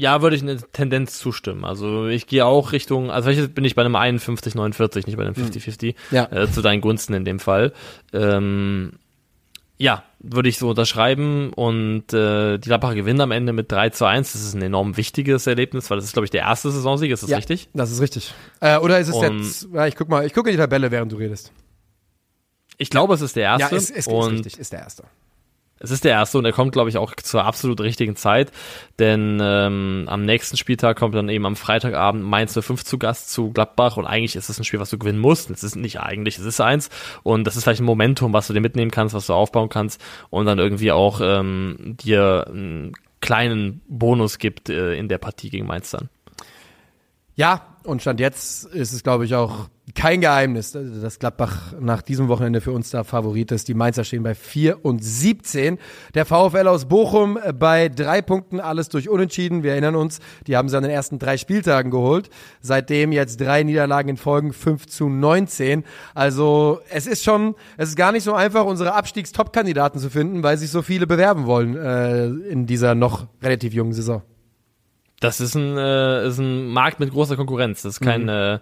Ja, 0.00 0.22
würde 0.22 0.36
ich 0.36 0.42
eine 0.42 0.56
Tendenz 0.58 1.18
zustimmen. 1.18 1.64
Also 1.64 2.06
ich 2.06 2.26
gehe 2.28 2.46
auch 2.46 2.70
Richtung, 2.72 3.10
also 3.10 3.30
vielleicht 3.30 3.54
bin 3.54 3.64
ich 3.64 3.74
bei 3.74 3.82
einem 3.82 3.96
51, 3.96 4.54
49, 4.54 5.06
nicht 5.06 5.16
bei 5.16 5.24
einem 5.24 5.34
50-50, 5.34 5.94
Ja. 6.12 6.30
äh, 6.30 6.50
zu 6.50 6.62
deinen 6.62 6.80
Gunsten 6.80 7.14
in 7.14 7.24
dem 7.24 7.40
Fall. 7.40 7.72
Ähm, 8.12 8.92
ja, 9.76 10.04
würde 10.20 10.48
ich 10.48 10.58
so 10.58 10.70
unterschreiben 10.70 11.52
und 11.52 12.12
äh, 12.12 12.58
die 12.58 12.68
Gladbacher 12.68 12.94
gewinnen 12.96 13.20
am 13.20 13.30
Ende 13.30 13.52
mit 13.52 13.70
3 13.70 13.90
zu 13.90 14.04
1. 14.06 14.32
Das 14.32 14.42
ist 14.42 14.54
ein 14.54 14.62
enorm 14.62 14.96
wichtiges 14.96 15.46
Erlebnis, 15.46 15.90
weil 15.90 15.98
das 15.98 16.04
ist, 16.04 16.12
glaube 16.12 16.24
ich, 16.26 16.30
der 16.30 16.42
erste 16.42 16.70
Saisonsieg, 16.70 17.10
ist 17.12 17.22
das 17.22 17.30
ja, 17.30 17.36
richtig? 17.36 17.68
Das 17.74 17.90
ist 17.90 18.00
richtig. 18.00 18.34
Äh, 18.60 18.78
oder 18.78 18.98
ist 19.00 19.08
es 19.08 19.14
Und- 19.14 19.38
jetzt, 19.42 19.68
ja, 19.72 19.86
ich 19.86 19.96
guck 19.96 20.08
mal, 20.08 20.24
ich 20.26 20.32
gucke 20.34 20.50
in 20.50 20.56
die 20.56 20.60
Tabelle, 20.60 20.90
während 20.90 21.10
du 21.12 21.16
redest. 21.16 21.52
Ich 22.76 22.90
glaube, 22.90 23.14
es 23.14 23.20
ist 23.20 23.34
der 23.36 23.42
erste. 23.44 23.62
Ja, 23.62 23.76
ist, 23.76 23.90
ist, 23.90 24.06
ist 24.06 24.08
richtig, 24.08 24.58
ist 24.58 24.72
der 24.72 24.80
erste. 24.80 25.04
Es 25.80 25.90
ist 25.90 26.04
der 26.04 26.12
erste 26.12 26.38
und 26.38 26.44
er 26.44 26.52
kommt, 26.52 26.72
glaube 26.72 26.90
ich, 26.90 26.96
auch 26.96 27.14
zur 27.16 27.44
absolut 27.44 27.80
richtigen 27.80 28.16
Zeit, 28.16 28.52
denn 28.98 29.38
ähm, 29.40 30.04
am 30.08 30.24
nächsten 30.24 30.56
Spieltag 30.56 30.98
kommt 30.98 31.14
dann 31.14 31.28
eben 31.28 31.46
am 31.46 31.56
Freitagabend 31.56 32.24
Mainz 32.24 32.58
05 32.58 32.84
zu 32.84 32.98
Gast 32.98 33.30
zu 33.30 33.52
Gladbach 33.52 33.96
und 33.96 34.06
eigentlich 34.06 34.36
ist 34.36 34.48
es 34.48 34.58
ein 34.58 34.64
Spiel, 34.64 34.80
was 34.80 34.90
du 34.90 34.98
gewinnen 34.98 35.18
musst. 35.18 35.50
Es 35.50 35.62
ist 35.62 35.76
nicht 35.76 36.00
eigentlich, 36.00 36.38
es 36.38 36.44
ist 36.44 36.60
eins 36.60 36.90
und 37.22 37.44
das 37.44 37.56
ist 37.56 37.64
vielleicht 37.64 37.80
ein 37.80 37.84
Momentum, 37.84 38.32
was 38.32 38.48
du 38.48 38.52
dir 38.52 38.60
mitnehmen 38.60 38.90
kannst, 38.90 39.14
was 39.14 39.26
du 39.26 39.34
aufbauen 39.34 39.68
kannst 39.68 40.00
und 40.30 40.46
dann 40.46 40.58
irgendwie 40.58 40.92
auch 40.92 41.20
ähm, 41.22 41.96
dir 42.00 42.46
einen 42.48 42.92
kleinen 43.20 43.80
Bonus 43.88 44.38
gibt 44.38 44.68
äh, 44.68 44.94
in 44.94 45.08
der 45.08 45.18
Partie 45.18 45.50
gegen 45.50 45.66
Mainz 45.66 45.90
dann. 45.90 46.08
Ja, 47.34 47.76
und 47.84 48.02
Stand 48.02 48.20
jetzt 48.20 48.64
ist 48.64 48.92
es, 48.92 49.04
glaube 49.04 49.24
ich, 49.24 49.34
auch 49.34 49.68
kein 49.94 50.20
Geheimnis, 50.20 50.72
dass 50.72 51.18
Gladbach 51.18 51.72
nach 51.80 52.02
diesem 52.02 52.28
Wochenende 52.28 52.60
für 52.60 52.72
uns 52.72 52.90
da 52.90 53.04
Favorit 53.04 53.52
ist. 53.52 53.68
Die 53.68 53.74
Mainzer 53.74 54.04
stehen 54.04 54.22
bei 54.22 54.34
4 54.34 54.84
und 54.84 55.02
17. 55.02 55.78
Der 56.14 56.24
VfL 56.26 56.66
aus 56.68 56.86
Bochum 56.86 57.38
bei 57.58 57.88
drei 57.88 58.20
Punkten, 58.22 58.60
alles 58.60 58.88
durch 58.88 59.08
Unentschieden. 59.08 59.62
Wir 59.62 59.72
erinnern 59.72 59.94
uns, 59.94 60.20
die 60.46 60.56
haben 60.56 60.68
sie 60.68 60.76
an 60.76 60.82
den 60.82 60.92
ersten 60.92 61.18
drei 61.18 61.36
Spieltagen 61.36 61.90
geholt. 61.90 62.28
Seitdem 62.60 63.12
jetzt 63.12 63.40
drei 63.40 63.62
Niederlagen 63.62 64.10
in 64.10 64.16
Folgen, 64.16 64.52
5 64.52 64.86
zu 64.86 65.08
19. 65.08 65.84
Also 66.14 66.80
es 66.90 67.06
ist 67.06 67.24
schon, 67.24 67.54
es 67.76 67.90
ist 67.90 67.96
gar 67.96 68.12
nicht 68.12 68.24
so 68.24 68.34
einfach, 68.34 68.64
unsere 68.66 68.94
Abstiegstop-Kandidaten 68.94 69.98
zu 69.98 70.10
finden, 70.10 70.42
weil 70.42 70.58
sich 70.58 70.70
so 70.70 70.82
viele 70.82 71.06
bewerben 71.06 71.46
wollen 71.46 71.76
äh, 71.76 72.26
in 72.26 72.66
dieser 72.66 72.94
noch 72.94 73.26
relativ 73.42 73.72
jungen 73.74 73.92
Saison. 73.92 74.22
Das 75.20 75.40
ist 75.40 75.54
ein, 75.56 75.76
äh, 75.76 76.28
ist 76.28 76.38
ein 76.38 76.68
Markt 76.68 77.00
mit 77.00 77.10
großer 77.10 77.36
Konkurrenz. 77.36 77.82
Das 77.82 77.94
ist 77.94 78.00
kein, 78.00 78.22
Mhm. 78.22 78.28
äh, 78.28 78.58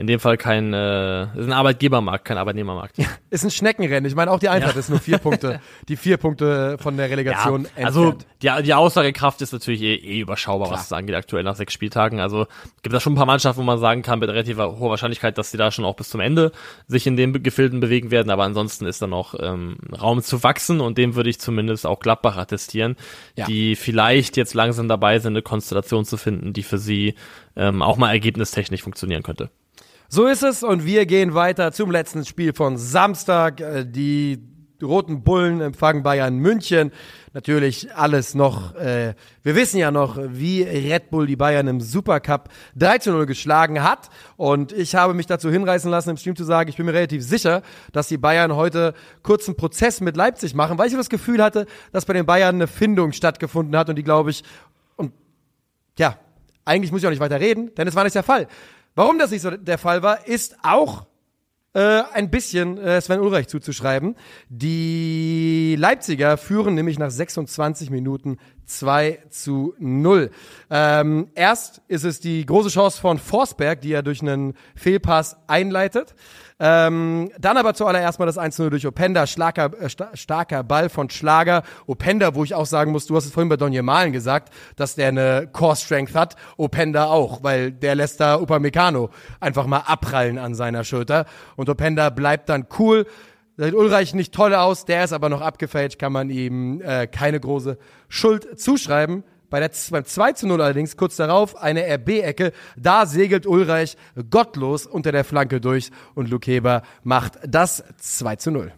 in 0.00 0.06
dem 0.06 0.18
Fall 0.18 0.38
kein, 0.38 0.72
äh, 0.72 1.24
ist 1.38 1.44
ein 1.46 1.52
Arbeitgebermarkt, 1.52 2.24
kein 2.24 2.38
Arbeitnehmermarkt. 2.38 2.96
Ist 3.28 3.44
ein 3.44 3.50
Schneckenrennen. 3.50 4.06
Ich 4.06 4.14
meine, 4.14 4.30
auch 4.30 4.38
die 4.38 4.48
Eintracht 4.48 4.72
Ja. 4.74 4.80
ist 4.80 4.88
nur 4.88 4.98
vier 4.98 5.18
Punkte, 5.18 5.60
die 5.88 5.96
vier 5.96 6.16
Punkte 6.16 6.78
von 6.78 6.96
der 6.96 7.10
Relegation 7.10 7.68
Ja, 7.76 7.84
also 7.86 8.14
die, 8.42 8.50
die 8.62 8.72
Aussagekraft 8.72 9.42
ist 9.42 9.52
natürlich 9.52 9.82
eh, 9.82 9.94
eh 9.96 10.20
überschaubar, 10.20 10.68
Klar. 10.68 10.78
was 10.78 10.86
es 10.86 10.92
angeht, 10.94 11.14
aktuell 11.14 11.42
nach 11.44 11.54
sechs 11.54 11.74
Spieltagen. 11.74 12.18
Also 12.18 12.46
gibt 12.82 12.94
da 12.94 12.98
schon 13.00 13.12
ein 13.12 13.16
paar 13.16 13.26
Mannschaften, 13.26 13.60
wo 13.60 13.64
man 13.66 13.78
sagen 13.78 14.00
kann, 14.00 14.20
mit 14.20 14.30
relativ 14.30 14.56
hoher 14.56 14.88
Wahrscheinlichkeit, 14.88 15.36
dass 15.36 15.50
die 15.50 15.58
da 15.58 15.70
schon 15.70 15.84
auch 15.84 15.96
bis 15.96 16.08
zum 16.08 16.20
Ende 16.22 16.52
sich 16.86 17.06
in 17.06 17.18
den 17.18 17.42
Gefilden 17.42 17.80
bewegen 17.80 18.10
werden. 18.10 18.30
Aber 18.30 18.44
ansonsten 18.44 18.86
ist 18.86 19.02
da 19.02 19.06
noch 19.06 19.34
ähm, 19.38 19.76
Raum 20.00 20.22
zu 20.22 20.42
wachsen 20.42 20.80
und 20.80 20.96
dem 20.96 21.14
würde 21.14 21.28
ich 21.28 21.38
zumindest 21.40 21.86
auch 21.86 22.00
Gladbach 22.00 22.38
attestieren, 22.38 22.96
Ja. 23.36 23.44
die 23.44 23.76
vielleicht 23.76 24.38
jetzt 24.38 24.54
langsam 24.54 24.88
dabei 24.88 25.18
sind, 25.18 25.34
eine 25.34 25.42
Konstellation 25.42 26.06
zu 26.06 26.16
finden, 26.16 26.54
die 26.54 26.62
für 26.62 26.78
sie 26.78 27.16
ähm, 27.54 27.82
auch 27.82 27.98
mal 27.98 28.10
ergebnistechnisch 28.10 28.82
funktionieren 28.82 29.22
könnte. 29.22 29.50
So 30.12 30.26
ist 30.26 30.42
es 30.42 30.64
und 30.64 30.84
wir 30.84 31.06
gehen 31.06 31.34
weiter 31.34 31.70
zum 31.70 31.92
letzten 31.92 32.24
Spiel 32.24 32.52
von 32.52 32.76
Samstag. 32.76 33.60
Äh, 33.60 33.86
Die 33.86 34.40
Roten 34.82 35.22
Bullen 35.22 35.60
empfangen 35.60 36.02
Bayern 36.02 36.36
München. 36.38 36.90
Natürlich 37.32 37.94
alles 37.94 38.34
noch, 38.34 38.74
äh, 38.74 39.14
wir 39.44 39.54
wissen 39.54 39.78
ja 39.78 39.92
noch, 39.92 40.18
wie 40.20 40.64
Red 40.64 41.10
Bull 41.10 41.28
die 41.28 41.36
Bayern 41.36 41.68
im 41.68 41.80
Supercup 41.80 42.48
3 42.74 42.98
zu 42.98 43.12
0 43.12 43.26
geschlagen 43.26 43.84
hat. 43.84 44.08
Und 44.36 44.72
ich 44.72 44.96
habe 44.96 45.14
mich 45.14 45.26
dazu 45.26 45.48
hinreißen 45.48 45.88
lassen, 45.88 46.10
im 46.10 46.16
Stream 46.16 46.34
zu 46.34 46.42
sagen, 46.42 46.68
ich 46.68 46.76
bin 46.76 46.86
mir 46.86 46.94
relativ 46.94 47.22
sicher, 47.22 47.62
dass 47.92 48.08
die 48.08 48.18
Bayern 48.18 48.56
heute 48.56 48.94
kurzen 49.22 49.56
Prozess 49.56 50.00
mit 50.00 50.16
Leipzig 50.16 50.56
machen, 50.56 50.76
weil 50.76 50.88
ich 50.88 50.94
das 50.96 51.08
Gefühl 51.08 51.40
hatte, 51.40 51.66
dass 51.92 52.04
bei 52.04 52.14
den 52.14 52.26
Bayern 52.26 52.56
eine 52.56 52.66
Findung 52.66 53.12
stattgefunden 53.12 53.76
hat 53.76 53.88
und 53.88 53.94
die, 53.94 54.02
glaube 54.02 54.30
ich, 54.30 54.42
und 54.96 55.12
ja, 56.00 56.18
eigentlich 56.64 56.90
muss 56.90 57.00
ich 57.00 57.06
auch 57.06 57.10
nicht 57.10 57.20
weiter 57.20 57.38
reden, 57.38 57.72
denn 57.76 57.86
es 57.86 57.94
war 57.94 58.02
nicht 58.02 58.16
der 58.16 58.24
Fall. 58.24 58.48
Warum 58.94 59.18
das 59.18 59.30
nicht 59.30 59.42
so 59.42 59.50
der 59.50 59.78
Fall 59.78 60.02
war, 60.02 60.26
ist 60.26 60.56
auch 60.62 61.06
äh, 61.72 62.02
ein 62.12 62.30
bisschen 62.30 62.78
äh, 62.78 63.00
Sven 63.00 63.20
Ulreich 63.20 63.46
zuzuschreiben. 63.46 64.16
Die 64.48 65.76
Leipziger 65.78 66.36
führen 66.36 66.74
nämlich 66.74 66.98
nach 66.98 67.10
26 67.10 67.90
Minuten 67.90 68.38
2 68.66 69.20
zu 69.30 69.74
0. 69.78 70.30
Ähm, 70.68 71.30
erst 71.34 71.82
ist 71.86 72.04
es 72.04 72.18
die 72.18 72.44
große 72.44 72.70
Chance 72.70 73.00
von 73.00 73.18
Forsberg, 73.18 73.80
die 73.82 73.92
er 73.92 74.02
durch 74.02 74.20
einen 74.20 74.54
Fehlpass 74.74 75.36
einleitet. 75.46 76.14
Ähm, 76.62 77.30
dann 77.38 77.56
aber 77.56 77.72
zuallererst 77.72 78.18
mal 78.18 78.26
das 78.26 78.38
1-0 78.38 78.68
durch 78.68 78.86
Openda, 78.86 79.26
starker, 79.26 79.70
äh, 79.80 79.88
sta 79.88 80.10
starker 80.14 80.62
Ball 80.62 80.90
von 80.90 81.08
Schlager. 81.08 81.62
Openda, 81.86 82.34
wo 82.34 82.44
ich 82.44 82.54
auch 82.54 82.66
sagen 82.66 82.92
muss, 82.92 83.06
du 83.06 83.16
hast 83.16 83.24
es 83.24 83.32
vorhin 83.32 83.48
bei 83.48 83.56
Donje 83.56 83.82
Malen 83.82 84.12
gesagt, 84.12 84.52
dass 84.76 84.94
der 84.94 85.08
eine 85.08 85.48
Core-Strength 85.50 86.14
hat. 86.14 86.36
Openda 86.58 87.06
auch, 87.06 87.42
weil 87.42 87.72
der 87.72 87.94
lässt 87.94 88.20
da 88.20 88.36
Upamecano 88.36 89.08
einfach 89.40 89.66
mal 89.66 89.78
abprallen 89.86 90.36
an 90.36 90.54
seiner 90.54 90.84
Schulter. 90.84 91.24
Und 91.56 91.70
Openda 91.70 92.10
bleibt 92.10 92.50
dann 92.50 92.66
cool. 92.78 93.06
Sieht 93.56 93.74
Ulreich 93.74 94.14
nicht 94.14 94.34
toll 94.34 94.54
aus, 94.54 94.84
der 94.84 95.04
ist 95.04 95.12
aber 95.12 95.30
noch 95.30 95.40
abgefälscht, 95.40 95.98
kann 95.98 96.12
man 96.12 96.28
ihm 96.28 96.82
äh, 96.82 97.06
keine 97.06 97.40
große 97.40 97.78
Schuld 98.08 98.60
zuschreiben. 98.60 99.24
Bei 99.50 99.60
der, 99.60 99.70
beim 99.90 100.04
2 100.04 100.32
zu 100.32 100.46
0 100.46 100.62
allerdings, 100.62 100.96
kurz 100.96 101.16
darauf, 101.16 101.56
eine 101.56 101.82
RB-Ecke. 101.82 102.52
Da 102.76 103.04
segelt 103.06 103.46
Ulreich 103.46 103.96
gottlos 104.30 104.86
unter 104.86 105.12
der 105.12 105.24
Flanke 105.24 105.60
durch 105.60 105.90
und 106.14 106.30
Luke 106.30 106.50
Heber 106.50 106.82
macht 107.02 107.34
das 107.46 107.84
2 107.98 108.36
zu 108.36 108.50
0. 108.52 108.72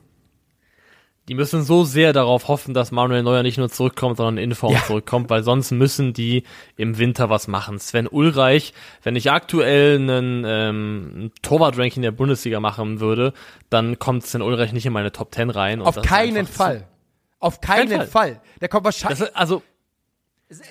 Die 1.29 1.35
müssen 1.35 1.63
so 1.63 1.85
sehr 1.85 2.13
darauf 2.13 2.49
hoffen, 2.49 2.75
dass 2.75 2.91
Manuel 2.91 3.23
Neuer 3.23 3.45
nicht 3.45 3.57
nur 3.57 3.71
zurückkommt, 3.71 4.17
sondern 4.17 4.39
in 4.39 4.57
Form 4.57 4.73
Ja. 4.73 4.83
zurückkommt, 4.85 5.31
weil 5.31 5.45
sonst 5.45 5.71
müssen 5.71 6.13
die 6.13 6.43
im 6.77 6.99
Winter 6.99 7.31
was 7.31 7.47
machen. 7.47 7.79
Sven 7.79 8.09
Ulreich, 8.09 8.75
wenn 9.05 9.15
ich 9.15 9.31
aktuell 9.31 9.97
einen 10.01 10.45
ähm, 10.45 11.31
Torwart-Ranking 11.43 12.03
der 12.03 12.11
Bundesliga 12.11 12.59
machen 12.59 12.99
würde, 12.99 13.35
dann 13.71 14.01
kommt 14.01 14.27
Sven 14.27 14.43
Ulreich 14.43 14.73
nicht 14.73 14.85
in 14.85 14.93
meine 14.93 15.13
Top 15.13 15.33
10 15.33 15.51
rein. 15.51 15.81
Auf 15.81 16.03
keinen 16.03 16.47
Fall. 16.47 16.89
Auf 17.39 17.61
keinen 17.61 17.99
Kein 17.99 18.09
Fall. 18.09 18.41
Der 18.61 18.69
kommt 18.69 18.85
wahrscheinlich. 18.85 19.21
Ist, 19.21 19.37
also, 19.37 19.63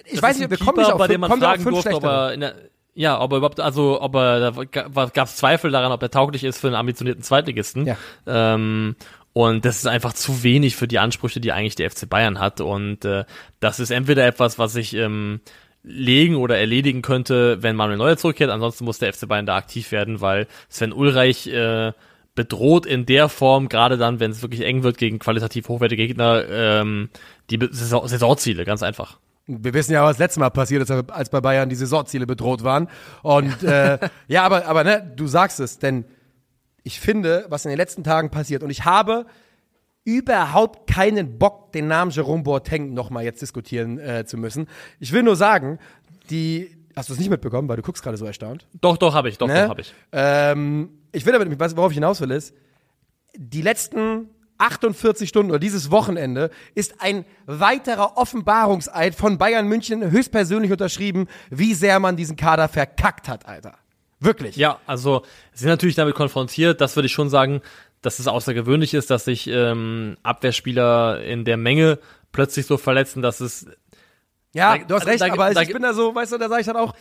ich 0.05 0.13
das 0.13 0.21
weiß 0.21 0.39
nicht, 0.39 0.49
wir 0.49 0.57
kommen 0.57 0.77
nicht 0.77 0.91
auf 0.91 0.97
bei 0.97 1.07
dem 1.07 1.21
man 1.21 1.39
fragen 1.39 1.63
durfte, 1.63 1.95
ob 1.95 2.01
schlechtere. 2.01 2.27
er 2.27 2.33
in 2.33 2.39
der, 2.41 2.55
ja, 2.93 3.21
ob 3.21 3.31
er 3.31 3.37
überhaupt, 3.37 3.59
also, 3.59 4.01
ob 4.01 4.15
er, 4.15 4.51
da 4.51 5.05
gab 5.05 5.27
es 5.27 5.35
Zweifel 5.37 5.71
daran, 5.71 5.91
ob 5.91 6.01
er 6.01 6.11
tauglich 6.11 6.43
ist 6.43 6.59
für 6.59 6.67
einen 6.67 6.75
ambitionierten 6.75 7.23
Zweitligisten. 7.23 7.87
Ja. 7.87 7.97
Ähm, 8.27 8.95
und 9.33 9.63
das 9.63 9.77
ist 9.77 9.87
einfach 9.87 10.13
zu 10.13 10.43
wenig 10.43 10.75
für 10.75 10.87
die 10.87 10.99
Ansprüche, 10.99 11.39
die 11.39 11.53
eigentlich 11.53 11.75
der 11.75 11.89
FC 11.89 12.09
Bayern 12.09 12.39
hat. 12.39 12.59
Und 12.59 13.05
äh, 13.05 13.23
das 13.61 13.79
ist 13.79 13.91
entweder 13.91 14.25
etwas, 14.25 14.59
was 14.59 14.75
ich 14.75 14.93
ähm, 14.93 15.39
legen 15.83 16.35
oder 16.35 16.57
erledigen 16.57 17.01
könnte, 17.01 17.63
wenn 17.63 17.77
Manuel 17.77 17.97
Neuer 17.97 18.17
zurückkehrt. 18.17 18.51
Ansonsten 18.51 18.83
muss 18.83 18.99
der 18.99 19.13
FC 19.13 19.27
Bayern 19.29 19.45
da 19.45 19.55
aktiv 19.55 19.91
werden, 19.93 20.19
weil 20.19 20.47
Sven 20.67 20.91
Ulreich 20.91 21.47
äh, 21.47 21.93
bedroht 22.35 22.85
in 22.85 23.05
der 23.05 23.29
Form, 23.29 23.69
gerade 23.69 23.97
dann, 23.97 24.19
wenn 24.19 24.31
es 24.31 24.41
wirklich 24.41 24.61
eng 24.61 24.83
wird 24.83 24.97
gegen 24.97 25.19
qualitativ 25.19 25.69
hochwertige 25.69 26.07
Gegner, 26.07 26.43
ähm, 26.49 27.09
die 27.49 27.59
Saisonziele, 27.71 28.65
ganz 28.65 28.83
einfach. 28.83 29.17
Wir 29.47 29.73
wissen 29.73 29.91
ja, 29.93 30.03
was 30.03 30.17
letztes 30.19 30.39
Mal 30.39 30.49
passiert 30.49 30.83
ist, 30.83 30.91
als 30.91 31.29
bei 31.29 31.41
Bayern 31.41 31.67
die 31.69 31.75
Saisonziele 31.75 32.25
bedroht 32.27 32.63
waren. 32.63 32.87
Und 33.23 33.63
äh, 33.63 33.97
ja, 34.27 34.43
aber, 34.43 34.65
aber 34.67 34.83
ne, 34.83 35.11
du 35.15 35.27
sagst 35.27 35.59
es, 35.59 35.79
denn 35.79 36.05
ich 36.83 36.99
finde, 36.99 37.45
was 37.49 37.65
in 37.65 37.69
den 37.69 37.77
letzten 37.77 38.03
Tagen 38.03 38.29
passiert, 38.29 38.63
und 38.63 38.69
ich 38.69 38.85
habe 38.85 39.25
überhaupt 40.03 40.89
keinen 40.89 41.37
Bock, 41.37 41.71
den 41.73 41.87
Namen 41.87 42.11
Jerome 42.11 42.43
Boateng 42.43 42.93
nochmal 42.93 43.23
jetzt 43.23 43.41
diskutieren 43.41 43.99
äh, 43.99 44.25
zu 44.25 44.37
müssen. 44.37 44.67
Ich 44.99 45.11
will 45.11 45.21
nur 45.23 45.35
sagen, 45.35 45.77
die, 46.29 46.75
hast 46.95 47.09
du 47.09 47.13
es 47.13 47.19
nicht 47.19 47.29
mitbekommen, 47.29 47.67
weil 47.69 47.75
du 47.77 47.83
guckst 47.83 48.01
gerade 48.03 48.17
so 48.17 48.25
erstaunt. 48.25 48.67
Doch, 48.79 48.97
doch, 48.97 49.13
habe 49.13 49.29
ich, 49.29 49.37
doch, 49.37 49.47
Ne? 49.47 49.63
doch, 49.63 49.69
habe 49.69 49.81
ich. 49.81 49.93
Ähm, 50.11 50.89
ich 51.11 51.25
will 51.25 51.33
damit, 51.33 51.59
was- 51.59 51.75
worauf 51.77 51.91
ich 51.91 51.95
hinaus 51.97 52.19
will, 52.21 52.31
ist, 52.31 52.55
die 53.37 53.61
letzten 53.61 54.20
48 54.61 55.27
Stunden 55.27 55.51
oder 55.51 55.59
dieses 55.59 55.91
Wochenende 55.91 56.49
ist 56.75 56.95
ein 57.01 57.25
weiterer 57.45 58.17
Offenbarungseid 58.17 59.15
von 59.15 59.37
Bayern 59.37 59.67
München 59.67 60.09
höchstpersönlich 60.11 60.71
unterschrieben, 60.71 61.27
wie 61.49 61.73
sehr 61.73 61.99
man 61.99 62.15
diesen 62.15 62.35
Kader 62.35 62.67
verkackt 62.69 63.27
hat, 63.27 63.45
Alter. 63.47 63.73
Wirklich. 64.19 64.55
Ja, 64.55 64.79
also 64.85 65.23
sind 65.53 65.69
natürlich 65.69 65.95
damit 65.95 66.13
konfrontiert, 66.15 66.79
das 66.79 66.95
würde 66.95 67.07
ich 67.07 67.11
schon 67.11 67.29
sagen, 67.29 67.61
dass 68.03 68.19
es 68.19 68.27
außergewöhnlich 68.27 68.93
ist, 68.93 69.09
dass 69.09 69.25
sich 69.25 69.47
ähm, 69.47 70.15
Abwehrspieler 70.23 71.23
in 71.23 71.43
der 71.45 71.57
Menge 71.57 71.99
plötzlich 72.31 72.65
so 72.65 72.77
verletzen, 72.77 73.21
dass 73.21 73.41
es 73.41 73.65
Ja, 74.53 74.77
Da- 74.77 74.83
du 74.83 74.95
hast 74.95 75.05
recht, 75.07 75.21
da- 75.21 75.31
aber 75.31 75.53
da- 75.53 75.61
ich 75.61 75.71
bin 75.73 75.81
da 75.81 75.93
so, 75.93 76.13
weißt 76.13 76.33
du, 76.33 76.37
da 76.37 76.49
sage 76.49 76.61
ich 76.61 76.67
dann 76.67 76.75
auch, 76.77 76.93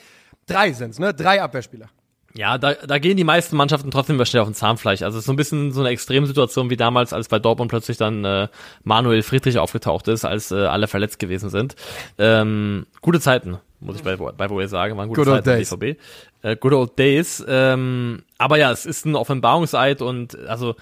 drei 0.46 0.72
sind's, 0.72 0.98
ne? 0.98 1.12
Drei 1.12 1.42
Abwehrspieler. 1.42 1.88
Ja, 2.34 2.58
da, 2.58 2.74
da 2.74 2.98
gehen 2.98 3.16
die 3.16 3.24
meisten 3.24 3.56
Mannschaften 3.56 3.90
trotzdem 3.90 4.16
immer 4.16 4.24
schnell 4.24 4.42
auf 4.42 4.48
den 4.48 4.54
Zahnfleisch. 4.54 5.02
Also 5.02 5.18
es 5.18 5.22
ist 5.22 5.26
so 5.26 5.32
ein 5.32 5.36
bisschen 5.36 5.72
so 5.72 5.80
eine 5.80 5.88
Extremsituation 5.88 6.70
wie 6.70 6.76
damals, 6.76 7.12
als 7.12 7.28
bei 7.28 7.38
Dortmund 7.38 7.70
plötzlich 7.70 7.96
dann 7.96 8.24
äh, 8.24 8.48
Manuel 8.84 9.22
Friedrich 9.22 9.58
aufgetaucht 9.58 10.06
ist, 10.08 10.24
als 10.24 10.52
äh, 10.52 10.66
alle 10.66 10.86
verletzt 10.86 11.18
gewesen 11.18 11.50
sind. 11.50 11.74
Ähm, 12.18 12.86
gute 13.00 13.20
Zeiten, 13.20 13.58
muss 13.80 13.96
ich 13.96 14.02
bei, 14.02 14.16
bei 14.16 14.48
Boe 14.48 14.68
sagen, 14.68 14.96
waren 14.96 15.08
gute 15.08 15.22
Good 15.22 15.28
old 15.28 15.44
Zeiten 15.44 15.58
days. 15.58 15.70
BVB. 15.70 16.00
Äh, 16.42 16.56
good 16.56 16.72
old 16.72 16.98
days. 16.98 17.44
Ähm, 17.48 18.22
aber 18.38 18.58
ja, 18.58 18.70
es 18.70 18.86
ist 18.86 19.06
ein 19.06 19.16
Offenbarungseid 19.16 20.00
und 20.00 20.38
also 20.46 20.76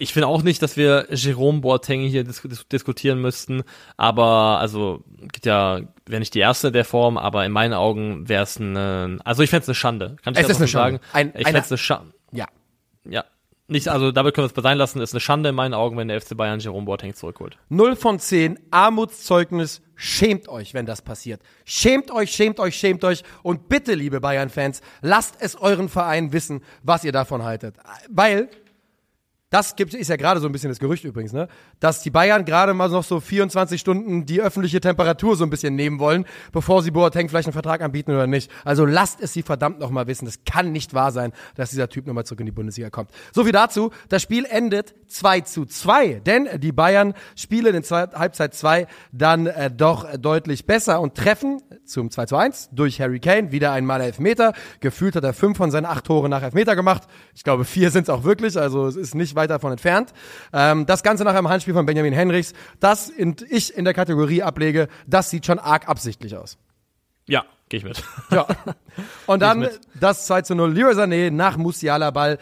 ich 0.00 0.14
finde 0.14 0.28
auch 0.28 0.42
nicht, 0.42 0.62
dass 0.62 0.78
wir 0.78 1.06
Jerome 1.10 1.60
Boateng 1.60 2.00
hier 2.00 2.24
dis 2.24 2.40
dis 2.40 2.66
diskutieren 2.66 3.20
müssten, 3.20 3.62
aber 3.98 4.58
also 4.58 5.04
gibt 5.20 5.44
ja, 5.44 5.80
wäre 6.06 6.20
nicht 6.20 6.34
die 6.34 6.38
erste 6.40 6.72
der 6.72 6.86
Form, 6.86 7.18
aber 7.18 7.44
in 7.44 7.52
meinen 7.52 7.74
Augen 7.74 8.26
wäre 8.26 8.42
es 8.42 8.56
eine, 8.58 9.18
also 9.24 9.42
ich 9.42 9.50
fände 9.50 9.64
es 9.64 9.68
eine 9.68 9.74
Schande. 9.74 10.16
Kann 10.24 10.32
ich 10.32 10.40
Es 10.40 10.46
das 10.46 10.56
ist 10.56 10.62
eine 10.62 10.68
sagen? 10.68 11.00
Ein- 11.12 11.34
ich 11.36 11.44
fände 11.44 11.60
es 11.60 11.70
eine 11.70 11.78
Schande. 11.78 12.14
Ja. 12.32 12.46
Ja. 13.04 13.24
Nicht, 13.68 13.88
also 13.88 14.10
dabei 14.10 14.32
können 14.32 14.48
wir 14.50 14.56
es 14.56 14.62
sein 14.62 14.78
lassen, 14.78 15.00
ist 15.02 15.12
eine 15.12 15.20
Schande 15.20 15.50
in 15.50 15.54
meinen 15.54 15.74
Augen, 15.74 15.96
wenn 15.98 16.08
der 16.08 16.20
FC 16.20 16.34
Bayern 16.34 16.58
Jerome 16.60 16.86
Boateng 16.86 17.14
zurückholt. 17.14 17.58
Null 17.68 17.94
von 17.94 18.18
zehn, 18.18 18.58
Armutszeugnis. 18.70 19.82
Schämt 19.94 20.48
euch, 20.48 20.72
wenn 20.72 20.86
das 20.86 21.02
passiert. 21.02 21.42
Schämt 21.66 22.10
euch, 22.10 22.32
schämt 22.32 22.58
euch, 22.58 22.74
schämt 22.74 23.04
euch. 23.04 23.22
Und 23.42 23.68
bitte, 23.68 23.94
liebe 23.94 24.18
Bayern-Fans, 24.20 24.80
lasst 25.02 25.36
es 25.40 25.56
euren 25.56 25.90
Verein 25.90 26.32
wissen, 26.32 26.62
was 26.82 27.04
ihr 27.04 27.12
davon 27.12 27.44
haltet. 27.44 27.76
Weil 28.08 28.48
das 29.50 29.74
gibt, 29.74 29.94
ist 29.94 30.08
ja 30.08 30.14
gerade 30.16 30.38
so 30.38 30.46
ein 30.46 30.52
bisschen 30.52 30.68
das 30.70 30.78
Gerücht 30.78 31.02
übrigens, 31.04 31.32
ne? 31.32 31.48
Dass 31.80 32.02
die 32.02 32.10
Bayern 32.10 32.44
gerade 32.44 32.72
mal 32.72 32.88
noch 32.88 33.02
so 33.02 33.18
24 33.18 33.80
Stunden 33.80 34.24
die 34.24 34.40
öffentliche 34.40 34.80
Temperatur 34.80 35.34
so 35.34 35.42
ein 35.42 35.50
bisschen 35.50 35.74
nehmen 35.74 35.98
wollen, 35.98 36.24
bevor 36.52 36.84
sie 36.84 36.92
Boateng 36.92 37.28
vielleicht 37.28 37.48
einen 37.48 37.52
Vertrag 37.52 37.80
anbieten 37.82 38.12
oder 38.12 38.28
nicht. 38.28 38.48
Also 38.64 38.84
lasst 38.86 39.20
es 39.20 39.32
sie 39.32 39.42
verdammt 39.42 39.80
noch 39.80 39.90
mal 39.90 40.06
wissen. 40.06 40.24
Das 40.24 40.44
kann 40.44 40.70
nicht 40.70 40.94
wahr 40.94 41.10
sein, 41.10 41.32
dass 41.56 41.70
dieser 41.70 41.88
Typ 41.88 42.06
nochmal 42.06 42.24
zurück 42.24 42.38
in 42.40 42.46
die 42.46 42.52
Bundesliga 42.52 42.90
kommt. 42.90 43.10
So 43.32 43.42
viel 43.42 43.52
dazu. 43.52 43.90
Das 44.08 44.22
Spiel 44.22 44.44
endet 44.44 44.94
2 45.08 45.40
zu 45.40 45.66
2, 45.66 46.20
denn 46.24 46.48
die 46.60 46.70
Bayern 46.70 47.14
spielen 47.34 47.74
in 47.74 47.82
Zwei- 47.82 48.06
Halbzeit 48.14 48.54
2 48.54 48.86
dann 49.10 49.48
äh, 49.48 49.68
doch 49.68 50.06
deutlich 50.16 50.64
besser 50.66 51.00
und 51.00 51.16
treffen 51.16 51.60
zum 51.84 52.12
2 52.12 52.26
zu 52.26 52.36
1 52.36 52.68
durch 52.70 53.00
Harry 53.00 53.18
Kane. 53.18 53.50
Wieder 53.50 53.72
einmal 53.72 54.00
Elfmeter. 54.00 54.52
Gefühlt 54.78 55.16
hat 55.16 55.24
er 55.24 55.32
fünf 55.34 55.56
von 55.56 55.72
seinen 55.72 55.86
acht 55.86 56.04
Toren 56.04 56.30
nach 56.30 56.42
Elfmeter 56.44 56.76
gemacht. 56.76 57.02
Ich 57.34 57.42
glaube, 57.42 57.64
vier 57.64 57.90
sind 57.90 58.04
es 58.04 58.10
auch 58.10 58.22
wirklich. 58.22 58.56
Also 58.56 58.86
es 58.86 58.94
ist 58.94 59.16
nicht 59.16 59.34
weit 59.40 59.50
davon 59.50 59.72
entfernt. 59.72 60.12
Ähm, 60.52 60.86
das 60.86 61.02
Ganze 61.02 61.24
nach 61.24 61.34
einem 61.34 61.48
Handspiel 61.48 61.74
von 61.74 61.86
Benjamin 61.86 62.12
Henrichs, 62.12 62.52
das 62.78 63.08
in, 63.08 63.36
ich 63.48 63.76
in 63.76 63.84
der 63.84 63.94
Kategorie 63.94 64.42
ablege, 64.42 64.88
das 65.06 65.30
sieht 65.30 65.46
schon 65.46 65.58
arg 65.58 65.88
absichtlich 65.88 66.36
aus. 66.36 66.58
Ja, 67.26 67.44
gehe 67.68 67.78
ich 67.78 67.84
mit. 67.84 68.02
Ja. 68.30 68.46
Und 69.26 69.40
dann 69.40 69.60
mit. 69.60 69.80
das 69.98 70.26
2 70.26 70.42
zu 70.42 70.54
0 70.54 70.72
Leroy 70.72 70.94
Sané 70.94 71.30
nach 71.30 71.56
Musiala 71.56 72.10
Ball. 72.10 72.38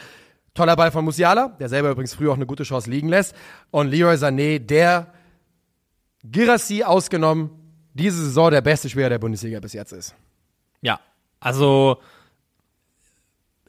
Toller 0.55 0.75
Ball 0.75 0.91
von 0.91 1.05
Musiala, 1.05 1.57
der 1.61 1.69
selber 1.69 1.91
übrigens 1.91 2.15
früher 2.15 2.33
auch 2.33 2.37
eine 2.37 2.47
gute 2.47 2.65
Chance 2.65 2.91
liegen 2.91 3.09
lässt. 3.09 3.37
Und 3.71 3.89
Leroy 3.89 4.17
Sané, 4.17 4.59
der 4.59 5.13
Girassi 6.25 6.83
ausgenommen, 6.83 7.51
diese 7.95 8.25
Saison 8.25 8.51
der 8.51 8.61
beste 8.61 8.89
Spieler 8.89 9.09
der 9.09 9.19
Bundesliga 9.19 9.61
bis 9.61 9.73
jetzt 9.73 9.93
ist. 9.93 10.15
Ja, 10.81 10.99
also 11.41 11.99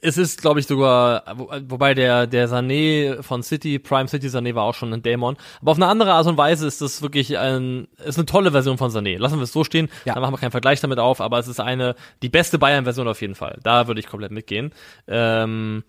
es 0.02 0.16
ist, 0.16 0.40
glaube 0.40 0.60
ich, 0.60 0.66
sogar, 0.66 1.24
wo- 1.36 1.50
wobei 1.68 1.94
der, 1.94 2.26
der 2.26 2.48
Sané 2.48 3.22
von 3.22 3.42
City, 3.42 3.78
Prime 3.78 4.08
City 4.08 4.28
Sané 4.28 4.54
war 4.54 4.64
auch 4.64 4.74
schon 4.74 4.92
ein 4.92 5.02
Dämon. 5.02 5.36
Aber 5.60 5.72
auf 5.72 5.76
eine 5.76 5.86
andere 5.86 6.12
Art 6.12 6.26
und 6.26 6.36
Weise 6.38 6.66
ist 6.66 6.80
das 6.80 7.02
wirklich 7.02 7.36
ein, 7.38 7.86
ist 8.04 8.16
eine 8.18 8.26
tolle 8.26 8.52
Version 8.52 8.78
von 8.78 8.90
Sané. 8.90 9.18
Lassen 9.18 9.36
wir 9.38 9.42
es 9.44 9.52
so 9.52 9.64
stehen, 9.64 9.88
Ja. 10.04 10.14
dann 10.14 10.22
machen 10.22 10.32
wir 10.34 10.38
keinen 10.38 10.50
Vergleich 10.52 10.80
damit 10.80 10.98
auf, 10.98 11.20
aber 11.20 11.38
es 11.38 11.48
ist 11.48 11.60
eine, 11.60 11.94
die 12.22 12.28
beste 12.30 12.58
Bayern-Version 12.58 13.08
auf 13.08 13.20
jeden 13.20 13.34
Fall. 13.34 13.58
Da 13.62 13.86
würde 13.88 14.00
ich 14.00 14.06
komplett 14.06 14.32
mitgehen. 14.32 14.72
Ähm, 15.06 15.84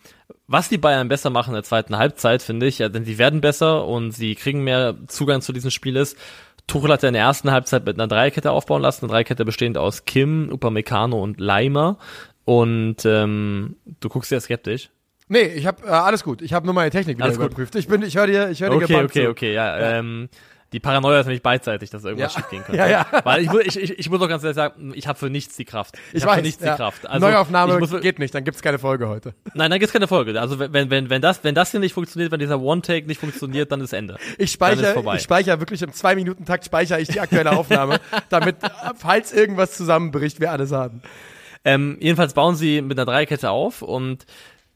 was 0.47 0.68
die 0.70 0.78
Bayern 0.78 1.07
besser 1.07 1.30
machen 1.30 1.49
in 1.51 1.55
der 1.55 1.64
zweiten 1.64 1.97
Halbzeit, 1.97 2.41
finde 2.41 2.66
ich, 2.68 2.80
ja, 2.80 2.89
denn 2.89 3.05
sie 3.05 3.18
werden 3.18 3.39
besser 3.41 3.86
und 3.88 4.12
sie 4.12 4.36
kriegen 4.36 4.64
mehr 4.64 4.95
Zugang 5.07 5.41
zu 5.41 5.53
diesem 5.53 5.72
Spiel 5.72 5.95
ist. 5.95 6.18
Tuchel 6.68 6.91
hat 6.91 7.01
ja 7.03 7.09
in 7.09 7.14
der 7.14 7.24
ersten 7.24 7.51
Halbzeit 7.51 7.86
mit 7.86 7.97
einer 7.99 8.07
Dreierkette 8.07 8.51
aufbauen 8.51 8.82
lassen, 8.82 9.05
eine 9.05 9.12
Dreierkette 9.14 9.43
bestehend 9.43 9.78
aus 9.78 10.05
Kim, 10.05 10.49
Upamecano 10.51 11.22
und 11.22 11.39
Leimer. 11.39 11.97
Und 12.46 12.98
ähm, 13.06 13.76
du 14.00 14.10
guckst 14.10 14.30
sehr 14.30 14.42
skeptisch. 14.42 14.89
Nee, 15.28 15.44
ich 15.44 15.66
habe 15.66 15.86
äh, 15.86 15.89
alles 15.89 16.24
gut. 16.24 16.42
Ich 16.42 16.54
habe 16.54 16.66
nur 16.66 16.76
meine 16.76 16.89
Technik 16.92 17.18
wieder 17.18 17.26
Alles 17.26 17.38
gut. 17.38 17.48
überprüft. 17.48 17.76
Ich 17.76 17.88
bin, 17.88 18.02
ich 18.02 18.18
höre 18.18 18.28
dir, 18.28 18.50
ich 18.50 18.62
höre 18.62 18.70
dir 18.72 18.76
Okay, 18.78 18.96
okay, 19.04 19.24
zu. 19.26 19.30
okay, 19.30 19.54
ja. 19.54 19.78
Ähm, 20.00 20.28
die 20.74 20.80
Paranoia 20.80 21.20
ist 21.20 21.26
nämlich 21.26 21.44
beidseitig, 21.44 21.89
dass 21.89 22.04
irgendwas 22.06 22.34
Ja. 22.34 22.39
schief 22.39 22.50
gehen 22.50 22.64
könnte. 22.64 22.78
Ja, 22.82 22.88
ja. 22.88 23.06
Weil 23.24 23.42
ich, 23.44 23.50
mu- 23.52 23.60
ich, 23.60 23.78
ich, 23.78 24.00
ich 24.00 24.10
muss 24.10 24.22
auch 24.22 24.28
ganz 24.30 24.44
ehrlich 24.44 24.56
sagen, 24.56 24.94
ich 24.96 25.06
habe 25.08 25.20
für 25.20 25.30
nichts 25.30 25.56
die 25.58 25.66
Kraft. 25.66 25.98
Ich 26.14 26.24
hab 26.24 26.30
weiß. 26.32 26.36
für 26.38 26.42
nichts 26.44 26.64
ja. 26.64 26.72
die 26.72 26.78
Kraft. 26.78 27.06
Also, 27.08 27.28
Neuaufnahme 27.28 27.74
ich 27.74 27.80
muss, 27.80 28.02
geht 28.02 28.20
nicht, 28.20 28.34
dann 28.34 28.44
gibt's 28.46 28.62
keine 28.62 28.80
Folge 28.80 29.08
heute. 29.10 29.34
Nein, 29.54 29.70
dann 29.70 29.80
gibt's 29.80 29.92
keine 29.94 30.08
Folge. 30.08 30.39
Also 30.39 30.60
wenn, 30.60 30.89
wenn, 30.89 31.10
wenn, 31.10 31.22
das, 31.22 31.44
wenn 31.44 31.56
das 31.56 31.72
hier 31.72 31.80
nicht 31.82 31.94
funktioniert, 31.94 32.32
wenn 32.32 32.39
dieser 32.39 32.60
One-Take 32.62 33.06
nicht 33.08 33.20
funktioniert, 33.20 33.72
dann 33.72 33.82
ist 33.82 33.92
Ende. 33.94 34.18
Ich 34.38 34.52
speichere, 34.52 34.94
vorbei. 34.94 35.16
ich 35.18 35.22
speichere 35.24 35.60
wirklich 35.60 35.82
im 35.82 35.92
zwei 35.94 36.16
Minuten 36.16 36.46
Takt 36.46 36.66
speichere 36.66 37.00
ich 37.02 37.10
die 37.10 37.20
aktuelle 37.20 37.52
Aufnahme, 37.52 38.00
damit 38.30 38.56
falls 38.98 39.34
irgendwas 39.34 39.74
zusammenbricht, 39.78 40.39
wir 40.39 40.52
alles 40.52 40.72
haben. 40.72 41.02
Ähm, 41.64 41.97
jedenfalls 41.99 42.34
bauen 42.34 42.55
sie 42.55 42.82
mit 42.82 42.97
einer 42.97 43.05
Dreierkette 43.05 43.49
auf 43.49 43.82
und 43.82 44.26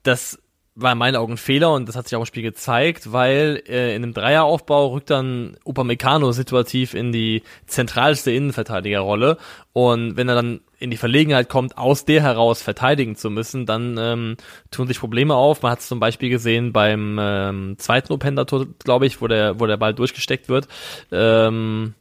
das 0.03 0.39
war 0.75 0.91
in 0.91 0.97
meinen 0.97 1.15
Augen 1.15 1.33
ein 1.33 1.38
Fehler 1.38 1.73
und 1.73 1.88
das 1.88 1.95
hat 1.95 2.07
sich 2.07 2.15
auch 2.17 2.21
im 2.21 2.25
Spiel 2.25 2.43
gezeigt, 2.43 3.13
weil 3.13 3.63
äh, 3.67 3.95
in 3.95 4.03
einem 4.03 4.13
Dreieraufbau 4.13 4.88
rückt 4.88 5.09
dann 5.09 5.57
Upamecano 5.63 6.33
situativ 6.33 6.93
in 6.93 7.13
die 7.13 7.43
zentralste 7.65 8.31
Innenverteidigerrolle 8.31 9.38
und 9.71 10.17
wenn 10.17 10.27
er 10.27 10.36
dann 10.36 10.59
in 10.77 10.91
die 10.91 10.97
Verlegenheit 10.97 11.47
kommt, 11.47 11.77
aus 11.77 12.03
der 12.03 12.21
heraus 12.21 12.61
verteidigen 12.61 13.15
zu 13.15 13.29
müssen, 13.29 13.65
dann 13.65 13.97
ähm, 13.97 14.38
tun 14.69 14.88
sich 14.88 14.99
Probleme 14.99 15.33
auf. 15.33 15.61
Man 15.61 15.71
hat 15.71 15.79
es 15.79 15.88
zum 15.88 16.01
Beispiel 16.01 16.29
gesehen 16.29 16.73
beim 16.73 17.17
ähm, 17.19 17.75
zweiten 17.77 18.11
Openda-Tor, 18.11 18.67
glaube 18.83 19.05
ich, 19.05 19.21
wo 19.21 19.27
der, 19.27 19.59
wo 19.59 19.67
der 19.67 19.77
Ball 19.77 19.93
durchgesteckt 19.93 20.49
wird. 20.49 20.67
Ähm, 21.11 21.93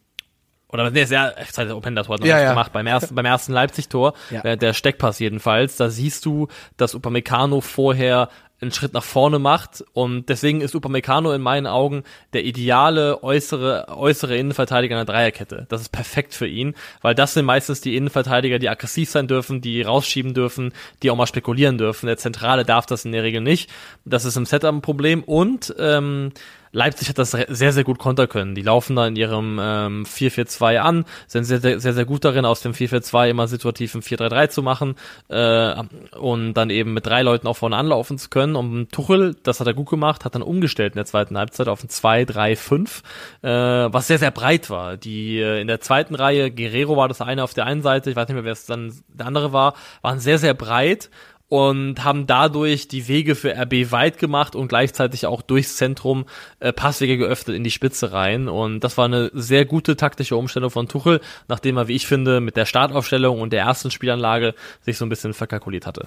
oder 0.74 0.90
nee, 0.90 1.04
sehr, 1.04 1.34
ich 1.42 1.52
zeige 1.52 1.74
Openda-Tor 1.76 2.14
hat 2.14 2.20
noch 2.20 2.26
Ja, 2.26 2.36
nicht 2.36 2.44
ja. 2.44 2.50
gemacht, 2.50 2.72
beim 2.72 2.86
ersten, 2.86 3.14
beim 3.14 3.24
ersten 3.26 3.52
Leipzig-Tor, 3.52 4.14
Ja. 4.30 4.42
äh, 4.42 4.56
der 4.56 4.72
Steckpass 4.74 5.18
jedenfalls, 5.18 5.76
da 5.76 5.88
siehst 5.88 6.26
du, 6.26 6.48
dass 6.76 6.94
Upamecano 6.94 7.60
vorher 7.60 8.28
einen 8.60 8.72
Schritt 8.72 8.94
nach 8.94 9.02
vorne 9.02 9.38
macht 9.38 9.84
und 9.92 10.28
deswegen 10.30 10.60
ist 10.62 10.74
Upamecano 10.74 11.32
in 11.32 11.42
meinen 11.42 11.66
Augen 11.66 12.02
der 12.32 12.44
ideale 12.44 13.22
äußere, 13.22 13.88
äußere 13.88 14.36
Innenverteidiger 14.36 14.94
einer 14.96 15.04
Dreierkette. 15.04 15.66
Das 15.68 15.80
ist 15.82 15.90
perfekt 15.90 16.34
für 16.34 16.46
ihn, 16.46 16.74
weil 17.02 17.14
das 17.14 17.34
sind 17.34 17.44
meistens 17.44 17.80
die 17.82 17.96
Innenverteidiger, 17.96 18.58
die 18.58 18.68
aggressiv 18.70 19.10
sein 19.10 19.26
dürfen, 19.26 19.60
die 19.60 19.82
rausschieben 19.82 20.34
dürfen, 20.34 20.72
die 21.02 21.10
auch 21.10 21.16
mal 21.16 21.26
spekulieren 21.26 21.76
dürfen. 21.78 22.06
Der 22.06 22.16
Zentrale 22.16 22.64
darf 22.64 22.86
das 22.86 23.04
in 23.04 23.12
der 23.12 23.22
Regel 23.24 23.42
nicht. 23.42 23.70
Das 24.06 24.24
ist 24.24 24.36
im 24.36 24.46
Setup 24.46 24.72
ein 24.72 24.82
Problem 24.82 25.24
und 25.24 25.74
ähm, 25.78 26.30
Leipzig 26.74 27.08
hat 27.08 27.18
das 27.18 27.30
sehr, 27.30 27.72
sehr 27.72 27.84
gut 27.84 27.98
kontern 27.98 28.28
können. 28.28 28.54
Die 28.56 28.62
laufen 28.62 28.96
da 28.96 29.06
in 29.06 29.14
ihrem 29.14 29.60
ähm, 29.62 30.04
4-4-2 30.04 30.78
an, 30.78 31.04
sind 31.28 31.44
sehr, 31.44 31.60
sehr, 31.60 31.78
sehr, 31.78 31.94
sehr 31.94 32.04
gut 32.04 32.24
darin, 32.24 32.44
aus 32.44 32.62
dem 32.62 32.72
4-4-2 32.72 33.30
immer 33.30 33.46
situativ 33.46 33.94
ein 33.94 34.02
4-3-3 34.02 34.48
zu 34.48 34.62
machen 34.62 34.96
äh, 35.28 35.74
und 36.18 36.54
dann 36.54 36.70
eben 36.70 36.92
mit 36.92 37.06
drei 37.06 37.22
Leuten 37.22 37.46
auch 37.46 37.56
vorne 37.56 37.76
anlaufen 37.76 38.18
zu 38.18 38.28
können. 38.28 38.56
Und 38.56 38.90
Tuchel, 38.90 39.36
das 39.44 39.60
hat 39.60 39.68
er 39.68 39.74
gut 39.74 39.88
gemacht, 39.88 40.24
hat 40.24 40.34
dann 40.34 40.42
umgestellt 40.42 40.94
in 40.94 40.96
der 40.96 41.06
zweiten 41.06 41.38
Halbzeit 41.38 41.68
auf 41.68 41.84
ein 41.84 41.88
2-3-5, 41.88 43.02
äh, 43.42 43.92
was 43.92 44.08
sehr, 44.08 44.18
sehr 44.18 44.32
breit 44.32 44.68
war. 44.68 44.96
Die 44.96 45.38
äh, 45.38 45.60
in 45.60 45.68
der 45.68 45.80
zweiten 45.80 46.16
Reihe, 46.16 46.50
Guerrero 46.50 46.96
war 46.96 47.06
das 47.06 47.20
eine 47.20 47.44
auf 47.44 47.54
der 47.54 47.66
einen 47.66 47.82
Seite, 47.82 48.10
ich 48.10 48.16
weiß 48.16 48.26
nicht 48.26 48.34
mehr, 48.34 48.44
wer 48.44 48.52
es 48.52 48.66
dann 48.66 48.92
der 49.08 49.26
andere 49.26 49.52
war, 49.52 49.74
waren 50.02 50.18
sehr, 50.18 50.38
sehr 50.38 50.54
breit 50.54 51.08
und 51.48 52.02
haben 52.02 52.26
dadurch 52.26 52.88
die 52.88 53.06
Wege 53.06 53.34
für 53.34 53.54
RB 53.56 53.90
weit 53.92 54.18
gemacht 54.18 54.56
und 54.56 54.68
gleichzeitig 54.68 55.26
auch 55.26 55.42
durchs 55.42 55.76
Zentrum 55.76 56.24
äh, 56.60 56.72
Passwege 56.72 57.16
geöffnet 57.16 57.56
in 57.56 57.64
die 57.64 57.70
Spitze 57.70 58.12
rein. 58.12 58.48
Und 58.48 58.80
das 58.80 58.96
war 58.96 59.04
eine 59.04 59.30
sehr 59.34 59.64
gute 59.64 59.96
taktische 59.96 60.36
Umstellung 60.36 60.70
von 60.70 60.88
Tuchel, 60.88 61.20
nachdem 61.48 61.76
er, 61.76 61.88
wie 61.88 61.94
ich 61.94 62.06
finde, 62.06 62.40
mit 62.40 62.56
der 62.56 62.66
Startaufstellung 62.66 63.40
und 63.40 63.52
der 63.52 63.62
ersten 63.62 63.90
Spielanlage 63.90 64.54
sich 64.80 64.96
so 64.96 65.04
ein 65.04 65.10
bisschen 65.10 65.34
verkalkuliert 65.34 65.86
hatte. 65.86 66.06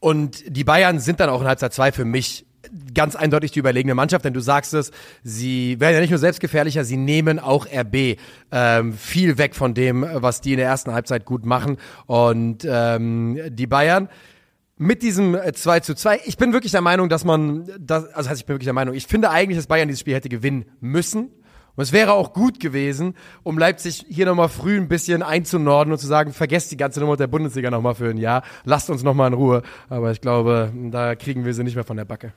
Und 0.00 0.42
die 0.48 0.64
Bayern 0.64 0.98
sind 0.98 1.20
dann 1.20 1.28
auch 1.28 1.42
in 1.42 1.46
Halbzeit 1.46 1.72
2 1.72 1.92
für 1.92 2.04
mich 2.04 2.46
ganz 2.94 3.16
eindeutig 3.16 3.52
die 3.52 3.58
überlegene 3.58 3.94
Mannschaft, 3.94 4.24
denn 4.24 4.34
du 4.34 4.40
sagst 4.40 4.74
es, 4.74 4.90
sie 5.22 5.78
werden 5.80 5.94
ja 5.94 6.00
nicht 6.00 6.10
nur 6.10 6.18
selbstgefährlicher, 6.18 6.84
sie 6.84 6.96
nehmen 6.96 7.38
auch 7.38 7.66
RB 7.66 8.18
ähm, 8.50 8.92
viel 8.94 9.38
weg 9.38 9.54
von 9.54 9.74
dem, 9.74 10.06
was 10.12 10.40
die 10.40 10.52
in 10.52 10.58
der 10.58 10.66
ersten 10.66 10.92
Halbzeit 10.92 11.24
gut 11.24 11.44
machen. 11.44 11.78
Und 12.06 12.66
ähm, 12.68 13.40
die 13.48 13.66
Bayern 13.66 14.08
mit 14.78 15.02
diesem 15.02 15.34
äh, 15.34 15.52
2 15.52 15.80
zu 15.80 15.94
2, 15.94 16.20
ich 16.24 16.36
bin 16.36 16.52
wirklich 16.52 16.72
der 16.72 16.80
Meinung, 16.80 17.08
dass 17.08 17.24
man, 17.24 17.68
das, 17.78 18.06
also 18.12 18.30
heißt, 18.30 18.40
ich 18.40 18.46
bin 18.46 18.54
wirklich 18.54 18.66
der 18.66 18.74
Meinung, 18.74 18.94
ich 18.94 19.06
finde 19.06 19.30
eigentlich, 19.30 19.58
dass 19.58 19.66
Bayern 19.66 19.88
dieses 19.88 20.00
Spiel 20.00 20.14
hätte 20.14 20.28
gewinnen 20.28 20.66
müssen. 20.80 21.30
Und 21.74 21.84
es 21.84 21.92
wäre 21.92 22.12
auch 22.12 22.34
gut 22.34 22.60
gewesen, 22.60 23.14
um 23.44 23.58
Leipzig 23.58 24.04
hier 24.08 24.26
nochmal 24.26 24.50
früh 24.50 24.76
ein 24.76 24.88
bisschen 24.88 25.22
einzunorden 25.22 25.90
und 25.90 25.98
zu 25.98 26.06
sagen, 26.06 26.34
vergesst 26.34 26.70
die 26.70 26.76
ganze 26.76 27.00
Nummer 27.00 27.16
der 27.16 27.28
Bundesliga 27.28 27.70
nochmal 27.70 27.94
für 27.94 28.10
ein 28.10 28.18
Jahr, 28.18 28.42
lasst 28.64 28.90
uns 28.90 29.02
nochmal 29.02 29.28
in 29.28 29.34
Ruhe. 29.34 29.62
Aber 29.88 30.12
ich 30.12 30.20
glaube, 30.20 30.70
da 30.90 31.14
kriegen 31.14 31.46
wir 31.46 31.54
sie 31.54 31.64
nicht 31.64 31.74
mehr 31.74 31.84
von 31.84 31.96
der 31.96 32.04
Backe. 32.04 32.34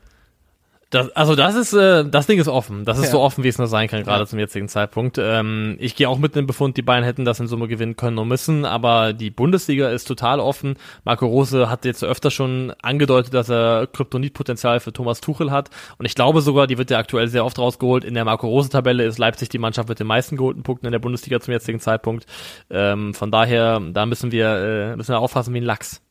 Das, 0.92 1.10
also 1.16 1.36
das 1.36 1.56
ist, 1.56 1.74
äh, 1.74 2.06
das 2.06 2.28
Ding 2.28 2.40
ist 2.40 2.48
offen. 2.48 2.86
Das 2.86 3.00
ist 3.00 3.06
ja. 3.06 3.12
so 3.12 3.22
offen, 3.22 3.44
wie 3.44 3.48
es 3.48 3.58
nur 3.58 3.68
sein 3.68 3.88
kann, 3.88 4.04
gerade 4.04 4.22
ja. 4.22 4.26
zum 4.28 4.38
jetzigen 4.38 4.70
Zeitpunkt. 4.70 5.18
Ähm, 5.20 5.78
ich 5.80 5.96
gehe 5.96 6.08
auch 6.08 6.20
mit 6.20 6.36
dem 6.36 6.46
Befund, 6.46 6.78
die 6.78 6.84
Bayern 6.84 7.04
hätten 7.04 7.26
das 7.26 7.40
in 7.40 7.48
Summe 7.48 7.68
gewinnen 7.68 7.96
können 7.96 8.20
und 8.20 8.28
müssen, 8.28 8.66
aber 8.66 9.14
die 9.14 9.32
Bundesliga 9.32 9.90
ist 9.90 10.06
total 10.06 10.40
offen. 10.40 10.76
Marco 11.04 11.26
Rose 11.26 11.70
hat 11.70 11.86
jetzt 11.86 12.04
öfter 12.04 12.30
schon 12.30 12.74
angedeutet, 12.84 13.34
dass 13.34 13.50
er 13.50 13.88
Kryptonitpotenzial 13.88 14.80
für 14.80 14.94
Thomas 14.94 15.22
Tuchel 15.22 15.52
hat. 15.52 15.70
Und 15.98 16.06
ich 16.06 16.14
glaube 16.14 16.42
sogar, 16.42 16.68
die 16.68 16.78
wird 16.78 16.92
ja 16.92 17.00
aktuell 17.00 17.28
sehr 17.28 17.46
oft 17.46 17.58
rausgeholt. 17.58 18.04
In 18.04 18.14
der 18.14 18.24
Marco 18.24 18.48
Rose-Tabelle 18.48 19.04
ist 19.04 19.18
Leipzig 19.18 19.50
die 19.50 19.58
Mannschaft 19.58 19.90
mit 19.90 20.00
den 20.00 20.08
meisten 20.08 20.38
geholten 20.38 20.62
Punkten 20.62 20.86
in 20.86 20.92
der 20.92 21.00
Bundesliga 21.00 21.40
zum 21.40 21.52
jetzigen 21.52 21.80
Zeitpunkt. 21.80 22.26
Ähm, 22.70 23.16
von 23.16 23.32
daher, 23.32 23.80
da 23.80 24.06
müssen 24.06 24.32
wir, 24.32 24.48
äh, 24.48 24.96
müssen 24.96 25.14
wir 25.14 25.20
aufpassen 25.20 25.54
wie 25.56 25.62
ein 25.62 25.64
Lachs. 25.64 26.05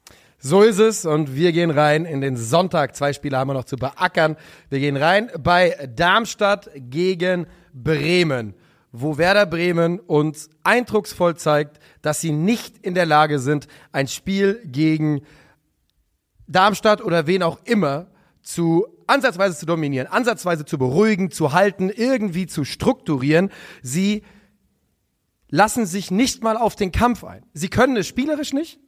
So 0.47 0.61
ist 0.61 0.79
es 0.79 1.07
und 1.07 1.35
wir 1.35 1.53
gehen 1.53 1.71
rein 1.71 2.05
in 2.05 2.21
den 2.21 2.37
Sonntag. 2.37 2.95
Zwei 2.95 3.15
Spiele 3.15 3.39
haben 3.39 3.49
wir 3.49 3.55
noch 3.55 3.65
zu 3.65 3.77
beackern. 3.77 4.37
Wir 4.69 4.79
gehen 4.79 4.99
rein 4.99 5.31
bei 5.43 5.89
Darmstadt 5.97 6.69
gegen 6.75 7.47
Bremen, 7.73 8.53
wo 8.93 9.17
Werder 9.17 9.47
Bremen 9.47 10.01
uns 10.01 10.51
eindrucksvoll 10.63 11.35
zeigt, 11.39 11.79
dass 12.03 12.21
sie 12.21 12.31
nicht 12.31 12.77
in 12.85 12.93
der 12.93 13.07
Lage 13.07 13.39
sind, 13.39 13.69
ein 13.91 14.07
Spiel 14.07 14.61
gegen 14.67 15.23
Darmstadt 16.47 17.01
oder 17.01 17.27
wen 17.27 17.43
auch 17.43 17.61
immer 17.65 18.09
zu 18.43 18.87
ansatzweise 19.07 19.57
zu 19.57 19.65
dominieren, 19.65 20.09
ansatzweise 20.09 20.67
zu 20.67 20.77
beruhigen, 20.77 21.31
zu 21.31 21.55
halten, 21.55 21.89
irgendwie 21.89 22.47
zu 22.47 22.67
strukturieren. 22.67 23.51
Sie 23.81 24.25
lassen 25.49 25.87
sich 25.87 26.11
nicht 26.11 26.43
mal 26.43 26.59
auf 26.59 26.77
den 26.77 26.93
Kampf 26.93 27.25
ein. 27.25 27.47
Sie 27.55 27.71
können 27.71 27.97
es 27.97 28.07
spielerisch 28.07 28.53
nicht 28.53 28.79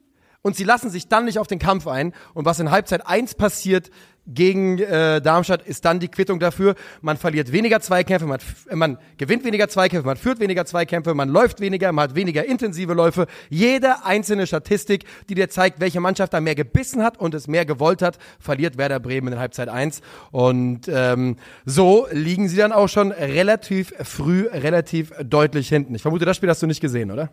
und 0.46 0.54
sie 0.54 0.62
lassen 0.62 0.90
sich 0.90 1.08
dann 1.08 1.24
nicht 1.24 1.40
auf 1.40 1.48
den 1.48 1.58
Kampf 1.58 1.88
ein. 1.88 2.12
Und 2.32 2.44
was 2.44 2.60
in 2.60 2.70
Halbzeit 2.70 3.04
1 3.04 3.34
passiert 3.34 3.90
gegen 4.28 4.78
äh, 4.78 5.20
Darmstadt, 5.20 5.66
ist 5.66 5.84
dann 5.84 5.98
die 5.98 6.06
Quittung 6.06 6.38
dafür. 6.38 6.76
Man 7.00 7.16
verliert 7.16 7.50
weniger 7.50 7.80
Zweikämpfe, 7.80 8.28
man, 8.28 8.38
man 8.72 8.98
gewinnt 9.16 9.42
weniger 9.42 9.68
Zweikämpfe, 9.68 10.06
man 10.06 10.16
führt 10.16 10.38
weniger 10.38 10.64
Zweikämpfe, 10.64 11.14
man 11.14 11.30
läuft 11.30 11.58
weniger, 11.58 11.90
man 11.90 12.04
hat 12.04 12.14
weniger 12.14 12.44
intensive 12.44 12.94
Läufe. 12.94 13.26
Jede 13.50 14.04
einzelne 14.04 14.46
Statistik, 14.46 15.04
die 15.28 15.34
dir 15.34 15.50
zeigt, 15.50 15.80
welche 15.80 15.98
Mannschaft 15.98 16.32
da 16.32 16.40
mehr 16.40 16.54
gebissen 16.54 17.02
hat 17.02 17.18
und 17.18 17.34
es 17.34 17.48
mehr 17.48 17.66
gewollt 17.66 18.00
hat, 18.00 18.16
verliert 18.38 18.78
Werder 18.78 19.00
Bremen 19.00 19.32
in 19.32 19.40
Halbzeit 19.40 19.68
1. 19.68 20.00
Und 20.30 20.82
ähm, 20.86 21.38
so 21.64 22.06
liegen 22.12 22.48
sie 22.48 22.56
dann 22.56 22.70
auch 22.70 22.88
schon 22.88 23.10
relativ 23.10 23.92
früh, 24.00 24.46
relativ 24.46 25.12
deutlich 25.24 25.68
hinten. 25.68 25.96
Ich 25.96 26.02
vermute, 26.02 26.24
das 26.24 26.36
Spiel 26.36 26.50
hast 26.50 26.62
du 26.62 26.68
nicht 26.68 26.80
gesehen, 26.80 27.10
oder? 27.10 27.32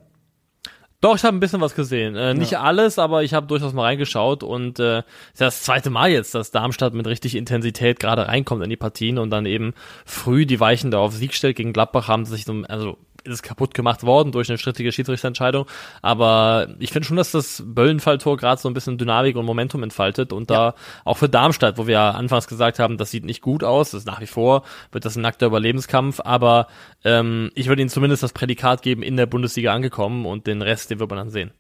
Doch, 1.03 1.17
ich 1.17 1.25
habe 1.25 1.35
ein 1.35 1.41
bisschen 1.41 1.59
was 1.59 1.75
gesehen. 1.75 2.15
Äh, 2.15 2.34
nicht 2.34 2.53
ja. 2.53 2.61
alles, 2.61 2.97
aber 2.97 3.23
ich 3.23 3.34
habe 3.34 3.45
durchaus 3.45 3.73
mal 3.73 3.81
reingeschaut 3.81 4.41
und 4.41 4.80
äh, 4.80 4.99
ist 4.99 5.41
das 5.41 5.61
zweite 5.61 5.89
Mal 5.89 6.09
jetzt, 6.11 6.34
dass 6.34 6.51
Darmstadt 6.51 6.93
mit 6.93 7.05
richtig 7.07 7.35
Intensität 7.35 7.99
gerade 7.99 8.30
reinkommt 8.30 8.63
in 8.63 8.69
die 8.69 8.77
Partien 8.77 9.17
und 9.17 9.30
dann 9.30 9.45
eben 9.45 9.73
früh 10.05 10.45
die 10.45 10.61
Weichen 10.61 10.91
da 10.91 10.99
auf 10.99 11.13
Sieg 11.13 11.34
stellt. 11.34 11.57
Gegen 11.57 11.73
Gladbach 11.73 12.07
haben 12.07 12.23
sich 12.23 12.45
so, 12.45 12.53
also 12.69 12.97
ist 13.23 13.33
es 13.33 13.41
kaputt 13.41 13.73
gemacht 13.73 14.03
worden 14.03 14.31
durch 14.31 14.49
eine 14.49 14.57
strittige 14.57 14.91
Schiedsrichterentscheidung. 14.91 15.65
Aber 16.01 16.67
ich 16.79 16.91
finde 16.91 17.07
schon, 17.07 17.17
dass 17.17 17.31
das 17.31 17.63
Böllenfalltor 17.65 18.37
gerade 18.37 18.61
so 18.61 18.69
ein 18.69 18.73
bisschen 18.73 18.97
Dynamik 18.97 19.35
und 19.35 19.45
Momentum 19.45 19.83
entfaltet 19.83 20.33
und 20.33 20.49
ja. 20.49 20.71
da 20.71 20.75
auch 21.05 21.17
für 21.17 21.29
Darmstadt, 21.29 21.77
wo 21.77 21.87
wir 21.87 21.99
anfangs 21.99 22.47
gesagt 22.47 22.79
haben, 22.79 22.97
das 22.97 23.11
sieht 23.11 23.25
nicht 23.25 23.41
gut 23.41 23.63
aus, 23.63 23.91
das 23.91 24.01
ist 24.01 24.07
nach 24.07 24.21
wie 24.21 24.27
vor, 24.27 24.63
wird 24.91 25.05
das 25.05 25.15
ein 25.15 25.21
nackter 25.21 25.47
Überlebenskampf, 25.47 26.19
aber 26.23 26.67
ähm, 27.03 27.51
ich 27.55 27.67
würde 27.67 27.81
ihnen 27.81 27.89
zumindest 27.89 28.23
das 28.23 28.33
Prädikat 28.33 28.81
geben, 28.81 29.03
in 29.03 29.17
der 29.17 29.25
Bundesliga 29.25 29.73
angekommen 29.73 30.25
und 30.25 30.47
den 30.47 30.61
Rest, 30.61 30.89
den 30.89 30.99
wird 30.99 31.09
man 31.09 31.17
dann 31.17 31.29
sehen. 31.29 31.51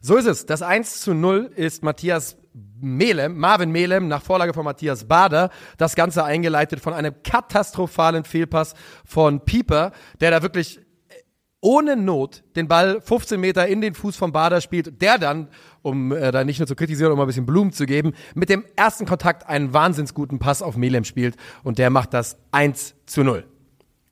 So 0.00 0.16
ist 0.16 0.26
es. 0.26 0.44
Das 0.44 0.60
1 0.60 1.00
zu 1.00 1.14
0 1.14 1.50
ist 1.56 1.82
Matthias 1.82 2.36
Melem, 2.80 3.38
Marvin 3.38 3.70
Melem, 3.70 4.06
nach 4.06 4.22
Vorlage 4.22 4.52
von 4.52 4.64
Matthias 4.64 5.08
Bader. 5.08 5.48
Das 5.78 5.94
Ganze 5.94 6.22
eingeleitet 6.24 6.80
von 6.80 6.92
einem 6.92 7.14
katastrophalen 7.22 8.24
Fehlpass 8.24 8.74
von 9.06 9.40
Pieper, 9.40 9.92
der 10.20 10.30
da 10.30 10.42
wirklich 10.42 10.83
ohne 11.64 11.96
Not 11.96 12.44
den 12.56 12.68
Ball 12.68 13.00
15 13.00 13.40
Meter 13.40 13.66
in 13.66 13.80
den 13.80 13.94
Fuß 13.94 14.16
vom 14.16 14.32
Bader 14.32 14.60
spielt, 14.60 15.00
der 15.00 15.16
dann, 15.16 15.48
um 15.80 16.12
äh, 16.12 16.30
da 16.30 16.44
nicht 16.44 16.58
nur 16.58 16.66
zu 16.66 16.76
kritisieren, 16.76 17.10
um 17.10 17.18
ein 17.18 17.26
bisschen 17.26 17.46
Blumen 17.46 17.72
zu 17.72 17.86
geben, 17.86 18.12
mit 18.34 18.50
dem 18.50 18.64
ersten 18.76 19.06
Kontakt 19.06 19.48
einen 19.48 19.72
wahnsinns 19.72 20.12
guten 20.12 20.38
Pass 20.38 20.60
auf 20.60 20.76
Melem 20.76 21.04
spielt 21.04 21.36
und 21.62 21.78
der 21.78 21.88
macht 21.88 22.12
das 22.12 22.36
1 22.52 22.96
zu 23.06 23.24
0. 23.24 23.44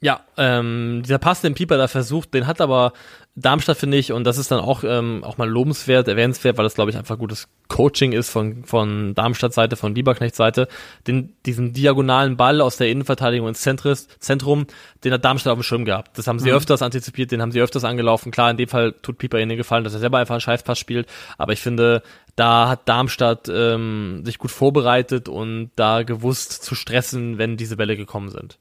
Ja, 0.03 0.23
ähm, 0.37 1.03
dieser 1.05 1.19
Pass, 1.19 1.43
den 1.43 1.55
Pieper 1.55 1.79
da 1.79 1.87
versucht, 1.87 2.35
den 2.35 2.49
hat 2.49 2.61
aber 2.61 2.93
Darmstadt, 3.37 3.79
finde 3.79 3.99
ich, 3.99 4.11
und 4.11 4.24
das 4.24 4.37
ist 4.37 4.51
dann 4.51 4.59
auch, 4.59 4.83
ähm, 4.83 5.23
auch 5.23 5.39
mal 5.39 5.49
lobenswert, 5.49 6.09
erwähnenswert, 6.09 6.59
weil 6.59 6.65
das, 6.65 6.74
glaube 6.74 6.91
ich, 6.91 6.97
einfach 6.97 7.16
gutes 7.16 7.49
Coaching 7.69 8.11
ist 8.11 8.29
von, 8.29 8.65
von 8.65 9.15
Darmstadt 9.15 9.55
Seite, 9.55 9.77
von 9.77 9.95
Lieberknecht 9.95 10.35
Seite, 10.35 10.66
den, 11.07 11.37
diesen 11.47 11.73
diagonalen 11.73 12.37
Ball 12.37 12.61
aus 12.61 12.79
der 12.79 12.89
Innenverteidigung 12.89 13.47
ins 13.47 13.61
Zentris, 13.61 14.09
Zentrum, 14.19 14.66
den 15.05 15.12
hat 15.12 15.24
Darmstadt 15.24 15.53
auf 15.53 15.61
dem 15.61 15.62
Schirm 15.62 15.85
gehabt. 15.85 16.19
Das 16.19 16.27
haben 16.27 16.41
sie 16.41 16.51
mhm. 16.51 16.57
öfters 16.57 16.83
antizipiert, 16.83 17.31
den 17.31 17.41
haben 17.41 17.53
sie 17.53 17.62
öfters 17.62 17.85
angelaufen. 17.85 18.33
Klar, 18.33 18.51
in 18.51 18.57
dem 18.57 18.69
Fall 18.69 18.95
tut 19.03 19.19
Pieper 19.19 19.39
ihnen 19.39 19.57
gefallen, 19.57 19.85
dass 19.85 19.95
er 19.95 20.01
selber 20.01 20.19
einfach 20.19 20.35
einen 20.35 20.41
Scheißpass 20.41 20.81
spielt, 20.81 21.09
aber 21.39 21.53
ich 21.53 21.61
finde, 21.61 22.03
da 22.35 22.69
hat 22.69 22.89
Darmstadt 22.89 23.49
ähm, 23.49 24.23
sich 24.24 24.39
gut 24.39 24.51
vorbereitet 24.51 25.29
und 25.29 25.70
da 25.77 26.03
gewusst 26.03 26.65
zu 26.65 26.74
stressen, 26.74 27.39
wenn 27.39 27.57
diese 27.57 27.77
Bälle 27.77 27.97
gekommen 27.97 28.31
sind. 28.31 28.59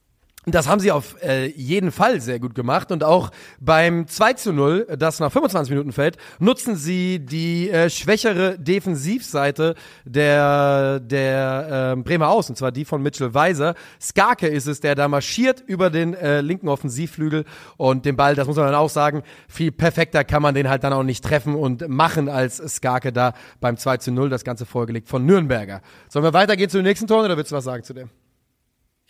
Das 0.48 0.68
haben 0.68 0.80
sie 0.80 0.92
auf 0.92 1.22
äh, 1.22 1.52
jeden 1.52 1.92
Fall 1.92 2.20
sehr 2.20 2.40
gut 2.40 2.56
gemacht 2.56 2.92
und 2.92 3.04
auch 3.04 3.30
beim 3.60 4.08
2 4.08 4.34
zu 4.34 4.52
0, 4.52 4.88
das 4.98 5.20
nach 5.20 5.32
25 5.32 5.70
Minuten 5.70 5.92
fällt, 5.92 6.18
nutzen 6.40 6.76
sie 6.76 7.20
die 7.20 7.70
äh, 7.70 7.92
schwächere 7.92 8.58
Defensivseite 8.58 9.76
der, 10.04 11.00
der 11.00 11.94
äh, 11.96 12.02
Bremer 12.02 12.30
aus, 12.30 12.50
und 12.50 12.56
zwar 12.56 12.72
die 12.72 12.86
von 12.86 13.04
Mitchell 13.04 13.36
Weiser. 13.36 13.76
Skarke 14.02 14.48
ist 14.48 14.66
es, 14.66 14.80
der 14.80 14.96
da 14.96 15.08
marschiert 15.08 15.62
über 15.68 15.92
den 15.92 16.16
äh, 16.16 16.42
linken 16.42 16.70
Offensivflügel 16.70 17.46
und 17.78 18.06
den 18.06 18.16
Ball, 18.16 18.34
das 18.34 18.48
muss 18.48 18.56
man 18.56 18.66
dann 18.66 18.76
auch 18.76 18.90
sagen, 18.90 19.22
viel 19.48 19.72
perfekter 19.72 20.24
kann 20.24 20.42
man 20.42 20.56
den 20.56 20.70
halt 20.70 20.84
dann 20.84 20.94
auch 20.94 21.04
nicht 21.04 21.24
treffen 21.24 21.54
und 21.54 21.88
machen 21.88 22.30
als 22.30 22.58
Skarke 22.58 23.14
da 23.14 23.34
beim 23.60 23.78
2 23.78 23.98
zu 23.98 24.12
0, 24.12 24.30
das 24.30 24.44
Ganze 24.44 24.66
vorgelegt 24.66 25.08
von 25.08 25.24
Nürnberger. 25.24 25.84
Sollen 26.10 26.26
wir 26.26 26.34
weitergehen 26.34 26.68
zu 26.68 26.80
den 26.80 26.86
nächsten 26.86 27.06
Toren 27.06 27.26
oder 27.26 27.38
willst 27.38 27.52
du 27.52 27.56
was 27.56 27.64
sagen 27.64 27.84
zu 27.84 27.94
dem? 27.94 28.10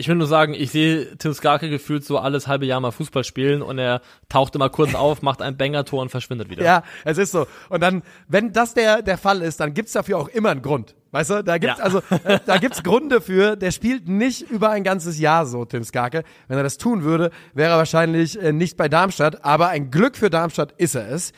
Ich 0.01 0.07
will 0.07 0.15
nur 0.15 0.25
sagen, 0.25 0.55
ich 0.55 0.71
sehe 0.71 1.15
Tim 1.17 1.31
Skarke 1.31 1.69
gefühlt 1.69 2.03
so 2.03 2.17
alles 2.17 2.47
halbe 2.47 2.65
Jahr 2.65 2.79
mal 2.79 2.89
Fußball 2.89 3.23
spielen 3.23 3.61
und 3.61 3.77
er 3.77 4.01
taucht 4.29 4.55
immer 4.55 4.67
kurz 4.67 4.95
auf, 4.95 5.21
macht 5.21 5.43
ein 5.43 5.57
Banger-Tor 5.57 6.01
und 6.01 6.09
verschwindet 6.09 6.49
wieder. 6.49 6.63
Ja, 6.63 6.81
es 7.05 7.19
ist 7.19 7.31
so. 7.31 7.45
Und 7.69 7.83
dann, 7.83 8.01
wenn 8.27 8.51
das 8.51 8.73
der, 8.73 9.03
der 9.03 9.19
Fall 9.19 9.43
ist, 9.43 9.59
dann 9.59 9.75
gibt's 9.75 9.91
dafür 9.91 10.17
auch 10.17 10.27
immer 10.27 10.49
einen 10.49 10.63
Grund. 10.63 10.95
Weißt 11.11 11.29
du, 11.29 11.43
da 11.43 11.59
gibt's 11.59 11.77
ja. 11.77 11.83
also, 11.83 12.01
da 12.47 12.57
gibt's 12.57 12.81
Gründe 12.81 13.21
für. 13.21 13.55
Der 13.55 13.69
spielt 13.69 14.07
nicht 14.07 14.49
über 14.49 14.71
ein 14.71 14.83
ganzes 14.83 15.19
Jahr 15.19 15.45
so, 15.45 15.65
Tim 15.65 15.83
Skarke. 15.83 16.23
Wenn 16.47 16.57
er 16.57 16.63
das 16.63 16.79
tun 16.79 17.03
würde, 17.03 17.29
wäre 17.53 17.73
er 17.73 17.77
wahrscheinlich 17.77 18.41
äh, 18.41 18.51
nicht 18.53 18.77
bei 18.77 18.89
Darmstadt. 18.89 19.45
Aber 19.45 19.67
ein 19.67 19.91
Glück 19.91 20.17
für 20.17 20.31
Darmstadt 20.31 20.71
ist 20.77 20.95
er 20.95 21.11
es. 21.11 21.31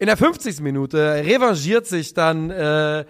In 0.00 0.06
der 0.06 0.16
50. 0.16 0.58
Minute 0.58 1.22
revanchiert 1.24 1.86
sich 1.86 2.14
dann 2.14 2.50
äh, 2.50 3.04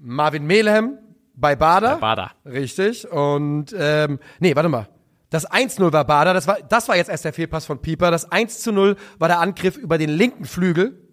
Marvin 0.00 0.44
Melhem, 0.44 0.98
bei 1.34 1.56
Bader. 1.56 1.94
Bei 1.94 2.00
Bader. 2.14 2.30
Richtig. 2.44 3.10
Und 3.10 3.74
ähm, 3.76 4.18
nee, 4.40 4.54
warte 4.54 4.68
mal. 4.68 4.88
Das 5.30 5.50
1-0 5.50 5.92
war 5.92 6.04
Bader, 6.04 6.32
das 6.32 6.46
war, 6.46 6.58
das 6.68 6.88
war 6.88 6.96
jetzt 6.96 7.10
erst 7.10 7.24
der 7.24 7.32
Fehlpass 7.32 7.66
von 7.66 7.80
Pieper. 7.80 8.12
Das 8.12 8.30
1-0 8.30 8.96
war 9.18 9.28
der 9.28 9.40
Angriff 9.40 9.76
über 9.76 9.98
den 9.98 10.10
linken 10.10 10.44
Flügel, 10.44 11.08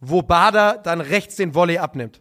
wo 0.00 0.22
Bader 0.22 0.78
dann 0.82 1.00
rechts 1.00 1.36
den 1.36 1.54
Volley 1.54 1.78
abnimmt. 1.78 2.20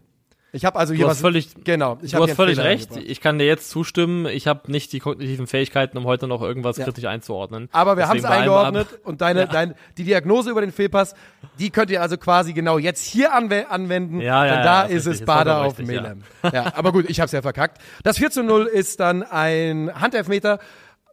Ich 0.56 0.66
habe 0.66 0.78
also 0.78 0.94
hier 0.94 1.06
du 1.06 1.10
was 1.10 1.20
völlig 1.20 1.50
genau. 1.64 1.98
Ich 2.04 2.12
du 2.12 2.22
hast 2.22 2.36
völlig 2.36 2.60
recht. 2.60 2.96
Ich 2.96 3.22
kann 3.22 3.40
dir 3.40 3.46
jetzt 3.46 3.72
zustimmen. 3.72 4.28
Ich 4.28 4.46
habe 4.46 4.72
nicht 4.72 4.94
die 4.94 5.00
kognitiven 5.00 5.48
Fähigkeiten, 5.48 5.98
um 5.98 6.06
heute 6.06 6.28
noch 6.28 6.44
irgendwas 6.44 6.78
ja. 6.78 6.86
kritisch 6.86 7.06
einzuordnen. 7.06 7.70
Aber 7.72 7.98
wir 7.98 8.08
haben 8.08 8.20
es 8.20 8.24
eingeordnet 8.24 8.88
und 9.04 9.22
deine, 9.22 9.42
ja. 9.42 9.46
deine, 9.48 9.76
die 9.98 10.04
Diagnose 10.04 10.52
über 10.52 10.62
den 10.62 10.72
Fehlpass, 10.72 11.16
die 11.58 11.72
könnt 11.72 11.90
ihr 11.90 12.04
also 12.04 12.18
quasi 12.18 12.54
genau 12.54 12.78
jetzt 12.78 13.04
hier 13.04 13.34
anw 13.34 13.66
anwenden. 13.68 14.22
Ja, 14.22 14.46
ja, 14.46 14.56
denn 14.56 14.64
da 14.64 14.84
ist 14.84 15.08
es 15.08 15.26
Bader 15.26 15.62
auf 15.62 15.80
Melem. 15.80 16.22
Ja. 16.44 16.72
aber 16.76 16.92
gut, 16.92 17.10
ich 17.10 17.20
habe 17.20 17.26
es 17.26 17.32
ja 17.32 17.42
verkackt. 17.42 17.82
Das 18.04 18.20
4 18.20 18.30
zu 18.30 18.44
0 18.44 18.68
ist 18.68 19.00
dann 19.00 19.24
ein 19.24 19.92
Handelfmeter, 20.00 20.60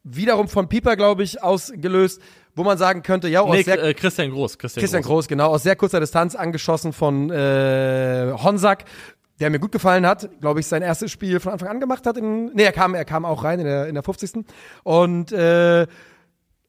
wiederum 0.05 0.49
von 0.49 0.69
Pieper, 0.69 0.97
glaube 0.97 1.23
ich, 1.23 1.43
ausgelöst 1.43 2.21
wo 2.55 2.65
man 2.65 2.79
sagen 2.79 3.03
könnte, 3.03 3.29
ja, 3.29 3.43
aus 3.43 3.55
nee, 3.55 3.63
sehr, 3.63 3.83
äh, 3.83 3.95
Christian 3.95 4.31
Groß, 4.31 4.59
Christian, 4.59 4.81
Christian 4.81 5.03
Groß. 5.03 5.25
Groß. 5.25 5.29
genau, 5.29 5.49
aus 5.49 5.63
sehr 5.63 5.77
kurzer 5.77 6.01
Distanz 6.01 6.35
angeschossen 6.35 6.93
von 6.93 7.31
äh, 7.31 8.33
Honsack 8.37 8.85
der 9.41 9.51
mir 9.51 9.59
gut 9.59 9.73
gefallen 9.73 10.07
hat, 10.07 10.29
glaube 10.41 10.61
ich, 10.61 10.67
sein 10.67 10.83
erstes 10.83 11.11
Spiel 11.11 11.41
von 11.41 11.53
Anfang 11.53 11.69
an 11.69 11.81
gemacht 11.81 12.07
hat. 12.07 12.17
In, 12.17 12.53
nee, 12.55 12.63
er 12.63 12.73
kam, 12.73 12.95
er 12.95 13.07
kam 13.07 13.25
auch 13.25 13.43
rein 13.43 13.59
in 13.59 13.65
der, 13.65 13.89
in 13.89 13.95
der 13.95 14.03
50. 14.03 14.45
Und 14.85 15.33
äh, 15.33 15.87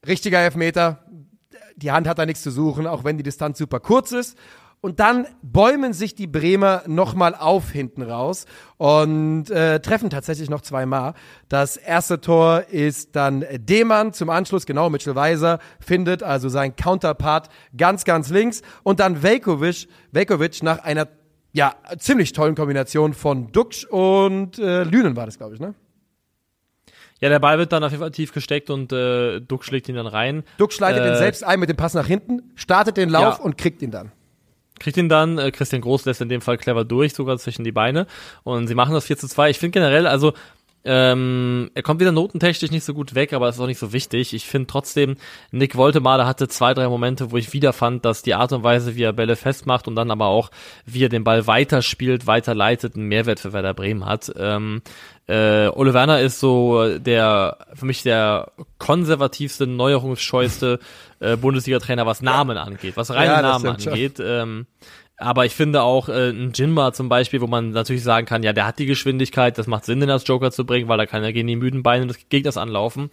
richtiger 0.07 0.39
Elfmeter. 0.39 1.05
Die 1.75 1.91
Hand 1.91 2.07
hat 2.07 2.19
da 2.19 2.25
nichts 2.25 2.43
zu 2.43 2.51
suchen, 2.51 2.87
auch 2.87 3.03
wenn 3.03 3.17
die 3.17 3.23
Distanz 3.23 3.57
super 3.57 3.79
kurz 3.79 4.11
ist. 4.11 4.37
Und 4.83 4.99
dann 4.99 5.27
bäumen 5.43 5.93
sich 5.93 6.15
die 6.15 6.25
Bremer 6.25 6.81
nochmal 6.87 7.35
auf 7.35 7.69
hinten 7.69 8.01
raus 8.01 8.45
und 8.77 9.51
äh, 9.51 9.79
treffen 9.79 10.09
tatsächlich 10.09 10.49
noch 10.49 10.61
zweimal. 10.61 11.13
Das 11.49 11.77
erste 11.77 12.19
Tor 12.19 12.63
ist 12.71 13.15
dann 13.15 13.45
Demann 13.51 14.11
zum 14.11 14.31
Anschluss, 14.31 14.65
genau, 14.65 14.89
Mitchell 14.89 15.13
Weiser 15.13 15.59
findet 15.79 16.23
also 16.23 16.49
sein 16.49 16.75
Counterpart 16.75 17.49
ganz, 17.77 18.05
ganz 18.05 18.31
links. 18.31 18.63
Und 18.81 18.99
dann 18.99 19.21
Velkovic, 19.21 19.87
Velkovic 20.11 20.63
nach 20.63 20.79
einer 20.79 21.07
ja, 21.53 21.75
ziemlich 21.97 22.33
tollen 22.33 22.55
Kombination 22.55 23.13
von 23.13 23.51
Duxch 23.51 23.85
und 23.85 24.59
äh, 24.59 24.83
Lünen 24.83 25.15
war 25.15 25.25
das, 25.25 25.37
glaube 25.37 25.55
ich, 25.55 25.59
ne? 25.59 25.73
Ja, 27.19 27.29
der 27.29 27.39
Ball 27.39 27.59
wird 27.59 27.71
dann 27.71 27.83
auf 27.83 27.91
jeden 27.91 28.01
Fall 28.01 28.11
tief 28.11 28.33
gesteckt 28.33 28.71
und 28.71 28.91
äh, 28.91 29.41
Duck 29.41 29.63
schlägt 29.63 29.87
ihn 29.87 29.95
dann 29.95 30.07
rein. 30.07 30.43
Duck 30.57 30.73
schleitet 30.73 31.03
äh, 31.03 31.09
ihn 31.09 31.17
selbst 31.17 31.43
ein 31.43 31.59
mit 31.59 31.69
dem 31.69 31.77
Pass 31.77 31.93
nach 31.93 32.07
hinten, 32.07 32.51
startet 32.55 32.97
den 32.97 33.09
Lauf 33.09 33.37
ja. 33.37 33.43
und 33.43 33.57
kriegt 33.57 33.81
ihn 33.83 33.91
dann 33.91 34.11
kriegt 34.81 34.97
ihn 34.97 35.07
dann, 35.07 35.37
äh, 35.37 35.51
Christian 35.51 35.81
Groß 35.81 36.05
lässt 36.05 36.21
in 36.21 36.29
dem 36.29 36.41
Fall 36.41 36.57
clever 36.57 36.83
durch, 36.83 37.13
sogar 37.13 37.37
zwischen 37.37 37.63
die 37.63 37.71
Beine. 37.71 38.07
Und 38.43 38.67
sie 38.67 38.75
machen 38.75 38.93
das 38.93 39.05
4 39.05 39.17
zu 39.17 39.27
2. 39.27 39.51
Ich 39.51 39.59
finde 39.59 39.79
generell, 39.79 40.07
also 40.07 40.33
ähm, 40.83 41.69
er 41.75 41.83
kommt 41.83 41.99
wieder 41.99 42.11
notentechnisch 42.11 42.71
nicht 42.71 42.83
so 42.83 42.93
gut 42.93 43.13
weg, 43.13 43.33
aber 43.33 43.45
das 43.45 43.55
ist 43.55 43.61
auch 43.61 43.67
nicht 43.67 43.79
so 43.79 43.93
wichtig. 43.93 44.33
Ich 44.33 44.47
finde 44.47 44.67
trotzdem, 44.67 45.15
Nick 45.51 45.75
Woltemade 45.75 46.25
hatte 46.25 46.47
zwei, 46.47 46.73
drei 46.73 46.87
Momente, 46.87 47.31
wo 47.31 47.37
ich 47.37 47.53
wieder 47.53 47.71
fand, 47.71 48.03
dass 48.03 48.23
die 48.23 48.33
Art 48.33 48.51
und 48.51 48.63
Weise, 48.63 48.95
wie 48.95 49.03
er 49.03 49.13
Bälle 49.13 49.35
festmacht 49.35 49.87
und 49.87 49.95
dann 49.95 50.09
aber 50.09 50.27
auch, 50.27 50.49
wie 50.85 51.05
er 51.05 51.09
den 51.09 51.23
Ball 51.23 51.45
weiterspielt, 51.45 52.25
weiterleitet, 52.25 52.95
einen 52.95 53.07
Mehrwert 53.07 53.39
für 53.39 53.53
Werder 53.53 53.75
Bremen 53.75 54.05
hat. 54.05 54.31
Ähm, 54.35 54.81
äh, 55.27 55.67
Ole 55.67 55.93
Werner 55.93 56.19
ist 56.19 56.39
so 56.39 56.97
der, 56.97 57.57
für 57.75 57.85
mich 57.85 58.01
der 58.01 58.51
konservativste, 58.79 59.67
neuerungsscheueste 59.67 60.79
äh, 61.19 61.37
Bundesliga-Trainer, 61.37 62.07
was 62.07 62.23
Namen 62.23 62.57
angeht, 62.57 62.97
was 62.97 63.11
reine 63.11 63.33
ja, 63.33 63.41
Namen 63.41 63.67
angeht. 63.67 64.19
Ähm, 64.19 64.65
aber 65.21 65.45
ich 65.45 65.55
finde 65.55 65.83
auch 65.83 66.09
äh, 66.09 66.31
ein 66.31 66.51
Jinma 66.53 66.93
zum 66.93 67.07
Beispiel, 67.07 67.41
wo 67.41 67.47
man 67.47 67.71
natürlich 67.71 68.03
sagen 68.03 68.25
kann, 68.25 68.43
ja, 68.43 68.53
der 68.53 68.65
hat 68.65 68.79
die 68.79 68.85
Geschwindigkeit, 68.85 69.57
das 69.57 69.67
macht 69.67 69.85
Sinn, 69.85 69.99
den 69.99 70.09
als 70.09 70.27
Joker 70.27 70.51
zu 70.51 70.65
bringen, 70.65 70.87
weil 70.89 70.97
da 70.97 71.05
kann 71.05 71.23
er 71.23 71.31
gegen 71.31 71.47
die 71.47 71.55
müden 71.55 71.83
Beine 71.83 72.07
des 72.07 72.17
Gegners 72.29 72.57
anlaufen. 72.57 73.09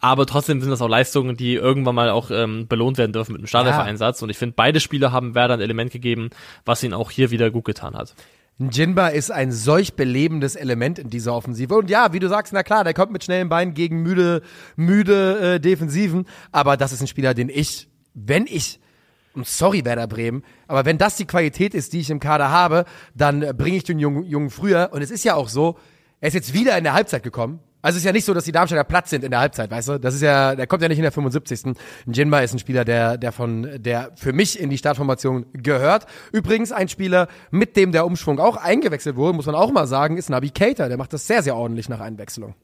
Aber 0.00 0.24
trotzdem 0.24 0.60
sind 0.62 0.70
das 0.70 0.80
auch 0.80 0.88
Leistungen, 0.88 1.36
die 1.36 1.54
irgendwann 1.54 1.94
mal 1.94 2.08
auch 2.08 2.30
ähm, 2.30 2.66
belohnt 2.66 2.96
werden 2.96 3.12
dürfen 3.12 3.32
mit 3.32 3.40
einem 3.40 3.46
Startelfer-Einsatz. 3.46 4.20
Ja. 4.20 4.24
Und 4.24 4.30
ich 4.30 4.38
finde, 4.38 4.54
beide 4.56 4.80
Spiele 4.80 5.12
haben 5.12 5.34
Werder 5.34 5.54
ein 5.54 5.60
Element 5.60 5.92
gegeben, 5.92 6.30
was 6.64 6.82
ihn 6.82 6.94
auch 6.94 7.10
hier 7.10 7.30
wieder 7.30 7.50
gut 7.50 7.66
getan 7.66 7.94
hat. 7.94 8.14
Jinba 8.58 9.08
ist 9.08 9.30
ein 9.30 9.52
solch 9.52 9.94
belebendes 9.94 10.56
Element 10.56 10.98
in 10.98 11.10
dieser 11.10 11.34
Offensive. 11.34 11.74
Und 11.74 11.90
ja, 11.90 12.12
wie 12.12 12.18
du 12.18 12.28
sagst, 12.28 12.52
na 12.52 12.62
klar, 12.62 12.84
der 12.84 12.94
kommt 12.94 13.12
mit 13.12 13.24
schnellen 13.24 13.48
Beinen 13.48 13.74
gegen 13.74 14.02
müde, 14.02 14.42
müde 14.76 15.54
äh, 15.54 15.60
Defensiven. 15.60 16.26
Aber 16.52 16.78
das 16.78 16.92
ist 16.92 17.02
ein 17.02 17.06
Spieler, 17.06 17.34
den 17.34 17.50
ich, 17.50 17.88
wenn 18.14 18.46
ich 18.46 18.80
und 19.34 19.46
sorry, 19.46 19.84
Werder 19.84 20.06
Bremen, 20.06 20.42
aber 20.66 20.84
wenn 20.84 20.98
das 20.98 21.16
die 21.16 21.26
Qualität 21.26 21.74
ist, 21.74 21.92
die 21.92 22.00
ich 22.00 22.10
im 22.10 22.20
Kader 22.20 22.50
habe, 22.50 22.84
dann 23.14 23.40
bringe 23.56 23.76
ich 23.76 23.84
den 23.84 23.98
Jungen, 23.98 24.24
Jungen 24.24 24.50
früher. 24.50 24.90
Und 24.92 25.02
es 25.02 25.10
ist 25.10 25.24
ja 25.24 25.34
auch 25.34 25.48
so, 25.48 25.78
er 26.20 26.28
ist 26.28 26.34
jetzt 26.34 26.52
wieder 26.52 26.76
in 26.76 26.84
der 26.84 26.94
Halbzeit 26.94 27.22
gekommen. 27.22 27.60
Also 27.82 27.96
es 27.96 28.02
ist 28.02 28.06
ja 28.06 28.12
nicht 28.12 28.26
so, 28.26 28.34
dass 28.34 28.44
die 28.44 28.52
Darmstädter 28.52 28.84
Platz 28.84 29.08
sind 29.08 29.24
in 29.24 29.30
der 29.30 29.40
Halbzeit, 29.40 29.70
weißt 29.70 29.88
du? 29.88 29.98
Das 29.98 30.14
ist 30.14 30.20
ja, 30.20 30.54
der 30.54 30.66
kommt 30.66 30.82
ja 30.82 30.88
nicht 30.88 30.98
in 30.98 31.02
der 31.02 31.12
75. 31.12 31.74
Jinba 32.06 32.40
ist 32.40 32.52
ein 32.52 32.58
Spieler, 32.58 32.84
der, 32.84 33.16
der 33.16 33.32
von, 33.32 33.68
der 33.78 34.10
für 34.16 34.34
mich 34.34 34.60
in 34.60 34.68
die 34.68 34.76
Startformation 34.76 35.46
gehört. 35.54 36.04
Übrigens 36.30 36.72
ein 36.72 36.88
Spieler, 36.88 37.28
mit 37.50 37.76
dem 37.76 37.92
der 37.92 38.04
Umschwung 38.04 38.38
auch 38.38 38.58
eingewechselt 38.58 39.16
wurde, 39.16 39.34
muss 39.34 39.46
man 39.46 39.54
auch 39.54 39.72
mal 39.72 39.86
sagen, 39.86 40.18
ist 40.18 40.28
Nabi 40.28 40.50
Keita. 40.50 40.88
Der 40.88 40.98
macht 40.98 41.14
das 41.14 41.26
sehr, 41.26 41.42
sehr 41.42 41.56
ordentlich 41.56 41.88
nach 41.88 42.00
Einwechslung. 42.00 42.54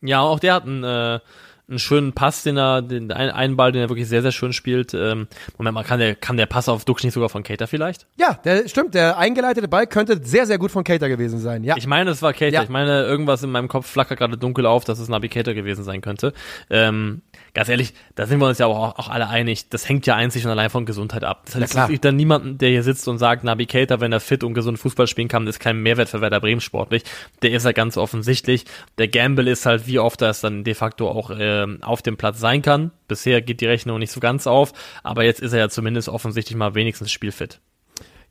Ja, 0.00 0.20
auch 0.20 0.40
der 0.40 0.54
hat 0.54 0.64
einen, 0.64 0.82
äh, 0.82 1.20
einen 1.68 1.78
schönen 1.78 2.12
Pass, 2.12 2.42
den 2.42 2.56
er, 2.56 2.80
den 2.82 3.12
einen 3.12 3.56
Ball, 3.56 3.72
den 3.72 3.82
er 3.82 3.88
wirklich 3.90 4.08
sehr, 4.08 4.22
sehr 4.22 4.32
schön 4.32 4.52
spielt. 4.52 4.94
Ähm, 4.94 5.28
Moment 5.58 5.74
mal, 5.74 5.84
kann 5.84 5.98
der, 5.98 6.14
kann 6.14 6.36
der 6.36 6.46
Pass 6.46 6.68
auf 6.68 6.84
Dux 6.84 7.04
nicht 7.04 7.12
sogar 7.12 7.28
von 7.28 7.42
Cater 7.42 7.66
vielleicht? 7.66 8.06
Ja, 8.16 8.34
der 8.44 8.68
stimmt. 8.68 8.94
Der 8.94 9.18
eingeleitete 9.18 9.68
Ball 9.68 9.86
könnte 9.86 10.20
sehr, 10.22 10.46
sehr 10.46 10.58
gut 10.58 10.70
von 10.70 10.84
Cater 10.84 11.08
gewesen 11.08 11.38
sein. 11.40 11.64
Ja. 11.64 11.76
Ich 11.76 11.86
meine, 11.86 12.10
es 12.10 12.22
war 12.22 12.32
Cater. 12.32 12.48
Ja. 12.48 12.62
Ich 12.62 12.70
meine, 12.70 13.02
irgendwas 13.04 13.42
in 13.42 13.50
meinem 13.50 13.68
Kopf 13.68 13.86
flackert 13.86 14.18
gerade 14.18 14.38
dunkel 14.38 14.64
auf, 14.64 14.84
dass 14.84 14.98
es 14.98 15.08
Nabi 15.08 15.28
Cater 15.28 15.52
gewesen 15.54 15.84
sein 15.84 16.00
könnte. 16.00 16.32
Ähm, 16.70 17.22
ganz 17.54 17.68
ehrlich, 17.68 17.94
da 18.14 18.26
sind 18.26 18.40
wir 18.40 18.46
uns 18.46 18.58
ja 18.58 18.66
auch, 18.66 18.98
auch 18.98 19.08
alle 19.08 19.28
einig. 19.28 19.68
Das 19.68 19.88
hängt 19.88 20.06
ja 20.06 20.16
einzig 20.16 20.44
und 20.44 20.50
allein 20.50 20.70
von 20.70 20.86
Gesundheit 20.86 21.24
ab. 21.24 21.42
Das 21.46 21.54
heißt, 21.56 21.76
es 21.76 21.88
gibt 21.88 22.04
dann 22.04 22.16
niemanden, 22.16 22.58
der 22.58 22.70
hier 22.70 22.82
sitzt 22.82 23.06
und 23.08 23.18
sagt, 23.18 23.44
Nabi 23.44 23.66
Cater, 23.66 24.00
wenn 24.00 24.12
er 24.12 24.20
fit 24.20 24.44
und 24.44 24.54
gesund 24.54 24.78
Fußball 24.78 25.06
spielen 25.06 25.28
kann, 25.28 25.46
ist 25.46 25.60
kein 25.60 25.80
Mehrwert 25.82 26.08
für 26.08 26.20
Werder 26.20 26.40
Bremen 26.40 26.60
sportlich. 26.60 27.02
Der 27.42 27.52
ist 27.52 27.64
ja 27.64 27.72
ganz 27.72 27.96
offensichtlich. 27.96 28.64
Der 28.98 29.08
Gamble 29.08 29.48
ist 29.50 29.66
halt, 29.66 29.86
wie 29.86 29.98
oft 29.98 30.22
er 30.22 30.30
es 30.30 30.40
dann 30.40 30.64
de 30.64 30.74
facto 30.74 31.08
auch 31.08 31.30
äh, 31.30 31.66
auf 31.82 32.02
dem 32.02 32.16
Platz 32.16 32.40
sein 32.40 32.62
kann. 32.62 32.90
Bisher 33.08 33.42
geht 33.42 33.60
die 33.60 33.66
Rechnung 33.66 33.98
nicht 33.98 34.12
so 34.12 34.20
ganz 34.20 34.46
auf, 34.46 34.72
aber 35.02 35.24
jetzt 35.24 35.40
ist 35.40 35.52
er 35.52 35.58
ja 35.58 35.68
zumindest 35.68 36.08
offensichtlich 36.08 36.56
mal 36.56 36.74
wenigstens 36.74 37.10
spielfit. 37.10 37.60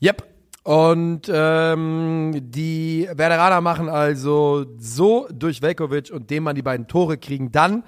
Yep. 0.01 0.23
Und 0.67 1.31
ähm, 1.33 2.33
die 2.35 3.07
Werderaner 3.13 3.61
machen 3.61 3.87
also 3.87 4.65
so 4.77 5.25
durch 5.31 5.61
Velkovic 5.61 6.11
und 6.11 6.29
dem 6.29 6.43
man 6.43 6.57
die 6.57 6.61
beiden 6.61 6.89
Tore 6.89 7.17
kriegen 7.17 7.53
dann 7.53 7.83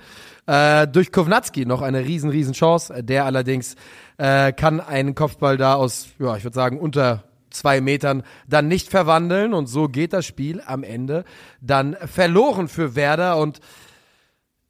äh, 0.50 0.88
durch 0.88 1.12
Kovnatski 1.12 1.66
noch 1.68 1.84
eine 1.84 2.00
riesen, 2.06 2.32
riesen 2.32 2.54
Chance. 2.54 3.04
Der 3.04 3.26
allerdings 3.26 3.76
äh, 4.18 4.52
kann 4.52 4.80
einen 4.80 5.14
Kopfball 5.14 5.58
da 5.58 5.76
aus, 5.76 6.08
ja, 6.18 6.36
ich 6.36 6.44
würde 6.44 6.56
sagen, 6.56 6.80
unter 6.80 7.24
zwei 7.52 7.82
Metern 7.82 8.24
dann 8.48 8.68
nicht 8.68 8.90
verwandeln 8.90 9.54
und 9.54 9.68
so 9.68 9.88
geht 9.88 10.14
das 10.14 10.26
Spiel 10.26 10.62
am 10.66 10.84
Ende 10.84 11.24
dann 11.62 11.96
verloren 12.06 12.68
für 12.68 12.96
Werder 12.96 13.38
und 13.38 13.60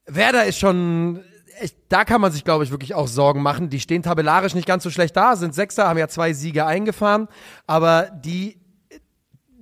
Werder 0.05 0.45
ist 0.45 0.57
schon, 0.57 1.21
echt, 1.59 1.75
da 1.89 2.03
kann 2.03 2.19
man 2.19 2.31
sich, 2.31 2.43
glaube 2.43 2.63
ich, 2.63 2.71
wirklich 2.71 2.95
auch 2.95 3.07
Sorgen 3.07 3.43
machen. 3.43 3.69
Die 3.69 3.79
stehen 3.79 4.01
tabellarisch 4.01 4.55
nicht 4.55 4.67
ganz 4.67 4.83
so 4.83 4.89
schlecht 4.89 5.15
da, 5.15 5.35
sind 5.35 5.53
Sechster, 5.53 5.87
haben 5.87 5.99
ja 5.99 6.07
zwei 6.07 6.33
Siege 6.33 6.65
eingefahren, 6.65 7.27
aber 7.67 8.09
die 8.23 8.58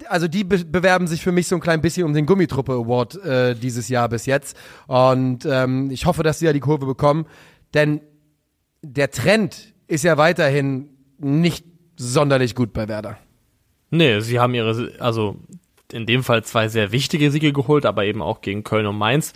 also 0.08 0.28
die 0.28 0.44
be 0.44 0.64
bewerben 0.66 1.08
sich 1.08 1.22
für 1.22 1.32
mich 1.32 1.48
so 1.48 1.56
ein 1.56 1.62
klein 1.62 1.82
bisschen 1.82 2.06
um 2.06 2.14
den 2.14 2.26
Gummitruppe 2.26 2.74
Award 2.74 3.24
äh, 3.24 3.56
dieses 3.56 3.90
Jahr 3.90 4.10
bis 4.10 4.26
jetzt. 4.26 4.58
Und 4.88 5.46
ähm, 5.46 5.92
ich 5.92 6.06
hoffe, 6.06 6.24
dass 6.24 6.40
sie 6.40 6.46
ja 6.46 6.54
die 6.54 6.60
Kurve 6.60 6.86
bekommen. 6.86 7.26
Denn 7.74 8.02
der 8.82 9.12
Trend 9.12 9.74
ist 9.88 10.04
ja 10.04 10.18
weiterhin 10.18 10.90
nicht 11.18 11.66
sonderlich 11.98 12.56
gut 12.56 12.74
bei 12.74 12.88
Werder. 12.88 13.18
Nee, 13.90 14.20
sie 14.20 14.40
haben 14.40 14.54
ihre, 14.54 14.92
also 15.00 15.38
in 15.92 16.06
dem 16.06 16.24
Fall 16.24 16.44
zwei 16.44 16.68
sehr 16.68 16.92
wichtige 16.92 17.32
Siege 17.32 17.54
geholt, 17.54 17.86
aber 17.86 18.06
eben 18.06 18.22
auch 18.22 18.42
gegen 18.42 18.64
Köln 18.64 18.86
und 18.86 18.98
Mainz 18.98 19.34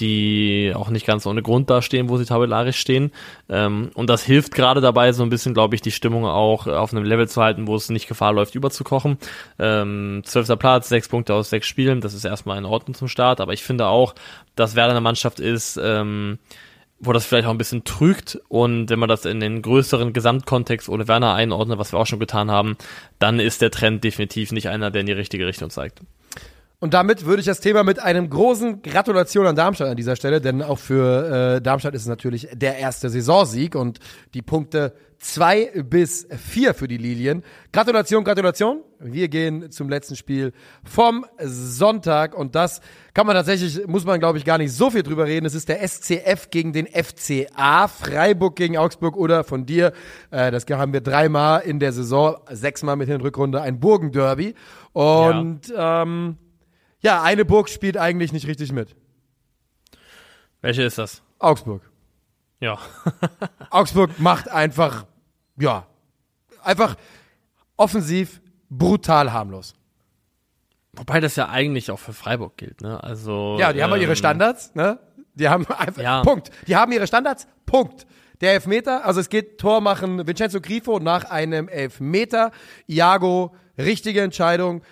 die 0.00 0.72
auch 0.74 0.88
nicht 0.90 1.06
ganz 1.06 1.26
ohne 1.26 1.42
Grund 1.42 1.70
da 1.70 1.82
stehen, 1.82 2.08
wo 2.08 2.16
sie 2.16 2.24
tabellarisch 2.24 2.78
stehen. 2.78 3.12
Ähm, 3.48 3.90
und 3.94 4.10
das 4.10 4.24
hilft 4.24 4.54
gerade 4.54 4.80
dabei, 4.80 5.12
so 5.12 5.22
ein 5.22 5.30
bisschen, 5.30 5.54
glaube 5.54 5.74
ich, 5.74 5.82
die 5.82 5.92
Stimmung 5.92 6.26
auch 6.26 6.66
auf 6.66 6.92
einem 6.92 7.04
Level 7.04 7.28
zu 7.28 7.42
halten, 7.42 7.66
wo 7.66 7.76
es 7.76 7.90
nicht 7.90 8.08
Gefahr 8.08 8.32
läuft, 8.32 8.54
überzukochen. 8.54 9.18
Ähm, 9.58 10.22
zwölfter 10.24 10.56
Platz, 10.56 10.88
sechs 10.88 11.08
Punkte 11.08 11.34
aus 11.34 11.50
sechs 11.50 11.66
Spielen, 11.66 12.00
das 12.00 12.14
ist 12.14 12.24
erstmal 12.24 12.58
in 12.58 12.64
Ordnung 12.64 12.94
zum 12.94 13.08
Start, 13.08 13.40
aber 13.40 13.52
ich 13.52 13.62
finde 13.62 13.86
auch, 13.86 14.14
dass 14.56 14.74
Werder 14.74 14.92
eine 14.92 15.00
Mannschaft 15.00 15.40
ist, 15.40 15.78
ähm, 15.82 16.38
wo 17.00 17.12
das 17.12 17.26
vielleicht 17.26 17.46
auch 17.46 17.50
ein 17.52 17.58
bisschen 17.58 17.84
trügt 17.84 18.40
und 18.48 18.88
wenn 18.88 18.98
man 18.98 19.08
das 19.08 19.24
in 19.24 19.40
den 19.40 19.62
größeren 19.62 20.12
Gesamtkontext 20.12 20.88
ohne 20.88 21.06
Werner 21.08 21.34
einordnet, 21.34 21.78
was 21.78 21.92
wir 21.92 21.98
auch 21.98 22.06
schon 22.06 22.20
getan 22.20 22.50
haben, 22.50 22.76
dann 23.18 23.40
ist 23.40 23.62
der 23.62 23.70
Trend 23.70 24.04
definitiv 24.04 24.52
nicht 24.52 24.68
einer, 24.68 24.90
der 24.90 25.00
in 25.00 25.06
die 25.06 25.12
richtige 25.12 25.46
Richtung 25.46 25.70
zeigt. 25.70 26.00
Und 26.84 26.92
damit 26.92 27.24
würde 27.24 27.40
ich 27.40 27.46
das 27.46 27.60
Thema 27.60 27.82
mit 27.82 27.98
einem 27.98 28.28
großen 28.28 28.82
Gratulation 28.82 29.46
an 29.46 29.56
Darmstadt 29.56 29.88
an 29.88 29.96
dieser 29.96 30.16
Stelle, 30.16 30.42
denn 30.42 30.60
auch 30.60 30.78
für 30.78 31.54
äh, 31.56 31.62
Darmstadt 31.62 31.94
ist 31.94 32.02
es 32.02 32.08
natürlich 32.08 32.46
der 32.52 32.76
erste 32.76 33.08
Saisonsieg 33.08 33.74
und 33.74 34.00
die 34.34 34.42
Punkte 34.42 34.92
zwei 35.16 35.70
bis 35.82 36.28
vier 36.36 36.74
für 36.74 36.86
die 36.86 36.98
Lilien. 36.98 37.42
Gratulation, 37.72 38.22
Gratulation. 38.22 38.82
Wir 39.00 39.28
gehen 39.28 39.70
zum 39.70 39.88
letzten 39.88 40.14
Spiel 40.14 40.52
vom 40.84 41.24
Sonntag 41.38 42.36
und 42.36 42.54
das 42.54 42.82
kann 43.14 43.26
man 43.26 43.34
tatsächlich, 43.34 43.86
muss 43.86 44.04
man 44.04 44.20
glaube 44.20 44.36
ich 44.36 44.44
gar 44.44 44.58
nicht 44.58 44.72
so 44.72 44.90
viel 44.90 45.02
drüber 45.02 45.24
reden. 45.24 45.46
Es 45.46 45.54
ist 45.54 45.70
der 45.70 45.88
SCF 45.88 46.50
gegen 46.50 46.74
den 46.74 46.86
FCA, 46.86 47.88
Freiburg 47.88 48.56
gegen 48.56 48.76
Augsburg 48.76 49.16
oder 49.16 49.42
von 49.42 49.64
dir. 49.64 49.94
Äh, 50.30 50.50
das 50.50 50.66
haben 50.70 50.92
wir 50.92 51.00
dreimal 51.00 51.62
in 51.62 51.80
der 51.80 51.94
Saison, 51.94 52.36
sechsmal 52.50 52.96
mit 52.96 53.08
Hinrückrunde 53.08 53.62
ein 53.62 53.80
Burgenderby 53.80 54.54
und 54.92 55.68
ja. 55.68 56.02
ähm, 56.02 56.36
ja, 57.04 57.22
eine 57.22 57.44
Burg 57.44 57.68
spielt 57.68 57.98
eigentlich 57.98 58.32
nicht 58.32 58.46
richtig 58.46 58.72
mit. 58.72 58.96
Welche 60.62 60.82
ist 60.82 60.96
das? 60.96 61.22
Augsburg. 61.38 61.82
Ja. 62.60 62.78
Augsburg 63.70 64.18
macht 64.18 64.48
einfach, 64.48 65.04
ja, 65.58 65.86
einfach 66.62 66.96
offensiv 67.76 68.40
brutal 68.70 69.34
harmlos. 69.34 69.74
Wobei 70.94 71.20
das 71.20 71.36
ja 71.36 71.50
eigentlich 71.50 71.90
auch 71.90 71.98
für 71.98 72.14
Freiburg 72.14 72.56
gilt, 72.56 72.80
ne? 72.80 73.02
Also. 73.02 73.56
Ja, 73.58 73.72
die 73.72 73.80
ähm, 73.80 73.90
haben 73.90 74.00
ihre 74.00 74.16
Standards, 74.16 74.74
ne? 74.74 74.98
Die 75.34 75.48
haben 75.48 75.66
einfach, 75.78 76.02
ja. 76.02 76.22
Punkt. 76.22 76.50
Die 76.66 76.76
haben 76.76 76.92
ihre 76.92 77.06
Standards, 77.06 77.46
Punkt. 77.66 78.06
Der 78.40 78.54
Elfmeter, 78.54 79.04
also 79.04 79.20
es 79.20 79.28
geht 79.28 79.58
Tor 79.58 79.80
machen 79.80 80.26
Vincenzo 80.26 80.60
Grifo 80.60 81.00
nach 81.00 81.24
einem 81.24 81.68
Elfmeter. 81.68 82.50
Iago, 82.86 83.54
richtige 83.76 84.22
Entscheidung 84.22 84.82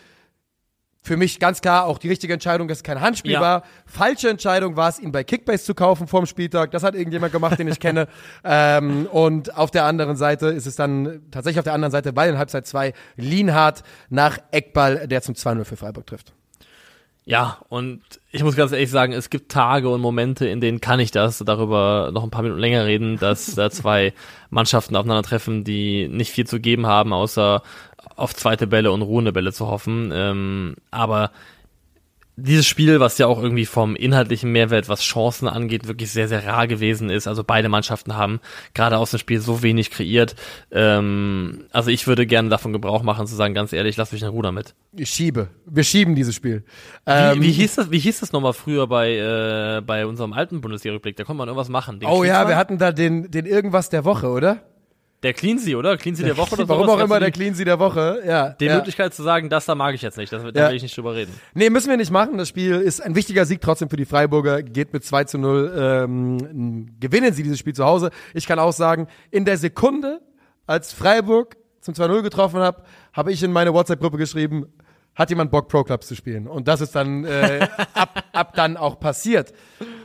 für 1.04 1.16
mich 1.16 1.40
ganz 1.40 1.60
klar 1.60 1.86
auch 1.86 1.98
die 1.98 2.08
richtige 2.08 2.32
Entscheidung, 2.32 2.68
dass 2.68 2.78
es 2.78 2.84
kein 2.84 3.00
Handspiel 3.00 3.32
Ja. 3.32 3.40
war. 3.40 3.62
Falsche 3.86 4.28
Entscheidung 4.30 4.76
war 4.76 4.88
es, 4.88 5.00
ihn 5.00 5.10
bei 5.10 5.24
Kickbase 5.24 5.64
zu 5.64 5.74
kaufen 5.74 6.06
vorm 6.06 6.26
Spieltag. 6.26 6.70
Das 6.70 6.84
hat 6.84 6.94
irgendjemand 6.94 7.32
gemacht, 7.32 7.58
den 7.58 7.68
ich 7.68 7.80
kenne. 7.80 8.06
Ähm, 8.44 9.06
und 9.06 9.56
auf 9.56 9.70
der 9.70 9.84
anderen 9.84 10.16
Seite 10.16 10.46
ist 10.48 10.66
es 10.66 10.74
dann 10.76 11.22
tatsächlich 11.30 11.58
auf 11.58 11.64
der 11.64 11.74
anderen 11.74 11.92
Seite, 11.92 12.14
weil 12.16 12.30
in 12.30 12.38
Halbzeit 12.38 12.66
2 12.66 12.92
Lienhardt 13.16 13.82
nach 14.10 14.38
Eckball, 14.50 15.06
der 15.08 15.22
zum 15.22 15.34
2-0 15.34 15.64
für 15.64 15.76
Freiburg 15.76 16.06
trifft. 16.06 16.32
Ja, 17.24 17.58
und 17.68 18.02
ich 18.32 18.42
muss 18.42 18.56
ganz 18.56 18.72
ehrlich 18.72 18.90
sagen, 18.90 19.12
es 19.12 19.30
gibt 19.30 19.52
Tage 19.52 19.88
und 19.88 20.00
Momente, 20.00 20.48
in 20.48 20.60
denen 20.60 20.80
kann 20.80 20.98
ich 20.98 21.12
das, 21.12 21.38
darüber 21.38 22.10
noch 22.12 22.24
ein 22.24 22.30
paar 22.30 22.42
Minuten 22.42 22.60
länger 22.60 22.84
reden, 22.84 23.16
dass 23.16 23.54
da 23.54 23.70
zwei 23.70 24.12
Mannschaften 24.50 24.96
aufeinandertreffen, 24.96 25.62
die 25.62 26.08
nicht 26.08 26.32
viel 26.32 26.46
zu 26.46 26.58
geben 26.58 26.86
haben, 26.86 27.12
außer 27.12 27.62
auf 28.16 28.34
zweite 28.34 28.66
Bälle 28.66 28.90
und 28.90 29.02
ruhende 29.02 29.32
Bälle 29.32 29.52
zu 29.52 29.68
hoffen. 29.68 30.10
Ähm, 30.12 30.76
aber 30.90 31.30
dieses 32.36 32.66
Spiel, 32.66 32.98
was 32.98 33.18
ja 33.18 33.26
auch 33.26 33.42
irgendwie 33.42 33.66
vom 33.66 33.94
inhaltlichen 33.94 34.50
Mehrwert, 34.52 34.88
was 34.88 35.02
Chancen 35.02 35.48
angeht, 35.48 35.86
wirklich 35.86 36.10
sehr, 36.10 36.28
sehr 36.28 36.46
rar 36.46 36.66
gewesen 36.66 37.10
ist. 37.10 37.26
Also 37.26 37.44
beide 37.44 37.68
Mannschaften 37.68 38.16
haben 38.16 38.40
gerade 38.72 38.96
aus 38.96 39.10
dem 39.10 39.18
Spiel 39.18 39.40
so 39.40 39.62
wenig 39.62 39.90
kreiert. 39.90 40.34
Ähm, 40.70 41.64
also 41.72 41.90
ich 41.90 42.06
würde 42.06 42.26
gerne 42.26 42.48
davon 42.48 42.72
Gebrauch 42.72 43.02
machen, 43.02 43.26
zu 43.26 43.34
sagen, 43.34 43.52
ganz 43.52 43.72
ehrlich, 43.74 43.98
lass 43.98 44.12
mich 44.12 44.22
in 44.22 44.28
Ruder 44.28 44.50
mit. 44.50 44.74
Ich 44.96 45.10
schiebe. 45.10 45.48
Wir 45.66 45.84
schieben 45.84 46.14
dieses 46.14 46.34
Spiel. 46.34 46.64
Ähm, 47.06 47.40
Wie, 47.40 47.48
wie 47.48 47.52
hieß 47.52 47.74
das, 47.74 47.90
wie 47.90 47.98
hieß 47.98 48.20
das 48.20 48.32
nochmal 48.32 48.54
früher 48.54 48.86
bei, 48.86 49.16
äh, 49.16 49.82
bei 49.82 50.06
unserem 50.06 50.32
alten 50.32 50.62
Bundesliga-Rückblick? 50.62 51.16
Da 51.16 51.24
konnte 51.24 51.38
man 51.38 51.48
irgendwas 51.48 51.68
machen. 51.68 52.00
Den 52.00 52.08
oh 52.08 52.24
ja, 52.24 52.34
Cleansy? 52.34 52.48
wir 52.48 52.56
hatten 52.56 52.78
da 52.78 52.92
den, 52.92 53.30
den 53.30 53.44
irgendwas 53.44 53.90
der 53.90 54.04
Woche, 54.06 54.28
oder? 54.28 54.62
Der 55.22 55.32
Cleansy, 55.34 55.76
oder? 55.76 55.96
Cleansy 55.96 56.24
der 56.24 56.36
Woche 56.36 56.54
oder 56.54 56.68
Warum 56.68 56.88
auch 56.88 56.98
immer 56.98 57.20
der 57.20 57.30
Cleansy 57.30 57.64
der 57.64 57.78
Woche. 57.78 58.22
Ja. 58.26 58.50
die, 58.50 58.58
die 58.58 58.64
ja. 58.66 58.76
Möglichkeit 58.76 59.14
zu 59.14 59.22
sagen, 59.22 59.48
das 59.48 59.66
da 59.66 59.74
mag 59.74 59.94
ich 59.94 60.02
jetzt 60.02 60.18
nicht, 60.18 60.32
das, 60.32 60.42
da 60.42 60.48
Ja. 60.60 60.68
will 60.68 60.76
ich 60.76 60.82
nicht 60.82 60.96
drüber 60.96 61.14
reden. 61.14 61.32
Nee, 61.54 61.70
müssen 61.70 61.88
wir 61.90 61.96
nicht 61.96 62.10
machen. 62.10 62.38
Das 62.38 62.48
Spiel 62.48 62.74
ist 62.80 63.00
ein 63.00 63.14
wichtiger 63.14 63.44
Sieg 63.46 63.60
trotzdem 63.60 63.88
für 63.88 63.96
die 63.96 64.04
Freiburger. 64.04 64.62
Geht 64.62 64.92
mit 64.92 65.04
2 65.04 65.24
zu 65.24 65.38
0. 65.38 65.72
Ähm, 65.76 66.96
gewinnen 66.98 67.32
sie 67.32 67.42
dieses 67.44 67.58
Spiel 67.58 67.74
zu 67.74 67.84
Hause. 67.84 68.10
Ich 68.34 68.46
kann 68.46 68.58
auch 68.58 68.72
sagen, 68.72 69.06
in 69.30 69.44
der 69.44 69.58
Sekunde, 69.58 70.20
als 70.66 70.92
Freiburg 70.92 71.56
zum 71.80 71.94
2-0 71.94 72.22
getroffen 72.22 72.60
habe, 72.60 72.82
habe 73.12 73.32
ich 73.32 73.42
in 73.42 73.52
meine 73.52 73.72
WhatsApp-Gruppe 73.74 74.16
geschrieben, 74.16 74.66
hat 75.14 75.28
jemand 75.30 75.50
Bock, 75.50 75.68
Pro 75.68 75.84
Clubs 75.84 76.06
zu 76.06 76.14
spielen? 76.14 76.46
Und 76.46 76.68
das 76.68 76.80
ist 76.80 76.94
dann 76.94 77.24
äh, 77.24 77.68
ab, 77.94 78.24
ab 78.32 78.54
dann 78.54 78.76
auch 78.76 78.98
passiert. 78.98 79.52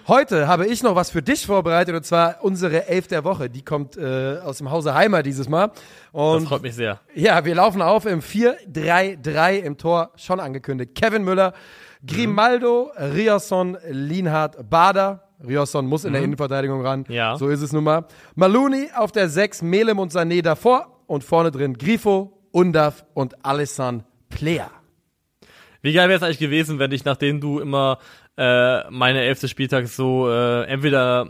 Heute 0.08 0.48
habe 0.48 0.66
ich 0.66 0.84
noch 0.84 0.96
was 0.96 1.12
für 1.12 1.22
dich 1.22 1.46
vorbereitet 1.46 1.94
und 1.94 2.06
zwar 2.06 2.42
unsere 2.42 2.88
Elf 2.88 3.08
der 3.08 3.26
Woche. 3.26 3.50
Die 3.50 3.62
kommt 3.62 3.98
äh, 3.98 4.38
aus 4.42 4.60
dem 4.60 4.72
Hause 4.72 4.94
Heimer 4.94 5.22
dieses 5.22 5.50
Mal. 5.50 5.68
Das 5.68 5.76
Und 6.14 6.48
freut 6.48 6.62
mich 6.62 6.76
sehr. 6.76 7.02
ja, 7.14 7.44
wir 7.44 7.54
laufen 7.56 7.82
auf 7.82 8.06
im 8.06 8.22
4-3-3 8.22 9.58
im 9.58 9.78
Tor, 9.78 10.14
schon 10.16 10.40
angekündigt. 10.40 10.96
Kevin 10.96 11.26
Müller, 11.26 11.52
Grimaldo, 12.06 12.90
Riasson, 12.96 13.78
Lienhardt, 13.90 14.70
Bader. 14.70 15.28
Riasson 15.46 15.86
muss 15.86 16.06
in 16.06 16.14
der 16.14 16.22
Innenverteidigung 16.22 16.82
ran. 16.86 17.04
Ja. 17.10 17.36
So 17.36 17.50
ist 17.50 17.62
es 17.62 17.74
nun 17.74 17.84
mal. 17.84 18.06
Maluni 18.34 18.88
auf 18.96 19.12
der 19.12 19.28
6, 19.28 19.62
Melem 19.62 20.00
und 20.00 20.14
Sané 20.14 20.42
davor. 20.42 21.04
Und 21.08 21.26
vorne 21.26 21.52
drin 21.52 21.78
Grifo, 21.78 22.48
Undav 22.52 23.06
und 23.14 23.46
Alessandro 23.46 24.08
Plea. 24.30 24.68
Wie 25.82 25.94
geil 25.94 26.10
wäre 26.10 26.18
es 26.18 26.24
eigentlich 26.24 26.40
gewesen, 26.40 26.80
wenn 26.80 26.92
ich, 26.92 27.06
nachdem 27.06 27.40
du 27.40 27.60
immer 27.60 28.00
äh, 28.38 28.90
meine 28.90 29.24
elfte 29.24 29.48
Spieltag 29.48 29.88
so 29.88 30.30
äh, 30.30 30.66
entweder 30.66 31.28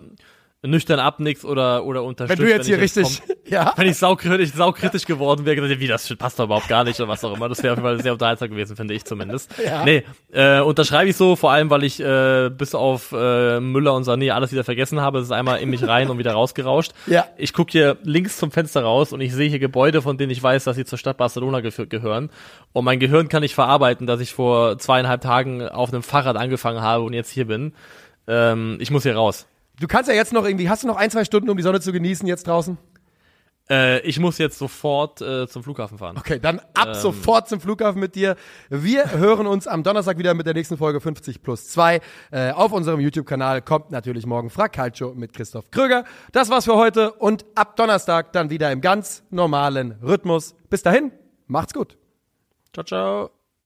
nüchtern 0.63 0.99
abnickst 0.99 1.45
oder, 1.45 1.85
oder 1.85 2.01
Wenn 2.01 2.07
unterstützt. 2.07 2.41
du 2.41 2.49
jetzt 2.49 2.65
hier 2.65 2.77
ich 2.77 2.81
richtig, 2.97 3.21
ja, 3.47 3.73
wenn 3.77 3.87
ich 3.87 3.95
saukritisch, 3.97 4.51
saukritisch 4.53 5.05
geworden 5.05 5.45
wäre, 5.45 5.55
gesagt, 5.55 5.79
wie, 5.79 5.87
das 5.87 6.13
passt 6.15 6.39
doch 6.39 6.45
überhaupt 6.45 6.67
gar 6.67 6.83
nicht 6.83 6.99
oder 6.99 7.07
was 7.07 7.23
auch 7.23 7.35
immer. 7.37 7.47
Das 7.47 7.61
wäre 7.61 7.73
auf 7.73 7.77
jeden 7.77 7.87
Fall 7.87 8.01
sehr 8.01 8.11
unterhaltsam 8.11 8.49
gewesen, 8.49 8.75
finde 8.75 8.95
ich 8.95 9.05
zumindest. 9.05 9.53
Ja. 9.63 9.85
Nee, 9.85 10.03
äh, 10.33 10.59
unterschreibe 10.59 11.09
ich 11.11 11.15
so, 11.15 11.35
vor 11.35 11.51
allem, 11.51 11.69
weil 11.69 11.83
ich 11.83 11.99
äh, 11.99 12.49
bis 12.49 12.73
auf 12.73 13.11
äh, 13.13 13.59
Müller 13.59 13.93
und 13.93 14.03
Sané 14.05 14.31
alles 14.31 14.51
wieder 14.51 14.63
vergessen 14.63 14.99
habe. 14.99 15.19
Es 15.19 15.25
ist 15.25 15.31
einmal 15.31 15.59
in 15.59 15.69
mich 15.69 15.87
rein 15.87 16.09
und 16.09 16.17
wieder 16.17 16.33
rausgerauscht. 16.33 16.91
Ja. 17.05 17.25
Ich 17.37 17.53
gucke 17.53 17.71
hier 17.71 17.97
links 18.03 18.37
zum 18.37 18.49
Fenster 18.51 18.81
raus 18.81 19.13
und 19.13 19.21
ich 19.21 19.33
sehe 19.33 19.49
hier 19.49 19.59
Gebäude, 19.59 20.01
von 20.01 20.17
denen 20.17 20.31
ich 20.31 20.41
weiß, 20.41 20.63
dass 20.63 20.75
sie 20.75 20.85
zur 20.85 20.97
Stadt 20.97 21.17
Barcelona 21.17 21.59
gef- 21.59 21.85
gehören. 21.85 22.31
Und 22.73 22.83
mein 22.83 22.99
Gehirn 22.99 23.29
kann 23.29 23.41
nicht 23.43 23.53
verarbeiten, 23.55 24.07
dass 24.07 24.19
ich 24.19 24.33
vor 24.33 24.79
zweieinhalb 24.79 25.21
Tagen 25.21 25.67
auf 25.69 25.93
einem 25.93 26.01
Fahrrad 26.03 26.35
angefangen 26.35 26.81
habe 26.81 27.03
und 27.03 27.13
jetzt 27.13 27.29
hier 27.29 27.45
bin. 27.45 27.73
Ähm, 28.27 28.77
ich 28.81 28.89
muss 28.91 29.03
hier 29.03 29.15
raus. 29.15 29.45
Du 29.79 29.87
kannst 29.87 30.09
ja 30.09 30.15
jetzt 30.15 30.33
noch 30.33 30.45
irgendwie, 30.45 30.69
hast 30.69 30.83
du 30.83 30.87
noch 30.87 30.97
ein, 30.97 31.09
zwei 31.09 31.25
Stunden, 31.25 31.49
um 31.49 31.57
die 31.57 31.63
Sonne 31.63 31.79
zu 31.81 31.91
genießen 31.91 32.27
jetzt 32.27 32.47
draußen? 32.47 32.77
Äh, 33.69 33.99
ich 34.01 34.17
muss 34.19 34.37
jetzt 34.37 34.57
sofort 34.57 35.21
äh, 35.21 35.45
zum 35.47 35.61
Flughafen 35.61 35.97
fahren. 35.97 36.17
Okay, 36.17 36.39
dann 36.39 36.59
ab 36.73 36.87
Ähm. 36.89 36.93
sofort 36.93 37.49
zum 37.49 37.59
Flughafen 37.59 37.99
mit 37.99 38.15
dir. 38.15 38.37
Wir 38.69 39.11
hören 39.17 39.45
uns 39.45 39.67
am 39.67 39.83
Donnerstag 39.83 40.17
wieder 40.17 40.33
mit 40.33 40.45
der 40.45 40.53
nächsten 40.53 40.77
Folge 40.77 41.01
50 41.01 41.41
plus 41.41 41.67
2. 41.69 41.99
Äh, 42.31 42.51
auf 42.51 42.71
unserem 42.71 43.01
YouTube-Kanal 43.01 43.61
kommt 43.61 43.91
natürlich 43.91 44.25
morgen 44.25 44.49
Frag 44.49 44.71
Calcio 44.71 45.13
mit 45.15 45.33
Christoph 45.33 45.69
Kröger. 45.69 46.05
Das 46.31 46.49
war's 46.49 46.63
für 46.65 46.75
heute 46.75 47.11
und 47.13 47.45
ab 47.55 47.75
Donnerstag 47.75 48.31
dann 48.31 48.49
wieder 48.49 48.71
im 48.71 48.79
ganz 48.79 49.23
normalen 49.31 49.97
Rhythmus. 50.01 50.55
Bis 50.69 50.81
dahin, 50.81 51.11
macht's 51.47 51.73
gut. 51.73 51.97
Ciao, 52.73 52.85
ciao. 52.85 53.36